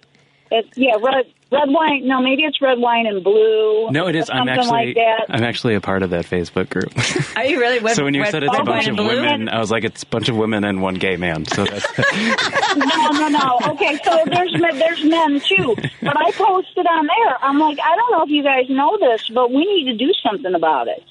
It's 0.51 0.69
yeah, 0.77 0.97
red 1.01 1.27
red 1.53 1.69
wine. 1.69 2.07
No, 2.07 2.21
maybe 2.21 2.43
it's 2.43 2.61
red 2.61 2.79
wine 2.79 3.07
and 3.07 3.23
blue. 3.23 3.91
No, 3.91 4.07
it 4.09 4.17
is. 4.17 4.29
I'm 4.31 4.39
something 4.39 4.55
actually 4.55 4.87
like 4.87 4.95
that. 4.97 5.25
I'm 5.29 5.43
actually 5.45 5.75
a 5.75 5.81
part 5.81 6.03
of 6.03 6.11
that 6.11 6.25
Facebook 6.27 6.69
group. 6.71 6.93
are 7.37 7.45
you 7.45 7.61
really? 7.61 7.79
Red, 7.79 7.95
so 7.97 8.05
when 8.05 8.15
you 8.15 8.23
red- 8.23 8.31
said 8.33 8.43
it's 8.43 8.57
a 8.59 8.63
bunch 8.65 8.89
of 8.89 8.97
women, 8.97 9.49
I 9.49 9.59
was 9.59 9.71
like, 9.71 9.85
it's 9.85 10.03
a 10.03 10.07
bunch 10.07 10.29
of 10.29 10.37
women 10.37 10.65
and 10.65 10.83
one 10.83 10.95
gay 10.95 11.17
man. 11.17 11.45
So 11.47 11.65
that's 11.65 11.87
no, 12.77 13.11
no, 13.13 13.29
no. 13.29 13.59
Okay, 13.73 13.99
so 14.05 14.23
there's 14.27 14.53
men- 14.61 14.79
there's 14.79 15.05
men 15.05 15.41
too, 15.41 15.75
but 16.03 16.17
I 16.17 16.31
posted 16.33 16.87
on 16.87 17.07
there. 17.07 17.37
I'm 17.43 17.59
like, 17.59 17.79
I 17.81 17.97
don't 17.97 18.11
know 18.13 18.23
if 18.25 18.31
you 18.31 18.43
guys 18.43 18.65
know 18.69 18.99
this, 18.99 19.29
but 19.29 19.51
we 19.51 19.65
need 19.65 19.91
to 19.93 19.97
do 19.97 20.13
something 20.23 20.55
about 20.55 20.89
it. 20.89 21.03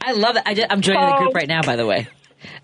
I 0.00 0.12
love 0.12 0.36
it. 0.36 0.42
I 0.46 0.54
just, 0.54 0.70
I'm 0.70 0.80
joining 0.80 1.06
the 1.08 1.16
group 1.16 1.34
right 1.34 1.48
now. 1.48 1.62
By 1.62 1.76
the 1.76 1.86
way, 1.86 2.08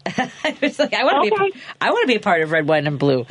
I 0.07 0.57
was 0.63 0.79
like, 0.79 0.95
I 0.95 1.05
want 1.05 1.29
to 1.29 1.35
Okay. 1.35 1.51
be. 1.53 1.61
I 1.81 1.91
want 1.91 2.03
to 2.05 2.07
be 2.09 2.17
a 2.17 2.21
part 2.21 2.43
of 2.43 2.51
red, 2.51 2.67
wine, 2.69 2.87
and 2.87 2.99
blue. 2.99 3.27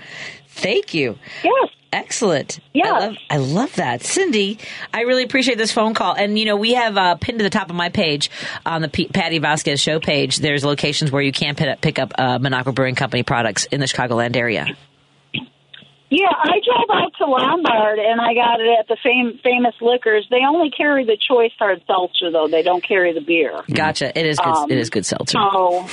Thank 0.49 0.93
you. 0.93 1.17
Yes. 1.43 1.69
Excellent. 1.95 2.59
Yeah. 2.73 2.91
I 2.91 2.99
love, 2.99 3.17
I 3.29 3.37
love 3.37 3.75
that. 3.75 4.03
Cindy, 4.03 4.59
I 4.93 5.01
really 5.01 5.23
appreciate 5.23 5.57
this 5.57 5.71
phone 5.71 5.93
call. 5.93 6.13
And, 6.13 6.37
you 6.37 6.43
know, 6.43 6.57
we 6.57 6.73
have 6.73 6.97
uh, 6.97 7.15
pinned 7.15 7.39
to 7.39 7.43
the 7.43 7.49
top 7.49 7.69
of 7.69 7.75
my 7.75 7.87
page 7.87 8.29
on 8.65 8.81
the 8.81 8.89
P- 8.89 9.07
Patti 9.07 9.39
Vasquez 9.39 9.79
show 9.79 9.99
page, 10.01 10.37
there's 10.37 10.65
locations 10.65 11.09
where 11.09 11.21
you 11.21 11.31
can 11.31 11.55
pick 11.55 11.69
up, 11.69 11.81
pick 11.81 11.99
up 11.99 12.13
uh, 12.17 12.37
Minocqua 12.37 12.75
Brewing 12.75 12.95
Company 12.95 13.23
products 13.23 13.65
in 13.65 13.79
the 13.79 13.85
Chicagoland 13.85 14.35
area. 14.35 14.67
Yeah, 16.09 16.27
I 16.31 16.59
drove 16.63 16.97
out 17.01 17.13
to 17.17 17.25
Lombard 17.25 17.97
and 17.99 18.21
I 18.21 18.33
got 18.33 18.59
it 18.59 18.79
at 18.79 18.87
the 18.87 18.97
fam- 19.01 19.39
famous 19.43 19.73
liquors. 19.81 20.27
They 20.29 20.41
only 20.47 20.69
carry 20.69 21.03
the 21.03 21.17
choice 21.17 21.51
hard 21.57 21.81
seltzer, 21.87 22.29
though. 22.29 22.47
They 22.47 22.61
don't 22.61 22.83
carry 22.83 23.13
the 23.13 23.21
beer. 23.21 23.63
Gotcha. 23.73 24.17
It 24.17 24.25
is 24.25 24.37
good. 24.37 24.47
Um, 24.47 24.71
it 24.71 24.77
is 24.77 24.89
good 24.89 25.05
seltzer. 25.05 25.37
So, 25.37 25.87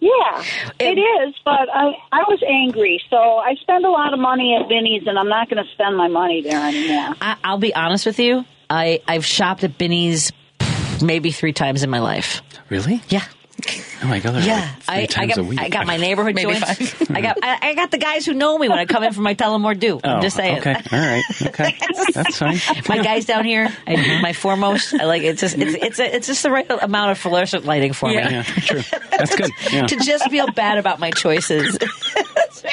yeah, 0.00 0.42
it 0.78 0.98
is. 0.98 1.34
But 1.44 1.68
I, 1.72 1.92
I 2.12 2.22
was 2.28 2.42
angry, 2.46 3.00
so 3.10 3.16
I 3.16 3.54
spend 3.60 3.84
a 3.84 3.90
lot 3.90 4.12
of 4.12 4.20
money 4.20 4.56
at 4.60 4.68
Binny's, 4.68 5.06
and 5.06 5.18
I'm 5.18 5.28
not 5.28 5.48
going 5.50 5.64
to 5.64 5.70
spend 5.72 5.96
my 5.96 6.08
money 6.08 6.42
there 6.42 6.60
anymore. 6.60 7.14
I, 7.20 7.36
I'll 7.42 7.58
be 7.58 7.74
honest 7.74 8.06
with 8.06 8.18
you. 8.18 8.44
I, 8.70 9.00
I've 9.08 9.24
shopped 9.24 9.64
at 9.64 9.78
Binny's 9.78 10.32
maybe 11.02 11.30
three 11.30 11.52
times 11.52 11.82
in 11.82 11.90
my 11.90 12.00
life. 12.00 12.42
really. 12.68 13.02
Yeah. 13.08 13.24
Oh 14.02 14.06
my 14.06 14.20
god, 14.20 14.44
Yeah, 14.44 14.70
like 14.86 15.10
three 15.10 15.22
I, 15.22 15.24
I 15.24 15.26
got 15.26 15.38
a 15.38 15.42
week. 15.44 15.60
I 15.60 15.68
got 15.68 15.86
my 15.86 15.96
neighborhood 15.96 16.34
Maybe 16.36 16.52
joints. 16.52 16.90
five. 16.90 17.10
I 17.16 17.20
got 17.20 17.38
I, 17.42 17.58
I 17.70 17.74
got 17.74 17.90
the 17.90 17.98
guys 17.98 18.24
who 18.24 18.32
know 18.32 18.56
me 18.56 18.68
when 18.68 18.78
I 18.78 18.84
come 18.86 19.02
in 19.02 19.12
for 19.12 19.20
my 19.20 19.34
Tullamore 19.34 19.78
Dew. 19.78 20.00
I'm 20.04 20.18
Oh, 20.18 20.22
just 20.22 20.36
saying. 20.36 20.58
Okay, 20.58 20.74
all 20.92 20.98
right, 20.98 21.24
okay, 21.42 21.76
that's 22.14 22.38
fine. 22.38 22.58
my 22.88 23.02
guys 23.02 23.24
down 23.24 23.44
here, 23.44 23.68
I, 23.86 23.94
uh-huh. 23.94 24.22
my 24.22 24.32
foremost, 24.32 24.94
I 24.94 25.04
like 25.04 25.22
it's 25.22 25.40
just 25.40 25.58
it's 25.58 25.74
it's 25.74 25.98
a, 25.98 26.14
it's 26.16 26.26
just 26.28 26.42
the 26.44 26.50
right 26.52 26.66
amount 26.70 27.10
of 27.10 27.18
fluorescent 27.18 27.64
lighting 27.64 27.92
for 27.92 28.10
Yeah. 28.10 28.28
me 28.28 28.34
Yeah, 28.36 28.42
true. 28.44 28.82
That's 29.10 29.34
good. 29.34 29.50
Yeah. 29.72 29.86
to 29.88 29.96
just 29.96 30.30
feel 30.30 30.46
bad 30.52 30.78
about 30.78 31.00
my 31.00 31.10
choices. 31.10 31.76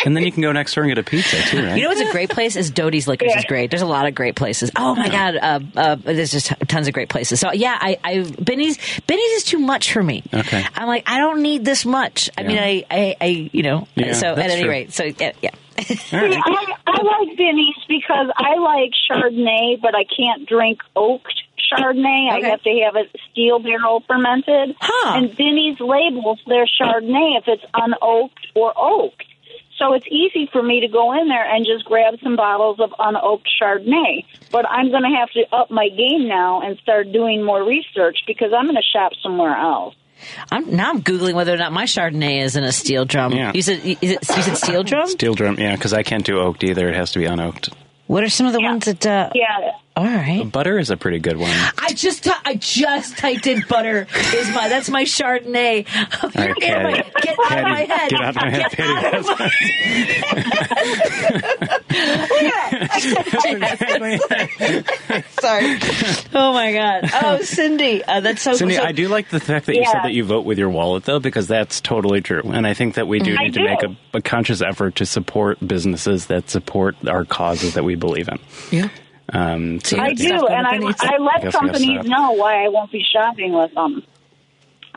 And 0.04 0.16
then 0.16 0.24
you 0.24 0.32
can 0.32 0.41
go 0.41 0.52
next 0.52 0.74
door 0.74 0.84
and 0.84 0.91
get 0.91 0.98
a 0.98 1.04
pizza 1.04 1.38
too, 1.43 1.64
right? 1.66 1.78
You 1.78 1.84
know 1.84 1.89
what's 1.89 2.02
a 2.02 2.12
great 2.12 2.30
place 2.30 2.56
is 2.56 2.72
Doty's 2.72 3.08
Liquors 3.08 3.34
is 3.36 3.46
great. 3.46 3.70
There's 3.70 3.82
a 3.82 3.88
lot 3.88 4.08
of 4.08 4.16
great 4.16 4.36
places. 4.36 4.72
Oh 4.76 4.96
my 4.96 5.10
god, 5.10 5.36
uh, 5.36 5.60
uh, 5.76 5.96
there's 5.96 6.32
just 6.32 6.54
tons 6.68 6.88
of 6.88 6.93
great 6.93 7.10
places. 7.10 7.39
So 7.39 7.52
yeah, 7.52 7.78
I, 7.80 7.98
I 8.04 8.20
Binny's 8.43 8.78
Binny's 9.08 9.32
is 9.32 9.43
too 9.43 9.60
much 9.60 9.93
for 9.93 10.04
me. 10.04 10.24
Okay. 10.34 10.66
I'm 10.76 10.88
like 10.88 11.04
I 11.08 11.20
don't 11.20 11.41
need 11.41 11.64
this 11.66 11.86
much. 11.86 12.30
I 12.38 12.43
mean, 12.43 12.58
I, 12.58 12.86
I, 12.89 13.16
I 13.22 13.50
you 13.52 13.64
know. 13.64 13.88
Yeah, 13.96 14.14
so 14.14 14.34
at 14.34 14.39
any 14.39 14.64
true. 14.64 14.72
rate, 14.72 14.93
so 14.93 15.04
yeah. 15.04 15.32
yeah. 15.41 15.52
All 15.78 15.84
See, 15.84 16.08
right. 16.14 16.41
I, 16.41 16.76
I 16.88 17.02
like 17.04 17.38
Binny's 17.38 17.76
because 17.88 18.28
I 18.38 18.56
like 18.56 18.91
Chardonnay, 19.10 19.82
but 19.82 19.93
I 19.93 20.06
can't 20.06 20.48
drink 20.48 20.82
oaked 20.96 21.41
Chardonnay. 21.72 22.34
Okay. 22.38 22.46
I 22.46 22.50
have 22.50 22.62
to 22.64 22.70
have 22.86 22.96
it 22.96 23.16
steel 23.32 23.60
barrel 23.60 24.04
fermented. 24.08 24.76
Huh. 24.80 25.18
And 25.18 25.36
Binny's 25.36 25.80
labels 25.80 26.39
their 26.48 26.66
Chardonnay 26.66 27.39
if 27.39 27.43
it's 27.48 27.66
unoaked 27.74 28.48
or 28.56 28.74
oaked. 28.78 29.26
So 29.78 29.93
it's 29.93 30.05
easy 30.09 30.47
for 30.51 30.63
me 30.63 30.82
to 30.82 30.88
go 30.88 31.19
in 31.19 31.28
there 31.28 31.43
and 31.43 31.65
just 31.65 31.84
grab 31.86 32.15
some 32.23 32.36
bottles 32.36 32.80
of 32.80 32.91
unoaked 32.91 33.47
Chardonnay. 33.61 34.26
But 34.51 34.65
I'm 34.69 34.89
going 34.89 35.03
to 35.03 35.09
have 35.17 35.30
to 35.32 35.43
up 35.53 35.69
my 35.69 35.89
game 35.89 36.28
now 36.28 36.61
and 36.61 36.78
start 36.80 37.11
doing 37.11 37.43
more 37.43 37.63
research 37.63 38.19
because 38.26 38.53
I'm 38.55 38.65
going 38.65 38.76
to 38.78 38.82
shop 38.82 39.11
somewhere 39.21 39.55
else. 39.55 39.95
I'm 40.49 40.73
now 40.73 40.91
I'm 40.91 41.01
googling 41.01 41.34
whether 41.34 41.53
or 41.53 41.57
not 41.57 41.73
my 41.73 41.84
Chardonnay 41.84 42.41
is 42.41 42.55
in 42.55 42.63
a 42.63 42.71
steel 42.71 43.03
drum. 43.03 43.34
Yeah. 43.34 43.51
You 43.53 43.61
said 43.61 43.80
is 43.84 43.97
it, 44.01 44.01
you 44.01 44.43
said 44.43 44.55
steel 44.55 44.84
drum? 44.84 45.07
Steel 45.09 45.34
drum, 45.34 45.57
yeah, 45.59 45.76
because 45.76 45.91
I 45.91 46.03
can't 46.03 46.26
do 46.26 46.39
oaked 46.39 46.63
either. 46.63 46.88
It 46.88 46.95
has 46.95 47.11
to 47.11 47.19
be 47.19 47.26
unoaked. 47.26 47.73
What 48.07 48.23
are 48.23 48.30
some 48.30 48.47
of 48.47 48.53
the 48.53 48.61
ones 48.61 48.86
that? 48.86 49.05
Uh, 49.05 49.30
Yeah. 49.36 49.71
All 49.98 50.04
right. 50.06 50.43
Butter 50.52 50.78
is 50.78 50.89
a 50.89 50.98
pretty 50.98 51.20
good 51.20 51.38
one. 51.38 51.52
I 51.78 51.93
just 51.93 52.26
t- 52.26 52.32
I 52.43 52.56
just 52.56 53.18
typed 53.18 53.48
in 53.48 53.64
butter 53.70 54.08
is 54.34 54.50
my 54.54 54.68
that's 54.68 54.89
my 54.89 55.04
Chardonnay. 55.06 55.88
All 56.22 56.30
right, 56.36 56.56
get, 56.58 56.84
my, 56.84 57.12
get 57.22 57.39
out 57.50 57.58
of 57.60 57.64
my 57.64 57.82
head. 57.86 58.10
Get 58.10 58.22
out 58.22 58.30
of 58.30 58.36
my 58.36 58.50
head, 58.50 58.72
Get 58.72 58.86
out 58.86 59.16
of 59.16 59.26
my- 59.26 60.76
Sorry. 65.39 65.78
Oh 66.34 66.54
my 66.54 66.74
god. 66.74 67.10
Oh, 67.24 67.41
Cindy, 67.41 68.04
uh, 68.04 68.20
that's 68.20 68.41
so. 68.41 68.54
Cindy, 68.54 68.76
so 68.76 68.84
I 68.84 68.91
do 68.91 69.08
like 69.08 69.30
the 69.30 69.39
fact 69.39 69.66
that 69.68 69.76
you 69.76 69.82
Yeah. 69.82 69.91
said 69.91 70.04
that 70.04 70.14
you 70.14 70.24
vote 70.24 70.46
with 70.46 70.58
your 70.58 70.70
wallet, 70.70 71.06
though, 71.06 71.20
because 71.20 71.48
that's 71.48 71.80
totally 71.82 72.22
true. 72.22 72.41
And 72.43 72.66
I 72.68 72.74
think 72.74 72.96
that 72.96 73.08
we 73.08 73.20
do 73.20 73.36
I 73.38 73.43
need 73.43 73.54
to 73.54 73.60
do. 73.60 73.66
make 73.66 73.84
a, 73.84 73.96
a 74.18 74.22
conscious 74.22 74.62
effort 74.62 74.96
to 74.96 75.06
support 75.06 75.66
businesses 75.66 76.26
that 76.28 76.50
support 76.50 76.96
our 77.08 77.26
causes 77.26 77.76
that 77.76 77.84
we 77.84 77.96
believe 77.96 78.28
in. 78.28 78.39
Yeah. 78.72 78.89
Um, 79.34 79.80
so 79.82 79.97
I 79.99 80.13
do, 80.13 80.45
and 80.47 80.67
I. 80.67 80.76
I 80.99 81.17
let 81.17 81.41
Guess 81.43 81.53
companies 81.53 81.99
stuff. 82.01 82.05
know 82.05 82.32
why 82.34 82.63
I 82.65 82.69
won't 82.69 82.91
be 82.91 83.03
shopping 83.11 83.53
with 83.53 83.73
them. 83.73 84.03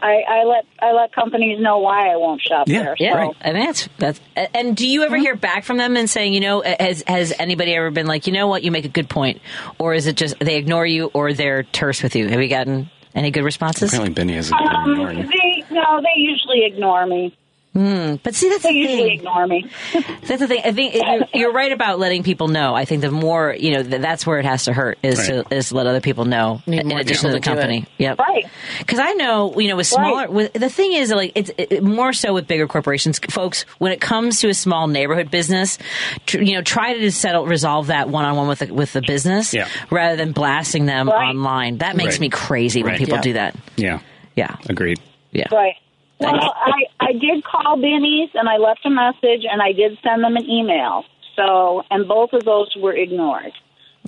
I, 0.00 0.22
I 0.28 0.44
let 0.44 0.64
I 0.80 0.92
let 0.92 1.12
companies 1.12 1.58
know 1.60 1.78
why 1.78 2.12
I 2.12 2.16
won't 2.16 2.40
shop 2.40 2.68
Yeah, 2.68 2.84
there. 2.84 2.96
Yeah, 3.00 3.26
So. 3.28 3.34
and 3.40 3.56
that's 3.56 3.88
that's. 3.98 4.20
And 4.54 4.76
do 4.76 4.86
you 4.86 5.02
ever 5.02 5.16
hear 5.16 5.34
back 5.34 5.64
from 5.64 5.76
them 5.76 5.96
and 5.96 6.08
saying, 6.08 6.34
you 6.34 6.40
know, 6.40 6.62
has 6.62 7.02
has 7.06 7.32
anybody 7.38 7.74
ever 7.74 7.90
been 7.90 8.06
like, 8.06 8.26
you 8.28 8.32
know 8.32 8.46
what, 8.46 8.62
you 8.62 8.70
make 8.70 8.84
a 8.84 8.88
good 8.90 9.08
point, 9.08 9.40
or 9.78 9.94
is 9.94 10.06
it 10.06 10.16
just 10.16 10.38
they 10.38 10.56
ignore 10.56 10.86
you 10.86 11.06
or 11.14 11.32
they're 11.32 11.64
terse 11.64 12.02
with 12.02 12.14
you? 12.14 12.28
Have 12.28 12.40
you 12.40 12.48
gotten 12.48 12.90
any 13.14 13.30
good 13.32 13.42
responses? 13.42 13.92
apparently 13.92 14.14
Binny 14.14 14.34
has 14.34 14.50
a 14.50 14.52
good 14.52 14.60
Um, 14.68 15.16
they 15.16 15.64
no, 15.70 16.00
they 16.00 16.20
usually 16.20 16.64
ignore 16.66 17.04
me. 17.06 17.36
Hmm. 17.74 18.16
But 18.22 18.34
see, 18.34 18.48
that's 18.48 18.62
They 18.62 18.72
the 18.72 18.78
usually 18.78 19.02
thing. 19.02 19.18
ignore 19.20 19.46
me. 19.46 19.70
That's 20.26 20.40
the 20.40 20.48
thing. 20.48 20.62
I 20.64 20.72
think 20.72 20.94
you're, 20.94 21.26
you're 21.34 21.52
right 21.52 21.70
about 21.70 21.98
letting 21.98 22.22
people 22.22 22.48
know. 22.48 22.74
I 22.74 22.84
think 22.86 23.02
the 23.02 23.10
more 23.10 23.54
you 23.54 23.72
know, 23.72 23.82
th- 23.82 24.00
that's 24.02 24.26
where 24.26 24.38
it 24.38 24.46
has 24.46 24.64
to 24.64 24.72
hurt 24.72 24.98
is 25.02 25.18
Right. 25.28 25.44
to 25.48 25.54
is 25.54 25.68
to 25.68 25.76
let 25.76 25.86
other 25.86 26.00
people 26.00 26.24
know. 26.24 26.60
Need 26.66 26.80
in 26.80 26.92
addition 26.92 27.28
to 27.28 27.36
the 27.36 27.40
people 27.40 27.54
to 27.54 27.60
company. 27.60 27.86
Yep. 27.98 28.18
Right. 28.18 28.46
Because 28.78 28.98
I 28.98 29.12
know, 29.12 29.58
you 29.60 29.68
know, 29.68 29.76
with 29.76 29.86
smaller, 29.86 30.22
Right. 30.22 30.32
with, 30.32 30.52
the 30.54 30.68
thing 30.70 30.94
is, 30.94 31.10
like, 31.12 31.32
it's 31.34 31.50
it, 31.56 31.82
more 31.84 32.12
so 32.12 32.32
with 32.34 32.46
bigger 32.48 32.66
corporations, 32.66 33.20
folks. 33.30 33.62
When 33.78 33.92
it 33.92 34.00
comes 34.00 34.40
to 34.40 34.48
a 34.48 34.54
small 34.54 34.88
neighborhood 34.88 35.30
business, 35.30 35.78
tr- 36.26 36.40
you 36.40 36.54
know, 36.54 36.62
try 36.62 36.94
to 36.98 37.12
settle, 37.12 37.46
resolve 37.46 37.88
that 37.88 38.08
one 38.08 38.24
on 38.24 38.34
one 38.36 38.48
with 38.48 38.60
the, 38.60 38.72
with 38.74 38.92
the 38.94 39.02
business, 39.02 39.52
Yeah. 39.54 39.68
rather 39.90 40.16
than 40.16 40.32
blasting 40.32 40.86
them 40.86 41.08
Right. 41.08 41.28
online. 41.28 41.78
That 41.78 41.96
makes 41.96 42.14
Right. 42.14 42.20
me 42.22 42.28
crazy 42.30 42.82
when 42.82 42.96
people 42.96 43.16
Yeah. 43.16 43.22
do 43.22 43.32
that. 43.34 43.56
Yeah, 43.76 44.00
Yeah, 44.36 44.56
agreed. 44.68 44.98
yeah. 45.32 45.46
Right. 45.52 45.74
Well, 46.20 46.54
I, 46.56 46.84
I 47.00 47.12
did 47.12 47.44
call 47.44 47.76
Binny's 47.76 48.30
and 48.34 48.48
I 48.48 48.56
left 48.56 48.84
a 48.84 48.90
message 48.90 49.44
and 49.50 49.62
I 49.62 49.72
did 49.72 49.98
send 50.02 50.24
them 50.24 50.36
an 50.36 50.48
email. 50.48 51.04
So, 51.36 51.84
and 51.90 52.08
both 52.08 52.32
of 52.32 52.44
those 52.44 52.74
were 52.76 52.92
ignored. 52.92 53.52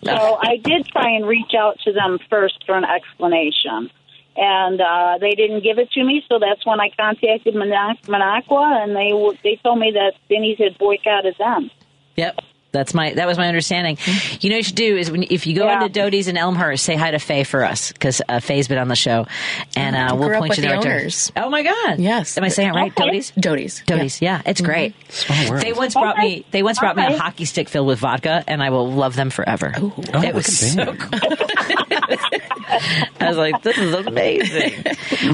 So 0.02 0.12
I 0.42 0.56
did 0.56 0.86
try 0.86 1.10
and 1.10 1.26
reach 1.26 1.54
out 1.56 1.78
to 1.84 1.92
them 1.92 2.18
first 2.28 2.64
for 2.66 2.76
an 2.76 2.84
explanation. 2.84 3.90
And 4.36 4.80
uh, 4.80 5.18
they 5.20 5.34
didn't 5.34 5.62
give 5.62 5.78
it 5.78 5.90
to 5.92 6.04
me, 6.04 6.24
so 6.28 6.38
that's 6.38 6.64
when 6.64 6.80
I 6.80 6.90
contacted 6.90 7.54
Monac- 7.54 8.02
Minocqua, 8.02 8.82
and 8.82 8.94
they 8.94 9.10
w- 9.10 9.36
they 9.42 9.56
told 9.56 9.78
me 9.80 9.90
that 9.92 10.14
Binny's 10.28 10.56
had 10.56 10.78
boycotted 10.78 11.34
them. 11.36 11.70
Yep. 12.16 12.38
That's 12.72 12.94
my 12.94 13.14
that 13.14 13.26
was 13.26 13.36
my 13.36 13.48
understanding. 13.48 13.98
You 14.40 14.50
know 14.50 14.54
what 14.54 14.58
you 14.58 14.62
should 14.62 14.74
do 14.76 14.96
is 14.96 15.10
when, 15.10 15.24
if 15.24 15.46
you 15.46 15.56
go 15.56 15.66
Yeah. 15.66 15.82
into 15.82 15.88
Doty's 15.88 16.28
in 16.28 16.36
Elmhurst, 16.36 16.84
say 16.84 16.94
hi 16.94 17.10
to 17.10 17.18
Faye 17.18 17.42
for 17.44 17.64
us 17.64 17.90
because 17.92 18.22
uh, 18.28 18.38
Faye's 18.40 18.68
been 18.68 18.78
on 18.78 18.86
the 18.88 18.94
show, 18.96 19.26
and 19.76 19.96
uh, 19.96 20.14
we'll 20.16 20.38
point 20.38 20.56
you 20.56 20.62
in 20.64 20.68
the 20.70 20.76
the 20.76 20.88
owners. 20.88 21.32
Oh 21.36 21.50
my 21.50 21.62
God! 21.64 21.98
Yes. 21.98 22.38
am 22.38 22.44
I 22.44 22.48
saying 22.48 22.68
it 22.68 22.72
right? 22.74 22.92
Okay. 22.92 23.06
Doty's. 23.06 23.32
Doty's. 23.32 23.82
Doty's, 23.86 24.22
yeah, 24.22 24.42
it's 24.46 24.60
great. 24.60 24.94
world. 25.48 25.62
They 25.62 25.72
once 25.72 25.94
brought 25.94 26.18
me. 26.18 26.44
They 26.52 26.62
once 26.62 26.78
brought 26.78 26.96
me 26.96 27.04
a 27.04 27.18
hockey 27.18 27.44
stick 27.44 27.68
filled 27.68 27.88
with 27.88 27.98
vodka, 27.98 28.44
and 28.46 28.62
I 28.62 28.70
will 28.70 28.90
love 28.90 29.16
them 29.16 29.30
forever. 29.30 29.72
Oh, 29.76 29.92
it 30.22 30.34
was 30.34 30.46
so 30.46 30.94
cool. 30.94 31.20
I 33.20 33.26
was 33.28 33.36
like, 33.36 33.62
"This 33.62 33.78
is 33.78 33.94
amazing." 33.94 34.84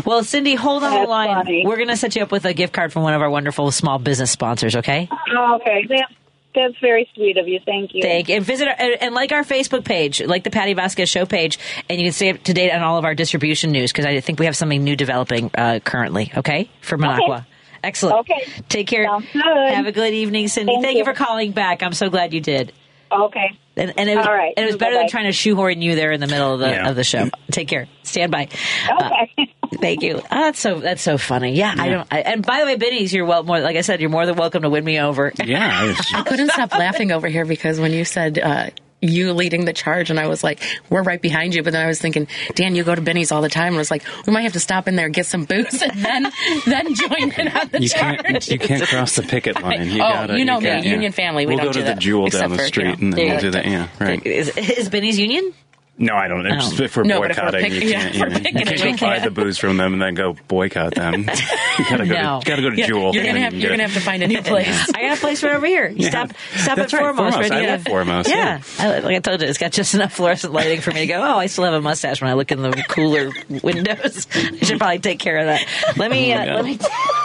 well, 0.04 0.24
Cindy, 0.24 0.54
hold 0.54 0.82
on 0.84 1.02
the 1.02 1.08
line. 1.08 1.34
funny. 1.34 1.64
We're 1.66 1.76
going 1.76 1.88
to 1.88 1.96
set 1.96 2.16
you 2.16 2.22
up 2.22 2.32
with 2.32 2.44
a 2.44 2.54
gift 2.54 2.72
card 2.72 2.92
from 2.92 3.02
one 3.02 3.14
of 3.14 3.22
our 3.22 3.30
wonderful 3.30 3.70
small 3.70 3.98
business 3.98 4.30
sponsors. 4.30 4.76
Okay? 4.76 5.08
Oh, 5.32 5.56
okay, 5.56 5.84
that, 5.88 6.08
that's 6.56 6.78
very 6.80 7.08
sweet 7.14 7.36
of 7.36 7.46
you. 7.46 7.60
Thank 7.64 7.94
you. 7.94 8.02
Thank 8.02 8.28
and 8.28 8.44
visit 8.44 8.66
our, 8.66 8.74
and, 8.76 9.02
and 9.02 9.14
like 9.14 9.30
our 9.30 9.44
Facebook 9.44 9.84
page, 9.84 10.20
like 10.20 10.42
the 10.42 10.50
Patti 10.50 10.74
Vasquez 10.74 11.08
Show 11.08 11.26
page, 11.26 11.58
and 11.88 12.00
you 12.00 12.06
can 12.06 12.12
stay 12.12 12.30
up 12.30 12.42
to 12.42 12.52
date 12.52 12.72
on 12.72 12.82
all 12.82 12.98
of 12.98 13.04
our 13.04 13.14
distribution 13.14 13.70
news 13.70 13.92
because 13.92 14.06
I 14.06 14.18
think 14.20 14.40
we 14.40 14.46
have 14.46 14.56
something 14.56 14.82
new 14.82 14.96
developing 14.96 15.50
uh, 15.56 15.78
currently. 15.84 16.32
Okay, 16.36 16.68
for 16.80 16.98
Minocqua. 16.98 17.46
Excellent. 17.84 18.18
Okay. 18.20 18.44
Take 18.68 18.88
care. 18.88 19.06
Good. 19.32 19.44
Have 19.44 19.86
a 19.86 19.92
good 19.92 20.12
evening, 20.12 20.48
Cindy. 20.48 20.72
Thank 20.72 20.84
Thank, 20.84 20.94
you. 20.94 20.98
you. 21.00 21.04
for 21.04 21.12
calling 21.12 21.52
back. 21.52 21.84
I'm 21.84 21.92
so 21.92 22.10
glad 22.10 22.34
you 22.34 22.40
did. 22.40 22.72
Okay. 23.12 23.56
And, 23.76 23.92
and 23.98 24.08
it 24.08 24.16
was, 24.16 24.26
All 24.26 24.32
right. 24.32 24.54
and 24.56 24.64
it 24.64 24.66
was 24.66 24.76
better 24.76 24.92
than 24.94 25.02
Bye-bye. 25.02 25.10
trying 25.10 25.24
to 25.26 25.32
shoehorn 25.32 25.82
you 25.82 25.94
there 25.96 26.10
in 26.12 26.20
the 26.20 26.26
middle 26.26 26.54
of 26.54 26.60
the 26.60 26.68
Yeah. 26.68 26.88
of 26.88 26.96
the 26.96 27.04
show. 27.04 27.28
Take 27.50 27.68
care. 27.68 27.88
Stand 28.04 28.32
by. 28.32 28.48
Uh, 28.90 29.10
Okay. 29.36 29.52
Thank 29.80 30.02
you. 30.02 30.16
Oh, 30.18 30.22
that's 30.30 30.60
so 30.60 30.78
that's 30.80 31.02
so 31.02 31.18
funny. 31.18 31.52
Yeah, 31.54 31.74
I 31.76 31.88
don't. 31.88 32.08
I, 32.10 32.20
and 32.20 32.46
by 32.46 32.60
the 32.60 32.66
way, 32.66 32.76
Binny's, 32.76 33.12
you're 33.12 33.26
well 33.26 33.42
more. 33.42 33.58
Like 33.60 33.76
I 33.76 33.80
said, 33.82 34.00
you're 34.00 34.10
more 34.10 34.24
than 34.24 34.36
welcome 34.36 34.62
to 34.62 34.70
win 34.70 34.84
me 34.84 35.00
over. 35.00 35.32
Yeah, 35.44 35.68
I 35.82 35.86
was- 35.88 36.06
I 36.14 36.22
couldn't 36.22 36.50
stop 36.52 36.72
laughing 36.72 37.10
over 37.12 37.26
here 37.28 37.44
because 37.44 37.78
when 37.80 37.92
you 37.92 38.04
said 38.04 38.38
uh, 38.38 38.70
you 39.02 39.32
leading 39.32 39.64
the 39.66 39.72
charge, 39.72 40.10
and 40.10 40.18
I 40.18 40.26
was 40.26 40.42
like, 40.42 40.60
"We're 40.90 41.02
right 41.02 41.20
behind 41.20 41.54
you," 41.54 41.62
but 41.62 41.72
then 41.72 41.84
I 41.84 41.86
was 41.88 42.00
thinking, 42.00 42.28
"Dan, 42.54 42.74
you 42.74 42.82
go 42.84 42.94
to 42.94 43.00
Binny's 43.02 43.30
all 43.30 43.42
the 43.42 43.48
time," 43.48 43.68
and 43.68 43.76
I 43.76 43.78
was 43.78 43.90
like, 43.90 44.02
"We 44.26 44.32
might 44.32 44.42
have 44.42 44.54
to 44.54 44.60
stop 44.60 44.88
in 44.88 44.96
there 44.96 45.08
get 45.08 45.26
some 45.26 45.44
booze 45.44 45.82
and 45.82 45.92
then 46.04 46.32
then 46.66 46.94
join 46.94 47.32
in 47.32 47.48
on 47.48 47.68
the 47.68 47.82
you 47.82 47.88
charge." 47.88 48.22
can't 48.24 48.48
you 48.48 48.58
can't 48.58 48.82
cross 48.88 49.16
the 49.16 49.22
picket 49.22 49.60
line. 49.62 49.88
You 49.90 49.96
Oh, 50.02 50.08
gotta, 50.12 50.38
you 50.38 50.44
know 50.44 50.60
me, 50.60 50.66
can't- 50.66 50.86
Union 50.86 51.12
family, 51.12 51.46
we 51.46 51.54
we'll 51.54 51.64
don't 51.64 51.66
go 51.68 51.72
do 51.74 51.78
to 51.80 51.84
the 51.86 51.90
that, 51.92 51.98
jewel 52.00 52.28
down 52.28 52.50
the 52.50 52.56
for, 52.56 52.62
you 52.62 52.68
street, 52.68 52.84
know, 52.86 52.92
and 53.06 53.12
then 53.12 53.28
we'll 53.30 53.40
do 53.40 53.50
that. 53.50 53.66
Yeah, 53.66 53.88
right. 54.00 54.24
Is, 54.26 54.48
is 54.56 54.88
Binny's 54.88 55.18
Union? 55.18 55.52
No, 55.98 56.14
I 56.14 56.28
don't. 56.28 56.44
It's 56.46 56.78
Oh. 56.78 56.84
if 56.84 56.94
we're 56.96 57.04
No, 57.04 57.20
but 57.20 57.30
if 57.30 57.38
we're 57.38 57.44
boycotting, 57.44 57.70
pick- 57.70 57.82
you 57.82 57.90
can't. 57.92 58.14
if 58.14 58.20
we're 58.20 58.26
you, 58.28 58.32
know, 58.34 58.60
you 58.60 58.64
can't 58.76 59.00
go 59.00 59.06
buy 59.06 59.18
the 59.18 59.30
booze 59.30 59.56
from 59.56 59.78
them 59.78 59.94
and 59.94 60.02
then 60.02 60.14
go 60.14 60.36
boycott 60.46 60.94
them. 60.94 61.20
you 61.78 61.84
gotta 61.88 62.06
go. 62.06 62.12
No. 62.14 62.40
To, 62.40 62.46
gotta 62.46 62.62
go 62.62 62.68
to 62.70 62.76
Yeah, 62.76 62.86
Jewel. 62.86 63.14
You're 63.14 63.24
gonna 63.24 63.40
have 63.40 63.54
you're 63.54 63.70
gonna 63.70 63.84
have 63.84 63.94
to 63.94 64.00
find 64.00 64.22
a 64.22 64.26
new 64.28 64.42
place. 64.42 64.90
I 64.94 65.00
got 65.00 65.16
a 65.16 65.20
place 65.20 65.42
right 65.42 65.54
over 65.54 65.64
here. 65.66 65.88
You 65.88 65.96
Yeah. 66.04 66.10
Stop, 66.10 66.32
stop 66.54 66.76
That's 66.76 66.92
at 66.92 67.00
right, 67.00 67.14
Foremost. 67.14 67.32
Foremost. 67.34 67.50
right 67.50 67.52
I 67.52 67.60
there. 67.62 67.70
love 67.78 67.84
Foremost, 67.86 68.28
Yeah, 68.28 68.60
I, 68.78 68.98
like 68.98 69.16
I 69.16 69.18
told 69.20 69.40
you, 69.40 69.48
it's 69.48 69.56
got 69.58 69.72
just 69.72 69.94
enough 69.94 70.12
fluorescent 70.12 70.52
lighting 70.52 70.82
for 70.82 70.90
me 70.90 71.00
to 71.00 71.06
go. 71.06 71.18
Oh, 71.22 71.38
I 71.38 71.46
still 71.46 71.64
have 71.64 71.72
a 71.72 71.80
mustache 71.80 72.20
when 72.20 72.28
I 72.30 72.34
look 72.34 72.52
in 72.52 72.60
the 72.60 72.72
cooler 72.88 73.30
windows. 73.62 74.26
I 74.34 74.56
should 74.64 74.78
probably 74.78 74.98
take 74.98 75.18
care 75.18 75.38
of 75.38 75.46
that. 75.46 75.66
Let 75.96 76.10
me 76.10 76.34
Oh, 76.34 76.36
uh, 76.38 76.44
let 76.56 76.64
me 76.66 76.78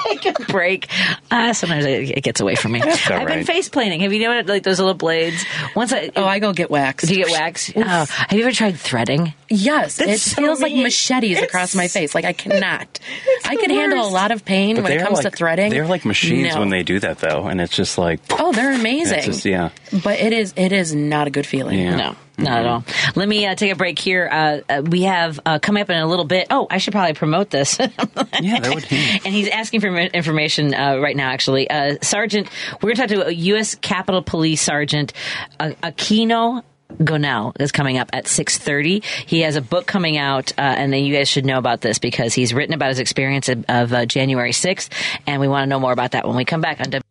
take 0.08 0.40
a 0.40 0.44
break. 0.44 0.88
Uh, 1.30 1.52
sometimes 1.54 1.86
it, 1.86 2.10
it 2.18 2.22
gets 2.24 2.40
away 2.40 2.56
from 2.56 2.72
me. 2.72 2.82
all 2.82 2.90
I've 3.10 3.28
been 3.28 3.44
face 3.46 3.68
planing. 3.70 4.00
Have 4.02 4.14
you 4.14 4.20
known 4.20 4.46
like 4.46 4.64
those 4.64 4.80
little 4.80 4.94
blades? 4.94 5.44
Once 5.76 5.92
I 5.92 6.10
Oh, 6.16 6.24
I 6.26 6.40
go 6.40 6.54
get 6.54 6.72
waxed. 6.72 7.08
do 7.08 7.14
you 7.16 7.26
get 7.26 7.32
wax? 7.32 7.72
Oh, 7.76 7.82
have 7.82 8.32
you 8.34 8.42
ever 8.42 8.52
tried 8.62 8.80
threading? 8.80 9.34
Yes, 9.50 10.00
it 10.00 10.20
so 10.20 10.42
feels 10.42 10.62
like 10.62 10.74
machetes 10.74 11.32
It's- 11.38 11.44
across 11.44 11.76
my 11.76 11.88
face. 11.88 12.16
Like 12.16 12.26
I 12.26 12.34
cannot. 12.34 13.00
I 13.46 13.56
the 13.56 13.62
can 13.62 13.70
handle 13.70 14.06
a 14.06 14.10
lot 14.10 14.32
of 14.32 14.46
pain 14.46 14.76
But 14.76 14.84
when 14.86 14.94
it 14.94 15.02
comes 15.02 15.16
like, 15.24 15.32
to 15.32 15.32
threading. 15.32 15.72
They're 15.72 15.88
like 15.88 16.06
machines 16.06 16.54
No. 16.54 16.60
when 16.62 16.70
they 16.70 16.84
do 16.84 17.00
that, 17.00 17.20
though, 17.20 17.48
and 17.48 17.60
it's 17.60 17.76
just 17.76 17.98
like. 17.98 18.20
Oh, 18.32 18.52
they're 18.54 18.74
amazing. 18.74 19.22
Just, 19.24 19.46
yeah. 19.46 19.70
But 20.04 20.20
it 20.20 20.32
is 20.34 20.54
it 20.56 20.72
is 20.72 20.96
not 20.96 21.28
a 21.28 21.30
good 21.30 21.46
feeling. 21.46 21.80
Yeah. 21.80 21.96
No, 21.98 22.16
not 22.38 22.60
at 22.60 22.66
all. 22.66 22.84
Let 23.16 23.28
me 23.28 23.46
uh, 23.46 23.56
take 23.56 23.72
a 23.72 23.76
break 23.76 24.00
here. 24.00 24.30
Uh, 24.32 24.60
uh, 24.70 24.82
we 24.90 25.04
have 25.04 25.40
uh, 25.46 25.60
coming 25.60 25.82
up 25.82 25.90
in 25.90 25.98
a 25.98 26.08
little 26.08 26.26
bit. 26.26 26.48
Oh, 26.50 26.68
I 26.70 26.78
should 26.78 26.94
probably 26.94 27.14
promote 27.14 27.50
this. 27.50 27.78
Yeah, 28.42 28.60
that 28.60 28.74
would. 28.74 28.88
Be. 28.90 28.96
and 29.26 29.34
he's 29.36 29.50
asking 29.50 29.82
for 29.82 29.96
information 29.96 30.74
uh, 30.74 30.98
right 30.98 31.16
now. 31.16 31.30
Actually, 31.30 31.70
uh, 31.70 31.98
Sergeant, 32.02 32.48
we're 32.82 32.94
going 32.94 32.96
to 32.96 33.02
talk 33.16 33.24
to 33.26 33.28
a 33.28 33.32
U.S. 33.32 33.76
Capitol 33.76 34.24
Police 34.24 34.62
Sergeant 34.62 35.14
uh, 35.60 35.72
Aquino. 35.84 36.64
Gonell 36.98 37.60
is 37.60 37.72
coming 37.72 37.98
up 37.98 38.10
at 38.14 38.26
6.30. 38.26 39.04
He 39.04 39.42
has 39.42 39.56
a 39.56 39.62
book 39.62 39.86
coming 39.86 40.18
out, 40.18 40.52
uh, 40.58 40.62
and 40.62 40.92
then 40.92 41.04
you 41.04 41.16
guys 41.16 41.30
should 41.30 41.46
know 41.46 41.58
about 41.58 41.82
this 41.82 42.00
because 42.00 42.34
he's 42.34 42.54
written 42.54 42.74
about 42.74 42.90
his 42.90 43.00
experience 43.00 43.50
of, 43.50 43.66
of 43.68 43.94
uh, 43.94 44.06
January 44.06 44.52
6th, 44.52 44.90
and 45.28 45.42
we 45.42 45.48
want 45.48 45.64
to 45.64 45.68
know 45.68 45.80
more 45.80 45.94
about 45.94 46.12
that 46.12 46.28
when 46.28 46.36
we 46.36 46.46
come 46.46 46.62
back 46.62 46.80
on 46.80 46.90
W. 46.90 47.11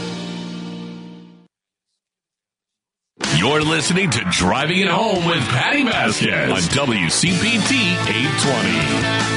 You're 3.35 3.61
listening 3.61 4.09
to 4.11 4.19
Driving 4.29 4.79
It 4.81 4.87
Home 4.87 5.25
with 5.25 5.39
Patti 5.49 5.83
Vasquez 5.83 6.51
on 6.51 6.57
WCPT 6.57 7.71
820. 8.07 9.31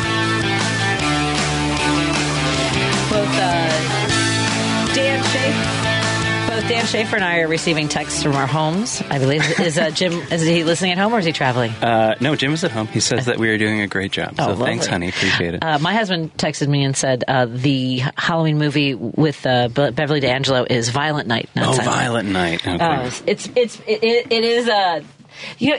both 3.15 3.29
uh, 3.29 4.95
Dan 4.95 5.23
Shafer, 5.23 5.94
both 6.55 6.69
Dan 6.69 6.87
Shafer 6.87 7.17
and 7.17 7.25
I 7.25 7.41
are 7.41 7.49
receiving 7.49 7.89
texts 7.89 8.23
from 8.23 8.35
our 8.37 8.47
homes. 8.47 9.03
I 9.11 9.19
believe 9.19 9.43
is 9.61 9.77
uh, 9.77 9.91
Jim. 9.91 10.13
Is 10.13 10.43
he 10.43 10.63
listening 10.63 10.93
at 10.93 10.99
home 10.99 11.13
or 11.13 11.19
is 11.19 11.25
he 11.25 11.33
traveling? 11.33 11.73
Uh, 11.73 12.15
no, 12.21 12.37
Jim 12.37 12.53
is 12.53 12.63
at 12.63 12.71
home. 12.71 12.87
He 12.87 13.01
says 13.01 13.27
that 13.27 13.39
we 13.39 13.49
are 13.49 13.59
doing 13.59 13.81
a 13.81 13.89
great 13.89 14.13
job. 14.13 14.37
So 14.37 14.51
Oh, 14.51 14.55
thanks, 14.55 14.87
honey. 14.87 15.09
Appreciate 15.09 15.55
it. 15.55 15.65
Uh, 15.65 15.81
my 15.81 15.95
husband 15.95 16.37
texted 16.37 16.69
me 16.69 16.85
and 16.85 16.97
said 16.97 17.25
uh, 17.27 17.47
the 17.47 17.99
Halloween 18.17 18.59
movie 18.59 18.95
with 18.95 19.45
uh, 19.47 19.69
Beverly 19.69 20.21
D'Angelo 20.21 20.65
is 20.69 20.91
Violent 20.91 21.27
Night. 21.27 21.49
not 21.57 21.69
oh, 21.69 21.73
Silent 21.73 21.95
Violent 21.97 22.29
Night. 22.29 22.67
Okay. 22.67 22.85
Uh, 22.85 23.11
it's 23.27 23.49
it's 23.57 23.81
it, 23.87 24.27
it, 24.31 24.45
is 24.45 24.69
uh 24.69 25.01
you 25.59 25.71
know, 25.71 25.79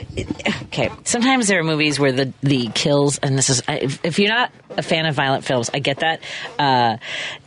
okay. 0.64 0.90
Sometimes 1.04 1.48
there 1.48 1.60
are 1.60 1.64
movies 1.64 1.98
where 1.98 2.12
the 2.12 2.32
the 2.42 2.68
kills, 2.74 3.18
and 3.18 3.36
this 3.36 3.50
is 3.50 3.62
if, 3.68 4.04
if 4.04 4.18
you're 4.18 4.28
not 4.28 4.50
a 4.76 4.82
fan 4.82 5.06
of 5.06 5.14
violent 5.14 5.44
films, 5.44 5.70
I 5.72 5.78
get 5.78 6.00
that. 6.00 6.20
Uh, 6.58 6.96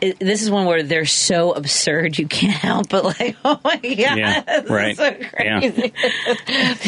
it, 0.01 0.20
this 0.20 0.41
is 0.41 0.49
one 0.49 0.66
where 0.66 0.84
they're 0.84 1.05
so 1.05 1.51
absurd 1.53 2.18
you 2.18 2.28
can't 2.28 2.53
help 2.53 2.89
but 2.89 3.03
like, 3.03 3.36
oh 3.45 3.60
my 3.64 3.76
god, 3.78 3.84
Yeah, 3.97 4.41
this 4.41 4.64
is 4.66 4.70
right. 4.70 4.97
so 4.97 5.12
crazy. 5.36 5.93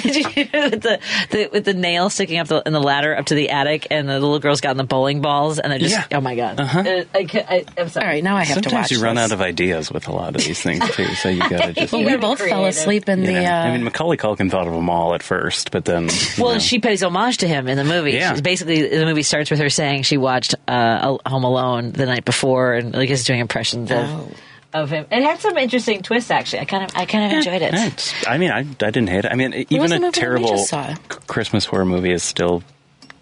Did 0.01 0.15
you 0.15 0.23
with 0.53 0.81
the, 0.81 0.99
the 1.29 1.49
with 1.51 1.65
the 1.65 1.73
nail 1.73 2.09
sticking 2.09 2.39
up 2.39 2.47
the, 2.47 2.61
in 2.65 2.73
the 2.73 2.81
ladder 2.81 3.15
up 3.17 3.25
to 3.27 3.35
the 3.35 3.49
attic, 3.49 3.87
and 3.91 4.07
the 4.07 4.13
little 4.19 4.39
girl's 4.39 4.61
in 4.61 4.77
the 4.77 4.83
bowling 4.83 5.21
balls, 5.21 5.59
and 5.59 5.71
they're 5.71 5.79
just 5.79 5.95
Yeah. 6.11 6.17
oh 6.17 6.21
my 6.21 6.35
god. 6.35 6.59
Uh-huh. 6.59 6.79
Uh, 6.79 7.03
I, 7.13 7.25
ca- 7.25 7.45
I, 7.47 7.65
am 7.77 7.89
sorry. 7.89 8.05
All 8.05 8.11
right, 8.11 8.23
now 8.23 8.35
I 8.37 8.43
have 8.43 8.57
to 8.57 8.63
Sometimes 8.69 8.85
watch. 8.85 8.91
you 8.91 9.01
run 9.03 9.15
this. 9.15 9.25
out 9.25 9.31
of 9.31 9.41
ideas 9.41 9.91
with 9.91 10.07
a 10.07 10.11
lot 10.11 10.35
of 10.35 10.43
these 10.43 10.61
things 10.61 10.87
too, 10.95 11.05
so 11.15 11.29
you 11.29 11.39
gotta 11.39 11.73
just. 11.73 11.93
well, 11.93 12.01
we 12.01 12.07
gotta 12.07 12.17
be 12.17 12.21
both 12.21 12.39
fell 12.39 12.65
asleep 12.65 13.07
in 13.09 13.23
the. 13.23 13.31
Yeah. 13.33 13.61
Uh, 13.63 13.67
I 13.67 13.71
mean, 13.73 13.83
Macaulay 13.83 14.17
Culkin 14.17 14.49
thought 14.49 14.67
of 14.67 14.73
them 14.73 14.89
all 14.89 15.10
at 15.13 15.23
first, 15.23 15.71
but 15.71 15.85
then. 15.85 16.09
Well, 16.39 16.53
know. 16.53 16.59
she 16.59 16.79
pays 16.79 17.03
homage 17.03 17.37
to 17.39 17.47
him 17.47 17.67
in 17.67 17.77
the 17.77 17.83
movie. 17.83 18.11
Yeah. 18.11 18.31
She's 18.31 18.41
basically, 18.41 18.87
the 18.97 19.05
movie 19.05 19.23
starts 19.23 19.49
with 19.51 19.59
her 19.59 19.69
saying 19.69 20.03
she 20.03 20.17
watched 20.17 20.55
uh, 20.67 21.17
Home 21.25 21.43
Alone 21.43 21.91
the 21.91 22.05
night 22.05 22.25
before, 22.25 22.73
and 22.73 22.93
like 22.93 23.09
is 23.09 23.23
doing 23.23 23.39
impressions 23.39 23.91
of, 23.91 23.97
Oh. 24.09 24.31
of 24.73 24.89
him. 24.89 25.05
It 25.11 25.23
had 25.23 25.39
some 25.39 25.57
interesting 25.57 26.01
twists. 26.01 26.31
Actually, 26.31 26.59
I 26.59 26.65
kind 26.65 26.83
of, 26.83 26.91
I 26.95 27.05
kind 27.05 27.25
of 27.25 27.37
enjoyed 27.37 27.61
it. 27.61 27.73
Yeah, 27.73 28.29
I 28.31 28.37
mean, 28.37 28.51
I, 28.51 28.59
I 28.59 28.63
didn't 28.63 29.09
hate 29.09 29.25
it. 29.25 29.31
I 29.31 29.35
mean, 29.35 29.51
was 29.51 29.65
even 29.69 29.91
a 29.91 29.99
movie 29.99 29.99
that 29.99 30.05
we 30.05 30.11
terrible 30.11 30.47
just 30.49 30.69
saw? 30.69 30.93
c- 30.93 30.99
Christmas 31.27 31.65
horror 31.65 31.85
movie 31.85 32.11
is 32.11 32.23
still 32.23 32.63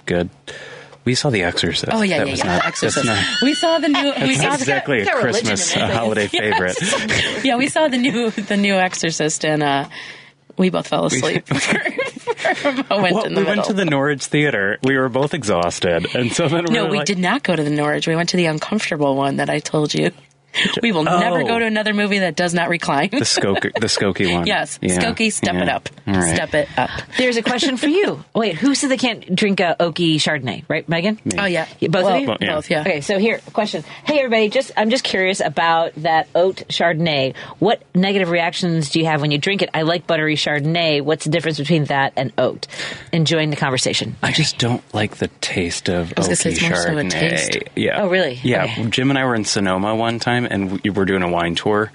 good. 0.05 0.29
We 1.05 1.15
saw 1.15 1.29
The 1.31 1.43
Exorcist. 1.43 1.91
Oh 1.91 2.01
yeah, 2.03 2.19
That 2.19 2.27
yeah, 2.27 2.31
was 2.33 2.39
yeah. 2.39 2.45
Not, 2.45 2.61
The 2.61 2.67
Exorcist. 2.67 3.05
Not, 3.05 3.25
we 3.41 3.53
saw 3.55 3.79
the 3.79 3.87
new. 3.87 4.03
we 4.03 4.11
that's 4.11 4.37
saw 4.37 4.43
not 4.43 4.57
the, 4.59 4.63
exactly 4.63 5.01
a 5.01 5.05
Christmas 5.07 5.75
in 5.75 5.81
it. 5.81 5.89
uh, 5.89 5.97
holiday 5.97 6.27
favorite. 6.27 6.77
yeah, 7.43 7.55
we 7.55 7.67
saw 7.67 7.87
the 7.87 7.97
new 7.97 8.29
the 8.29 8.57
new 8.57 8.75
Exorcist, 8.75 9.43
and 9.45 9.63
uh, 9.63 9.87
we 10.59 10.69
both 10.69 10.87
fell 10.87 11.05
asleep 11.11 11.47
for, 11.47 11.77
a 12.67 12.71
moment 12.89 13.15
Well, 13.15 13.23
in 13.23 13.33
the 13.33 13.41
we 13.41 13.45
middle. 13.45 13.45
went 13.45 13.65
to 13.65 13.73
the 13.73 13.85
Norridge 13.85 14.25
Theater. 14.25 14.77
We 14.83 14.97
were 14.97 15.09
both 15.09 15.33
exhausted, 15.33 16.13
and 16.13 16.31
so 16.31 16.47
then 16.47 16.65
we 16.67 16.73
no, 16.75 16.85
we 16.85 16.97
like, 16.97 17.07
did 17.07 17.17
not 17.17 17.41
go 17.43 17.55
to 17.55 17.63
the 17.63 17.69
Norridge. 17.71 18.07
We 18.07 18.15
went 18.15 18.29
to 18.29 18.37
the 18.37 18.45
uncomfortable 18.45 19.15
one 19.15 19.37
that 19.37 19.49
I 19.49 19.59
told 19.59 19.93
you. 19.95 20.11
We 20.81 20.91
will 20.91 21.03
never 21.03 21.41
Oh. 21.41 21.45
go 21.47 21.59
to 21.59 21.65
another 21.65 21.93
movie 21.93 22.19
that 22.19 22.35
does 22.35 22.53
not 22.53 22.69
recline. 22.69 23.09
The 23.11 23.17
Skokie, 23.19 23.71
the 23.73 23.87
Skokie 23.87 24.33
one. 24.33 24.47
yes, 24.47 24.79
Yeah, 24.81 24.99
Skokie, 24.99 25.31
step 25.31 25.55
it 25.55 25.69
up. 25.69 25.89
All 26.07 26.13
right. 26.15 26.35
Step 26.35 26.53
it 26.53 26.69
up. 26.77 26.89
There's 27.17 27.37
a 27.37 27.41
question 27.43 27.77
for 27.77 27.87
you. 27.87 28.23
Wait, 28.35 28.55
who 28.55 28.73
said 28.75 28.89
they 28.89 28.97
can't 28.97 29.35
drink 29.35 29.61
uh, 29.61 29.75
a 29.79 29.85
Okie 29.85 30.15
Chardonnay? 30.15 30.63
Right, 30.67 30.87
Megan? 30.89 31.19
Oh 31.37 31.45
yeah, 31.45 31.67
Both 31.81 31.93
well, 32.03 32.15
of 32.15 32.21
you? 32.21 32.27
Well, 32.27 32.37
yeah. 32.41 32.55
Both, 32.55 32.69
yeah. 32.69 32.81
Okay, 32.81 33.01
so 33.01 33.17
here, 33.19 33.39
question. 33.53 33.83
Hey, 34.05 34.19
everybody, 34.19 34.49
just 34.49 34.71
I'm 34.77 34.89
just 34.89 35.03
curious 35.03 35.39
about 35.39 35.93
that 35.97 36.27
oat 36.35 36.63
Chardonnay. 36.69 37.35
What 37.59 37.83
negative 37.95 38.29
reactions 38.29 38.89
do 38.89 38.99
you 38.99 39.05
have 39.05 39.21
when 39.21 39.31
you 39.31 39.37
drink 39.37 39.61
it? 39.61 39.69
I 39.73 39.83
like 39.83 40.07
buttery 40.07 40.35
Chardonnay. 40.35 41.01
What's 41.01 41.25
the 41.25 41.31
difference 41.31 41.57
between 41.57 41.85
that 41.85 42.13
and 42.15 42.31
oat? 42.37 42.67
Enjoying 43.11 43.49
the 43.49 43.55
conversation. 43.55 44.15
I 44.23 44.31
just 44.31 44.57
don't 44.57 44.83
like 44.93 45.17
the 45.17 45.27
taste 45.41 45.89
of 45.89 46.13
was 46.17 46.27
gonna 46.27 46.35
say 46.35 46.51
oaky 46.51 46.53
it's 46.53 46.61
more 46.61 46.75
so 46.75 46.89
a 46.89 46.91
Chardonnay. 46.95 47.09
taste. 47.11 47.57
Yeah. 47.75 48.01
Oh, 48.01 48.07
really? 48.09 48.39
Yeah. 48.43 48.63
Okay. 48.65 48.85
Jim 48.89 49.09
and 49.09 49.17
I 49.19 49.25
were 49.25 49.35
in 49.35 49.45
Sonoma 49.45 49.95
one 49.95 50.19
time, 50.19 50.38
and 50.45 50.81
we 50.81 50.89
were 50.89 51.05
doing 51.05 51.23
a 51.23 51.29
wine 51.29 51.55
tour, 51.55 51.91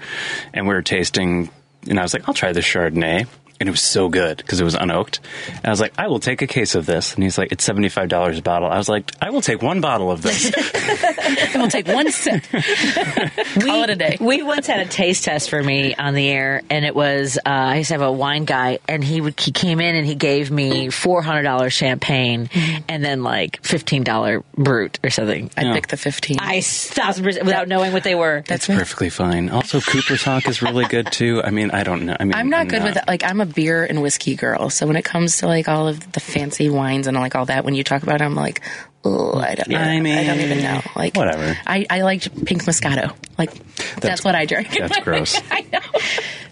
and 0.53 0.67
we 0.67 0.73
were 0.73 0.81
tasting. 0.81 1.49
And 1.87 1.99
I 1.99 2.03
was 2.03 2.13
like, 2.13 2.27
"I'll 2.27 2.33
try 2.33 2.51
this 2.51 2.65
Chardonnay," 2.65 3.27
and 3.59 3.67
it 3.69 3.71
was 3.71 3.81
so 3.81 4.09
good 4.09 4.37
because 4.37 4.59
it 4.59 4.63
was 4.63 4.75
unoaked. 4.75 5.19
And 5.49 5.65
I 5.65 5.69
was 5.69 5.79
like, 5.79 5.93
"I 5.97 6.07
will 6.07 6.19
take 6.19 6.41
a 6.41 6.47
case 6.47 6.75
of 6.75 6.85
this," 6.85 7.13
and 7.13 7.23
he's 7.23 7.37
like, 7.37 7.51
"It's 7.51 7.63
seventy 7.63 7.89
five 7.89 8.09
dollars 8.09 8.37
a 8.39 8.41
bottle." 8.41 8.69
I 8.69 8.77
was 8.77 8.89
like, 8.89 9.11
"I 9.21 9.29
will 9.29 9.41
take 9.41 9.61
one 9.61 9.81
bottle 9.81 10.11
of 10.11 10.21
this." 10.21 10.51
It 11.27 11.55
will 11.59 11.67
take 11.69 11.87
one 11.87 12.11
sip. 12.11 12.43
Call 12.51 13.83
it 13.83 13.89
a 13.89 13.95
day. 13.95 14.17
We 14.19 14.43
once 14.43 14.67
had 14.67 14.79
a 14.85 14.85
taste 14.89 15.23
test 15.25 15.49
for 15.49 15.61
me 15.61 15.95
on 15.95 16.13
the 16.13 16.29
air, 16.29 16.61
and 16.69 16.85
it 16.85 16.95
was 16.95 17.37
uh, 17.37 17.49
I 17.49 17.77
used 17.77 17.87
to 17.89 17.95
have 17.95 18.01
a 18.01 18.11
wine 18.11 18.45
guy, 18.45 18.79
and 18.87 19.03
he 19.03 19.21
would, 19.21 19.39
he 19.39 19.51
came 19.51 19.79
in 19.79 19.95
and 19.95 20.05
he 20.05 20.15
gave 20.15 20.51
me 20.51 20.89
four 20.89 21.21
hundred 21.21 21.43
dollars 21.43 21.73
champagne, 21.73 22.49
and 22.87 23.03
then 23.03 23.23
like 23.23 23.61
fifteen 23.63 24.03
dollar 24.03 24.43
brut 24.55 24.99
or 25.03 25.09
something. 25.09 25.49
I'd 25.57 25.67
Yeah. 25.67 25.73
pick 25.73 25.87
the 25.87 25.97
fifteen. 25.97 26.37
I 26.39 26.61
thousand 26.61 27.23
percent 27.23 27.45
without 27.45 27.67
knowing 27.67 27.93
what 27.93 28.03
they 28.03 28.15
were. 28.15 28.43
That's 28.47 28.69
It's 28.69 28.77
perfectly 28.79 29.09
fine. 29.09 29.49
Also, 29.49 29.79
Cooper's 29.81 30.23
Hawk 30.23 30.47
is 30.47 30.61
really 30.61 30.85
good 30.85 31.11
too. 31.11 31.41
I 31.43 31.49
mean, 31.51 31.71
I 31.71 31.83
don't 31.83 32.05
know. 32.05 32.15
I 32.19 32.23
mean, 32.25 32.33
I'm 32.35 32.49
not 32.49 32.67
good 32.67 32.83
with 32.83 32.97
like 33.07 33.23
I'm 33.23 33.41
a 33.41 33.44
beer 33.45 33.85
and 33.85 34.01
whiskey 34.01 34.35
girl. 34.35 34.69
So 34.69 34.87
when 34.87 34.95
it 34.95 35.05
comes 35.05 35.37
to 35.37 35.47
like 35.47 35.67
all 35.67 35.87
of 35.87 36.11
the 36.11 36.19
fancy 36.19 36.69
wines 36.69 37.07
and 37.07 37.17
like 37.17 37.35
all 37.35 37.45
that, 37.45 37.65
when 37.65 37.75
you 37.75 37.83
talk 37.83 38.03
about 38.03 38.21
it, 38.21 38.23
I'm 38.23 38.35
like, 38.35 38.61
oh, 39.03 39.39
I 39.39 39.55
don't. 39.55 39.73
I 39.73 39.95
I, 39.95 39.99
mean, 39.99 40.25
don't 40.25 40.39
even 40.39 40.61
know. 40.61 40.81
Like 40.95 41.15
whatever. 41.15 41.57
I 41.65 41.85
I 41.89 42.01
liked 42.01 42.45
pink 42.45 42.63
Moscato. 42.63 43.15
Like 43.37 43.51
that's, 43.99 44.23
what 44.23 44.35
I 44.35 44.45
drink. 44.45 44.69
That's 44.77 44.99
gross. 45.03 45.39
I 45.51 45.65
know. 45.71 45.79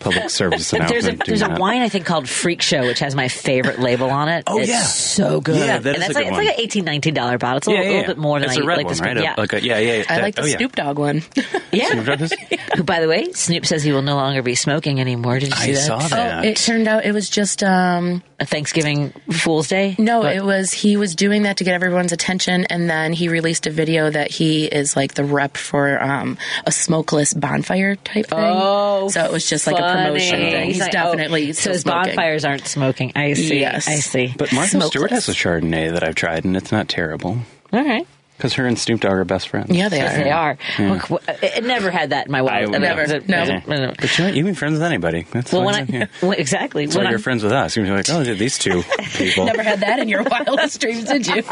Public 0.04 0.30
service 0.30 0.72
There's 0.88 1.08
a 1.08 1.14
there's 1.14 1.42
a 1.42 1.50
wine 1.50 1.82
I 1.82 1.90
think 1.90 2.06
called 2.06 2.28
Freak 2.30 2.62
Show, 2.62 2.86
which 2.86 3.00
has 3.00 3.16
my 3.16 3.28
favorite 3.28 3.80
label 3.80 4.10
on 4.10 4.30
it. 4.30 4.44
Oh, 4.48 4.60
it's 4.60 4.70
yeah. 4.70 4.82
so 4.84 5.42
good. 5.42 5.58
Yeah, 5.58 5.80
that 5.80 5.96
and 5.96 6.04
is 6.04 6.08
that's 6.08 6.10
a 6.12 6.14
like 6.14 6.24
good 6.26 6.28
it's 6.28 6.32
one. 6.38 6.46
like 6.46 6.56
an 6.58 6.62
18 6.64 6.86
19 6.86 7.14
dollar 7.14 7.38
bottle. 7.38 7.58
It's 7.58 7.68
a 7.68 7.72
Yeah, 7.72 7.78
little, 7.78 7.92
yeah, 7.94 8.00
little 8.02 8.16
bit 8.16 8.22
more 8.22 8.40
than 8.40 8.50
it's 8.50 8.58
I 8.60 8.62
a 8.62 8.66
red 8.66 8.78
like 8.78 8.86
one, 8.86 8.92
this. 8.92 9.02
right? 9.02 9.18
Yeah, 9.18 9.36
Like 9.38 9.54
a, 9.54 9.64
yeah, 9.64 9.78
yeah. 9.80 10.04
I 10.10 10.16
that- 10.16 10.22
like 10.22 10.36
the 10.36 10.42
oh, 10.42 10.46
yeah. 10.46 10.58
Snoop 10.58 10.76
Dogg 10.76 11.00
one. 11.00 11.22
yeah. 11.72 11.88
Snoop 11.92 12.06
Dogg 12.06 12.22
is- 12.22 12.34
Who, 12.76 12.84
by 12.84 13.00
the 13.02 13.08
way, 13.08 13.32
Snoop 13.34 13.66
says 13.66 13.84
he 13.84 13.92
will 13.92 14.02
no 14.02 14.16
longer 14.16 14.42
be 14.42 14.56
smoking 14.56 15.00
anymore. 15.00 15.40
Did 15.40 15.50
you 15.50 15.56
see 15.56 15.72
I 15.72 15.74
that? 15.74 15.80
I 15.80 15.82
saw 15.88 16.08
that. 16.10 16.44
Oh, 16.46 16.48
it 16.48 16.58
turned 16.58 16.88
out 16.88 17.06
it 17.06 17.12
was 17.14 17.30
just 17.30 17.64
um 17.64 18.22
A 18.40 18.46
Thanksgiving 18.46 19.12
Fool's 19.32 19.68
Day. 19.68 19.96
no, 19.98 20.22
But- 20.24 20.36
it 20.36 20.44
was 20.44 20.72
he 20.74 20.98
was 20.98 21.16
doing 21.16 21.44
that 21.44 21.58
to 21.58 21.64
get 21.64 21.74
everyone's 21.74 22.12
attention, 22.12 22.66
and 22.66 22.90
then 22.90 23.14
he 23.14 23.30
released 23.30 23.68
a 23.68 23.72
video 23.72 24.10
that 24.10 24.32
he 24.32 24.66
is 24.66 24.96
like 24.96 25.14
the 25.14 25.24
rep 25.24 25.56
for 25.58 26.02
um, 26.02 26.38
a 26.66 26.72
smokeless 26.72 27.34
bonfire 27.34 27.96
type 27.96 28.28
thing. 28.28 28.40
Oh, 28.42 29.08
so 29.10 29.24
it 29.24 29.32
was 29.32 29.48
just 29.50 29.68
like 29.68 29.78
a 29.78 29.93
promotion 29.94 30.40
thing. 30.40 30.68
He's, 30.68 30.80
like, 30.80 30.92
definitely 30.92 31.50
oh, 31.50 31.52
so 31.54 31.72
his 31.72 31.82
smoking. 31.82 32.10
bonfires 32.10 32.46
aren't 32.46 32.68
smoking. 32.68 33.12
I 33.16 33.34
see. 33.34 33.60
Yes. 33.60 33.88
I 33.88 33.96
see. 33.96 34.34
But 34.38 34.54
Martha 34.54 34.72
Smokeless. 34.72 34.90
Stewart 34.92 35.12
has 35.12 35.30
a 35.30 35.34
Chardonnay 35.34 35.92
that 35.94 36.04
I've 36.04 36.16
tried, 36.16 36.46
and 36.46 36.58
it's 36.58 36.72
not 36.72 36.90
terrible. 36.90 37.38
All 37.72 37.84
right. 37.84 38.08
Because 38.38 38.54
her 38.54 38.66
and 38.66 38.78
Snoop 38.78 39.00
Dogg 39.02 39.14
are 39.14 39.24
best 39.26 39.48
friends. 39.50 39.70
Yeah, 39.70 39.90
they 39.90 39.98
Yes, 39.98 40.18
are. 40.18 40.24
they 40.24 40.32
are. 40.32 40.58
Look, 40.94 41.02
w- 41.04 41.20
I 41.28 41.52
I 41.58 41.60
never 41.62 41.90
had 41.92 42.10
that 42.10 42.26
in 42.26 42.32
my 42.32 42.40
I 42.40 42.42
wild. 42.42 42.72
would 42.72 42.82
Never. 42.82 43.02
was 43.04 43.12
it- 43.12 43.30
No. 43.30 43.40
was 43.42 43.50
it- 43.50 43.68
was 43.68 43.80
it- 43.80 43.98
But 44.02 44.18
you 44.18 44.24
know, 44.24 44.30
what? 44.30 44.36
you 44.38 44.44
can 44.44 44.52
be 44.52 44.56
friends 44.58 44.74
with 44.74 44.82
anybody. 44.84 45.26
That's 45.32 45.52
Well, 45.54 45.64
when 45.64 45.76
I 45.76 45.86
yeah. 45.88 46.06
well, 46.22 46.32
exactly 46.32 46.86
That's 46.86 46.96
why 46.98 47.04
when 47.04 47.12
you're 47.12 47.20
I, 47.20 47.22
friends 47.22 47.44
with 47.44 47.54
us. 47.54 47.78
You're 47.78 47.88
like, 47.96 48.10
oh, 48.10 48.24
these 48.24 48.58
two 48.58 48.84
people. 49.18 49.46
Never 49.46 49.64
had 49.64 49.80
that 49.82 50.00
in 50.00 50.10
your 50.10 50.24
wildest 50.24 50.82
dreams, 50.82 51.06
did 51.06 51.26
you? 51.28 51.44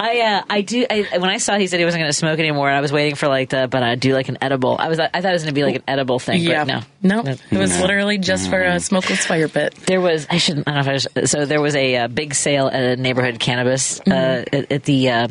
I 0.00 0.20
uh, 0.20 0.42
I 0.50 0.60
do 0.62 0.86
I, 0.90 1.06
when 1.18 1.30
I 1.30 1.36
saw 1.38 1.56
he 1.58 1.66
said 1.66 1.78
he 1.78 1.84
wasn't 1.84 2.00
going 2.02 2.10
to 2.10 2.16
smoke 2.16 2.38
anymore, 2.38 2.68
and 2.68 2.76
I 2.76 2.80
was 2.80 2.92
waiting 2.92 3.14
for 3.14 3.28
like 3.28 3.50
the 3.50 3.68
but 3.68 3.82
I 3.82 3.94
do 3.94 4.14
like 4.14 4.28
an 4.28 4.38
edible. 4.40 4.76
I 4.78 4.88
was 4.88 4.98
I 4.98 5.08
thought 5.08 5.24
it 5.26 5.32
was 5.32 5.42
going 5.42 5.54
to 5.54 5.58
be 5.60 5.64
like 5.64 5.76
an 5.76 5.82
edible 5.86 6.18
thing, 6.18 6.40
yeah. 6.42 6.64
but 6.64 6.84
no. 7.02 7.22
no, 7.22 7.30
it 7.50 7.58
was 7.58 7.78
literally 7.80 8.18
just 8.18 8.48
for 8.50 8.60
a 8.60 8.80
smokeless 8.80 9.26
fire 9.26 9.48
pit. 9.48 9.74
There 9.86 10.00
was 10.00 10.26
I 10.30 10.38
shouldn't 10.38 10.66
I 10.68 10.72
don't 10.72 10.86
know 10.86 10.92
if 10.94 11.06
I 11.14 11.20
was, 11.20 11.30
so 11.30 11.44
there 11.44 11.60
was 11.60 11.76
a 11.76 11.96
uh, 11.96 12.08
big 12.08 12.34
sale 12.34 12.68
at 12.68 12.82
a 12.82 12.96
neighborhood 12.96 13.38
cannabis 13.38 14.00
uh, 14.00 14.44
at, 14.52 14.72
at 14.72 14.84
the 14.84 15.08
uh, 15.10 15.28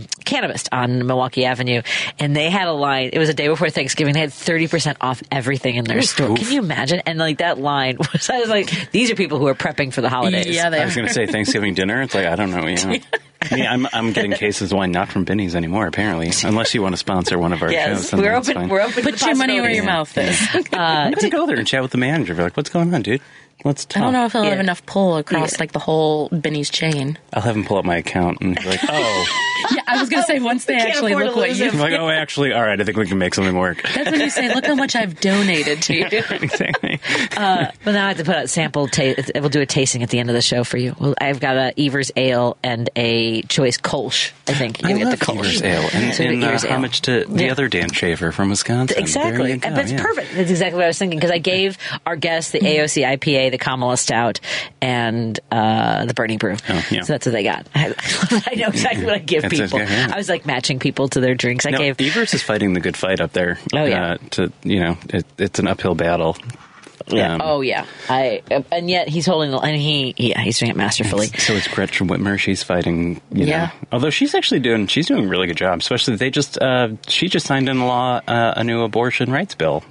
cannabis 0.68 0.92
on 1.00 1.06
Milwaukee 1.08 1.46
Avenue, 1.46 1.82
and 2.18 2.36
they 2.36 2.50
had 2.50 2.68
a 2.68 2.74
line. 2.74 3.10
It 3.14 3.20
was 3.20 3.30
a 3.30 3.34
day 3.34 3.48
before 3.48 3.70
Thanksgiving. 3.70 4.14
They 4.14 4.20
had 4.22 4.34
thirty 4.34 4.68
percent 4.68 4.98
off 5.02 5.22
everything 5.32 5.76
in 5.76 5.86
their 5.86 6.02
store. 6.02 6.36
Can 6.36 6.52
you 6.52 6.60
imagine? 6.60 7.02
And 7.06 7.20
like 7.20 7.40
that 7.40 7.58
line 7.60 7.98
was, 8.14 8.30
I 8.30 8.40
was 8.40 8.50
like, 8.50 8.92
these 8.92 9.12
are 9.12 9.16
people 9.16 9.40
who 9.40 9.48
are 9.48 9.56
prepping 9.56 9.94
for 9.94 10.02
the 10.02 10.10
holidays. 10.10 10.48
Yeah, 10.48 10.70
they 10.70 10.82
I 10.82 10.86
was 10.86 10.96
going 10.96 11.08
to 11.08 11.14
say 11.14 11.26
Thanksgiving 11.26 11.74
dinner. 11.74 12.02
It's 12.02 12.16
like, 12.16 12.26
I 12.26 12.36
don't 12.36 12.52
know. 12.52 12.66
Yeah. 12.68 13.00
Yeah, 13.56 13.72
I'm, 13.72 13.88
I'm 13.94 14.12
getting 14.12 14.34
cases 14.34 14.74
of 14.74 14.78
wine 14.78 14.92
not 14.92 15.08
from 15.08 15.24
Binny's 15.24 15.56
anymore, 15.56 15.88
apparently. 15.88 16.30
Unless 16.44 16.74
you 16.76 16.82
want 16.82 16.92
to 16.92 16.98
sponsor 16.98 17.40
one 17.40 17.54
of 17.54 17.62
our 17.64 17.72
Yes, 17.72 18.02
shows. 18.02 18.12
then 18.12 18.20
we're 18.20 18.36
open. 18.36 18.68
We're 18.68 18.82
open. 18.82 19.02
Put 19.02 19.18
to 19.18 19.26
your 19.28 19.36
money 19.38 19.62
where 19.62 19.72
your 19.72 19.86
possibilities. 19.86 20.54
mouth 20.54 20.66
is. 20.66 20.74
I'm 20.74 21.12
going 21.14 21.22
to 21.22 21.30
go 21.30 21.46
there 21.48 21.56
and 21.56 21.66
chat 21.66 21.82
with 21.82 21.92
the 21.92 21.98
manager. 21.98 22.36
Be 22.36 22.42
like, 22.44 22.58
what's 22.58 22.70
going 22.70 22.94
on, 22.94 23.02
dude? 23.02 23.22
Let's 23.66 23.84
talk. 23.86 23.98
I 24.02 24.06
don't 24.06 24.14
know 24.14 24.26
if 24.26 24.32
he'll 24.32 24.44
have 24.44 24.60
enough 24.60 24.86
pull 24.86 25.18
across 25.18 25.54
Yeah. 25.54 25.58
like 25.60 25.72
the 25.74 25.80
whole 25.80 26.30
Binny's 26.30 26.70
chain. 26.70 27.18
I'll 27.34 27.42
have 27.42 27.56
him 27.58 27.66
pull 27.66 27.78
up 27.78 27.86
my 27.86 27.98
account 27.98 28.40
and 28.42 28.56
be 28.56 28.64
like, 28.64 28.80
oh. 28.88 29.26
Yeah, 29.72 29.82
I 29.88 30.00
was 30.00 30.08
gonna 30.10 30.24
say 30.24 30.40
once 30.40 30.64
they 30.66 30.78
actually 30.78 31.14
look 31.16 31.36
what 31.36 31.50
you. 31.54 31.66
him. 31.66 31.74
I'm 31.76 31.80
like, 31.80 31.94
oh, 32.00 32.10
actually, 32.10 32.54
all 32.54 32.62
right, 32.64 32.80
I 32.80 32.84
think 32.86 32.98
we 32.98 33.06
can 33.06 33.18
make 33.18 33.36
something 33.36 33.56
work. 33.56 33.82
That's 33.84 34.10
when 34.10 34.22
you 34.22 34.30
say, 34.30 34.56
"Look 34.56 34.66
how 34.66 34.74
much 34.74 34.96
I've 34.96 35.20
donated 35.20 35.82
to 35.84 35.94
you." 35.98 36.06
exactly. 36.30 37.00
Uh, 37.36 37.68
well, 37.86 37.94
now 37.94 38.06
I 38.06 38.08
have 38.08 38.18
to 38.18 38.24
put 38.24 38.36
out 38.36 38.50
sample. 38.50 38.88
Ta- 38.88 39.16
we'll 39.36 39.50
do 39.50 39.60
a 39.60 39.66
tasting 39.66 40.02
at 40.02 40.10
the 40.10 40.18
end 40.20 40.30
of 40.30 40.34
the 40.34 40.42
show 40.42 40.64
for 40.64 40.78
you. 40.78 40.96
Well, 40.98 41.14
I've 41.20 41.42
got 41.42 41.58
a 41.58 41.74
Evers 41.78 42.10
Ale 42.16 42.58
and 42.64 42.90
a 42.96 43.42
Choice 43.44 43.78
Kolsch. 43.78 44.32
I 44.48 44.54
think 44.54 44.84
I 44.86 44.90
you 44.92 45.06
love 45.06 45.10
get 45.10 45.20
the 45.20 45.26
Kolsch. 45.26 45.40
Evers 45.40 45.62
Ale. 45.62 45.90
And, 45.94 46.14
So 46.16 46.24
the 46.24 46.30
and 46.30 46.44
uh, 46.44 46.48
Evers 46.48 46.66
Ale. 46.66 46.72
homage 46.74 47.02
to 47.02 47.26
the 47.26 47.44
Yeah. 47.44 47.52
other 47.52 47.68
Dan 47.68 47.92
Shafer 47.92 48.32
from 48.32 48.50
Wisconsin. 48.52 48.98
Exactly, 48.98 49.52
you 49.52 49.58
go, 49.58 49.70
but 49.72 49.80
it's 49.80 49.92
yeah. 49.92 50.02
perfect. 50.02 50.34
That's 50.36 50.50
exactly 50.50 50.78
what 50.78 50.86
I 50.86 50.88
was 50.88 50.98
thinking 50.98 51.20
because 51.20 51.32
I 51.32 51.40
gave 51.40 51.78
our 52.06 52.16
guests 52.16 52.52
the 52.52 52.60
AOC 52.60 53.04
IPA, 53.18 53.49
the 53.50 53.58
Kamala 53.58 53.98
Stout, 53.98 54.40
and 54.82 55.40
uh, 55.52 56.06
the 56.06 56.14
Bernie 56.14 56.38
Brew. 56.38 56.56
Oh, 56.70 56.86
yeah. 56.92 57.02
So 57.02 57.14
that's 57.14 57.26
what 57.26 57.32
they 57.34 57.44
got. 57.44 57.68
I, 57.76 57.94
I 58.52 58.56
know 58.56 58.68
exactly 58.68 59.06
what 59.06 59.16
I 59.16 59.20
give 59.20 59.42
That's 59.44 59.54
people. 59.54 59.80
okay, 59.82 59.92
yeah. 59.92 60.12
I 60.14 60.18
was 60.18 60.30
like 60.30 60.46
matching 60.46 60.80
people 60.80 61.08
to 61.10 61.20
their 61.20 61.36
drinks. 61.36 61.66
I 61.66 61.72
No, 61.72 61.78
gave. 61.78 62.00
Evers 62.00 62.34
is 62.34 62.42
fighting 62.44 62.74
the 62.74 62.80
good 62.80 62.98
fight 62.98 63.22
up 63.22 63.34
there. 63.34 63.60
Oh, 63.74 63.86
yeah. 63.86 64.12
Uh, 64.14 64.18
to 64.32 64.52
you 64.64 64.80
know, 64.82 64.98
it, 65.10 65.26
it's 65.38 65.60
an 65.60 65.68
uphill 65.68 65.96
battle. 65.96 66.38
Yeah. 67.08 67.36
Um, 67.36 67.42
oh 67.44 67.62
yeah. 67.62 67.86
I 68.08 68.44
and 68.72 68.88
yet 68.88 69.08
he's 69.08 69.26
holding 69.26 69.50
the 69.50 69.58
and 69.58 69.76
he 69.76 70.14
yeah 70.18 70.42
he's 70.42 70.60
doing 70.60 70.70
it 70.70 70.78
masterfully. 70.78 71.28
So 71.28 71.54
it's 71.54 71.68
Gretchen 71.68 72.08
Whitmer. 72.08 72.38
She's 72.38 72.62
fighting. 72.62 73.20
You 73.32 73.46
Yeah. 73.46 73.66
Know, 73.66 73.72
although 73.94 74.10
she's 74.12 74.36
actually 74.36 74.60
doing, 74.60 74.86
she's 74.86 75.08
doing 75.08 75.26
a 75.26 75.28
really 75.28 75.48
good 75.48 75.58
job. 75.58 75.80
Especially 75.80 76.18
they 76.18 76.30
just, 76.30 76.62
uh, 76.62 76.90
she 77.08 77.28
just 77.28 77.48
signed 77.48 77.68
into 77.68 77.84
law 77.86 78.22
uh, 78.28 78.54
a 78.58 78.64
new 78.64 78.84
abortion 78.84 79.32
rights 79.32 79.56
bill. 79.56 79.84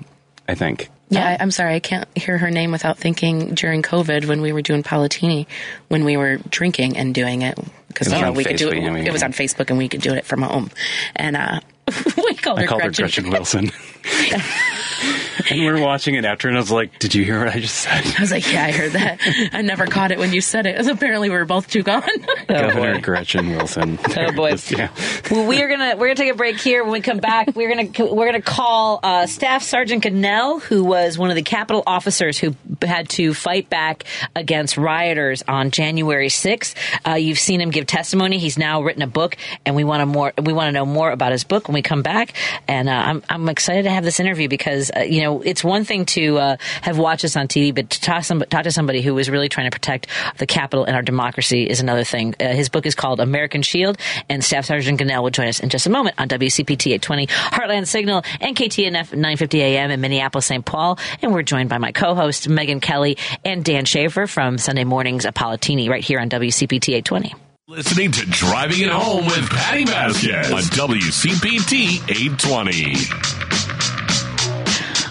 I 0.47 0.55
think. 0.55 0.91
Yeah, 1.11 1.27
I, 1.27 1.43
I'm 1.43 1.51
sorry, 1.51 1.75
I 1.75 1.81
can't 1.81 2.07
hear 2.17 2.37
her 2.39 2.51
name 2.51 2.71
without 2.71 2.99
thinking 2.99 3.55
during 3.55 3.83
COVID 3.83 4.27
when 4.27 4.43
we 4.43 4.53
were 4.53 4.63
doing 4.63 4.83
Apolitini, 4.83 5.47
when 5.89 6.05
we 6.05 6.17
were 6.17 6.37
drinking 6.51 6.97
and 6.99 7.15
doing 7.15 7.43
it 7.43 7.59
because 7.89 8.13
you 8.13 8.21
know 8.21 8.29
on 8.29 8.35
we 8.35 8.45
could 8.45 8.57
do 8.57 8.69
it. 8.69 9.07
It 9.07 9.13
was 9.13 9.23
on 9.23 9.33
Facebook 9.33 9.71
and 9.71 9.79
we 9.79 9.89
could 9.89 10.03
do 10.03 10.13
it 10.15 10.25
from 10.25 10.43
home, 10.43 10.71
and 11.17 11.37
uh, 11.37 11.61
we 12.17 12.35
called 12.35 12.59
I 12.59 12.63
her 12.63 12.69
called 12.69 12.83
Gretchen. 12.83 13.25
her 13.25 13.31
Gretchen 13.31 13.31
Wilson. 13.31 13.71
and 15.51 15.65
we're 15.65 15.81
watching 15.81 16.15
it 16.15 16.25
after, 16.25 16.49
and 16.49 16.57
I 16.57 16.61
was 16.61 16.71
like, 16.71 16.99
"Did 16.99 17.15
you 17.15 17.25
hear 17.25 17.39
what 17.45 17.55
I 17.55 17.61
just 17.61 17.75
said?" 17.77 18.05
I 18.17 18.21
was 18.21 18.31
like, 18.31 18.51
yeah, 18.53 18.65
I 18.65 18.73
heard 18.73 18.93
that. 18.93 19.19
I 19.53 19.63
never 19.63 19.87
caught 19.87 20.11
it 20.13 20.19
when 20.19 20.33
you 20.33 20.41
said 20.41 20.67
it. 20.67 20.77
'cause 20.77 20.87
apparently 20.89 21.29
we 21.29 21.37
were 21.37 21.45
both 21.45 21.69
too 21.69 21.83
gone. 21.83 22.03
Governor 22.49 23.01
Gretchen 23.01 23.51
Wilson. 23.51 23.99
Oh 24.17 24.33
boy. 24.33 24.55
yeah. 24.71 24.89
Well, 25.31 25.47
we 25.47 25.63
are 25.63 25.69
gonna 25.69 25.97
we're 25.97 26.07
gonna 26.09 26.15
take 26.17 26.33
a 26.33 26.37
break 26.37 26.59
here. 26.61 26.83
When 26.85 26.93
we 26.93 27.01
come 27.01 27.19
back, 27.19 27.55
we're 27.55 27.69
gonna 27.69 28.13
we're 28.15 28.27
gonna 28.27 28.43
call 28.43 29.01
uh, 29.03 29.27
Staff 29.27 29.63
Sergeant 29.63 30.05
Gonell, 30.05 30.61
who 30.63 30.85
was 30.85 31.19
one 31.19 31.31
of 31.31 31.37
the 31.37 31.43
Capitol 31.43 31.83
officers 31.87 32.39
who 32.39 32.55
had 32.83 33.09
to 33.11 33.35
fight 33.35 33.69
back 33.71 34.05
against 34.35 34.77
rioters 34.77 35.43
on 35.47 35.71
January 35.71 36.29
sixth. 36.29 36.75
Uh, 37.07 37.15
you've 37.15 37.39
seen 37.39 37.61
him 37.61 37.71
give 37.71 37.87
testimony. 37.87 38.39
He's 38.39 38.59
now 38.59 38.83
written 38.83 39.03
a 39.03 39.07
book, 39.07 39.37
and 39.67 39.77
we 39.77 39.85
want 39.85 40.01
to 40.01 40.07
more 40.07 40.33
we 40.43 40.53
want 40.53 40.69
to 40.69 40.73
know 40.73 40.87
more 40.87 41.11
about 41.11 41.33
his 41.33 41.45
book 41.45 41.69
when 41.69 41.75
we 41.79 41.83
come 41.83 42.03
back. 42.03 42.35
And 42.67 42.89
uh, 42.89 42.93
I'm 42.93 43.23
I'm 43.29 43.49
excited 43.49 43.85
to 43.85 43.91
have 43.91 44.05
this 44.05 44.21
interview 44.21 44.49
because 44.49 44.91
uh, 44.95 45.01
you 45.01 45.23
know 45.23 45.41
it's 45.43 45.65
one 45.65 45.85
thing 45.85 46.05
to 46.07 46.39
uh, 46.39 46.57
have 46.83 46.99
watched 46.99 47.23
this 47.23 47.37
on 47.37 47.49
TV, 47.49 47.75
but 47.75 47.91
to 47.91 48.01
talk, 48.01 48.25
some, 48.25 48.41
talk 48.41 48.65
to 48.65 48.73
somebody 48.73 49.01
who 49.01 49.15
was 49.15 49.31
really 49.31 49.49
trying 49.49 49.71
to 49.71 49.75
protect 49.75 50.09
the 50.39 50.47
capital 50.47 50.85
and 50.85 50.97
our 50.97 51.03
democracy 51.03 51.69
is 51.69 51.81
another 51.81 52.05
thing. 52.05 52.35
Uh, 52.41 52.49
his 52.49 52.69
book 52.69 52.85
is 52.87 52.95
called 52.95 53.21
American 53.21 53.63
Shield, 53.63 53.97
and 54.29 54.45
Staff 54.45 54.67
Sergeant 54.67 55.01
Gonell 55.01 55.23
will 55.23 55.31
join 55.31 55.49
us 55.49 55.61
in 55.61 55.69
just 55.69 55.87
a 55.87 55.91
moment 55.91 56.17
on 56.19 56.29
WCPT 56.29 56.93
820, 56.95 57.27
Heartland 57.27 57.87
Signal, 57.87 58.23
and 58.41 58.57
KTNF 58.57 59.13
950 59.13 59.63
AM 59.63 59.91
in 59.91 60.01
Minneapolis, 60.01 60.47
St. 60.47 60.65
Paul. 60.65 60.99
And 61.23 61.33
we're 61.33 61.43
joined 61.43 61.69
by 61.69 61.79
my 61.79 61.93
co-host 61.93 62.49
Megan 62.49 62.81
Kelly 62.81 63.17
and 63.45 63.65
Dan 63.65 63.85
Shafer 63.85 64.27
from 64.27 64.59
Sunday 64.59 64.85
Mornings 64.85 65.25
Apolitini 65.25 65.89
right 65.89 66.03
here 66.03 66.19
on 66.19 66.29
WCPT 66.29 66.95
820. 66.95 67.48
Listening 67.71 68.11
to 68.13 68.25
Driving 68.25 68.81
It 68.81 68.89
Home 68.89 69.27
with 69.27 69.47
Patti 69.51 69.85
Vasquez 69.85 70.51
on 70.51 70.63
WCPT 70.63 72.01
820. 72.09 72.95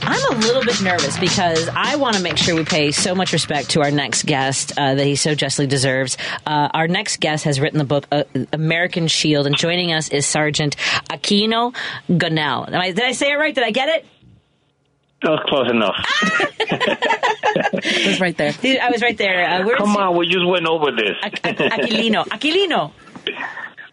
I'm 0.01 0.33
a 0.33 0.39
little 0.39 0.63
bit 0.63 0.81
nervous 0.81 1.19
because 1.19 1.69
I 1.69 1.97
want 1.97 2.15
to 2.15 2.23
make 2.23 2.35
sure 2.35 2.55
we 2.55 2.63
pay 2.63 2.91
so 2.91 3.13
much 3.13 3.31
respect 3.31 3.69
to 3.71 3.83
our 3.83 3.91
next 3.91 4.25
guest 4.25 4.71
uh, 4.75 4.95
that 4.95 5.05
he 5.05 5.15
so 5.15 5.35
justly 5.35 5.67
deserves. 5.67 6.17
Uh, 6.47 6.69
our 6.73 6.87
next 6.87 7.19
guest 7.19 7.43
has 7.43 7.59
written 7.59 7.77
the 7.77 7.85
book 7.85 8.07
uh, 8.11 8.23
American 8.51 9.07
Shield, 9.07 9.45
and 9.45 9.55
joining 9.55 9.93
us 9.93 10.09
is 10.09 10.25
Sergeant 10.25 10.77
Aquino 11.11 11.75
Gonell. 12.09 12.65
Did 12.65 13.03
I 13.03 13.11
say 13.11 13.33
it 13.33 13.35
right? 13.35 13.53
Did 13.53 13.65
I 13.65 13.71
get 13.71 13.89
it? 13.89 14.05
That 15.23 15.31
was 15.31 15.39
close 15.47 15.69
enough. 15.71 15.95
it 17.83 18.07
was 18.07 18.19
right 18.21 18.37
there. 18.37 18.53
I 18.81 18.89
was 18.91 19.01
right 19.01 19.17
there. 19.17 19.49
Uh, 19.49 19.77
Come 19.77 19.97
on, 19.97 20.15
we 20.15 20.27
just 20.27 20.45
went 20.45 20.67
over 20.67 20.91
this. 20.91 21.17
Aquilino. 21.23 22.23
Aquilino. 22.27 22.91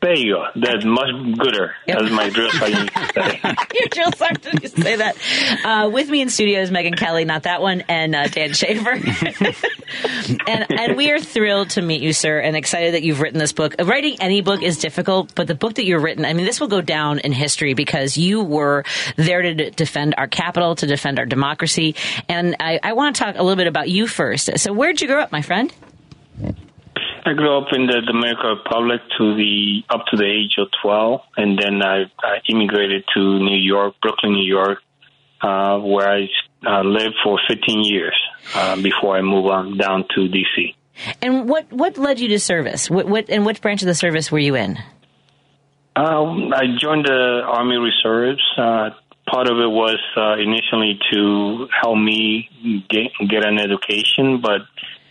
There 0.05 0.15
you 0.15 0.35
go. 0.35 0.45
That's 0.55 0.85
much 0.85 1.39
gooder, 1.39 1.75
as 1.89 2.11
my 2.11 2.29
drill 2.29 2.51
sergeant 2.51 2.91
used 2.95 3.15
to 3.15 3.23
say. 3.23 3.41
Your 3.73 3.89
drill 3.91 4.13
sergeant 4.13 4.63
used 4.63 4.77
to 4.77 4.83
say 4.83 4.97
that. 4.97 5.17
Uh, 5.65 5.89
with 5.89 6.11
me 6.11 6.21
in 6.21 6.29
studio 6.29 6.61
is 6.61 6.71
Megan 6.71 6.93
Kelly, 6.93 7.25
not 7.25 7.45
that 7.45 7.63
one, 7.63 7.81
and 7.89 8.15
uh, 8.15 8.29
Dan 8.29 8.53
Shafer. 8.53 8.91
and 10.47 10.67
and 10.71 10.97
we 10.99 11.11
are 11.11 11.19
thrilled 11.19 11.71
to 11.71 11.81
meet 11.81 12.03
you, 12.03 12.13
sir, 12.13 12.39
and 12.39 12.55
excited 12.55 12.93
that 12.93 13.03
you've 13.03 13.23
written 13.23 13.39
this 13.39 13.55
book. 13.55 13.77
Writing 13.83 14.19
any 14.21 14.43
book 14.43 14.63
is 14.63 14.77
difficult, 14.77 15.35
but 15.35 15.47
the 15.47 15.55
book 15.55 15.77
that 15.77 15.87
you've 15.87 16.03
written, 16.03 16.27
I 16.27 16.35
mean, 16.35 16.45
this 16.45 16.61
will 16.61 16.69
go 16.69 16.83
down 16.83 17.21
in 17.21 17.33
history 17.33 17.73
because 17.73 18.19
you 18.19 18.43
were 18.43 18.85
there 19.17 19.41
to 19.41 19.55
d- 19.55 19.71
defend 19.71 20.17
our 20.19 20.29
capital, 20.29 20.75
to 20.75 20.87
defend 20.87 21.19
our 21.19 21.25
democracy. 21.25 21.95
And 22.29 22.57
I, 22.61 22.79
I 22.83 22.93
want 22.93 23.17
to 23.17 23.25
talk 23.25 23.37
a 23.37 23.43
little 23.43 23.57
bit 23.57 23.69
about 23.69 23.89
you 23.89 24.07
first. 24.07 24.59
So, 24.59 24.75
where'd 24.75 25.01
you 25.01 25.07
grow 25.07 25.23
up, 25.23 25.33
my 25.33 25.41
friend? 25.41 25.73
I 27.27 27.33
grew 27.33 27.57
up 27.57 27.69
in 27.73 27.87
the 27.87 28.03
Dominican 28.07 28.59
Republic 28.59 29.01
to 29.19 29.35
the 29.35 29.83
up 29.89 30.05
to 30.11 30.17
the 30.17 30.27
age 30.27 30.57
of 30.59 30.69
twelve, 30.83 31.23
and 31.37 31.59
then 31.59 31.83
I, 31.83 32.05
I 32.23 32.41
immigrated 32.49 33.05
to 33.15 33.21
New 33.21 33.57
York, 33.57 33.95
Brooklyn, 34.03 34.33
New 34.33 34.47
York, 34.47 34.79
uh, 35.41 35.79
where 35.79 36.09
I 36.09 36.29
uh, 36.67 36.83
lived 36.83 37.17
for 37.23 37.39
15 37.49 37.85
years 37.85 38.19
uh, 38.55 38.77
before 38.81 39.17
I 39.17 39.23
moved 39.23 39.49
on 39.49 39.77
down 39.77 40.05
to 40.15 40.29
DC. 40.29 40.75
And 41.21 41.49
what, 41.49 41.71
what 41.73 41.99
led 41.99 42.21
you 42.21 42.29
to 42.29 42.39
service? 42.39 42.89
What, 42.89 43.07
what 43.07 43.29
and 43.29 43.45
which 43.45 43.61
branch 43.61 43.83
of 43.83 43.87
the 43.87 43.95
service 43.95 44.31
were 44.31 44.39
you 44.39 44.55
in? 44.55 44.79
Um, 45.97 46.53
I 46.53 46.65
joined 46.79 47.07
the 47.07 47.43
Army 47.47 47.77
Reserves. 47.77 48.43
Uh, 48.57 48.91
part 49.27 49.49
of 49.49 49.59
it 49.59 49.71
was 49.71 49.99
uh, 50.17 50.35
initially 50.35 50.99
to 51.13 51.69
help 51.79 51.99
me 51.99 52.49
get, 52.89 53.13
get 53.29 53.45
an 53.45 53.59
education, 53.59 54.41
but 54.41 54.63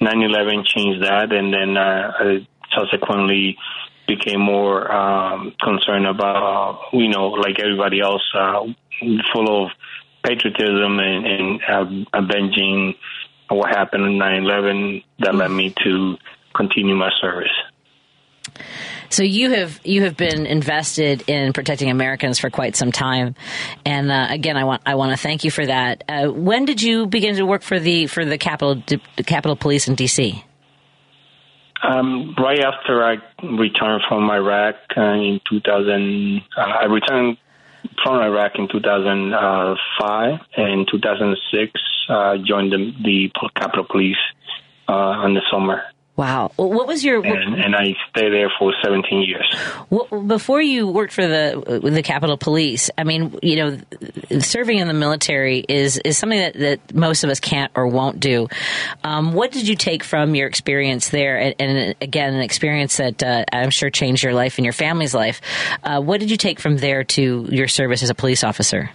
9/11 0.04 0.66
changed 0.66 1.04
that, 1.04 1.32
and 1.32 1.54
then 1.54 1.78
uh, 1.78 2.12
I 2.20 2.48
subsequently 2.76 3.58
became 4.08 4.42
more 4.42 4.92
um, 4.92 5.54
concerned 5.62 6.06
about, 6.06 6.90
you 6.92 7.08
know, 7.08 7.28
like 7.30 7.60
everybody 7.60 8.02
else, 8.02 8.24
uh, 8.36 8.66
full 9.34 9.66
of 9.66 9.72
patriotism 10.24 11.00
and, 11.00 11.26
and 11.26 11.62
uh, 11.68 12.20
avenging 12.20 12.96
what 13.50 13.70
happened 13.70 14.06
in 14.06 14.20
9/11. 14.20 15.04
That 15.20 15.36
led 15.36 15.52
me 15.52 15.74
to 15.84 16.18
continue 16.56 16.96
my 16.96 17.12
service. 17.22 17.52
So 19.10 19.24
you 19.24 19.52
have 19.52 19.80
you 19.84 20.04
have 20.04 20.18
been 20.18 20.46
invested 20.46 21.24
in 21.28 21.54
protecting 21.54 21.92
Americans 21.92 22.40
for 22.40 22.50
quite 22.50 22.76
some 22.76 22.92
time, 22.92 23.36
and 23.86 24.12
uh, 24.12 24.28
again, 24.30 24.58
I 24.58 24.64
want 24.64 24.82
I 24.86 24.96
want 24.96 25.12
to 25.12 25.18
thank 25.18 25.44
you 25.44 25.52
for 25.52 25.66
that. 25.66 26.04
Uh, 26.10 26.28
when 26.30 26.66
did 26.66 26.82
you 26.82 27.06
begin 27.06 27.36
to 27.36 27.46
work 27.46 27.62
for 27.62 27.80
the 27.80 28.08
for 28.08 28.26
the 28.26 28.38
Capitol 28.38 28.82
the 28.88 29.24
Capitol 29.24 29.56
Police 29.56 29.88
in 29.88 29.96
D.C.? 29.96 30.44
Um, 31.84 32.34
right 32.38 32.60
after 32.60 33.04
I 33.04 33.18
returned 33.44 34.04
from 34.08 34.30
Iraq 34.30 34.76
uh, 34.96 35.02
in 35.02 35.42
2000, 35.50 36.42
uh, 36.56 36.62
I 36.62 36.86
returned 36.86 37.38
from 38.02 38.22
Iraq 38.22 38.54
in 38.56 38.70
2005 38.72 40.40
and 40.56 40.70
in 40.70 40.86
2006 40.90 41.72
uh, 42.10 42.38
joined 42.38 42.72
the, 42.72 42.94
the 43.04 43.32
Capitol 43.56 43.86
Police 43.90 44.16
uh, 44.88 45.24
in 45.26 45.34
the 45.34 45.42
summer. 45.52 45.84
Wow. 46.16 46.52
What 46.58 46.88
was 46.88 47.04
your 47.04 47.26
and, 47.26 47.56
and 47.56 47.76
I 47.76 47.96
stayed 48.12 48.32
there 48.32 48.52
for 48.60 48.72
17 48.84 49.24
years. 49.24 50.28
Before 50.28 50.62
you 50.62 50.88
worked 50.88 51.12
for 51.12 51.26
the 51.26 51.82
the 51.84 52.04
Capitol 52.04 52.38
Police, 52.38 52.92
I 53.00 53.04
mean, 53.04 53.40
you 53.42 53.56
know, 53.56 54.40
serving 54.40 54.78
in 54.78 54.88
the 54.88 54.94
military 54.94 55.66
is 55.68 55.98
is 55.98 56.20
something 56.20 56.38
that, 56.38 56.54
that 56.54 56.94
most 56.94 57.24
of 57.24 57.32
us 57.32 57.40
can't 57.40 57.72
or 57.74 57.88
won't 57.88 58.20
do. 58.20 58.48
Um, 59.04 59.34
what 59.34 59.52
did 59.52 59.68
you 59.68 59.76
take 59.76 60.04
from 60.04 60.36
your 60.36 60.48
experience 60.48 61.10
there? 61.10 61.40
And, 61.40 61.56
and 61.60 61.96
again, 62.00 62.36
an 62.36 62.42
experience 62.42 62.98
that 62.98 63.24
uh, 63.24 63.46
I'm 63.52 63.72
sure 63.72 63.90
changed 63.90 64.24
your 64.24 64.36
life 64.36 64.60
and 64.60 64.66
your 64.66 64.74
family's 64.74 65.16
life. 65.16 65.42
Uh, 65.84 66.00
what 66.00 66.20
did 66.20 66.30
you 66.30 66.38
take 66.38 66.60
from 66.60 66.78
there 66.78 67.04
to 67.04 67.48
your 67.50 67.68
service 67.68 68.04
as 68.04 68.12
a 68.12 68.16
police 68.16 68.44
officer? 68.44 68.92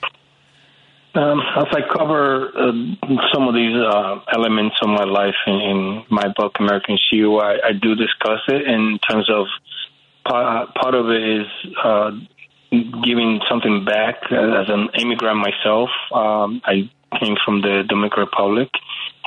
Um, 1.15 1.41
as 1.41 1.67
I 1.73 1.81
cover 1.97 2.49
uh, 2.49 2.73
some 3.33 3.49
of 3.49 3.55
these 3.55 3.75
uh, 3.75 4.21
elements 4.33 4.77
of 4.83 4.89
my 4.89 5.05
life 5.05 5.35
in, 5.47 5.55
in 5.55 6.05
my 6.11 6.29
book, 6.37 6.57
American 6.61 6.99
Shield, 7.11 7.41
I, 7.43 7.55
I 7.69 7.73
do 7.73 7.95
discuss 7.95 8.41
it 8.49 8.63
in 8.69 8.99
terms 9.09 9.29
of 9.31 9.47
part, 10.29 10.75
part 10.75 10.95
of 10.95 11.09
it 11.09 11.41
is 11.41 11.47
uh, 11.83 12.11
giving 12.71 13.41
something 13.49 13.85
back. 13.85 14.17
As 14.31 14.69
an 14.69 14.89
immigrant 15.01 15.39
myself, 15.39 15.89
um, 16.15 16.61
I 16.65 16.91
came 17.19 17.37
from 17.45 17.63
the 17.63 17.85
Dominican 17.89 18.21
Republic, 18.21 18.69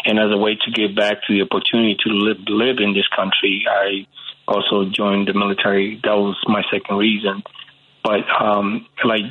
and 0.06 0.20
as 0.20 0.32
a 0.32 0.38
way 0.38 0.56
to 0.56 0.72
give 0.72 0.96
back 0.96 1.24
to 1.28 1.34
the 1.34 1.42
opportunity 1.42 1.98
to 2.06 2.10
live, 2.10 2.38
live 2.48 2.78
in 2.80 2.94
this 2.94 3.08
country, 3.16 3.66
I 3.68 4.06
also 4.48 4.86
joined 4.90 5.28
the 5.28 5.34
military. 5.34 6.00
That 6.04 6.16
was 6.16 6.38
my 6.48 6.64
second 6.72 6.98
reason. 6.98 7.44
But 8.04 8.22
um, 8.40 8.88
like 9.04 9.24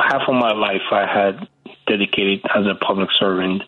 half 0.00 0.22
of 0.28 0.34
my 0.34 0.52
life 0.52 0.82
I 0.90 1.06
had 1.06 1.48
dedicated 1.86 2.42
as 2.54 2.66
a 2.66 2.74
public 2.74 3.08
servant, 3.18 3.62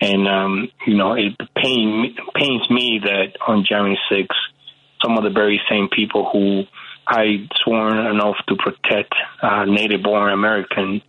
and 0.00 0.28
um, 0.28 0.68
you 0.86 0.94
know 0.94 1.14
it 1.14 1.34
pain, 1.56 2.16
pains 2.34 2.68
me 2.70 3.00
that 3.04 3.34
on 3.46 3.64
January 3.64 3.98
6th, 4.10 4.28
some 5.02 5.16
of 5.16 5.24
the 5.24 5.30
very 5.30 5.60
same 5.68 5.88
people 5.88 6.28
who 6.32 6.64
I 7.06 7.48
sworn 7.62 7.98
an 7.98 8.20
oath 8.20 8.36
to 8.48 8.56
protect, 8.56 9.14
uh, 9.42 9.64
native-born 9.64 10.32
American, 10.32 11.02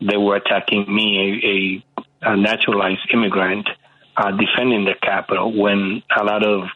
they 0.00 0.16
were 0.16 0.36
attacking 0.36 0.84
me, 0.92 1.82
a, 1.96 2.02
a, 2.28 2.32
a 2.32 2.36
naturalized 2.36 3.08
immigrant, 3.12 3.68
uh, 4.16 4.32
defending 4.32 4.84
the 4.84 4.94
Capitol 5.00 5.52
when 5.56 6.02
a 6.16 6.24
lot 6.24 6.44
of 6.44 6.68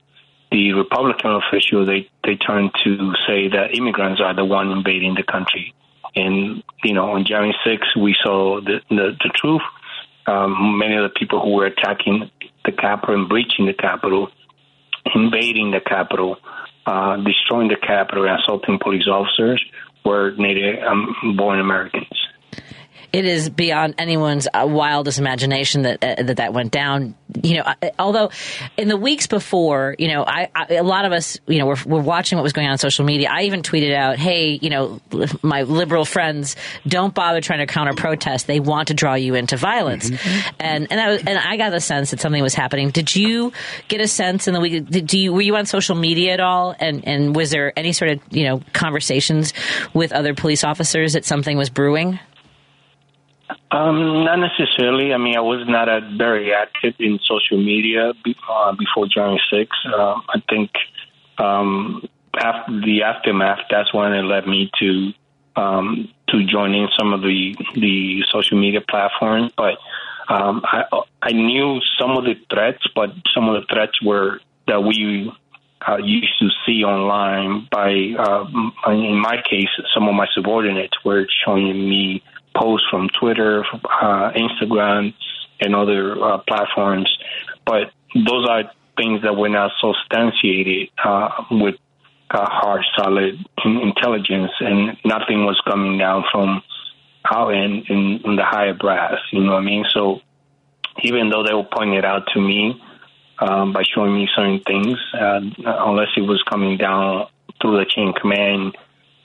the 0.50 0.72
Republican 0.74 1.32
officials 1.32 1.86
they 1.88 2.08
they 2.24 2.36
turned 2.36 2.70
to 2.84 3.12
say 3.26 3.48
that 3.48 3.74
immigrants 3.74 4.20
are 4.20 4.34
the 4.34 4.44
one 4.44 4.70
invading 4.70 5.14
the 5.14 5.22
country. 5.22 5.74
And, 6.14 6.62
you 6.84 6.94
know, 6.94 7.12
on 7.12 7.24
January 7.24 7.56
6th, 7.66 8.00
we 8.00 8.14
saw 8.22 8.60
the, 8.60 8.80
the, 8.88 9.16
the 9.18 9.30
truth. 9.34 9.62
Um, 10.26 10.78
many 10.78 10.94
of 10.96 11.02
the 11.02 11.18
people 11.18 11.40
who 11.40 11.54
were 11.54 11.66
attacking 11.66 12.30
the 12.64 12.72
Capitol 12.72 13.16
and 13.16 13.28
breaching 13.28 13.66
the 13.66 13.72
Capitol, 13.72 14.28
invading 15.14 15.72
the 15.72 15.80
Capitol, 15.80 16.36
uh, 16.86 17.16
destroying 17.16 17.68
the 17.68 17.76
Capitol, 17.76 18.26
and 18.26 18.38
assaulting 18.40 18.78
police 18.78 19.08
officers 19.08 19.62
were 20.04 20.32
native 20.36 20.82
um, 20.84 21.34
born 21.36 21.58
Americans 21.58 22.06
it 23.12 23.26
is 23.26 23.50
beyond 23.50 23.94
anyone's 23.98 24.48
uh, 24.52 24.66
wildest 24.68 25.18
imagination 25.18 25.82
that 25.82 26.02
uh, 26.02 26.22
that 26.22 26.36
that 26.38 26.54
went 26.54 26.72
down. 26.72 27.14
You 27.42 27.58
know, 27.58 27.74
although 27.98 28.30
in 28.76 28.88
the 28.88 28.96
weeks 28.96 29.26
before, 29.26 29.96
you 29.98 30.08
know, 30.08 30.24
I, 30.24 30.50
I 30.54 30.74
a 30.74 30.82
lot 30.82 31.04
of 31.04 31.12
us, 31.12 31.38
you 31.46 31.58
know, 31.58 31.66
were, 31.66 31.78
were 31.86 32.00
watching 32.00 32.36
what 32.36 32.42
was 32.42 32.52
going 32.52 32.66
on 32.66 32.72
on 32.72 32.78
social 32.78 33.04
media. 33.04 33.28
I 33.30 33.42
even 33.42 33.62
tweeted 33.62 33.94
out, 33.94 34.18
"Hey, 34.18 34.58
you 34.60 34.70
know, 34.70 35.00
my 35.42 35.62
liberal 35.62 36.04
friends, 36.04 36.56
don't 36.86 37.14
bother 37.14 37.40
trying 37.40 37.60
to 37.60 37.66
counter 37.66 37.94
protest. 37.94 38.46
They 38.46 38.60
want 38.60 38.88
to 38.88 38.94
draw 38.94 39.14
you 39.14 39.34
into 39.34 39.56
violence." 39.56 40.10
Mm-hmm. 40.10 40.54
And 40.60 40.90
and 40.90 41.00
I 41.00 41.08
was, 41.10 41.18
and 41.18 41.38
I 41.38 41.56
got 41.56 41.70
the 41.70 41.80
sense 41.80 42.10
that 42.10 42.20
something 42.20 42.42
was 42.42 42.54
happening. 42.54 42.90
Did 42.90 43.14
you 43.14 43.52
get 43.88 44.00
a 44.00 44.08
sense 44.08 44.48
in 44.48 44.54
the 44.54 44.60
week? 44.60 44.88
Did, 44.88 45.06
do 45.06 45.18
you 45.18 45.32
were 45.32 45.42
you 45.42 45.56
on 45.56 45.66
social 45.66 45.96
media 45.96 46.32
at 46.32 46.40
all? 46.40 46.74
And 46.78 47.06
and 47.06 47.36
was 47.36 47.50
there 47.50 47.72
any 47.78 47.92
sort 47.92 48.10
of 48.12 48.20
you 48.30 48.44
know 48.44 48.62
conversations 48.72 49.52
with 49.92 50.12
other 50.12 50.34
police 50.34 50.64
officers 50.64 51.12
that 51.12 51.24
something 51.24 51.56
was 51.58 51.68
brewing? 51.70 52.18
Um, 53.70 54.24
not 54.24 54.36
necessarily. 54.36 55.12
I 55.12 55.18
mean, 55.18 55.36
I 55.36 55.40
was 55.40 55.66
not 55.66 55.88
very 56.16 56.52
active 56.52 56.94
in 56.98 57.18
social 57.24 57.58
media 57.62 58.12
uh, 58.48 58.72
before 58.72 59.06
January 59.06 59.40
6th. 59.52 59.68
Uh, 59.86 60.20
I 60.28 60.42
think 60.48 60.70
um, 61.38 62.06
after 62.38 62.80
the 62.80 63.02
aftermath, 63.02 63.60
that's 63.70 63.92
when 63.92 64.12
it 64.12 64.22
led 64.22 64.46
me 64.46 64.70
to 64.78 65.12
um, 65.54 66.08
to 66.28 66.44
join 66.44 66.74
in 66.74 66.88
some 66.98 67.12
of 67.12 67.20
the 67.20 67.54
the 67.74 68.22
social 68.30 68.58
media 68.58 68.80
platforms. 68.80 69.52
But 69.56 69.78
um, 70.28 70.62
I 70.64 70.84
I 71.20 71.32
knew 71.32 71.80
some 71.98 72.16
of 72.16 72.24
the 72.24 72.34
threats, 72.50 72.84
but 72.94 73.10
some 73.34 73.48
of 73.48 73.60
the 73.60 73.66
threats 73.72 74.00
were 74.02 74.40
that 74.66 74.82
we 74.82 75.32
uh, 75.86 75.96
used 75.96 76.38
to 76.40 76.48
see 76.64 76.84
online 76.84 77.68
by, 77.70 78.14
uh, 78.18 78.92
in 78.92 79.18
my 79.18 79.42
case, 79.42 79.68
some 79.92 80.08
of 80.08 80.14
my 80.14 80.26
subordinates 80.32 80.96
were 81.04 81.26
showing 81.44 81.88
me 81.88 82.22
posts 82.54 82.86
from 82.90 83.08
Twitter, 83.08 83.64
uh, 83.84 84.32
Instagram, 84.32 85.14
and 85.60 85.74
other 85.74 86.22
uh, 86.22 86.38
platforms. 86.38 87.10
But 87.64 87.92
those 88.14 88.48
are 88.48 88.70
things 88.96 89.22
that 89.22 89.36
were 89.36 89.48
not 89.48 89.72
substantiated 89.80 90.90
uh, 91.02 91.44
with 91.50 91.76
hard, 92.30 92.84
solid 92.96 93.38
intelligence, 93.64 94.52
and 94.60 94.96
nothing 95.04 95.44
was 95.44 95.60
coming 95.66 95.98
down 95.98 96.24
from 96.32 96.62
out 97.24 97.50
in, 97.50 97.84
in, 97.88 98.20
in 98.24 98.36
the 98.36 98.44
higher 98.44 98.74
brass. 98.74 99.18
You 99.30 99.44
know 99.44 99.52
what 99.52 99.62
I 99.62 99.64
mean? 99.64 99.84
So 99.92 100.20
even 101.02 101.30
though 101.30 101.44
they 101.44 101.54
were 101.54 101.64
point 101.64 101.94
it 101.94 102.04
out 102.04 102.26
to 102.34 102.40
me 102.40 102.80
um, 103.38 103.72
by 103.72 103.82
showing 103.82 104.14
me 104.14 104.28
certain 104.34 104.60
things, 104.60 104.98
uh, 105.14 105.40
unless 105.64 106.08
it 106.16 106.22
was 106.22 106.42
coming 106.48 106.78
down 106.78 107.26
through 107.60 107.78
the 107.78 107.84
chain 107.84 108.12
command 108.12 108.76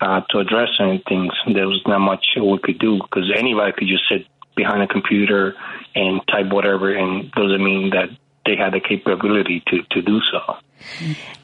uh, 0.01 0.21
to 0.29 0.39
address 0.39 0.69
things, 0.77 1.33
there 1.53 1.67
was 1.67 1.81
not 1.87 1.99
much 1.99 2.25
we 2.35 2.59
could 2.59 2.79
do 2.79 2.97
because 2.97 3.31
anybody 3.35 3.73
could 3.73 3.87
just 3.87 4.03
sit 4.09 4.27
behind 4.55 4.81
a 4.81 4.87
computer 4.87 5.55
and 5.95 6.21
type 6.27 6.47
whatever, 6.51 6.93
and 6.93 7.31
doesn't 7.31 7.63
mean 7.63 7.91
that 7.91 8.09
they 8.45 8.55
had 8.55 8.73
the 8.73 8.79
capability 8.79 9.63
to, 9.67 9.83
to 9.91 10.01
do 10.01 10.19
so. 10.31 10.55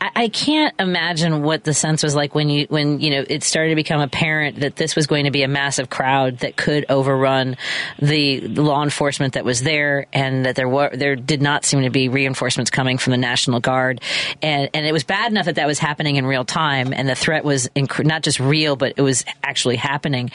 I, 0.01 0.27
can't 0.29 0.73
imagine 0.79 1.43
what 1.43 1.63
the 1.63 1.73
sense 1.73 2.03
was 2.03 2.15
like 2.15 2.35
when 2.35 2.49
you 2.49 2.65
when 2.69 2.99
you 2.99 3.11
know 3.11 3.25
it 3.29 3.43
started 3.43 3.69
to 3.69 3.75
become 3.75 4.01
apparent 4.01 4.59
that 4.61 4.75
this 4.75 4.95
was 4.95 5.07
going 5.07 5.25
to 5.25 5.31
be 5.31 5.43
a 5.43 5.47
massive 5.47 5.89
crowd 5.89 6.39
that 6.39 6.55
could 6.55 6.85
overrun 6.89 7.57
the, 7.99 8.39
the 8.39 8.61
law 8.61 8.83
enforcement 8.83 9.33
that 9.33 9.45
was 9.45 9.61
there, 9.61 10.07
and 10.11 10.45
that 10.45 10.55
there 10.55 10.67
were 10.67 10.89
there 10.93 11.15
did 11.15 11.41
not 11.41 11.65
seem 11.65 11.83
to 11.83 11.89
be 11.89 12.09
reinforcements 12.09 12.69
coming 12.71 12.97
from 12.97 13.11
the 13.11 13.17
National 13.17 13.59
Guard, 13.59 14.01
and 14.41 14.69
and 14.73 14.85
it 14.85 14.91
was 14.91 15.03
bad 15.03 15.31
enough 15.31 15.45
that 15.45 15.55
that 15.55 15.67
was 15.67 15.79
happening 15.79 16.15
in 16.15 16.25
real 16.25 16.45
time, 16.45 16.93
and 16.93 17.07
the 17.07 17.15
threat 17.15 17.45
was 17.45 17.69
inc- 17.75 18.05
not 18.05 18.23
just 18.23 18.39
real, 18.39 18.75
but 18.75 18.93
it 18.97 19.01
was 19.01 19.25
actually 19.43 19.75
happening. 19.75 20.31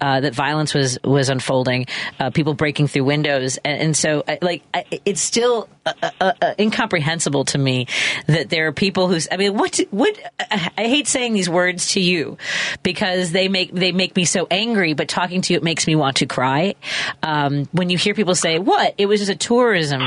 Uh, 0.00 0.20
that 0.20 0.34
violence 0.34 0.74
was 0.74 0.98
was 1.04 1.28
unfolding, 1.28 1.86
uh, 2.18 2.30
people 2.30 2.54
breaking 2.54 2.88
through 2.88 3.04
windows, 3.04 3.58
and, 3.64 3.80
and 3.80 3.96
so 3.96 4.24
like 4.40 4.62
I, 4.74 4.84
it's 5.04 5.20
still 5.20 5.68
uh, 5.84 5.92
uh, 6.20 6.32
uh, 6.40 6.54
incomprehensible 6.58 7.44
to 7.44 7.58
me 7.58 7.86
that 8.26 8.41
there 8.48 8.66
are 8.68 8.72
people 8.72 9.08
who's 9.08 9.28
I 9.30 9.36
mean 9.36 9.56
what 9.56 9.80
what 9.90 10.16
I 10.50 10.56
hate 10.76 11.06
saying 11.06 11.32
these 11.34 11.48
words 11.48 11.92
to 11.92 12.00
you 12.00 12.36
because 12.82 13.32
they 13.32 13.48
make 13.48 13.72
they 13.72 13.92
make 13.92 14.16
me 14.16 14.24
so 14.24 14.46
angry 14.50 14.94
but 14.94 15.08
talking 15.08 15.40
to 15.42 15.52
you 15.52 15.56
it 15.58 15.62
makes 15.62 15.86
me 15.86 15.94
want 15.96 16.16
to 16.18 16.26
cry 16.26 16.74
um, 17.22 17.66
when 17.72 17.90
you 17.90 17.98
hear 17.98 18.14
people 18.14 18.34
say 18.34 18.58
what 18.58 18.94
it 18.98 19.06
was 19.06 19.20
just 19.20 19.30
a 19.30 19.36
tourism 19.36 20.02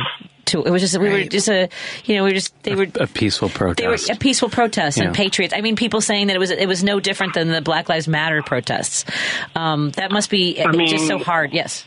to 0.46 0.64
it 0.64 0.70
was 0.70 0.82
just 0.82 0.98
we 1.00 1.10
were 1.10 1.24
just 1.24 1.50
a 1.50 1.70
you 2.06 2.16
know 2.16 2.24
we 2.24 2.30
were 2.30 2.36
just 2.36 2.54
they 2.64 2.76
were 2.76 2.88
A 3.00 3.08
peaceful 3.08 3.50
protest. 3.50 3.78
they 3.78 3.88
were 3.88 4.16
a 4.16 4.20
peaceful 4.20 4.50
protest 4.50 5.00
and 5.00 5.14
patriots. 5.14 5.54
I 5.56 5.62
mean, 5.62 5.76
people 5.76 6.02
saying 6.02 6.28
that 6.28 6.36
it 6.36 6.40
was 6.40 6.52
it 6.52 6.68
was 6.68 6.84
no 6.84 7.00
different 7.00 7.34
than 7.34 7.50
the 7.50 7.62
Black 7.62 7.90
Lives 7.90 8.08
Matter 8.08 8.44
protests. 8.44 9.06
Um, 9.56 9.90
that 9.92 10.12
must 10.12 10.30
be 10.30 10.62
I 10.62 10.70
it's 10.70 10.92
just 10.92 11.08
so 11.08 11.18
hard. 11.18 11.52
Yes. 11.54 11.86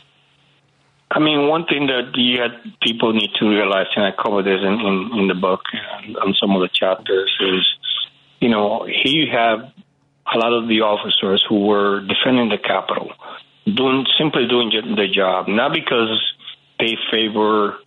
I 1.11 1.19
mean, 1.19 1.47
one 1.47 1.65
thing 1.65 1.87
that 1.87 2.11
you 2.15 2.39
had, 2.39 2.51
people 2.81 3.13
need 3.13 3.31
to 3.39 3.49
realize, 3.49 3.87
and 3.95 4.05
I 4.05 4.11
cover 4.11 4.43
this 4.43 4.59
in, 4.61 4.73
in, 4.73 5.09
in 5.19 5.27
the 5.27 5.33
book 5.33 5.61
and 5.73 6.15
on 6.17 6.35
some 6.39 6.55
of 6.55 6.61
the 6.61 6.69
chapters, 6.71 7.35
is, 7.39 7.65
you 8.39 8.49
know, 8.49 8.85
here 8.85 9.11
you 9.11 9.31
have 9.31 9.59
a 10.31 10.37
lot 10.37 10.53
of 10.53 10.67
the 10.67 10.81
officers 10.81 11.43
who 11.49 11.65
were 11.65 12.01
defending 12.01 12.49
the 12.49 12.59
Capitol, 12.59 13.11
doing 13.65 14.05
simply 14.19 14.47
doing 14.47 14.71
their 14.95 15.11
job, 15.11 15.47
not 15.47 15.73
because 15.73 16.21
they 16.77 16.95
favor 17.11 17.77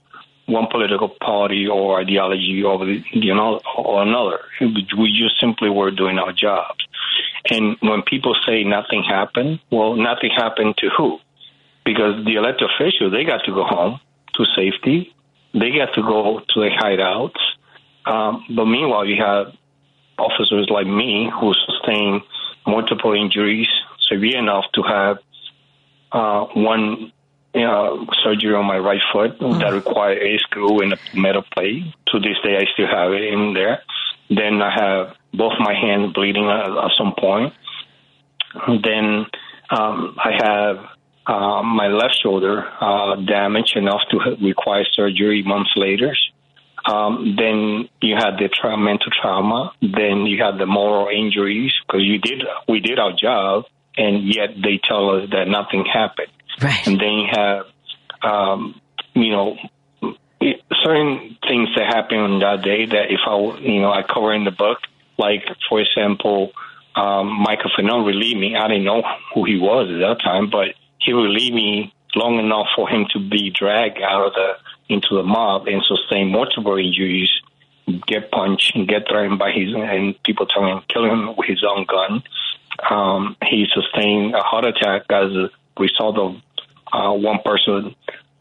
one 0.46 0.66
political 0.70 1.08
party 1.08 1.68
or 1.68 2.00
ideology 2.00 2.64
over 2.64 2.84
the, 2.84 3.04
you 3.12 3.34
know, 3.34 3.60
or 3.76 4.02
another. 4.02 4.40
We 4.60 5.16
just 5.16 5.38
simply 5.40 5.70
were 5.70 5.92
doing 5.92 6.18
our 6.18 6.32
jobs. 6.32 6.84
And 7.48 7.76
when 7.80 8.02
people 8.02 8.34
say 8.46 8.64
nothing 8.64 9.04
happened, 9.08 9.60
well, 9.70 9.94
nothing 9.94 10.30
happened 10.36 10.76
to 10.78 10.88
who? 10.96 11.18
Because 11.84 12.24
the 12.24 12.34
elected 12.34 12.68
officials 12.70 13.12
they 13.12 13.24
got 13.24 13.44
to 13.44 13.52
go 13.52 13.64
home 13.64 14.00
to 14.34 14.44
safety, 14.56 15.14
they 15.52 15.70
got 15.70 15.94
to 15.94 16.02
go 16.02 16.40
to 16.40 16.60
the 16.60 16.70
hideouts. 16.70 17.40
Um, 18.04 18.44
but 18.54 18.64
meanwhile, 18.64 19.04
you 19.04 19.22
have 19.22 19.54
officers 20.18 20.68
like 20.70 20.86
me 20.86 21.30
who 21.40 21.52
sustain 21.66 22.22
multiple 22.66 23.12
injuries 23.12 23.68
severe 24.08 24.38
enough 24.38 24.64
to 24.74 24.82
have 24.82 25.18
uh, 26.12 26.46
one 26.54 27.12
uh, 27.54 27.96
surgery 28.22 28.54
on 28.54 28.64
my 28.66 28.78
right 28.78 29.00
foot 29.12 29.38
that 29.38 29.72
required 29.72 30.18
a 30.22 30.38
screw 30.38 30.80
and 30.80 30.94
a 30.94 30.98
metal 31.14 31.44
plate. 31.52 31.84
To 32.08 32.18
this 32.18 32.36
day, 32.42 32.56
I 32.56 32.64
still 32.72 32.86
have 32.86 33.12
it 33.12 33.22
in 33.22 33.54
there. 33.54 33.82
Then 34.28 34.62
I 34.62 34.70
have 34.70 35.16
both 35.34 35.52
my 35.58 35.74
hands 35.74 36.12
bleeding 36.12 36.48
at, 36.48 36.70
at 36.70 36.90
some 36.96 37.14
point. 37.18 37.52
Then 38.68 39.26
um, 39.70 40.16
I 40.18 40.32
have 40.42 40.78
uh, 41.26 41.62
my 41.62 41.88
left 41.88 42.16
shoulder 42.22 42.64
uh, 42.80 43.16
damaged 43.16 43.76
enough 43.76 44.00
to 44.10 44.36
require 44.40 44.84
surgery 44.92 45.42
months 45.42 45.70
later. 45.76 46.14
Um, 46.84 47.36
then 47.38 47.88
you 48.00 48.16
had 48.16 48.38
the 48.38 48.48
tra- 48.48 48.76
mental 48.76 49.12
trauma. 49.12 49.72
Then 49.80 50.26
you 50.26 50.42
had 50.42 50.58
the 50.58 50.66
moral 50.66 51.08
injuries 51.08 51.72
because 51.86 52.02
you 52.02 52.18
did 52.18 52.42
we 52.68 52.80
did 52.80 52.98
our 52.98 53.12
job, 53.12 53.66
and 53.96 54.34
yet 54.34 54.50
they 54.60 54.80
tell 54.82 55.10
us 55.10 55.30
that 55.30 55.46
nothing 55.46 55.84
happened. 55.84 56.32
Right. 56.60 56.86
And 56.86 57.00
then 57.00 57.12
you 57.12 57.28
have, 57.30 57.66
um, 58.22 58.80
you 59.14 59.30
know, 59.30 59.56
certain 60.82 61.38
things 61.46 61.68
that 61.76 61.86
happened 61.86 62.20
on 62.20 62.38
that 62.40 62.64
day 62.64 62.86
that 62.86 63.10
if 63.10 63.20
I, 63.26 63.60
you 63.60 63.80
know, 63.80 63.92
I 63.92 64.02
cover 64.02 64.34
in 64.34 64.42
the 64.44 64.50
book, 64.50 64.78
like 65.18 65.44
for 65.68 65.80
example, 65.80 66.50
um, 66.96 67.28
Michael 67.28 67.70
Fanone 67.78 68.04
relieved 68.06 68.40
me. 68.40 68.56
I 68.56 68.66
didn't 68.66 68.84
know 68.84 69.02
who 69.34 69.44
he 69.44 69.56
was 69.56 69.88
at 69.88 69.98
that 70.00 70.22
time, 70.22 70.50
but 70.50 70.74
he 71.04 71.12
will 71.12 71.30
leave 71.30 71.52
me 71.52 71.92
long 72.14 72.38
enough 72.38 72.66
for 72.76 72.88
him 72.88 73.06
to 73.12 73.18
be 73.18 73.50
dragged 73.50 74.00
out 74.02 74.26
of 74.26 74.32
the 74.34 74.52
into 74.88 75.16
the 75.16 75.22
mob 75.22 75.66
and 75.66 75.82
sustain 75.84 76.30
multiple 76.30 76.76
injuries, 76.76 77.30
get 78.06 78.30
punched 78.30 78.76
and 78.76 78.86
get 78.86 79.08
threatened 79.08 79.38
by 79.38 79.50
his 79.50 79.74
and 79.74 80.20
people 80.22 80.46
telling 80.46 80.76
him 80.76 80.82
kill 80.88 81.04
him 81.04 81.34
with 81.36 81.48
his 81.48 81.64
own 81.64 81.86
gun. 81.86 82.22
Um, 82.88 83.36
he 83.48 83.66
sustained 83.72 84.34
a 84.34 84.40
heart 84.42 84.64
attack 84.64 85.02
as 85.10 85.32
a 85.32 85.50
result 85.78 86.18
of 86.18 86.36
uh, 86.92 87.12
one 87.12 87.38
person 87.44 87.94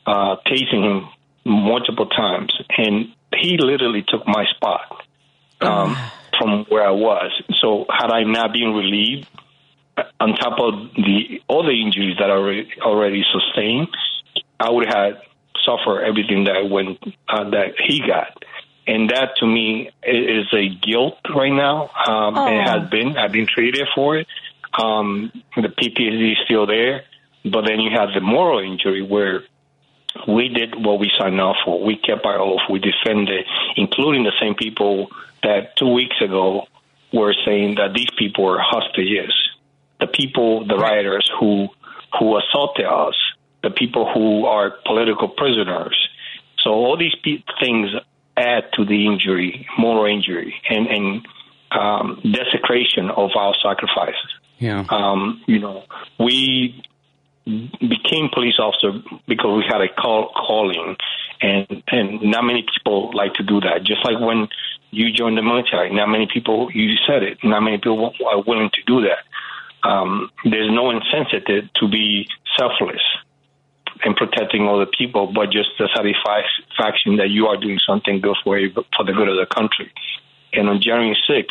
uh, 0.06 0.36
tasing 0.46 0.84
him 0.84 1.10
multiple 1.46 2.08
times, 2.08 2.54
and 2.78 3.14
he 3.36 3.58
literally 3.58 4.04
took 4.08 4.28
my 4.28 4.46
spot 4.56 5.04
um, 5.62 5.96
from 6.38 6.66
where 6.70 6.86
I 6.86 6.92
was. 6.92 7.32
So 7.62 7.86
had 7.90 8.12
I 8.12 8.24
not 8.24 8.54
been 8.54 8.74
relieved, 8.74 9.28
on 10.20 10.36
top 10.36 10.60
of 10.60 10.94
the 10.96 11.42
other 11.50 11.72
injuries 11.72 12.18
that 12.20 12.30
I 12.30 12.34
already, 12.34 12.70
already 12.82 13.24
sustained, 13.32 13.90
I 14.60 14.70
would 14.70 14.88
have 14.88 15.22
suffered 15.66 16.04
everything 16.04 16.46
that 16.46 16.70
went 16.70 17.00
uh, 17.28 17.50
that 17.52 17.76
he 17.86 18.02
got. 18.06 18.44
And 18.88 19.10
that 19.10 19.36
to 19.40 19.46
me 19.46 19.92
is 20.04 20.48
a 20.54 20.70
guilt 20.70 21.18
right 21.36 21.52
now. 21.54 21.90
Um, 22.08 22.36
Oh. 22.38 22.48
It 22.48 22.64
has 22.64 22.90
been. 22.90 23.18
I've 23.18 23.32
been 23.32 23.48
treated 23.48 23.88
for 23.94 24.18
it. 24.18 24.28
Um, 24.74 25.32
the 25.56 25.68
PTSD 25.70 26.32
is 26.32 26.38
still 26.46 26.66
there, 26.66 27.04
but 27.44 27.66
then 27.68 27.80
you 27.80 27.92
have 27.92 28.10
the 28.14 28.22
moral 28.22 28.60
injury 28.60 29.02
where 29.02 29.44
we 30.28 30.50
did 30.50 30.74
what 30.84 31.00
we 31.00 31.12
signed 31.18 31.40
off 31.40 31.58
for. 31.66 31.84
We 31.84 31.98
kept 31.98 32.26
our 32.26 32.40
oath. 32.40 32.62
We 32.70 32.80
defended, 32.80 33.46
including 33.76 34.24
the 34.24 34.34
same 34.42 34.56
people 34.56 35.10
that 35.44 35.76
two 35.76 35.90
weeks 35.94 36.16
ago 36.22 36.68
were 37.14 37.36
saying 37.46 37.76
that 37.76 37.94
these 37.94 38.10
people 38.18 38.48
are 38.50 38.60
hostages. 38.60 39.34
The 40.22 40.28
people, 40.28 40.68
the 40.68 40.78
rioters 40.78 41.30
who 41.40 41.68
who 42.20 42.38
assaulted 42.38 42.86
us, 42.86 43.16
the 43.64 43.70
people 43.70 44.12
who 44.14 44.46
are 44.46 44.72
political 44.86 45.30
prisoners. 45.30 45.98
So 46.60 46.72
all 46.72 46.98
these 46.98 47.16
pe- 47.24 47.44
things 47.60 47.90
add 48.38 48.66
to 48.74 48.86
the 48.86 49.06
injury, 49.08 49.68
moral 49.78 50.06
injury, 50.06 50.54
and 50.70 50.88
and 50.88 51.28
um, 51.72 52.22
desecration 52.24 53.10
of 53.10 53.32
our 53.36 53.56
sacrifices. 53.64 54.32
Yeah. 54.60 54.86
Um, 54.90 55.42
you 55.48 55.60
know, 55.60 55.84
we 56.20 56.84
became 57.46 58.30
police 58.34 58.60
officer 58.60 59.02
because 59.28 59.58
we 59.58 59.64
had 59.68 59.82
a 59.82 59.88
call 59.90 60.32
calling, 60.36 60.96
and 61.42 61.84
and 61.88 62.22
not 62.22 62.44
many 62.44 62.66
people 62.76 63.12
like 63.14 63.34
to 63.36 63.44
do 63.44 63.60
that. 63.62 63.84
Just 63.84 64.06
like 64.06 64.20
when 64.20 64.50
you 64.92 65.12
joined 65.12 65.38
the 65.38 65.42
military, 65.42 65.94
not 65.94 66.08
many 66.08 66.28
people. 66.32 66.70
You 66.72 66.96
said 67.08 67.24
it. 67.24 67.40
Not 67.44 67.62
many 67.62 67.78
people 67.78 68.14
are 68.28 68.42
willing 68.44 68.70
to 68.74 68.82
do 68.86 69.02
that. 69.02 69.24
Um, 69.84 70.30
there's 70.44 70.72
no 70.72 70.92
incentive 70.92 71.70
to 71.76 71.88
be 71.88 72.28
selfless 72.58 73.02
and 74.04 74.16
protecting 74.16 74.68
other 74.68 74.86
people, 74.86 75.32
but 75.34 75.52
just 75.52 75.70
the 75.78 75.90
satisfaction 75.96 77.18
that 77.18 77.30
you 77.30 77.48
are 77.48 77.58
doing 77.58 77.80
something 77.86 78.22
good 78.22 78.36
for 78.44 78.60
for 78.96 79.06
the 79.06 79.14
good 79.14 79.28
of 79.28 79.38
the 79.38 79.48
country. 79.54 79.92
And 80.54 80.70
on 80.70 80.82
January 80.82 81.18
6th, 81.30 81.46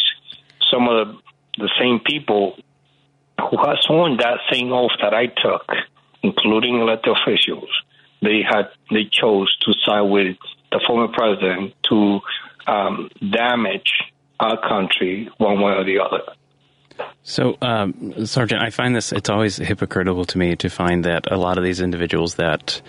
some 0.70 0.88
of 0.88 1.08
the, 1.08 1.18
the 1.58 1.70
same 1.78 2.00
people 2.00 2.56
who 3.40 3.56
had 3.56 3.76
sworn 3.80 4.18
that 4.18 4.38
same 4.52 4.72
oath 4.72 4.90
that 5.00 5.14
I 5.14 5.26
took, 5.26 5.72
including 6.22 6.80
elected 6.80 7.16
officials, 7.16 7.68
they 8.22 8.42
had 8.42 8.68
they 8.90 9.04
chose 9.04 9.54
to 9.62 9.72
side 9.84 10.02
with 10.02 10.36
the 10.70 10.80
former 10.86 11.08
president 11.08 11.74
to 11.88 12.20
um, 12.66 13.10
damage 13.30 13.92
our 14.38 14.60
country 14.60 15.28
one 15.38 15.60
way 15.60 15.72
or 15.72 15.84
the 15.84 15.98
other. 15.98 16.22
So, 17.22 17.56
um, 17.62 18.26
Sergeant, 18.26 18.62
I 18.62 18.70
find 18.70 18.94
this, 18.94 19.12
it's 19.12 19.30
always 19.30 19.56
hypocritical 19.56 20.24
to 20.26 20.38
me 20.38 20.56
to 20.56 20.68
find 20.68 21.04
that 21.04 21.30
a 21.30 21.36
lot 21.36 21.58
of 21.58 21.64
these 21.64 21.80
individuals 21.80 22.36
that 22.36 22.80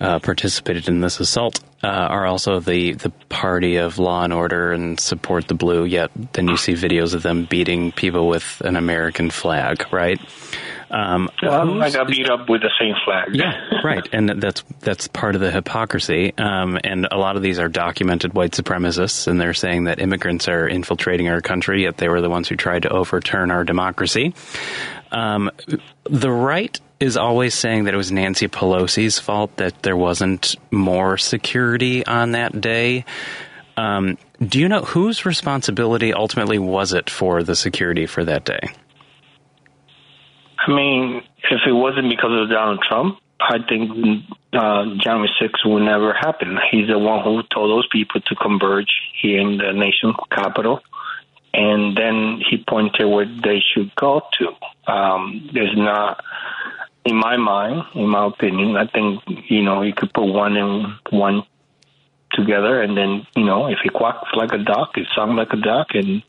uh, 0.00 0.18
participated 0.18 0.88
in 0.88 1.00
this 1.00 1.20
assault 1.20 1.62
uh, 1.82 1.86
are 1.86 2.26
also 2.26 2.60
the, 2.60 2.92
the 2.92 3.10
party 3.28 3.76
of 3.76 3.98
law 3.98 4.24
and 4.24 4.32
order 4.32 4.72
and 4.72 5.00
support 5.00 5.48
the 5.48 5.54
blue, 5.54 5.84
yet 5.84 6.10
then 6.32 6.48
you 6.48 6.56
see 6.56 6.74
videos 6.74 7.14
of 7.14 7.22
them 7.22 7.44
beating 7.44 7.92
people 7.92 8.28
with 8.28 8.60
an 8.64 8.76
American 8.76 9.30
flag, 9.30 9.84
right? 9.92 10.20
Um, 10.90 11.28
Um, 11.42 11.82
I 11.82 11.90
got 11.90 12.06
beat 12.06 12.30
up 12.30 12.48
with 12.48 12.62
the 12.62 12.70
same 12.78 12.94
flag. 13.04 13.34
yeah, 13.34 13.80
right, 13.84 14.08
and 14.12 14.28
that's 14.40 14.62
that's 14.80 15.08
part 15.08 15.34
of 15.34 15.40
the 15.40 15.50
hypocrisy. 15.50 16.32
Um, 16.38 16.78
and 16.84 17.08
a 17.10 17.16
lot 17.16 17.36
of 17.36 17.42
these 17.42 17.58
are 17.58 17.68
documented 17.68 18.34
white 18.34 18.52
supremacists, 18.52 19.26
and 19.26 19.40
they're 19.40 19.54
saying 19.54 19.84
that 19.84 19.98
immigrants 20.00 20.48
are 20.48 20.66
infiltrating 20.68 21.28
our 21.28 21.40
country, 21.40 21.82
yet 21.82 21.96
they 21.96 22.08
were 22.08 22.20
the 22.20 22.30
ones 22.30 22.48
who 22.48 22.56
tried 22.56 22.82
to 22.82 22.88
overturn 22.90 23.50
our 23.50 23.64
democracy. 23.64 24.34
Um, 25.10 25.50
the 26.04 26.30
right 26.30 26.78
is 27.00 27.16
always 27.16 27.54
saying 27.54 27.84
that 27.84 27.94
it 27.94 27.96
was 27.96 28.10
Nancy 28.12 28.48
Pelosi's 28.48 29.18
fault 29.18 29.56
that 29.56 29.82
there 29.82 29.96
wasn't 29.96 30.56
more 30.70 31.18
security 31.18 32.06
on 32.06 32.32
that 32.32 32.60
day. 32.60 33.04
Um, 33.76 34.16
do 34.40 34.58
you 34.58 34.68
know 34.68 34.80
whose 34.80 35.26
responsibility 35.26 36.14
ultimately 36.14 36.58
was 36.58 36.94
it 36.94 37.10
for 37.10 37.42
the 37.42 37.54
security 37.54 38.06
for 38.06 38.24
that 38.24 38.44
day? 38.44 38.70
I 40.66 40.74
mean, 40.74 41.22
if 41.50 41.60
it 41.66 41.72
wasn't 41.72 42.10
because 42.10 42.42
of 42.42 42.50
Donald 42.50 42.82
Trump, 42.86 43.18
I 43.40 43.58
think 43.68 43.90
uh, 44.52 44.84
January 44.98 45.30
6th 45.40 45.64
would 45.64 45.82
never 45.82 46.12
happen. 46.12 46.58
He's 46.70 46.88
the 46.88 46.98
one 46.98 47.22
who 47.22 47.42
told 47.54 47.70
those 47.70 47.86
people 47.92 48.20
to 48.20 48.34
converge 48.34 48.90
here 49.20 49.40
in 49.40 49.58
the 49.58 49.72
nation 49.72 50.14
capital, 50.30 50.80
and 51.52 51.96
then 51.96 52.40
he 52.48 52.64
pointed 52.68 53.06
where 53.06 53.26
they 53.26 53.62
should 53.72 53.94
go 53.94 54.22
to. 54.38 54.92
Um, 54.92 55.50
there's 55.52 55.76
not, 55.76 56.24
in 57.04 57.16
my 57.16 57.36
mind, 57.36 57.82
in 57.94 58.08
my 58.08 58.26
opinion, 58.26 58.76
I 58.76 58.86
think 58.86 59.22
you 59.48 59.62
know 59.62 59.82
you 59.82 59.92
could 59.92 60.12
put 60.12 60.24
one 60.24 60.56
and 60.56 60.94
one 61.10 61.44
together, 62.32 62.82
and 62.82 62.96
then 62.96 63.26
you 63.36 63.44
know 63.44 63.66
if 63.66 63.78
it 63.84 63.92
quacks 63.92 64.28
like 64.34 64.52
a 64.52 64.58
duck, 64.58 64.96
it 64.96 65.06
sounds 65.14 65.36
like 65.36 65.52
a 65.52 65.56
duck, 65.60 65.88
and 65.94 66.22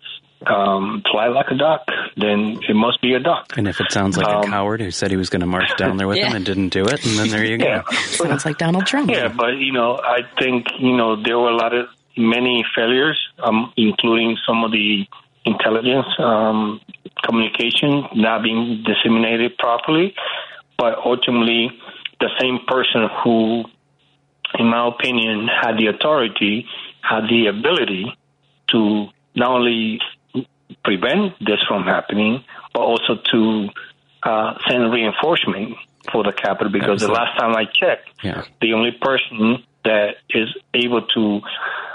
um, 0.45 1.01
fly 1.11 1.27
like 1.27 1.47
a 1.49 1.55
duck, 1.55 1.87
then 2.15 2.59
it 2.67 2.75
must 2.75 3.01
be 3.01 3.13
a 3.13 3.19
duck. 3.19 3.57
And 3.57 3.67
if 3.67 3.79
it 3.81 3.91
sounds 3.91 4.17
like 4.17 4.27
a 4.27 4.37
Um, 4.39 4.43
coward 4.51 4.81
who 4.81 4.91
said 4.91 5.09
he 5.11 5.17
was 5.17 5.29
going 5.29 5.41
to 5.41 5.47
march 5.47 5.75
down 5.77 5.97
there 5.97 6.07
with 6.07 6.17
Yeah. 6.17 6.27
him 6.29 6.35
and 6.35 6.45
didn't 6.45 6.69
do 6.69 6.83
it, 6.85 7.03
and 7.05 7.17
then 7.17 7.29
there 7.29 7.43
you 7.45 7.57
go. 7.57 7.65
Yeah. 7.65 7.81
Sounds 7.91 8.45
like 8.45 8.57
Donald 8.57 8.85
Trump. 8.85 9.09
Yeah, 9.09 9.29
but 9.29 9.57
you 9.57 9.71
know, 9.73 9.97
I 10.03 10.19
think 10.39 10.67
you 10.79 10.95
know 10.95 11.15
there 11.21 11.37
were 11.39 11.49
a 11.49 11.55
lot 11.57 11.73
of 11.73 11.87
many 12.15 12.63
failures, 12.75 13.17
um, 13.39 13.73
including 13.77 14.37
some 14.47 14.63
of 14.63 14.71
the 14.71 15.05
intelligence 15.45 16.07
um, 16.19 16.81
communication 17.23 18.05
not 18.15 18.43
being 18.43 18.83
disseminated 18.85 19.57
properly. 19.57 20.13
But 20.77 20.99
ultimately, 21.03 21.71
the 22.19 22.29
same 22.39 22.59
person 22.67 23.09
who, 23.23 23.63
in 24.59 24.67
my 24.67 24.87
opinion, 24.87 25.47
had 25.47 25.77
the 25.77 25.87
authority, 25.87 26.67
had 27.01 27.23
the 27.29 27.47
ability 27.47 28.15
to 28.71 29.07
not 29.35 29.49
only 29.51 29.99
prevent 30.83 31.37
this 31.39 31.59
from 31.67 31.83
happening, 31.83 32.43
but 32.73 32.81
also 32.81 33.15
to 33.31 33.69
uh, 34.23 34.53
send 34.67 34.91
reinforcement 34.91 35.75
for 36.11 36.23
the 36.23 36.31
capital. 36.31 36.71
Because 36.71 37.01
the 37.01 37.11
last 37.11 37.37
time 37.39 37.55
I 37.55 37.65
checked, 37.65 38.09
Yeah. 38.23 38.43
the 38.61 38.73
only 38.73 38.91
person 38.91 39.63
that 39.83 40.15
is 40.29 40.49
able 40.73 41.01
to 41.15 41.41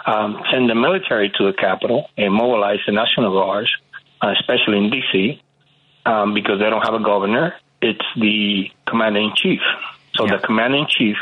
um, 0.07 0.43
send 0.51 0.69
the 0.69 0.74
military 0.74 1.31
to 1.39 1.47
the 1.47 1.53
capital 1.53 2.09
and 2.16 2.32
mobilize 2.32 2.81
the 2.86 2.93
national 2.93 3.32
guards, 3.32 3.70
uh, 4.20 4.32
especially 4.39 4.78
in 4.78 4.90
D.C., 4.90 5.43
um, 6.05 6.35
because 6.35 6.59
they 6.59 6.69
don't 6.69 6.82
have 6.82 6.94
a 6.94 7.05
governor, 7.05 7.55
it's 7.81 8.05
the 8.16 8.70
commander 8.86 9.20
in 9.20 9.32
chief. 9.36 9.61
So 10.16 10.27
the 10.27 10.39
commander 10.44 10.78
in 10.78 10.86
chief 10.89 11.16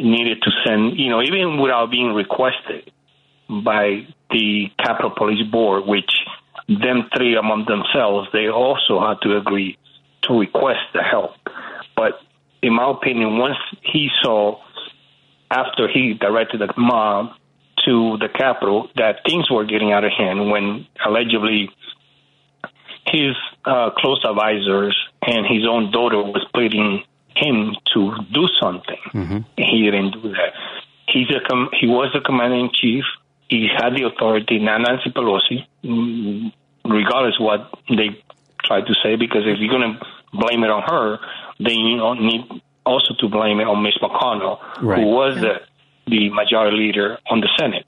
needed 0.00 0.40
to 0.42 0.50
send, 0.64 0.98
you 0.98 1.10
know, 1.10 1.20
even 1.22 1.58
without 1.60 1.90
being 1.90 2.14
requested 2.14 2.90
by 3.48 4.06
the 4.30 4.70
Capitol 4.78 5.10
Police 5.16 5.46
Board, 5.50 5.86
which 5.86 6.10
them 6.68 7.08
three 7.16 7.36
among 7.36 7.64
themselves, 7.66 8.28
they 8.32 8.48
also 8.48 9.00
had 9.00 9.20
to 9.22 9.36
agree 9.36 9.78
to 10.22 10.38
request 10.38 10.80
the 10.92 11.02
help. 11.02 11.32
But 11.96 12.20
in 12.62 12.74
my 12.74 12.90
opinion, 12.90 13.38
once 13.38 13.56
he 13.82 14.08
saw, 14.22 14.60
after 15.50 15.88
he 15.88 16.14
directed 16.14 16.60
the 16.60 16.72
mob 16.76 17.30
to 17.86 18.18
the 18.18 18.28
Capitol, 18.28 18.90
that 18.96 19.20
things 19.26 19.50
were 19.50 19.64
getting 19.64 19.92
out 19.92 20.04
of 20.04 20.12
hand 20.12 20.50
when 20.50 20.86
allegedly 21.04 21.70
his 23.06 23.34
uh, 23.64 23.90
close 23.96 24.22
advisors 24.24 24.96
and 25.26 25.46
his 25.46 25.66
own 25.66 25.90
daughter 25.90 26.22
was 26.22 26.44
pleading 26.52 27.02
him 27.34 27.74
to 27.94 28.14
do 28.32 28.48
something. 28.60 28.98
He 29.56 29.84
didn't 29.84 30.10
do 30.10 30.30
that. 30.32 30.52
He's 31.06 31.30
a 31.30 31.40
com- 31.48 31.70
he 31.80 31.86
was 31.86 32.10
the 32.12 32.20
commander 32.20 32.56
in 32.56 32.70
chief. 32.74 33.04
He 33.48 33.66
had 33.74 33.94
the 33.96 34.04
authority, 34.04 34.58
Nancy 34.58 35.10
Pelosi, 35.10 35.66
mm, 35.82 36.52
regardless 36.88 37.38
what 37.38 37.70
they 37.88 38.22
try 38.64 38.80
to 38.80 38.94
say. 39.02 39.16
Because 39.16 39.42
if 39.46 39.58
you're 39.58 39.70
going 39.70 39.94
to 39.98 40.06
blame 40.32 40.64
it 40.64 40.70
on 40.70 40.82
her, 40.82 41.18
then 41.60 41.76
you 41.76 41.96
don't 41.98 42.20
need 42.22 42.62
also 42.84 43.14
to 43.20 43.28
blame 43.28 43.60
it 43.60 43.66
on 43.66 43.82
Mitch 43.82 43.98
McConnell, 44.02 44.58
Right. 44.82 44.98
who 45.02 45.06
was 45.08 45.40
the 45.40 45.60
the 46.06 46.30
majority 46.30 46.76
leader 46.76 47.18
on 47.30 47.40
the 47.40 47.48
Senate. 47.58 47.84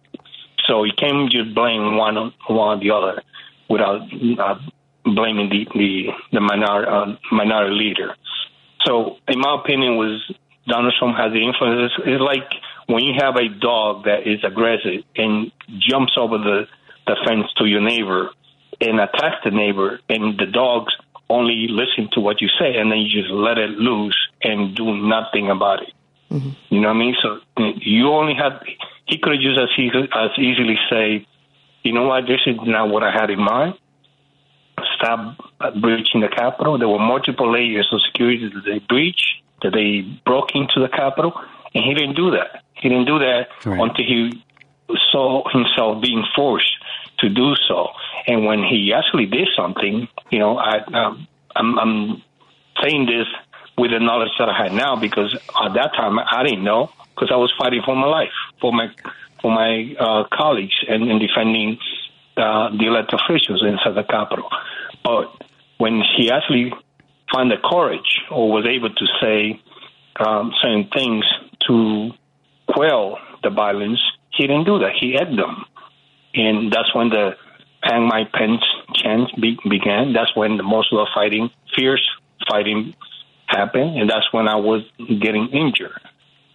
So 0.67 0.85
you 0.85 0.93
can't 0.97 1.31
just 1.33 1.55
blame 1.55 1.97
one 1.97 2.19
on 2.19 2.35
one 2.49 2.79
or 2.79 2.81
the 2.81 2.91
other 2.91 3.23
without 3.69 4.03
uh, 4.39 4.59
blaming 5.05 5.49
the 5.49 5.67
the, 5.75 6.09
the 6.33 6.41
minor, 6.41 6.87
uh, 6.87 7.17
minority 7.33 7.75
leader. 7.75 8.15
So, 8.85 9.17
in 9.29 9.39
my 9.41 9.57
opinion, 9.61 9.97
was 9.97 10.21
Donald 10.67 10.93
Trump 10.99 11.17
has 11.17 11.33
the 11.33 11.43
influence. 11.45 11.93
It's, 11.99 12.09
it's 12.09 12.21
like 12.23 12.49
when 12.87 13.05
you 13.05 13.15
have 13.19 13.37
a 13.37 13.49
dog 13.49 14.05
that 14.05 14.27
is 14.27 14.45
aggressive 14.45 15.03
and 15.17 15.51
jumps 15.79 16.13
over 16.19 16.39
the, 16.39 16.67
the 17.07 17.17
fence 17.27 17.47
to 17.57 17.65
your 17.67 17.81
neighbor 17.81 18.31
and 18.81 19.01
attack 19.01 19.43
the 19.45 19.51
neighbor, 19.51 20.01
and 20.09 20.39
the 20.39 20.47
dogs 20.47 20.93
only 21.29 21.69
listen 21.69 22.09
to 22.13 22.21
what 22.21 22.41
you 22.41 22.49
say, 22.59 22.77
and 22.77 22.91
then 22.91 22.99
you 22.99 23.23
just 23.23 23.33
let 23.33 23.59
it 23.59 23.71
loose 23.71 24.19
and 24.43 24.75
do 24.75 24.97
nothing 24.97 25.51
about 25.51 25.83
it. 25.83 25.93
Mm-hmm. 26.31 26.51
You 26.71 26.81
know 26.81 26.89
what 26.89 26.97
I 26.97 26.99
mean? 26.99 27.15
So 27.23 27.41
you 27.77 28.09
only 28.09 28.35
had 28.35 28.61
he 29.07 29.19
could 29.19 29.33
have 29.35 29.43
just 29.43 29.59
as, 29.59 29.69
easy, 29.79 30.09
as 30.15 30.31
easily 30.39 30.79
say, 30.89 31.27
you 31.83 31.93
know 31.93 32.05
what, 32.05 32.27
this 32.27 32.41
is 32.47 32.57
not 32.63 32.89
what 32.89 33.03
I 33.03 33.11
had 33.11 33.31
in 33.31 33.41
mind. 33.41 33.75
Stop 34.97 35.37
breaching 35.81 36.21
the 36.21 36.29
Capitol. 36.29 36.79
There 36.79 36.89
were 36.89 36.99
multiple 36.99 37.53
layers 37.53 37.89
of 37.93 38.01
security 38.03 38.51
that 38.55 38.65
they 38.65 38.79
breached, 38.79 39.43
that 39.63 39.73
they 39.73 40.03
broke 40.25 40.55
into 40.55 40.81
the 40.81 40.89
Capitol, 40.89 41.33
and 41.75 41.85
he 41.85 41.95
didn't 41.95 42.17
do 42.17 42.31
that. 42.33 42.63
He 42.75 42.89
didn't 42.89 43.07
do 43.07 43.19
that 43.19 43.49
until 43.65 44.05
he 44.05 44.43
saw 45.11 45.49
himself 45.53 46.03
being 46.03 46.25
forced 46.35 46.73
to 47.21 47.29
do 47.29 47.55
so. 47.69 47.89
And 48.27 48.45
when 48.45 48.63
he 48.63 48.93
actually 48.93 49.27
did 49.27 49.49
something, 49.57 50.09
you 50.31 50.39
know, 50.39 50.57
I, 50.59 50.79
um, 50.93 51.29
I'm, 51.55 51.79
I'm 51.79 52.23
saying 52.83 53.07
this 53.07 53.27
with 53.77 53.91
the 53.93 54.01
knowledge 54.01 54.31
that 54.39 54.49
I 54.49 54.63
had 54.65 54.73
now 54.73 54.97
because 54.97 55.35
at 55.35 55.75
that 55.75 55.93
time 55.95 56.19
I 56.19 56.43
didn't 56.43 56.65
know 56.65 56.91
because 57.15 57.31
I 57.33 57.37
was 57.37 57.53
fighting 57.59 57.83
for 57.85 57.97
my 57.97 58.07
life, 58.07 58.33
for 58.61 58.73
my 58.73 58.89
for 59.41 59.51
my 59.51 59.95
uh, 59.99 60.25
colleagues, 60.31 60.75
and, 60.87 61.11
and 61.11 61.19
defending 61.19 61.79
uh, 62.37 62.71
the 62.77 62.87
elected 62.87 63.19
officials 63.21 63.65
inside 63.65 63.95
the 63.95 64.05
Capitol. 64.05 64.49
But 65.03 65.33
when 65.79 66.03
he 66.17 66.31
actually 66.31 66.73
found 67.33 67.51
the 67.51 67.57
courage 67.57 68.21
or 68.31 68.51
was 68.51 68.67
able 68.67 68.91
to 68.91 69.07
say 69.21 69.61
um, 70.19 70.53
certain 70.61 70.89
things 70.93 71.25
to 71.67 72.11
quell 72.69 73.19
the 73.43 73.51
violence, 73.51 74.01
he 74.33 74.47
didn't 74.47 74.65
do 74.65 74.79
that. 74.81 74.93
He 75.01 75.13
had 75.13 75.29
them, 75.29 75.65
and 76.35 76.73
that's 76.73 76.95
when 76.95 77.09
the 77.11 77.37
"Hang 77.83 78.07
Mike 78.09 78.33
Pence" 78.33 78.63
chant 78.95 79.31
be- 79.41 79.59
began. 79.69 80.13
That's 80.13 80.35
when 80.37 80.57
the 80.57 80.63
most 80.63 80.93
of 80.93 80.99
the 80.99 81.09
fighting, 81.15 81.51
fierce 81.77 82.07
fighting, 82.49 82.95
happened, 83.47 83.99
and 83.99 84.09
that's 84.09 84.33
when 84.33 84.49
I 84.49 84.57
was 84.57 84.83
getting 84.99 85.49
injured 85.49 86.01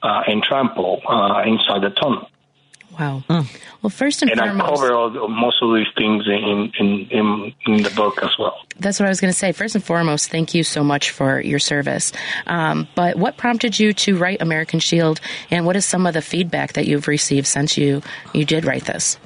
uh, 0.02 0.22
and 0.28 0.42
trampled 0.44 1.04
uh, 1.08 1.44
inside 1.46 1.82
the 1.82 1.90
tunnel. 1.90 2.30
Wow. 3.00 3.24
Well, 3.28 3.90
first 3.90 4.22
and, 4.22 4.32
And 4.32 4.40
I 4.40 4.46
foremost, 4.48 4.82
cover 4.82 4.94
all 4.96 5.10
the, 5.10 5.28
most 5.28 5.58
of 5.62 5.76
these 5.76 5.88
things 5.98 6.26
in, 6.28 6.72
in 6.80 7.08
in 7.12 7.54
in 7.66 7.84
the 7.84 7.90
book 7.90 8.24
as 8.24 8.30
well. 8.40 8.56
that's 8.80 9.02
what 9.02 9.08
I 9.08 9.10
was 9.10 9.20
going 9.20 9.34
to 9.34 9.38
say. 9.38 9.52
First 9.52 9.76
and 9.76 9.84
foremost, 9.84 10.32
thank 10.32 10.54
you 10.56 10.64
so 10.64 10.82
much 10.82 11.12
for 11.12 11.42
your 11.42 11.60
service. 11.60 12.14
Um, 12.48 12.88
but 12.96 13.18
what 13.18 13.36
prompted 13.36 13.78
you 13.78 13.92
to 13.94 14.16
write 14.18 14.42
American 14.42 14.80
Shield, 14.80 15.20
and 15.52 15.66
what 15.66 15.76
is 15.76 15.86
some 15.86 16.08
of 16.08 16.14
the 16.14 16.22
feedback 16.22 16.74
that 16.74 16.88
you've 16.88 17.10
received 17.10 17.48
since 17.48 17.78
you 17.78 18.02
you 18.34 18.46
did 18.46 18.64
write 18.64 18.86
this? 18.86 19.18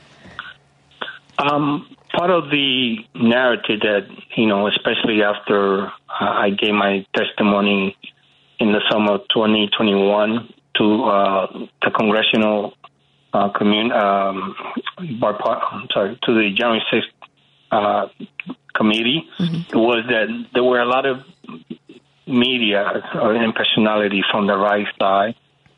Um, 1.39 1.95
part 2.13 2.31
of 2.31 2.49
the 2.49 2.97
narrative 3.15 3.79
that 3.81 4.07
you 4.35 4.45
know, 4.45 4.67
especially 4.67 5.23
after 5.23 5.85
uh, 5.85 5.89
I 6.19 6.49
gave 6.49 6.73
my 6.73 7.05
testimony 7.15 7.95
in 8.59 8.73
the 8.73 8.81
summer 8.91 9.13
of 9.13 9.21
2021 9.33 10.53
to 10.75 11.03
uh, 11.03 11.47
the 11.81 11.91
congressional 11.97 12.73
uh, 13.33 13.49
commun- 13.57 13.91
um, 13.93 14.55
bar- 15.19 15.39
I'm 15.71 15.87
sorry, 15.93 16.19
to 16.23 16.33
the 16.33 16.49
January 16.53 16.83
6th 16.91 17.03
uh, 17.71 18.07
committee, 18.73 19.27
was 19.73 20.03
that 20.09 20.27
there 20.53 20.63
were 20.63 20.79
a 20.81 20.85
lot 20.85 21.05
of 21.05 21.19
media 22.27 22.83
uh, 23.15 23.29
and 23.29 23.53
personality 23.55 24.23
from 24.31 24.47
the 24.47 24.57
right 24.57 24.87
side, 24.99 25.35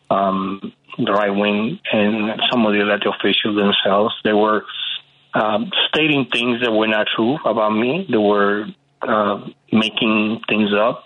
um, 0.09 0.73
the 0.97 1.11
right 1.11 1.29
wing, 1.35 1.79
and 1.91 2.41
some 2.51 2.65
of 2.65 2.73
the 2.73 2.79
elected 2.79 3.13
officials 3.13 3.55
themselves. 3.55 4.13
They 4.23 4.33
were 4.33 4.65
um, 5.33 5.71
stating 5.89 6.27
things 6.31 6.61
that 6.61 6.71
were 6.71 6.87
not 6.87 7.07
true 7.15 7.37
about 7.45 7.71
me. 7.71 8.07
They 8.09 8.17
were 8.17 8.65
uh, 9.01 9.47
making 9.71 10.41
things 10.47 10.69
up 10.73 11.05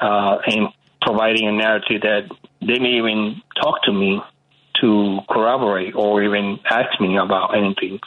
uh, 0.00 0.38
and 0.46 0.68
providing 1.00 1.48
a 1.48 1.52
narrative 1.52 2.02
that 2.02 2.28
they 2.60 2.66
didn't 2.66 2.86
even 2.86 3.42
talk 3.60 3.82
to 3.84 3.92
me 3.92 4.20
to 4.80 5.18
corroborate 5.28 5.94
or 5.94 6.22
even 6.22 6.58
ask 6.68 7.00
me 7.00 7.16
about 7.16 7.56
anything. 7.56 8.00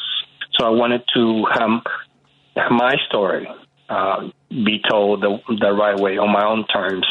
So 0.58 0.66
I 0.66 0.70
wanted 0.70 1.04
to 1.16 1.46
have, 1.52 2.72
my 2.72 2.96
story 3.08 3.48
uh, 3.90 4.30
be 4.50 4.82
told 4.90 5.22
the, 5.22 5.38
the 5.60 5.72
right 5.74 5.98
way 6.00 6.18
on 6.18 6.32
my 6.32 6.46
own 6.46 6.66
terms 6.68 7.06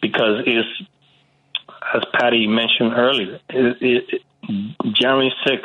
because 0.00 0.42
it's, 0.46 0.68
as 1.94 2.02
Patti 2.14 2.46
mentioned 2.46 2.94
earlier, 2.96 3.40
it, 3.50 3.76
it, 3.80 4.22
January 4.94 5.32
6th 5.46 5.60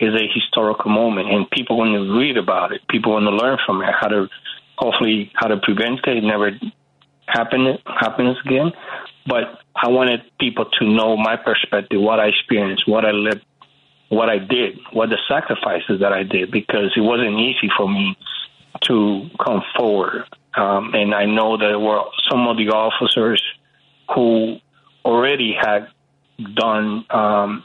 is 0.00 0.14
a 0.14 0.26
historical 0.32 0.90
moment 0.90 1.30
and 1.30 1.48
people 1.50 1.78
want 1.78 1.94
to 1.94 2.18
read 2.18 2.36
about 2.36 2.72
it. 2.72 2.80
People 2.88 3.12
want 3.12 3.24
to 3.24 3.30
learn 3.30 3.58
from 3.64 3.82
it, 3.82 3.94
how 3.98 4.08
to 4.08 4.28
hopefully 4.76 5.30
how 5.34 5.46
to 5.48 5.56
prevent 5.58 6.00
it, 6.06 6.16
it 6.16 6.24
never 6.24 6.50
happen 7.26 7.78
happens 7.86 8.36
again. 8.44 8.72
But 9.26 9.60
I 9.74 9.88
wanted 9.88 10.22
people 10.38 10.66
to 10.78 10.86
know 10.86 11.16
my 11.16 11.36
perspective, 11.36 12.00
what 12.00 12.20
I 12.20 12.26
experienced, 12.26 12.86
what 12.86 13.04
I 13.04 13.12
lived, 13.12 13.44
what 14.08 14.28
I 14.28 14.38
did, 14.38 14.78
what 14.92 15.08
the 15.08 15.18
sacrifices 15.28 16.00
that 16.00 16.12
I 16.12 16.22
did, 16.22 16.50
because 16.50 16.92
it 16.96 17.00
wasn't 17.00 17.38
easy 17.38 17.70
for 17.76 17.88
me 17.88 18.16
to 18.82 19.30
come 19.44 19.62
forward. 19.76 20.24
Um, 20.56 20.94
and 20.94 21.14
I 21.14 21.24
know 21.24 21.56
there 21.56 21.78
were 21.78 22.02
some 22.30 22.46
of 22.46 22.56
the 22.56 22.68
officers 22.68 23.42
who 24.14 24.58
already 25.04 25.54
had 25.58 25.88
done 26.54 27.04
um, 27.10 27.64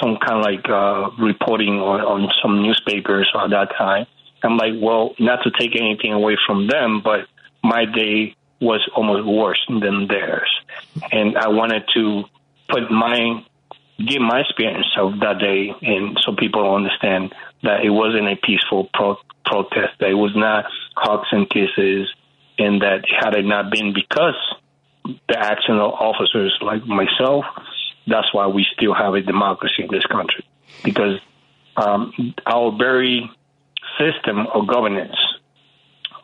some 0.00 0.16
kind 0.16 0.38
of 0.38 0.44
like 0.44 0.68
uh, 0.68 1.10
reporting 1.22 1.80
on, 1.80 2.00
on 2.00 2.32
some 2.42 2.62
newspapers 2.62 3.30
at 3.34 3.50
that 3.50 3.68
time. 3.76 4.06
I'm 4.42 4.56
like, 4.56 4.74
well, 4.80 5.14
not 5.18 5.40
to 5.44 5.50
take 5.50 5.76
anything 5.76 6.12
away 6.12 6.36
from 6.46 6.66
them, 6.66 7.00
but 7.02 7.26
my 7.62 7.84
day 7.86 8.36
was 8.60 8.86
almost 8.94 9.26
worse 9.26 9.60
than 9.68 10.06
theirs. 10.06 10.50
And 11.12 11.36
I 11.36 11.48
wanted 11.48 11.84
to 11.94 12.24
put 12.68 12.90
my, 12.90 13.44
give 13.98 14.20
my 14.20 14.40
experience 14.40 14.86
of 14.98 15.20
that 15.20 15.38
day 15.38 15.72
and 15.82 16.18
so 16.22 16.34
people 16.34 16.74
understand 16.74 17.34
that 17.62 17.84
it 17.84 17.90
wasn't 17.90 18.28
a 18.28 18.36
peaceful 18.36 18.88
pro- 18.92 19.18
protest, 19.44 19.98
that 20.00 20.10
it 20.10 20.14
was 20.14 20.32
not 20.36 20.66
hugs 20.96 21.28
and 21.32 21.48
kisses, 21.48 22.08
and 22.58 22.82
that 22.82 23.04
had 23.08 23.34
it 23.34 23.44
not 23.44 23.70
been 23.70 23.92
because 23.94 24.36
the 25.28 25.38
action 25.38 25.74
of 25.78 25.92
officers 25.92 26.56
like 26.62 26.86
myself, 26.86 27.44
that's 28.06 28.32
why 28.32 28.46
we 28.46 28.66
still 28.76 28.94
have 28.94 29.14
a 29.14 29.22
democracy 29.22 29.82
in 29.82 29.88
this 29.90 30.04
country. 30.06 30.46
Because 30.82 31.18
um, 31.76 32.34
our 32.46 32.76
very 32.76 33.30
system 33.98 34.46
of 34.52 34.66
governance 34.66 35.16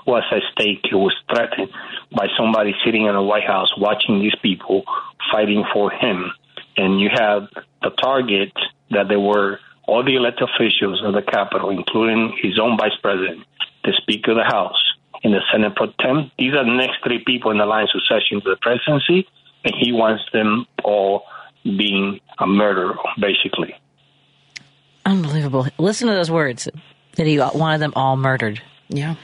was 0.06 0.22
at 0.30 0.42
stake. 0.52 0.86
It 0.90 0.94
was 0.94 1.14
threatened 1.28 1.70
by 2.14 2.26
somebody 2.36 2.74
sitting 2.84 3.06
in 3.06 3.14
the 3.14 3.22
White 3.22 3.46
House 3.46 3.76
watching 3.76 4.20
these 4.20 4.34
people 4.42 4.84
fighting 5.30 5.64
for 5.72 5.90
him. 5.90 6.30
And 6.76 7.00
you 7.00 7.10
have 7.12 7.48
the 7.82 7.90
target 7.90 8.52
that 8.90 9.08
there 9.08 9.20
were 9.20 9.60
all 9.86 10.04
the 10.04 10.16
elected 10.16 10.48
officials 10.54 11.02
of 11.04 11.14
the 11.14 11.22
Capitol, 11.22 11.70
including 11.70 12.36
his 12.42 12.58
own 12.58 12.76
vice 12.76 12.96
president, 13.02 13.44
the 13.84 13.92
Speaker 14.00 14.32
of 14.32 14.38
the 14.38 14.44
House, 14.44 14.80
and 15.22 15.34
the 15.34 15.40
Senate 15.52 15.74
pro 15.74 15.92
tem. 16.00 16.30
These 16.38 16.54
are 16.54 16.64
the 16.64 16.76
next 16.76 17.02
three 17.04 17.22
people 17.24 17.50
in 17.50 17.58
the 17.58 17.66
line 17.66 17.84
of 17.84 17.90
succession 17.90 18.40
to 18.40 18.50
the 18.50 18.56
presidency, 18.60 19.26
and 19.64 19.74
he 19.78 19.92
wants 19.92 20.22
them 20.32 20.66
all 20.84 21.24
being 21.64 22.20
a 22.38 22.46
murderer, 22.46 22.96
basically. 23.18 23.74
Unbelievable. 25.04 25.66
Listen 25.78 26.08
to 26.08 26.14
those 26.14 26.30
words 26.30 26.68
that 27.16 27.26
he 27.26 27.38
wanted 27.38 27.78
them 27.78 27.92
all 27.96 28.16
murdered. 28.16 28.62
Yeah. 28.88 29.14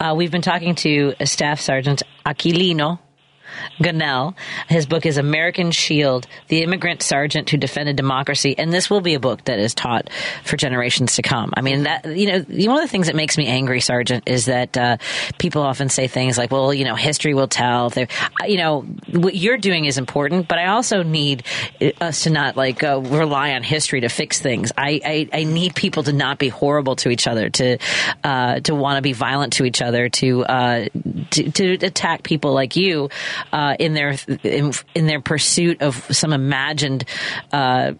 Uh, 0.00 0.14
we've 0.16 0.30
been 0.30 0.42
talking 0.42 0.74
to 0.76 1.14
Staff 1.24 1.60
Sergeant 1.60 2.02
Aquilino 2.24 2.98
Gonell. 3.80 4.34
His 4.68 4.86
book 4.86 5.06
is 5.06 5.18
American 5.18 5.70
Shield, 5.70 6.26
The 6.48 6.62
Immigrant 6.62 7.02
Sergeant 7.02 7.48
Who 7.50 7.56
Defended 7.56 7.96
Democracy. 7.96 8.54
And 8.58 8.72
this 8.72 8.90
will 8.90 9.00
be 9.00 9.14
a 9.14 9.20
book 9.20 9.44
that 9.44 9.58
is 9.58 9.74
taught 9.74 10.10
for 10.44 10.56
generations 10.56 11.16
to 11.16 11.22
come. 11.22 11.52
I 11.56 11.62
mean, 11.62 11.84
that, 11.84 12.04
you 12.06 12.26
know, 12.26 12.44
one 12.72 12.82
of 12.82 12.82
the 12.82 12.90
things 12.90 13.06
that 13.06 13.16
makes 13.16 13.36
me 13.36 13.46
angry, 13.46 13.80
Sergeant, 13.80 14.24
is 14.26 14.46
that 14.46 14.76
uh, 14.76 14.96
people 15.38 15.62
often 15.62 15.88
say 15.88 16.06
things 16.06 16.38
like, 16.38 16.50
well, 16.50 16.72
you 16.72 16.84
know, 16.84 16.94
history 16.94 17.34
will 17.34 17.48
tell. 17.48 17.90
They're, 17.90 18.08
you 18.46 18.56
know, 18.56 18.82
what 19.10 19.34
you're 19.34 19.58
doing 19.58 19.84
is 19.84 19.98
important, 19.98 20.48
but 20.48 20.58
I 20.58 20.66
also 20.66 21.02
need 21.02 21.44
us 22.00 22.24
to 22.24 22.30
not 22.30 22.56
like 22.56 22.82
uh, 22.82 23.00
rely 23.00 23.52
on 23.52 23.62
history 23.62 24.00
to 24.00 24.08
fix 24.08 24.40
things. 24.40 24.72
I, 24.76 25.00
I, 25.04 25.40
I, 25.40 25.44
need 25.44 25.74
people 25.74 26.02
to 26.04 26.12
not 26.12 26.38
be 26.38 26.48
horrible 26.48 26.96
to 26.96 27.10
each 27.10 27.26
other, 27.26 27.50
to, 27.50 27.78
uh, 28.24 28.60
to 28.60 28.74
want 28.74 28.96
to 28.96 29.02
be 29.02 29.12
violent 29.12 29.54
to 29.54 29.64
each 29.64 29.82
other, 29.82 30.08
to, 30.08 30.44
uh, 30.44 30.86
to, 31.30 31.50
to 31.50 31.72
attack 31.74 32.22
people 32.22 32.52
like 32.52 32.76
you 32.76 33.10
uh, 33.52 33.76
in 33.78 33.94
their 33.94 34.16
in, 34.42 34.72
in, 34.94 35.06
their 35.06 35.20
pursuit 35.20 35.82
of 35.82 35.96
some 36.14 36.32
imagined 36.32 37.04
uh, 37.52 37.92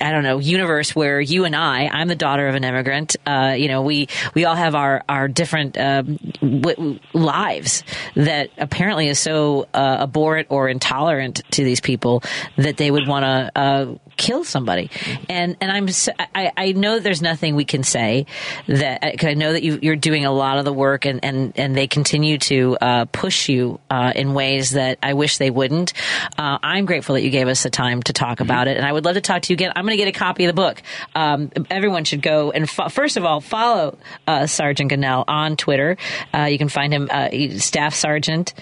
I 0.00 0.12
don't 0.12 0.22
know 0.22 0.38
universe 0.38 0.94
where 0.94 1.20
you 1.20 1.44
and 1.44 1.56
I 1.56 1.88
I'm 1.88 2.08
the 2.08 2.16
daughter 2.16 2.48
of 2.48 2.54
an 2.54 2.64
immigrant 2.64 3.16
uh, 3.26 3.54
you 3.56 3.68
know 3.68 3.82
we 3.82 4.08
we 4.34 4.44
all 4.44 4.56
have 4.56 4.74
our 4.74 5.02
our 5.08 5.28
different 5.28 5.78
um, 5.78 6.18
w- 6.40 6.98
lives 7.12 7.82
that 8.14 8.50
apparently 8.58 9.08
is 9.08 9.18
so 9.18 9.66
uh, 9.74 9.98
abhorrent 10.00 10.48
or 10.50 10.68
intolerant 10.68 11.42
to 11.52 11.64
these 11.64 11.80
people 11.80 12.22
that 12.56 12.76
they 12.76 12.90
would 12.90 13.06
want 13.06 13.24
to 13.24 13.60
uh, 13.60 13.94
kill 14.20 14.44
somebody. 14.44 14.90
And 15.28 15.56
and 15.60 15.72
I'm 15.72 15.88
I, 16.34 16.52
I 16.56 16.72
know 16.72 16.98
there's 16.98 17.22
nothing 17.22 17.56
we 17.56 17.64
can 17.64 17.82
say 17.82 18.26
that 18.66 19.00
because 19.00 19.28
I 19.28 19.34
know 19.34 19.54
that 19.54 19.62
you, 19.62 19.78
you're 19.80 19.96
doing 19.96 20.26
a 20.26 20.30
lot 20.30 20.58
of 20.58 20.66
the 20.66 20.72
work 20.72 21.06
and 21.06 21.24
and 21.24 21.54
and 21.56 21.74
they 21.74 21.86
continue 21.86 22.36
to 22.38 22.76
uh, 22.80 23.04
push 23.06 23.48
you 23.48 23.80
uh, 23.88 24.12
in 24.14 24.34
ways 24.34 24.72
that 24.72 24.98
I 25.02 25.14
wish 25.14 25.38
they 25.38 25.50
wouldn't. 25.50 25.94
Uh, 26.38 26.58
I'm 26.62 26.84
grateful 26.84 27.14
that 27.14 27.22
you 27.22 27.30
gave 27.30 27.48
us 27.48 27.62
the 27.62 27.70
time 27.70 28.02
to 28.04 28.12
talk 28.12 28.40
about 28.40 28.68
it, 28.68 28.76
and 28.76 28.84
I 28.84 28.92
would 28.92 29.06
love 29.06 29.14
to 29.14 29.22
talk 29.22 29.42
to 29.42 29.52
you 29.52 29.54
again. 29.54 29.72
I'm 29.74 29.84
going 29.84 29.96
to 29.96 30.04
get 30.04 30.14
a 30.14 30.18
copy 30.18 30.44
of 30.44 30.48
the 30.48 30.60
book. 30.60 30.82
Um, 31.14 31.50
everyone 31.70 32.04
should 32.04 32.22
go 32.22 32.50
and 32.50 32.68
fo- 32.68 32.90
first 32.90 33.16
of 33.16 33.24
all 33.24 33.40
follow 33.40 33.96
uh, 34.26 34.46
Sergeant 34.46 34.92
Gonell 34.92 35.24
on 35.26 35.56
Twitter. 35.56 35.96
Uh, 36.34 36.44
you 36.44 36.58
can 36.58 36.68
find 36.68 36.92
him 36.92 37.08
uh, 37.10 37.30
Staff 37.58 37.94
Sergeant 37.94 38.52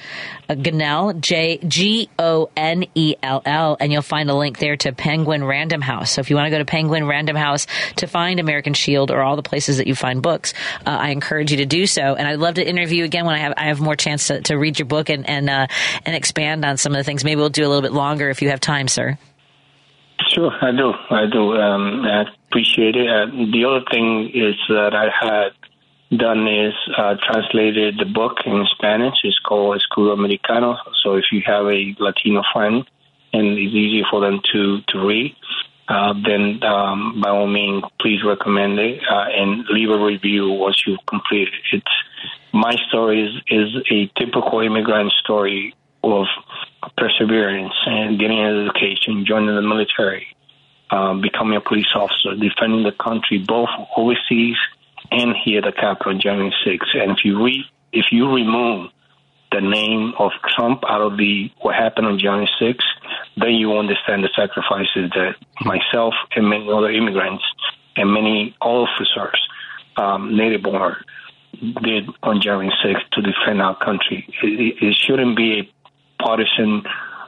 Gonell 0.49 1.21
J 1.21 1.59
G 1.59 2.09
O 2.19 2.51
N 2.57 2.85
E 2.95 3.17
L 3.23 3.43
L, 3.45 3.77
and 3.81 3.93
you'll 3.93 4.03
find 4.03 4.31
a 4.31 4.35
link 4.35 4.59
there 4.59 4.77
to 4.77 4.93
Penguin 4.93 5.45
Random 5.45 5.81
House. 5.81 6.13
So 6.13 6.21
if 6.21 6.31
you 6.31 6.37
want 6.37 6.47
to 6.47 6.51
go 6.51 6.59
to 6.59 6.65
Penguin 6.65 7.07
Random 7.07 7.37
House 7.37 7.67
to 7.97 8.07
find 8.07 8.41
American 8.41 8.75
Shield 8.75 9.11
or 9.11 9.23
all 9.23 9.37
the 9.37 9.43
places 9.43 9.77
that 9.77 9.87
you 9.87 9.95
find 9.95 10.23
books, 10.23 10.55
uh, 10.87 10.91
I 10.91 11.11
encourage 11.11 11.51
you 11.51 11.59
to 11.59 11.67
do 11.67 11.87
so. 11.87 12.15
And 12.15 12.27
I'd 12.27 12.39
love 12.39 12.55
to 12.55 12.67
interview 12.67 13.05
again 13.05 13.27
when 13.27 13.35
I 13.35 13.39
have 13.39 13.55
I 13.57 13.65
have 13.65 13.81
more 13.81 13.97
chance 13.97 14.29
to, 14.29 14.41
to 14.43 14.57
read 14.57 14.79
your 14.79 14.87
book 14.87 15.11
and 15.11 15.29
and 15.29 15.51
uh, 15.51 15.67
and 16.07 16.17
expand 16.17 16.65
on 16.65 16.77
some 16.77 16.93
of 16.93 16.99
the 16.99 17.05
things. 17.05 17.25
Maybe 17.25 17.41
we'll 17.41 17.51
do 17.51 17.67
a 17.67 17.69
little 17.69 17.83
bit 17.83 17.93
longer 17.93 18.31
if 18.31 18.43
you 18.43 18.51
have 18.51 18.61
time, 18.61 18.89
sir. 18.89 19.19
Sure, 20.35 20.53
I 20.61 20.73
do. 20.73 20.93
I 21.11 21.27
do. 21.27 21.55
Um, 21.55 22.05
I 22.05 22.25
appreciate 22.49 22.97
it. 22.97 23.09
Uh, 23.09 23.27
the 23.27 23.65
other 23.65 23.85
thing 23.91 24.31
is 24.35 24.57
that 24.69 24.95
I 24.95 25.11
had 25.11 25.53
done 26.11 26.49
is 26.49 26.75
uh, 26.97 27.17
translated 27.23 27.99
the 27.99 28.07
book 28.07 28.39
in 28.47 28.67
Spanish. 28.73 29.17
It's 29.25 29.39
called 29.41 29.81
Escudo 29.81 30.13
Americano. 30.13 30.77
So 31.03 31.15
if 31.15 31.25
you 31.31 31.43
have 31.45 31.67
a 31.67 31.95
Latino 31.99 32.43
friend 32.53 32.89
and 33.33 33.47
it's 33.59 33.75
easy 33.75 34.05
for 34.11 34.21
them 34.21 34.41
to, 34.53 34.81
to 34.89 35.07
read, 35.07 35.37
uh, 35.89 36.15
then 36.25 36.63
um, 36.65 37.21
by 37.21 37.31
all 37.31 37.47
means, 37.47 37.85
please 38.01 38.23
recommend 38.25 38.79
it 38.79 39.03
uh, 39.09 39.27
and 39.35 39.65
leave 39.71 39.91
a 39.91 39.99
review 39.99 40.51
once 40.51 40.83
you've 40.87 41.05
completed 41.07 41.55
it. 41.73 41.83
My 42.53 42.75
story 42.89 43.25
is, 43.25 43.43
is 43.49 43.83
a 43.91 44.11
typical 44.19 44.61
immigrant 44.61 45.13
story 45.13 45.75
of 46.03 46.27
perseverance 46.97 47.75
and 47.87 48.19
getting 48.19 48.39
an 48.39 48.67
education, 48.67 49.27
joining 49.27 49.55
the 49.55 49.63
military, 49.63 50.27
um, 50.91 51.21
becoming 51.21 51.57
a 51.57 51.61
police 51.61 51.89
officer, 51.95 52.35
defending 52.35 52.85
the 52.85 52.93
country 52.93 53.39
both 53.39 53.69
overseas 53.97 54.57
and 55.11 55.35
here 55.45 55.61
the 55.61 55.73
Capitol, 55.73 56.19
January 56.19 56.55
6th. 56.67 56.97
And 56.97 57.13
if 57.13 57.25
you 57.25 57.43
read, 57.43 57.65
if 57.93 58.07
you 58.11 58.31
remove 58.33 58.91
the 59.51 59.61
name 59.61 60.13
of 60.19 60.31
Trump 60.55 60.83
out 60.89 61.01
of 61.01 61.17
the 61.17 61.51
what 61.61 61.75
happened 61.75 62.07
on 62.07 62.19
January 62.19 62.51
6th, 62.61 62.83
then 63.37 63.55
you 63.55 63.77
understand 63.77 64.23
the 64.23 64.29
sacrifices 64.37 65.11
that 65.15 65.37
myself 65.63 66.15
and 66.37 66.49
many 66.49 66.71
other 66.71 66.91
immigrants 66.91 67.45
and 67.97 68.13
many 68.13 68.55
officers, 68.61 69.41
um, 69.97 70.37
native 70.37 70.63
born, 70.63 70.97
did 71.83 72.09
on 72.23 72.41
January 72.41 72.73
6th 72.85 73.11
to 73.13 73.23
defend 73.23 73.63
our 73.63 73.77
country. 73.79 74.27
It, 74.43 74.77
it 74.83 74.97
shouldn't 74.97 75.37
be 75.37 75.61
a 75.61 76.23
partisan 76.23 76.83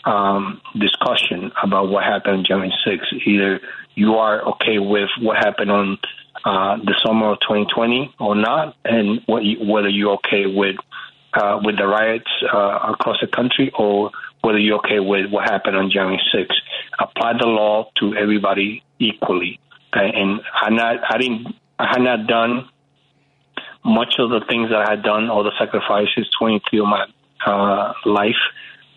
um, 0.04 0.60
discussion 0.78 1.52
about 1.62 1.88
what 1.88 2.04
happened 2.04 2.38
on 2.38 2.44
January 2.44 2.74
6th. 2.86 3.26
Either 3.26 3.60
you 3.94 4.14
are 4.14 4.42
okay 4.52 4.78
with 4.78 5.08
what 5.20 5.36
happened 5.36 5.70
on 5.70 5.98
uh, 6.44 6.76
the 6.78 6.94
summer 7.04 7.32
of 7.32 7.38
2020 7.40 8.14
or 8.18 8.34
not, 8.34 8.76
and 8.84 9.20
what 9.26 9.44
you, 9.44 9.58
whether 9.64 9.88
you're 9.88 10.14
okay 10.14 10.46
with 10.46 10.76
uh, 11.34 11.60
with 11.62 11.76
the 11.76 11.86
riots 11.86 12.30
uh, 12.52 12.92
across 12.92 13.18
the 13.20 13.26
country 13.28 13.70
or 13.78 14.10
whether 14.42 14.58
you're 14.58 14.78
okay 14.78 15.00
with 15.00 15.30
what 15.30 15.48
happened 15.48 15.76
on 15.76 15.90
January 15.90 16.20
6th. 16.34 16.54
Apply 16.98 17.34
the 17.38 17.46
law 17.46 17.90
to 18.00 18.16
everybody 18.16 18.82
equally. 18.98 19.60
And 19.92 20.40
I 20.54 20.70
not 20.70 20.96
I 21.08 21.18
didn't 21.18 21.48
I 21.78 21.88
had 21.88 22.02
not 22.02 22.26
done 22.26 22.68
much 23.84 24.14
of 24.18 24.30
the 24.30 24.40
things 24.48 24.70
that 24.70 24.86
I 24.86 24.90
had 24.90 25.02
done, 25.02 25.30
all 25.30 25.42
the 25.42 25.52
sacrifices, 25.58 26.28
23 26.38 26.80
of 26.80 26.86
my 26.86 27.06
uh, 27.46 27.92
life, 28.04 28.36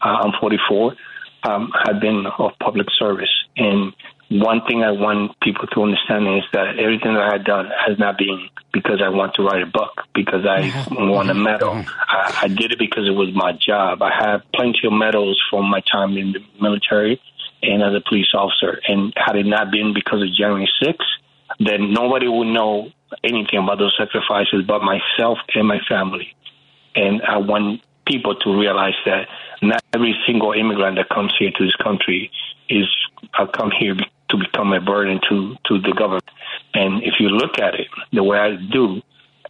uh, 0.01 0.17
I'm 0.21 0.33
44, 0.39 0.95
um, 1.43 1.71
had 1.85 1.99
been 1.99 2.25
of 2.37 2.51
public 2.59 2.87
service. 2.97 3.31
And 3.55 3.93
one 4.29 4.61
thing 4.67 4.83
I 4.83 4.91
want 4.91 5.39
people 5.41 5.67
to 5.67 5.83
understand 5.83 6.27
is 6.27 6.43
that 6.53 6.79
everything 6.79 7.13
that 7.13 7.23
I 7.23 7.31
had 7.33 7.43
done 7.43 7.69
has 7.85 7.99
not 7.99 8.17
been 8.17 8.49
because 8.71 9.01
I 9.03 9.09
want 9.09 9.35
to 9.35 9.43
write 9.43 9.61
a 9.61 9.67
book, 9.67 10.01
because 10.15 10.45
I 10.45 10.87
won 10.91 11.29
a 11.29 11.33
medal. 11.33 11.83
I, 12.07 12.39
I 12.43 12.47
did 12.47 12.71
it 12.71 12.79
because 12.79 13.07
it 13.07 13.11
was 13.11 13.29
my 13.33 13.53
job. 13.53 14.01
I 14.01 14.11
have 14.11 14.41
plenty 14.53 14.79
of 14.85 14.93
medals 14.93 15.39
from 15.49 15.69
my 15.69 15.81
time 15.81 16.17
in 16.17 16.31
the 16.31 16.39
military 16.59 17.21
and 17.61 17.83
as 17.83 17.93
a 17.93 18.01
police 18.07 18.33
officer. 18.33 18.79
And 18.87 19.13
had 19.15 19.35
it 19.35 19.45
not 19.45 19.71
been 19.71 19.93
because 19.93 20.23
of 20.23 20.29
January 20.33 20.69
6th, 20.81 20.97
then 21.59 21.93
nobody 21.93 22.27
would 22.27 22.47
know 22.47 22.91
anything 23.23 23.59
about 23.59 23.77
those 23.77 23.95
sacrifices 23.97 24.63
but 24.67 24.81
myself 24.81 25.37
and 25.53 25.67
my 25.67 25.79
family. 25.87 26.35
And 26.95 27.21
I 27.21 27.37
want 27.37 27.81
people 28.07 28.35
to 28.35 28.59
realize 28.59 28.95
that 29.05 29.27
not 29.61 29.81
every 29.93 30.15
single 30.25 30.53
immigrant 30.53 30.97
that 30.97 31.09
comes 31.09 31.33
here 31.37 31.51
to 31.55 31.63
this 31.63 31.75
country 31.75 32.31
is 32.69 32.87
I 33.33 33.45
come 33.45 33.71
here 33.77 33.95
to 34.29 34.37
become 34.37 34.73
a 34.73 34.81
burden 34.81 35.19
to, 35.29 35.55
to 35.65 35.79
the 35.79 35.93
government. 35.97 36.29
And 36.73 37.03
if 37.03 37.15
you 37.19 37.29
look 37.29 37.59
at 37.59 37.75
it 37.75 37.87
the 38.11 38.23
way 38.23 38.37
I 38.37 38.55
do, 38.55 39.01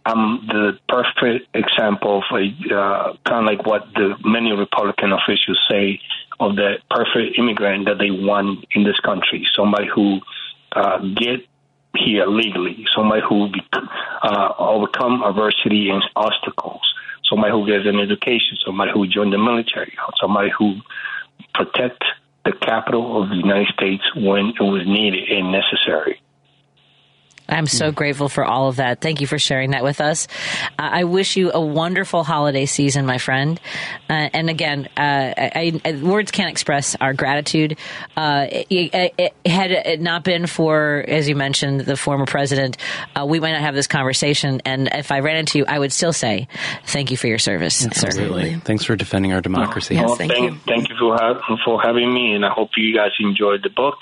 I'm 0.06 0.46
the 0.46 0.78
perfect 0.88 1.48
example 1.54 2.18
of 2.18 2.24
a, 2.36 2.74
uh, 2.74 3.16
kind 3.24 3.48
of 3.48 3.56
like 3.56 3.66
what 3.66 3.86
the 3.94 4.16
many 4.22 4.52
Republican 4.52 5.12
officials 5.12 5.58
say 5.70 6.00
of 6.38 6.56
the 6.56 6.74
perfect 6.90 7.38
immigrant 7.38 7.86
that 7.86 7.98
they 7.98 8.10
want 8.10 8.66
in 8.72 8.84
this 8.84 9.00
country. 9.00 9.46
Somebody 9.56 9.88
who 9.94 10.20
uh, 10.72 10.98
get 11.16 11.40
here 11.96 12.26
legally, 12.26 12.84
somebody 12.94 13.22
who 13.26 13.48
uh, 14.22 14.52
overcome 14.58 15.22
adversity 15.22 15.88
and 15.88 16.02
obstacles, 16.16 16.82
somebody 17.24 17.52
who 17.52 17.66
gets 17.66 17.86
an 17.86 17.98
education, 17.98 18.58
somebody 18.66 18.90
who 18.92 19.06
joined 19.06 19.32
the 19.32 19.38
military, 19.38 19.96
somebody 20.20 20.50
who 20.58 20.80
protect 21.54 22.04
the 22.44 22.52
capital 22.52 23.22
of 23.22 23.30
the 23.30 23.36
United 23.36 23.68
States 23.74 24.04
when 24.14 24.52
it 24.58 24.62
was 24.62 24.82
needed 24.86 25.28
and 25.30 25.50
necessary. 25.50 26.20
I'm 27.48 27.66
so 27.66 27.92
grateful 27.92 28.28
for 28.28 28.44
all 28.44 28.68
of 28.68 28.76
that. 28.76 29.00
Thank 29.00 29.20
you 29.20 29.26
for 29.26 29.38
sharing 29.38 29.72
that 29.72 29.84
with 29.84 30.00
us. 30.00 30.26
Uh, 30.78 30.88
I 30.92 31.04
wish 31.04 31.36
you 31.36 31.52
a 31.52 31.60
wonderful 31.60 32.24
holiday 32.24 32.66
season, 32.66 33.04
my 33.04 33.18
friend. 33.18 33.60
Uh, 34.08 34.30
and 34.32 34.48
again, 34.48 34.88
uh, 34.96 35.00
I, 35.36 35.80
I, 35.84 35.92
words 36.02 36.30
can't 36.30 36.50
express 36.50 36.96
our 37.00 37.12
gratitude. 37.12 37.78
Uh, 38.16 38.46
it, 38.50 39.14
it, 39.18 39.34
had 39.46 39.70
it 39.72 40.00
not 40.00 40.24
been 40.24 40.46
for, 40.46 41.04
as 41.06 41.28
you 41.28 41.36
mentioned, 41.36 41.82
the 41.82 41.96
former 41.96 42.26
president, 42.26 42.78
uh, 43.14 43.26
we 43.26 43.40
might 43.40 43.52
not 43.52 43.60
have 43.60 43.74
this 43.74 43.86
conversation. 43.86 44.62
And 44.64 44.88
if 44.92 45.12
I 45.12 45.20
ran 45.20 45.36
into 45.36 45.58
you, 45.58 45.66
I 45.66 45.78
would 45.78 45.92
still 45.92 46.12
say 46.12 46.48
thank 46.84 47.10
you 47.10 47.16
for 47.16 47.26
your 47.26 47.38
service, 47.38 47.76
sir. 47.76 48.06
Absolutely. 48.06 48.54
Thanks 48.60 48.84
for 48.84 48.96
defending 48.96 49.32
our 49.32 49.42
democracy. 49.42 49.96
Well, 49.96 50.16
thank, 50.16 50.32
thank 50.64 50.88
you 50.88 50.96
for, 50.98 51.14
ha- 51.14 51.58
for 51.64 51.80
having 51.82 52.12
me, 52.12 52.34
and 52.34 52.44
I 52.44 52.50
hope 52.50 52.70
you 52.76 52.94
guys 52.94 53.10
enjoyed 53.20 53.62
the 53.62 53.70
book. 53.70 53.98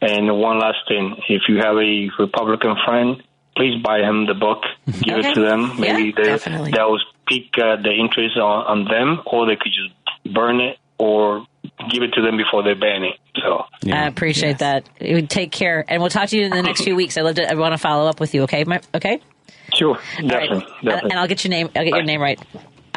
And 0.00 0.38
one 0.38 0.58
last 0.58 0.78
thing, 0.88 1.16
if 1.28 1.42
you 1.48 1.56
have 1.58 1.76
a 1.76 2.10
Republican 2.18 2.76
friend, 2.84 3.22
please 3.56 3.80
buy 3.82 4.00
him 4.00 4.26
the 4.26 4.34
book, 4.34 4.62
give 4.86 5.16
Okay. 5.18 5.30
it 5.30 5.34
to 5.34 5.40
them. 5.40 5.80
Maybe 5.80 6.04
Yeah, 6.04 6.10
they, 6.16 6.22
definitely. 6.24 6.72
that 6.72 6.88
will 6.88 7.00
pique 7.26 7.54
uh, 7.58 7.76
the 7.82 7.92
interest 7.92 8.36
on, 8.36 8.66
on 8.66 8.84
them, 8.84 9.22
or 9.26 9.46
they 9.46 9.56
could 9.56 9.72
just 9.72 10.34
burn 10.34 10.60
it 10.60 10.78
or 10.98 11.46
give 11.90 12.02
it 12.02 12.12
to 12.14 12.22
them 12.22 12.36
before 12.36 12.62
they 12.62 12.74
ban 12.74 13.04
it. 13.04 13.14
So 13.42 13.64
I 13.90 14.06
appreciate 14.06 14.58
that. 14.58 14.88
You 15.00 15.16
would 15.16 15.30
Take 15.30 15.52
care, 15.52 15.84
and 15.88 16.00
we'll 16.02 16.10
talk 16.10 16.28
to 16.30 16.36
you 16.38 16.44
in 16.44 16.50
the 16.50 16.62
next 16.62 16.82
few 16.84 16.94
weeks. 16.96 17.16
I 17.16 17.22
love 17.22 17.34
to. 17.36 17.50
I 17.50 17.54
want 17.54 17.72
to 17.72 17.78
follow 17.78 18.08
up 18.08 18.20
with 18.20 18.34
you. 18.34 18.42
Okay, 18.44 18.64
my, 18.64 18.80
okay. 18.94 19.20
Sure, 19.74 19.98
definitely, 20.16 20.48
And, 20.48 20.62
definitely. 20.84 21.10
and 21.10 21.18
I'll 21.18 21.26
get 21.28 21.42
your 21.44 21.50
name. 21.50 21.68
I'll 21.74 21.84
get 21.84 21.94
your 21.94 22.02
name 22.04 22.20
right. 22.20 22.40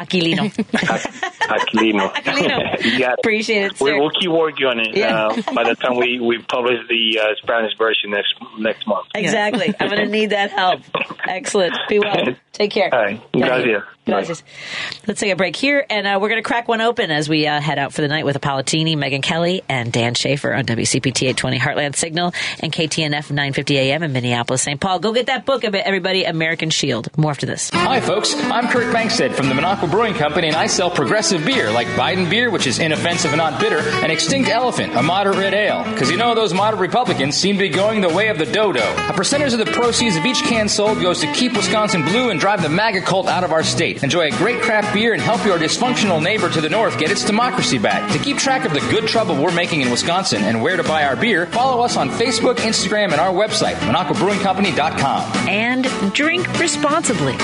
Aquilino. 0.00 0.50
Aquilino. 0.52 2.12
Aquilino. 2.14 2.76
it. 2.78 3.18
Appreciate 3.18 3.64
it, 3.64 3.80
We, 3.80 3.90
sir. 3.90 3.98
we'll 3.98 4.10
keep 4.10 4.30
working 4.30 4.66
on 4.66 4.80
it. 4.80 4.96
Yeah. 4.96 5.26
Uh, 5.26 5.42
by 5.54 5.64
the 5.64 5.74
time 5.74 5.96
we, 5.96 6.18
we 6.20 6.38
publish 6.38 6.78
the 6.88 7.20
uh, 7.20 7.34
Spanish 7.42 7.76
version 7.76 8.10
next 8.10 8.34
next 8.58 8.86
month. 8.86 9.08
Exactly. 9.14 9.74
I'm 9.78 9.88
going 9.88 10.00
to 10.00 10.08
need 10.08 10.30
that 10.30 10.50
help. 10.50 10.80
Excellent. 11.28 11.74
Be 11.88 11.98
well. 11.98 12.34
Take 12.52 12.70
care. 12.70 12.94
All 12.94 13.00
right. 13.02 13.20
Gracias. 13.32 13.82
Gracias. 14.10 14.42
Let's 15.06 15.20
take 15.20 15.32
a 15.32 15.36
break 15.36 15.56
here, 15.56 15.84
and 15.88 16.06
uh, 16.06 16.18
we're 16.20 16.28
going 16.28 16.42
to 16.42 16.46
crack 16.46 16.68
one 16.68 16.80
open 16.80 17.10
as 17.10 17.28
we 17.28 17.46
uh, 17.46 17.60
head 17.60 17.78
out 17.78 17.92
for 17.92 18.02
the 18.02 18.08
night 18.08 18.24
with 18.24 18.40
Apolitini, 18.40 18.96
Megan 18.96 19.22
Kelly, 19.22 19.62
and 19.68 19.92
Dan 19.92 20.14
Shafer 20.14 20.52
on 20.52 20.64
WCPT 20.64 21.28
820 21.28 21.58
Heartland 21.58 21.96
Signal 21.96 22.32
and 22.60 22.72
KTNF 22.72 23.30
950 23.30 23.78
AM 23.78 24.02
in 24.02 24.12
Minneapolis, 24.12 24.62
St. 24.62 24.80
Paul. 24.80 24.98
Go 24.98 25.12
get 25.12 25.26
that 25.26 25.46
book, 25.46 25.64
everybody, 25.64 26.24
American 26.24 26.70
Shield. 26.70 27.08
More 27.16 27.30
after 27.30 27.46
this. 27.46 27.70
Hi, 27.70 28.00
folks. 28.00 28.34
I'm 28.34 28.68
Kirk 28.68 28.92
Bangstad 28.94 29.34
from 29.34 29.48
the 29.48 29.54
Minocqua 29.54 29.90
Brewing 29.90 30.14
Company, 30.14 30.48
and 30.48 30.56
I 30.56 30.66
sell 30.66 30.90
progressive 30.90 31.44
beer 31.44 31.70
like 31.70 31.86
Biden 31.88 32.28
beer, 32.28 32.50
which 32.50 32.66
is 32.66 32.78
inoffensive 32.78 33.32
and 33.32 33.38
not 33.38 33.60
bitter, 33.60 33.78
and 33.78 34.10
Extinct 34.10 34.48
Elephant, 34.48 34.94
a 34.96 35.02
moderate 35.02 35.36
red 35.36 35.54
ale. 35.54 35.84
Because 35.84 36.10
you 36.10 36.16
know 36.16 36.34
those 36.34 36.52
moderate 36.52 36.80
Republicans 36.80 37.36
seem 37.36 37.56
to 37.56 37.62
be 37.62 37.68
going 37.68 38.00
the 38.00 38.08
way 38.08 38.28
of 38.28 38.38
the 38.38 38.46
dodo. 38.46 38.82
A 39.08 39.12
percentage 39.12 39.52
of 39.52 39.60
the 39.60 39.66
proceeds 39.66 40.16
of 40.16 40.24
each 40.26 40.42
can 40.42 40.68
sold 40.68 41.00
goes 41.00 41.20
to 41.20 41.32
keep 41.32 41.52
Wisconsin 41.56 42.02
blue 42.02 42.30
and 42.30 42.40
drive 42.40 42.62
the 42.62 42.68
MAGA 42.68 43.02
cult 43.02 43.28
out 43.28 43.44
of 43.44 43.52
our 43.52 43.62
state. 43.62 43.99
Enjoy 44.02 44.28
a 44.28 44.30
great 44.30 44.60
craft 44.62 44.94
beer 44.94 45.12
and 45.12 45.20
help 45.20 45.44
your 45.44 45.58
dysfunctional 45.58 46.22
neighbor 46.22 46.48
to 46.48 46.60
the 46.60 46.68
north 46.68 46.98
get 46.98 47.10
its 47.10 47.24
democracy 47.24 47.78
back. 47.78 48.10
To 48.12 48.18
keep 48.18 48.38
track 48.38 48.64
of 48.64 48.72
the 48.72 48.80
good 48.90 49.06
trouble 49.06 49.34
we're 49.34 49.54
making 49.54 49.82
in 49.82 49.90
Wisconsin 49.90 50.42
and 50.42 50.62
where 50.62 50.76
to 50.76 50.82
buy 50.82 51.04
our 51.04 51.16
beer, 51.16 51.46
follow 51.46 51.82
us 51.84 51.96
on 51.96 52.08
Facebook, 52.08 52.56
Instagram, 52.56 53.12
and 53.12 53.20
our 53.20 53.32
website, 53.32 53.74
MinocquaBrewingCompany.com. 53.74 55.48
And 55.48 55.84
drink 56.14 56.58
responsibly. 56.58 57.36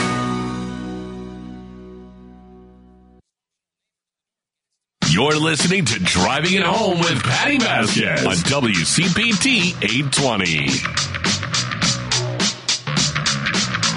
You're 5.10 5.38
listening 5.38 5.84
to 5.86 5.98
Driving 6.00 6.54
It 6.54 6.62
Home 6.62 6.98
with 6.98 7.22
Patti 7.22 7.58
Vasquez 7.58 8.26
on 8.26 8.34
WCPT 8.34 9.82
820. 9.82 10.68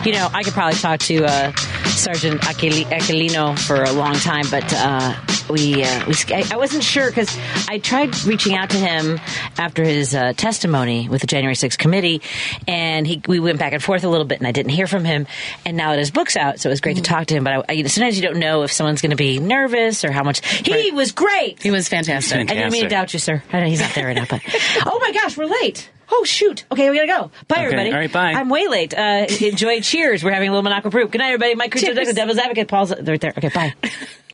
You 0.05 0.13
know, 0.13 0.29
I 0.33 0.43
could 0.43 0.53
probably 0.53 0.79
talk 0.79 1.01
to 1.01 1.25
uh, 1.25 1.51
Sergeant 1.99 2.41
Aquili- 2.41 2.85
Aquilino 2.85 3.57
for 3.59 3.83
a 3.83 3.91
long 3.91 4.13
time, 4.15 4.45
but 4.49 4.63
uh, 4.73 5.13
we, 5.49 5.83
uh, 5.83 6.05
we 6.07 6.13
I, 6.33 6.43
I 6.51 6.57
wasn't 6.57 6.83
sure 6.83 7.07
because 7.09 7.35
I 7.67 7.79
tried 7.79 8.23
reaching 8.25 8.55
out 8.55 8.69
to 8.71 8.77
him 8.77 9.19
after 9.57 9.83
his 9.83 10.13
uh, 10.13 10.33
testimony 10.33 11.09
with 11.09 11.21
the 11.21 11.27
January 11.27 11.55
6th 11.55 11.77
committee, 11.77 12.21
and 12.67 13.05
he 13.07 13.21
we 13.27 13.39
went 13.39 13.59
back 13.59 13.73
and 13.73 13.83
forth 13.83 14.03
a 14.03 14.09
little 14.09 14.25
bit, 14.25 14.39
and 14.39 14.47
I 14.47 14.51
didn't 14.51 14.71
hear 14.71 14.87
from 14.87 15.05
him. 15.05 15.27
And 15.65 15.75
now 15.77 15.91
that 15.91 15.99
his 15.99 16.11
book's 16.11 16.37
out, 16.37 16.59
so 16.59 16.69
it 16.69 16.73
was 16.73 16.81
great 16.81 16.97
to 16.97 17.03
talk 17.03 17.27
to 17.27 17.35
him. 17.35 17.43
But 17.43 17.69
I, 17.69 17.73
I, 17.73 17.83
sometimes 17.83 18.19
you 18.19 18.27
don't 18.27 18.39
know 18.39 18.63
if 18.63 18.71
someone's 18.71 19.01
going 19.01 19.11
to 19.11 19.15
be 19.15 19.39
nervous 19.39 20.03
or 20.05 20.11
how 20.11 20.23
much. 20.23 20.45
He 20.45 20.91
was 20.91 21.11
great. 21.11 21.61
He 21.61 21.71
was 21.71 21.87
fantastic. 21.89 22.39
I 22.49 22.53
didn't 22.53 22.71
mean 22.71 22.83
to 22.83 22.89
doubt 22.89 23.13
you, 23.13 23.19
sir. 23.19 23.43
I 23.51 23.59
know 23.61 23.67
he's 23.67 23.81
not 23.81 23.93
there 23.95 24.05
right 24.07 24.15
now, 24.15 24.25
but 24.29 24.41
oh 24.85 24.99
my 25.01 25.11
gosh, 25.11 25.37
we're 25.37 25.45
late. 25.45 25.89
Oh 26.11 26.23
shoot! 26.23 26.65
Okay, 26.71 26.89
we 26.89 26.95
gotta 26.97 27.07
go. 27.07 27.31
Bye, 27.47 27.57
Okay, 27.57 27.65
everybody. 27.65 27.91
all 27.91 27.97
right, 27.99 28.11
bye. 28.11 28.31
I'm 28.33 28.49
way 28.49 28.67
late. 28.67 28.97
Uh, 28.97 29.27
enjoy. 29.41 29.79
Cheers. 29.81 30.23
We're 30.23 30.31
having 30.31 30.49
a 30.49 30.51
little 30.51 30.63
Monaco 30.63 30.89
proof. 30.89 31.11
Good 31.11 31.19
night, 31.19 31.27
everybody. 31.27 31.53
Mike 31.53 31.71
Creature, 31.71 31.93
Cheers. 31.93 32.13
Devil's 32.15 32.39
Advocate. 32.39 32.67
Paul's 32.67 32.91
right 32.99 33.21
there. 33.21 33.33
Okay, 33.37 33.49
bye. 33.49 33.73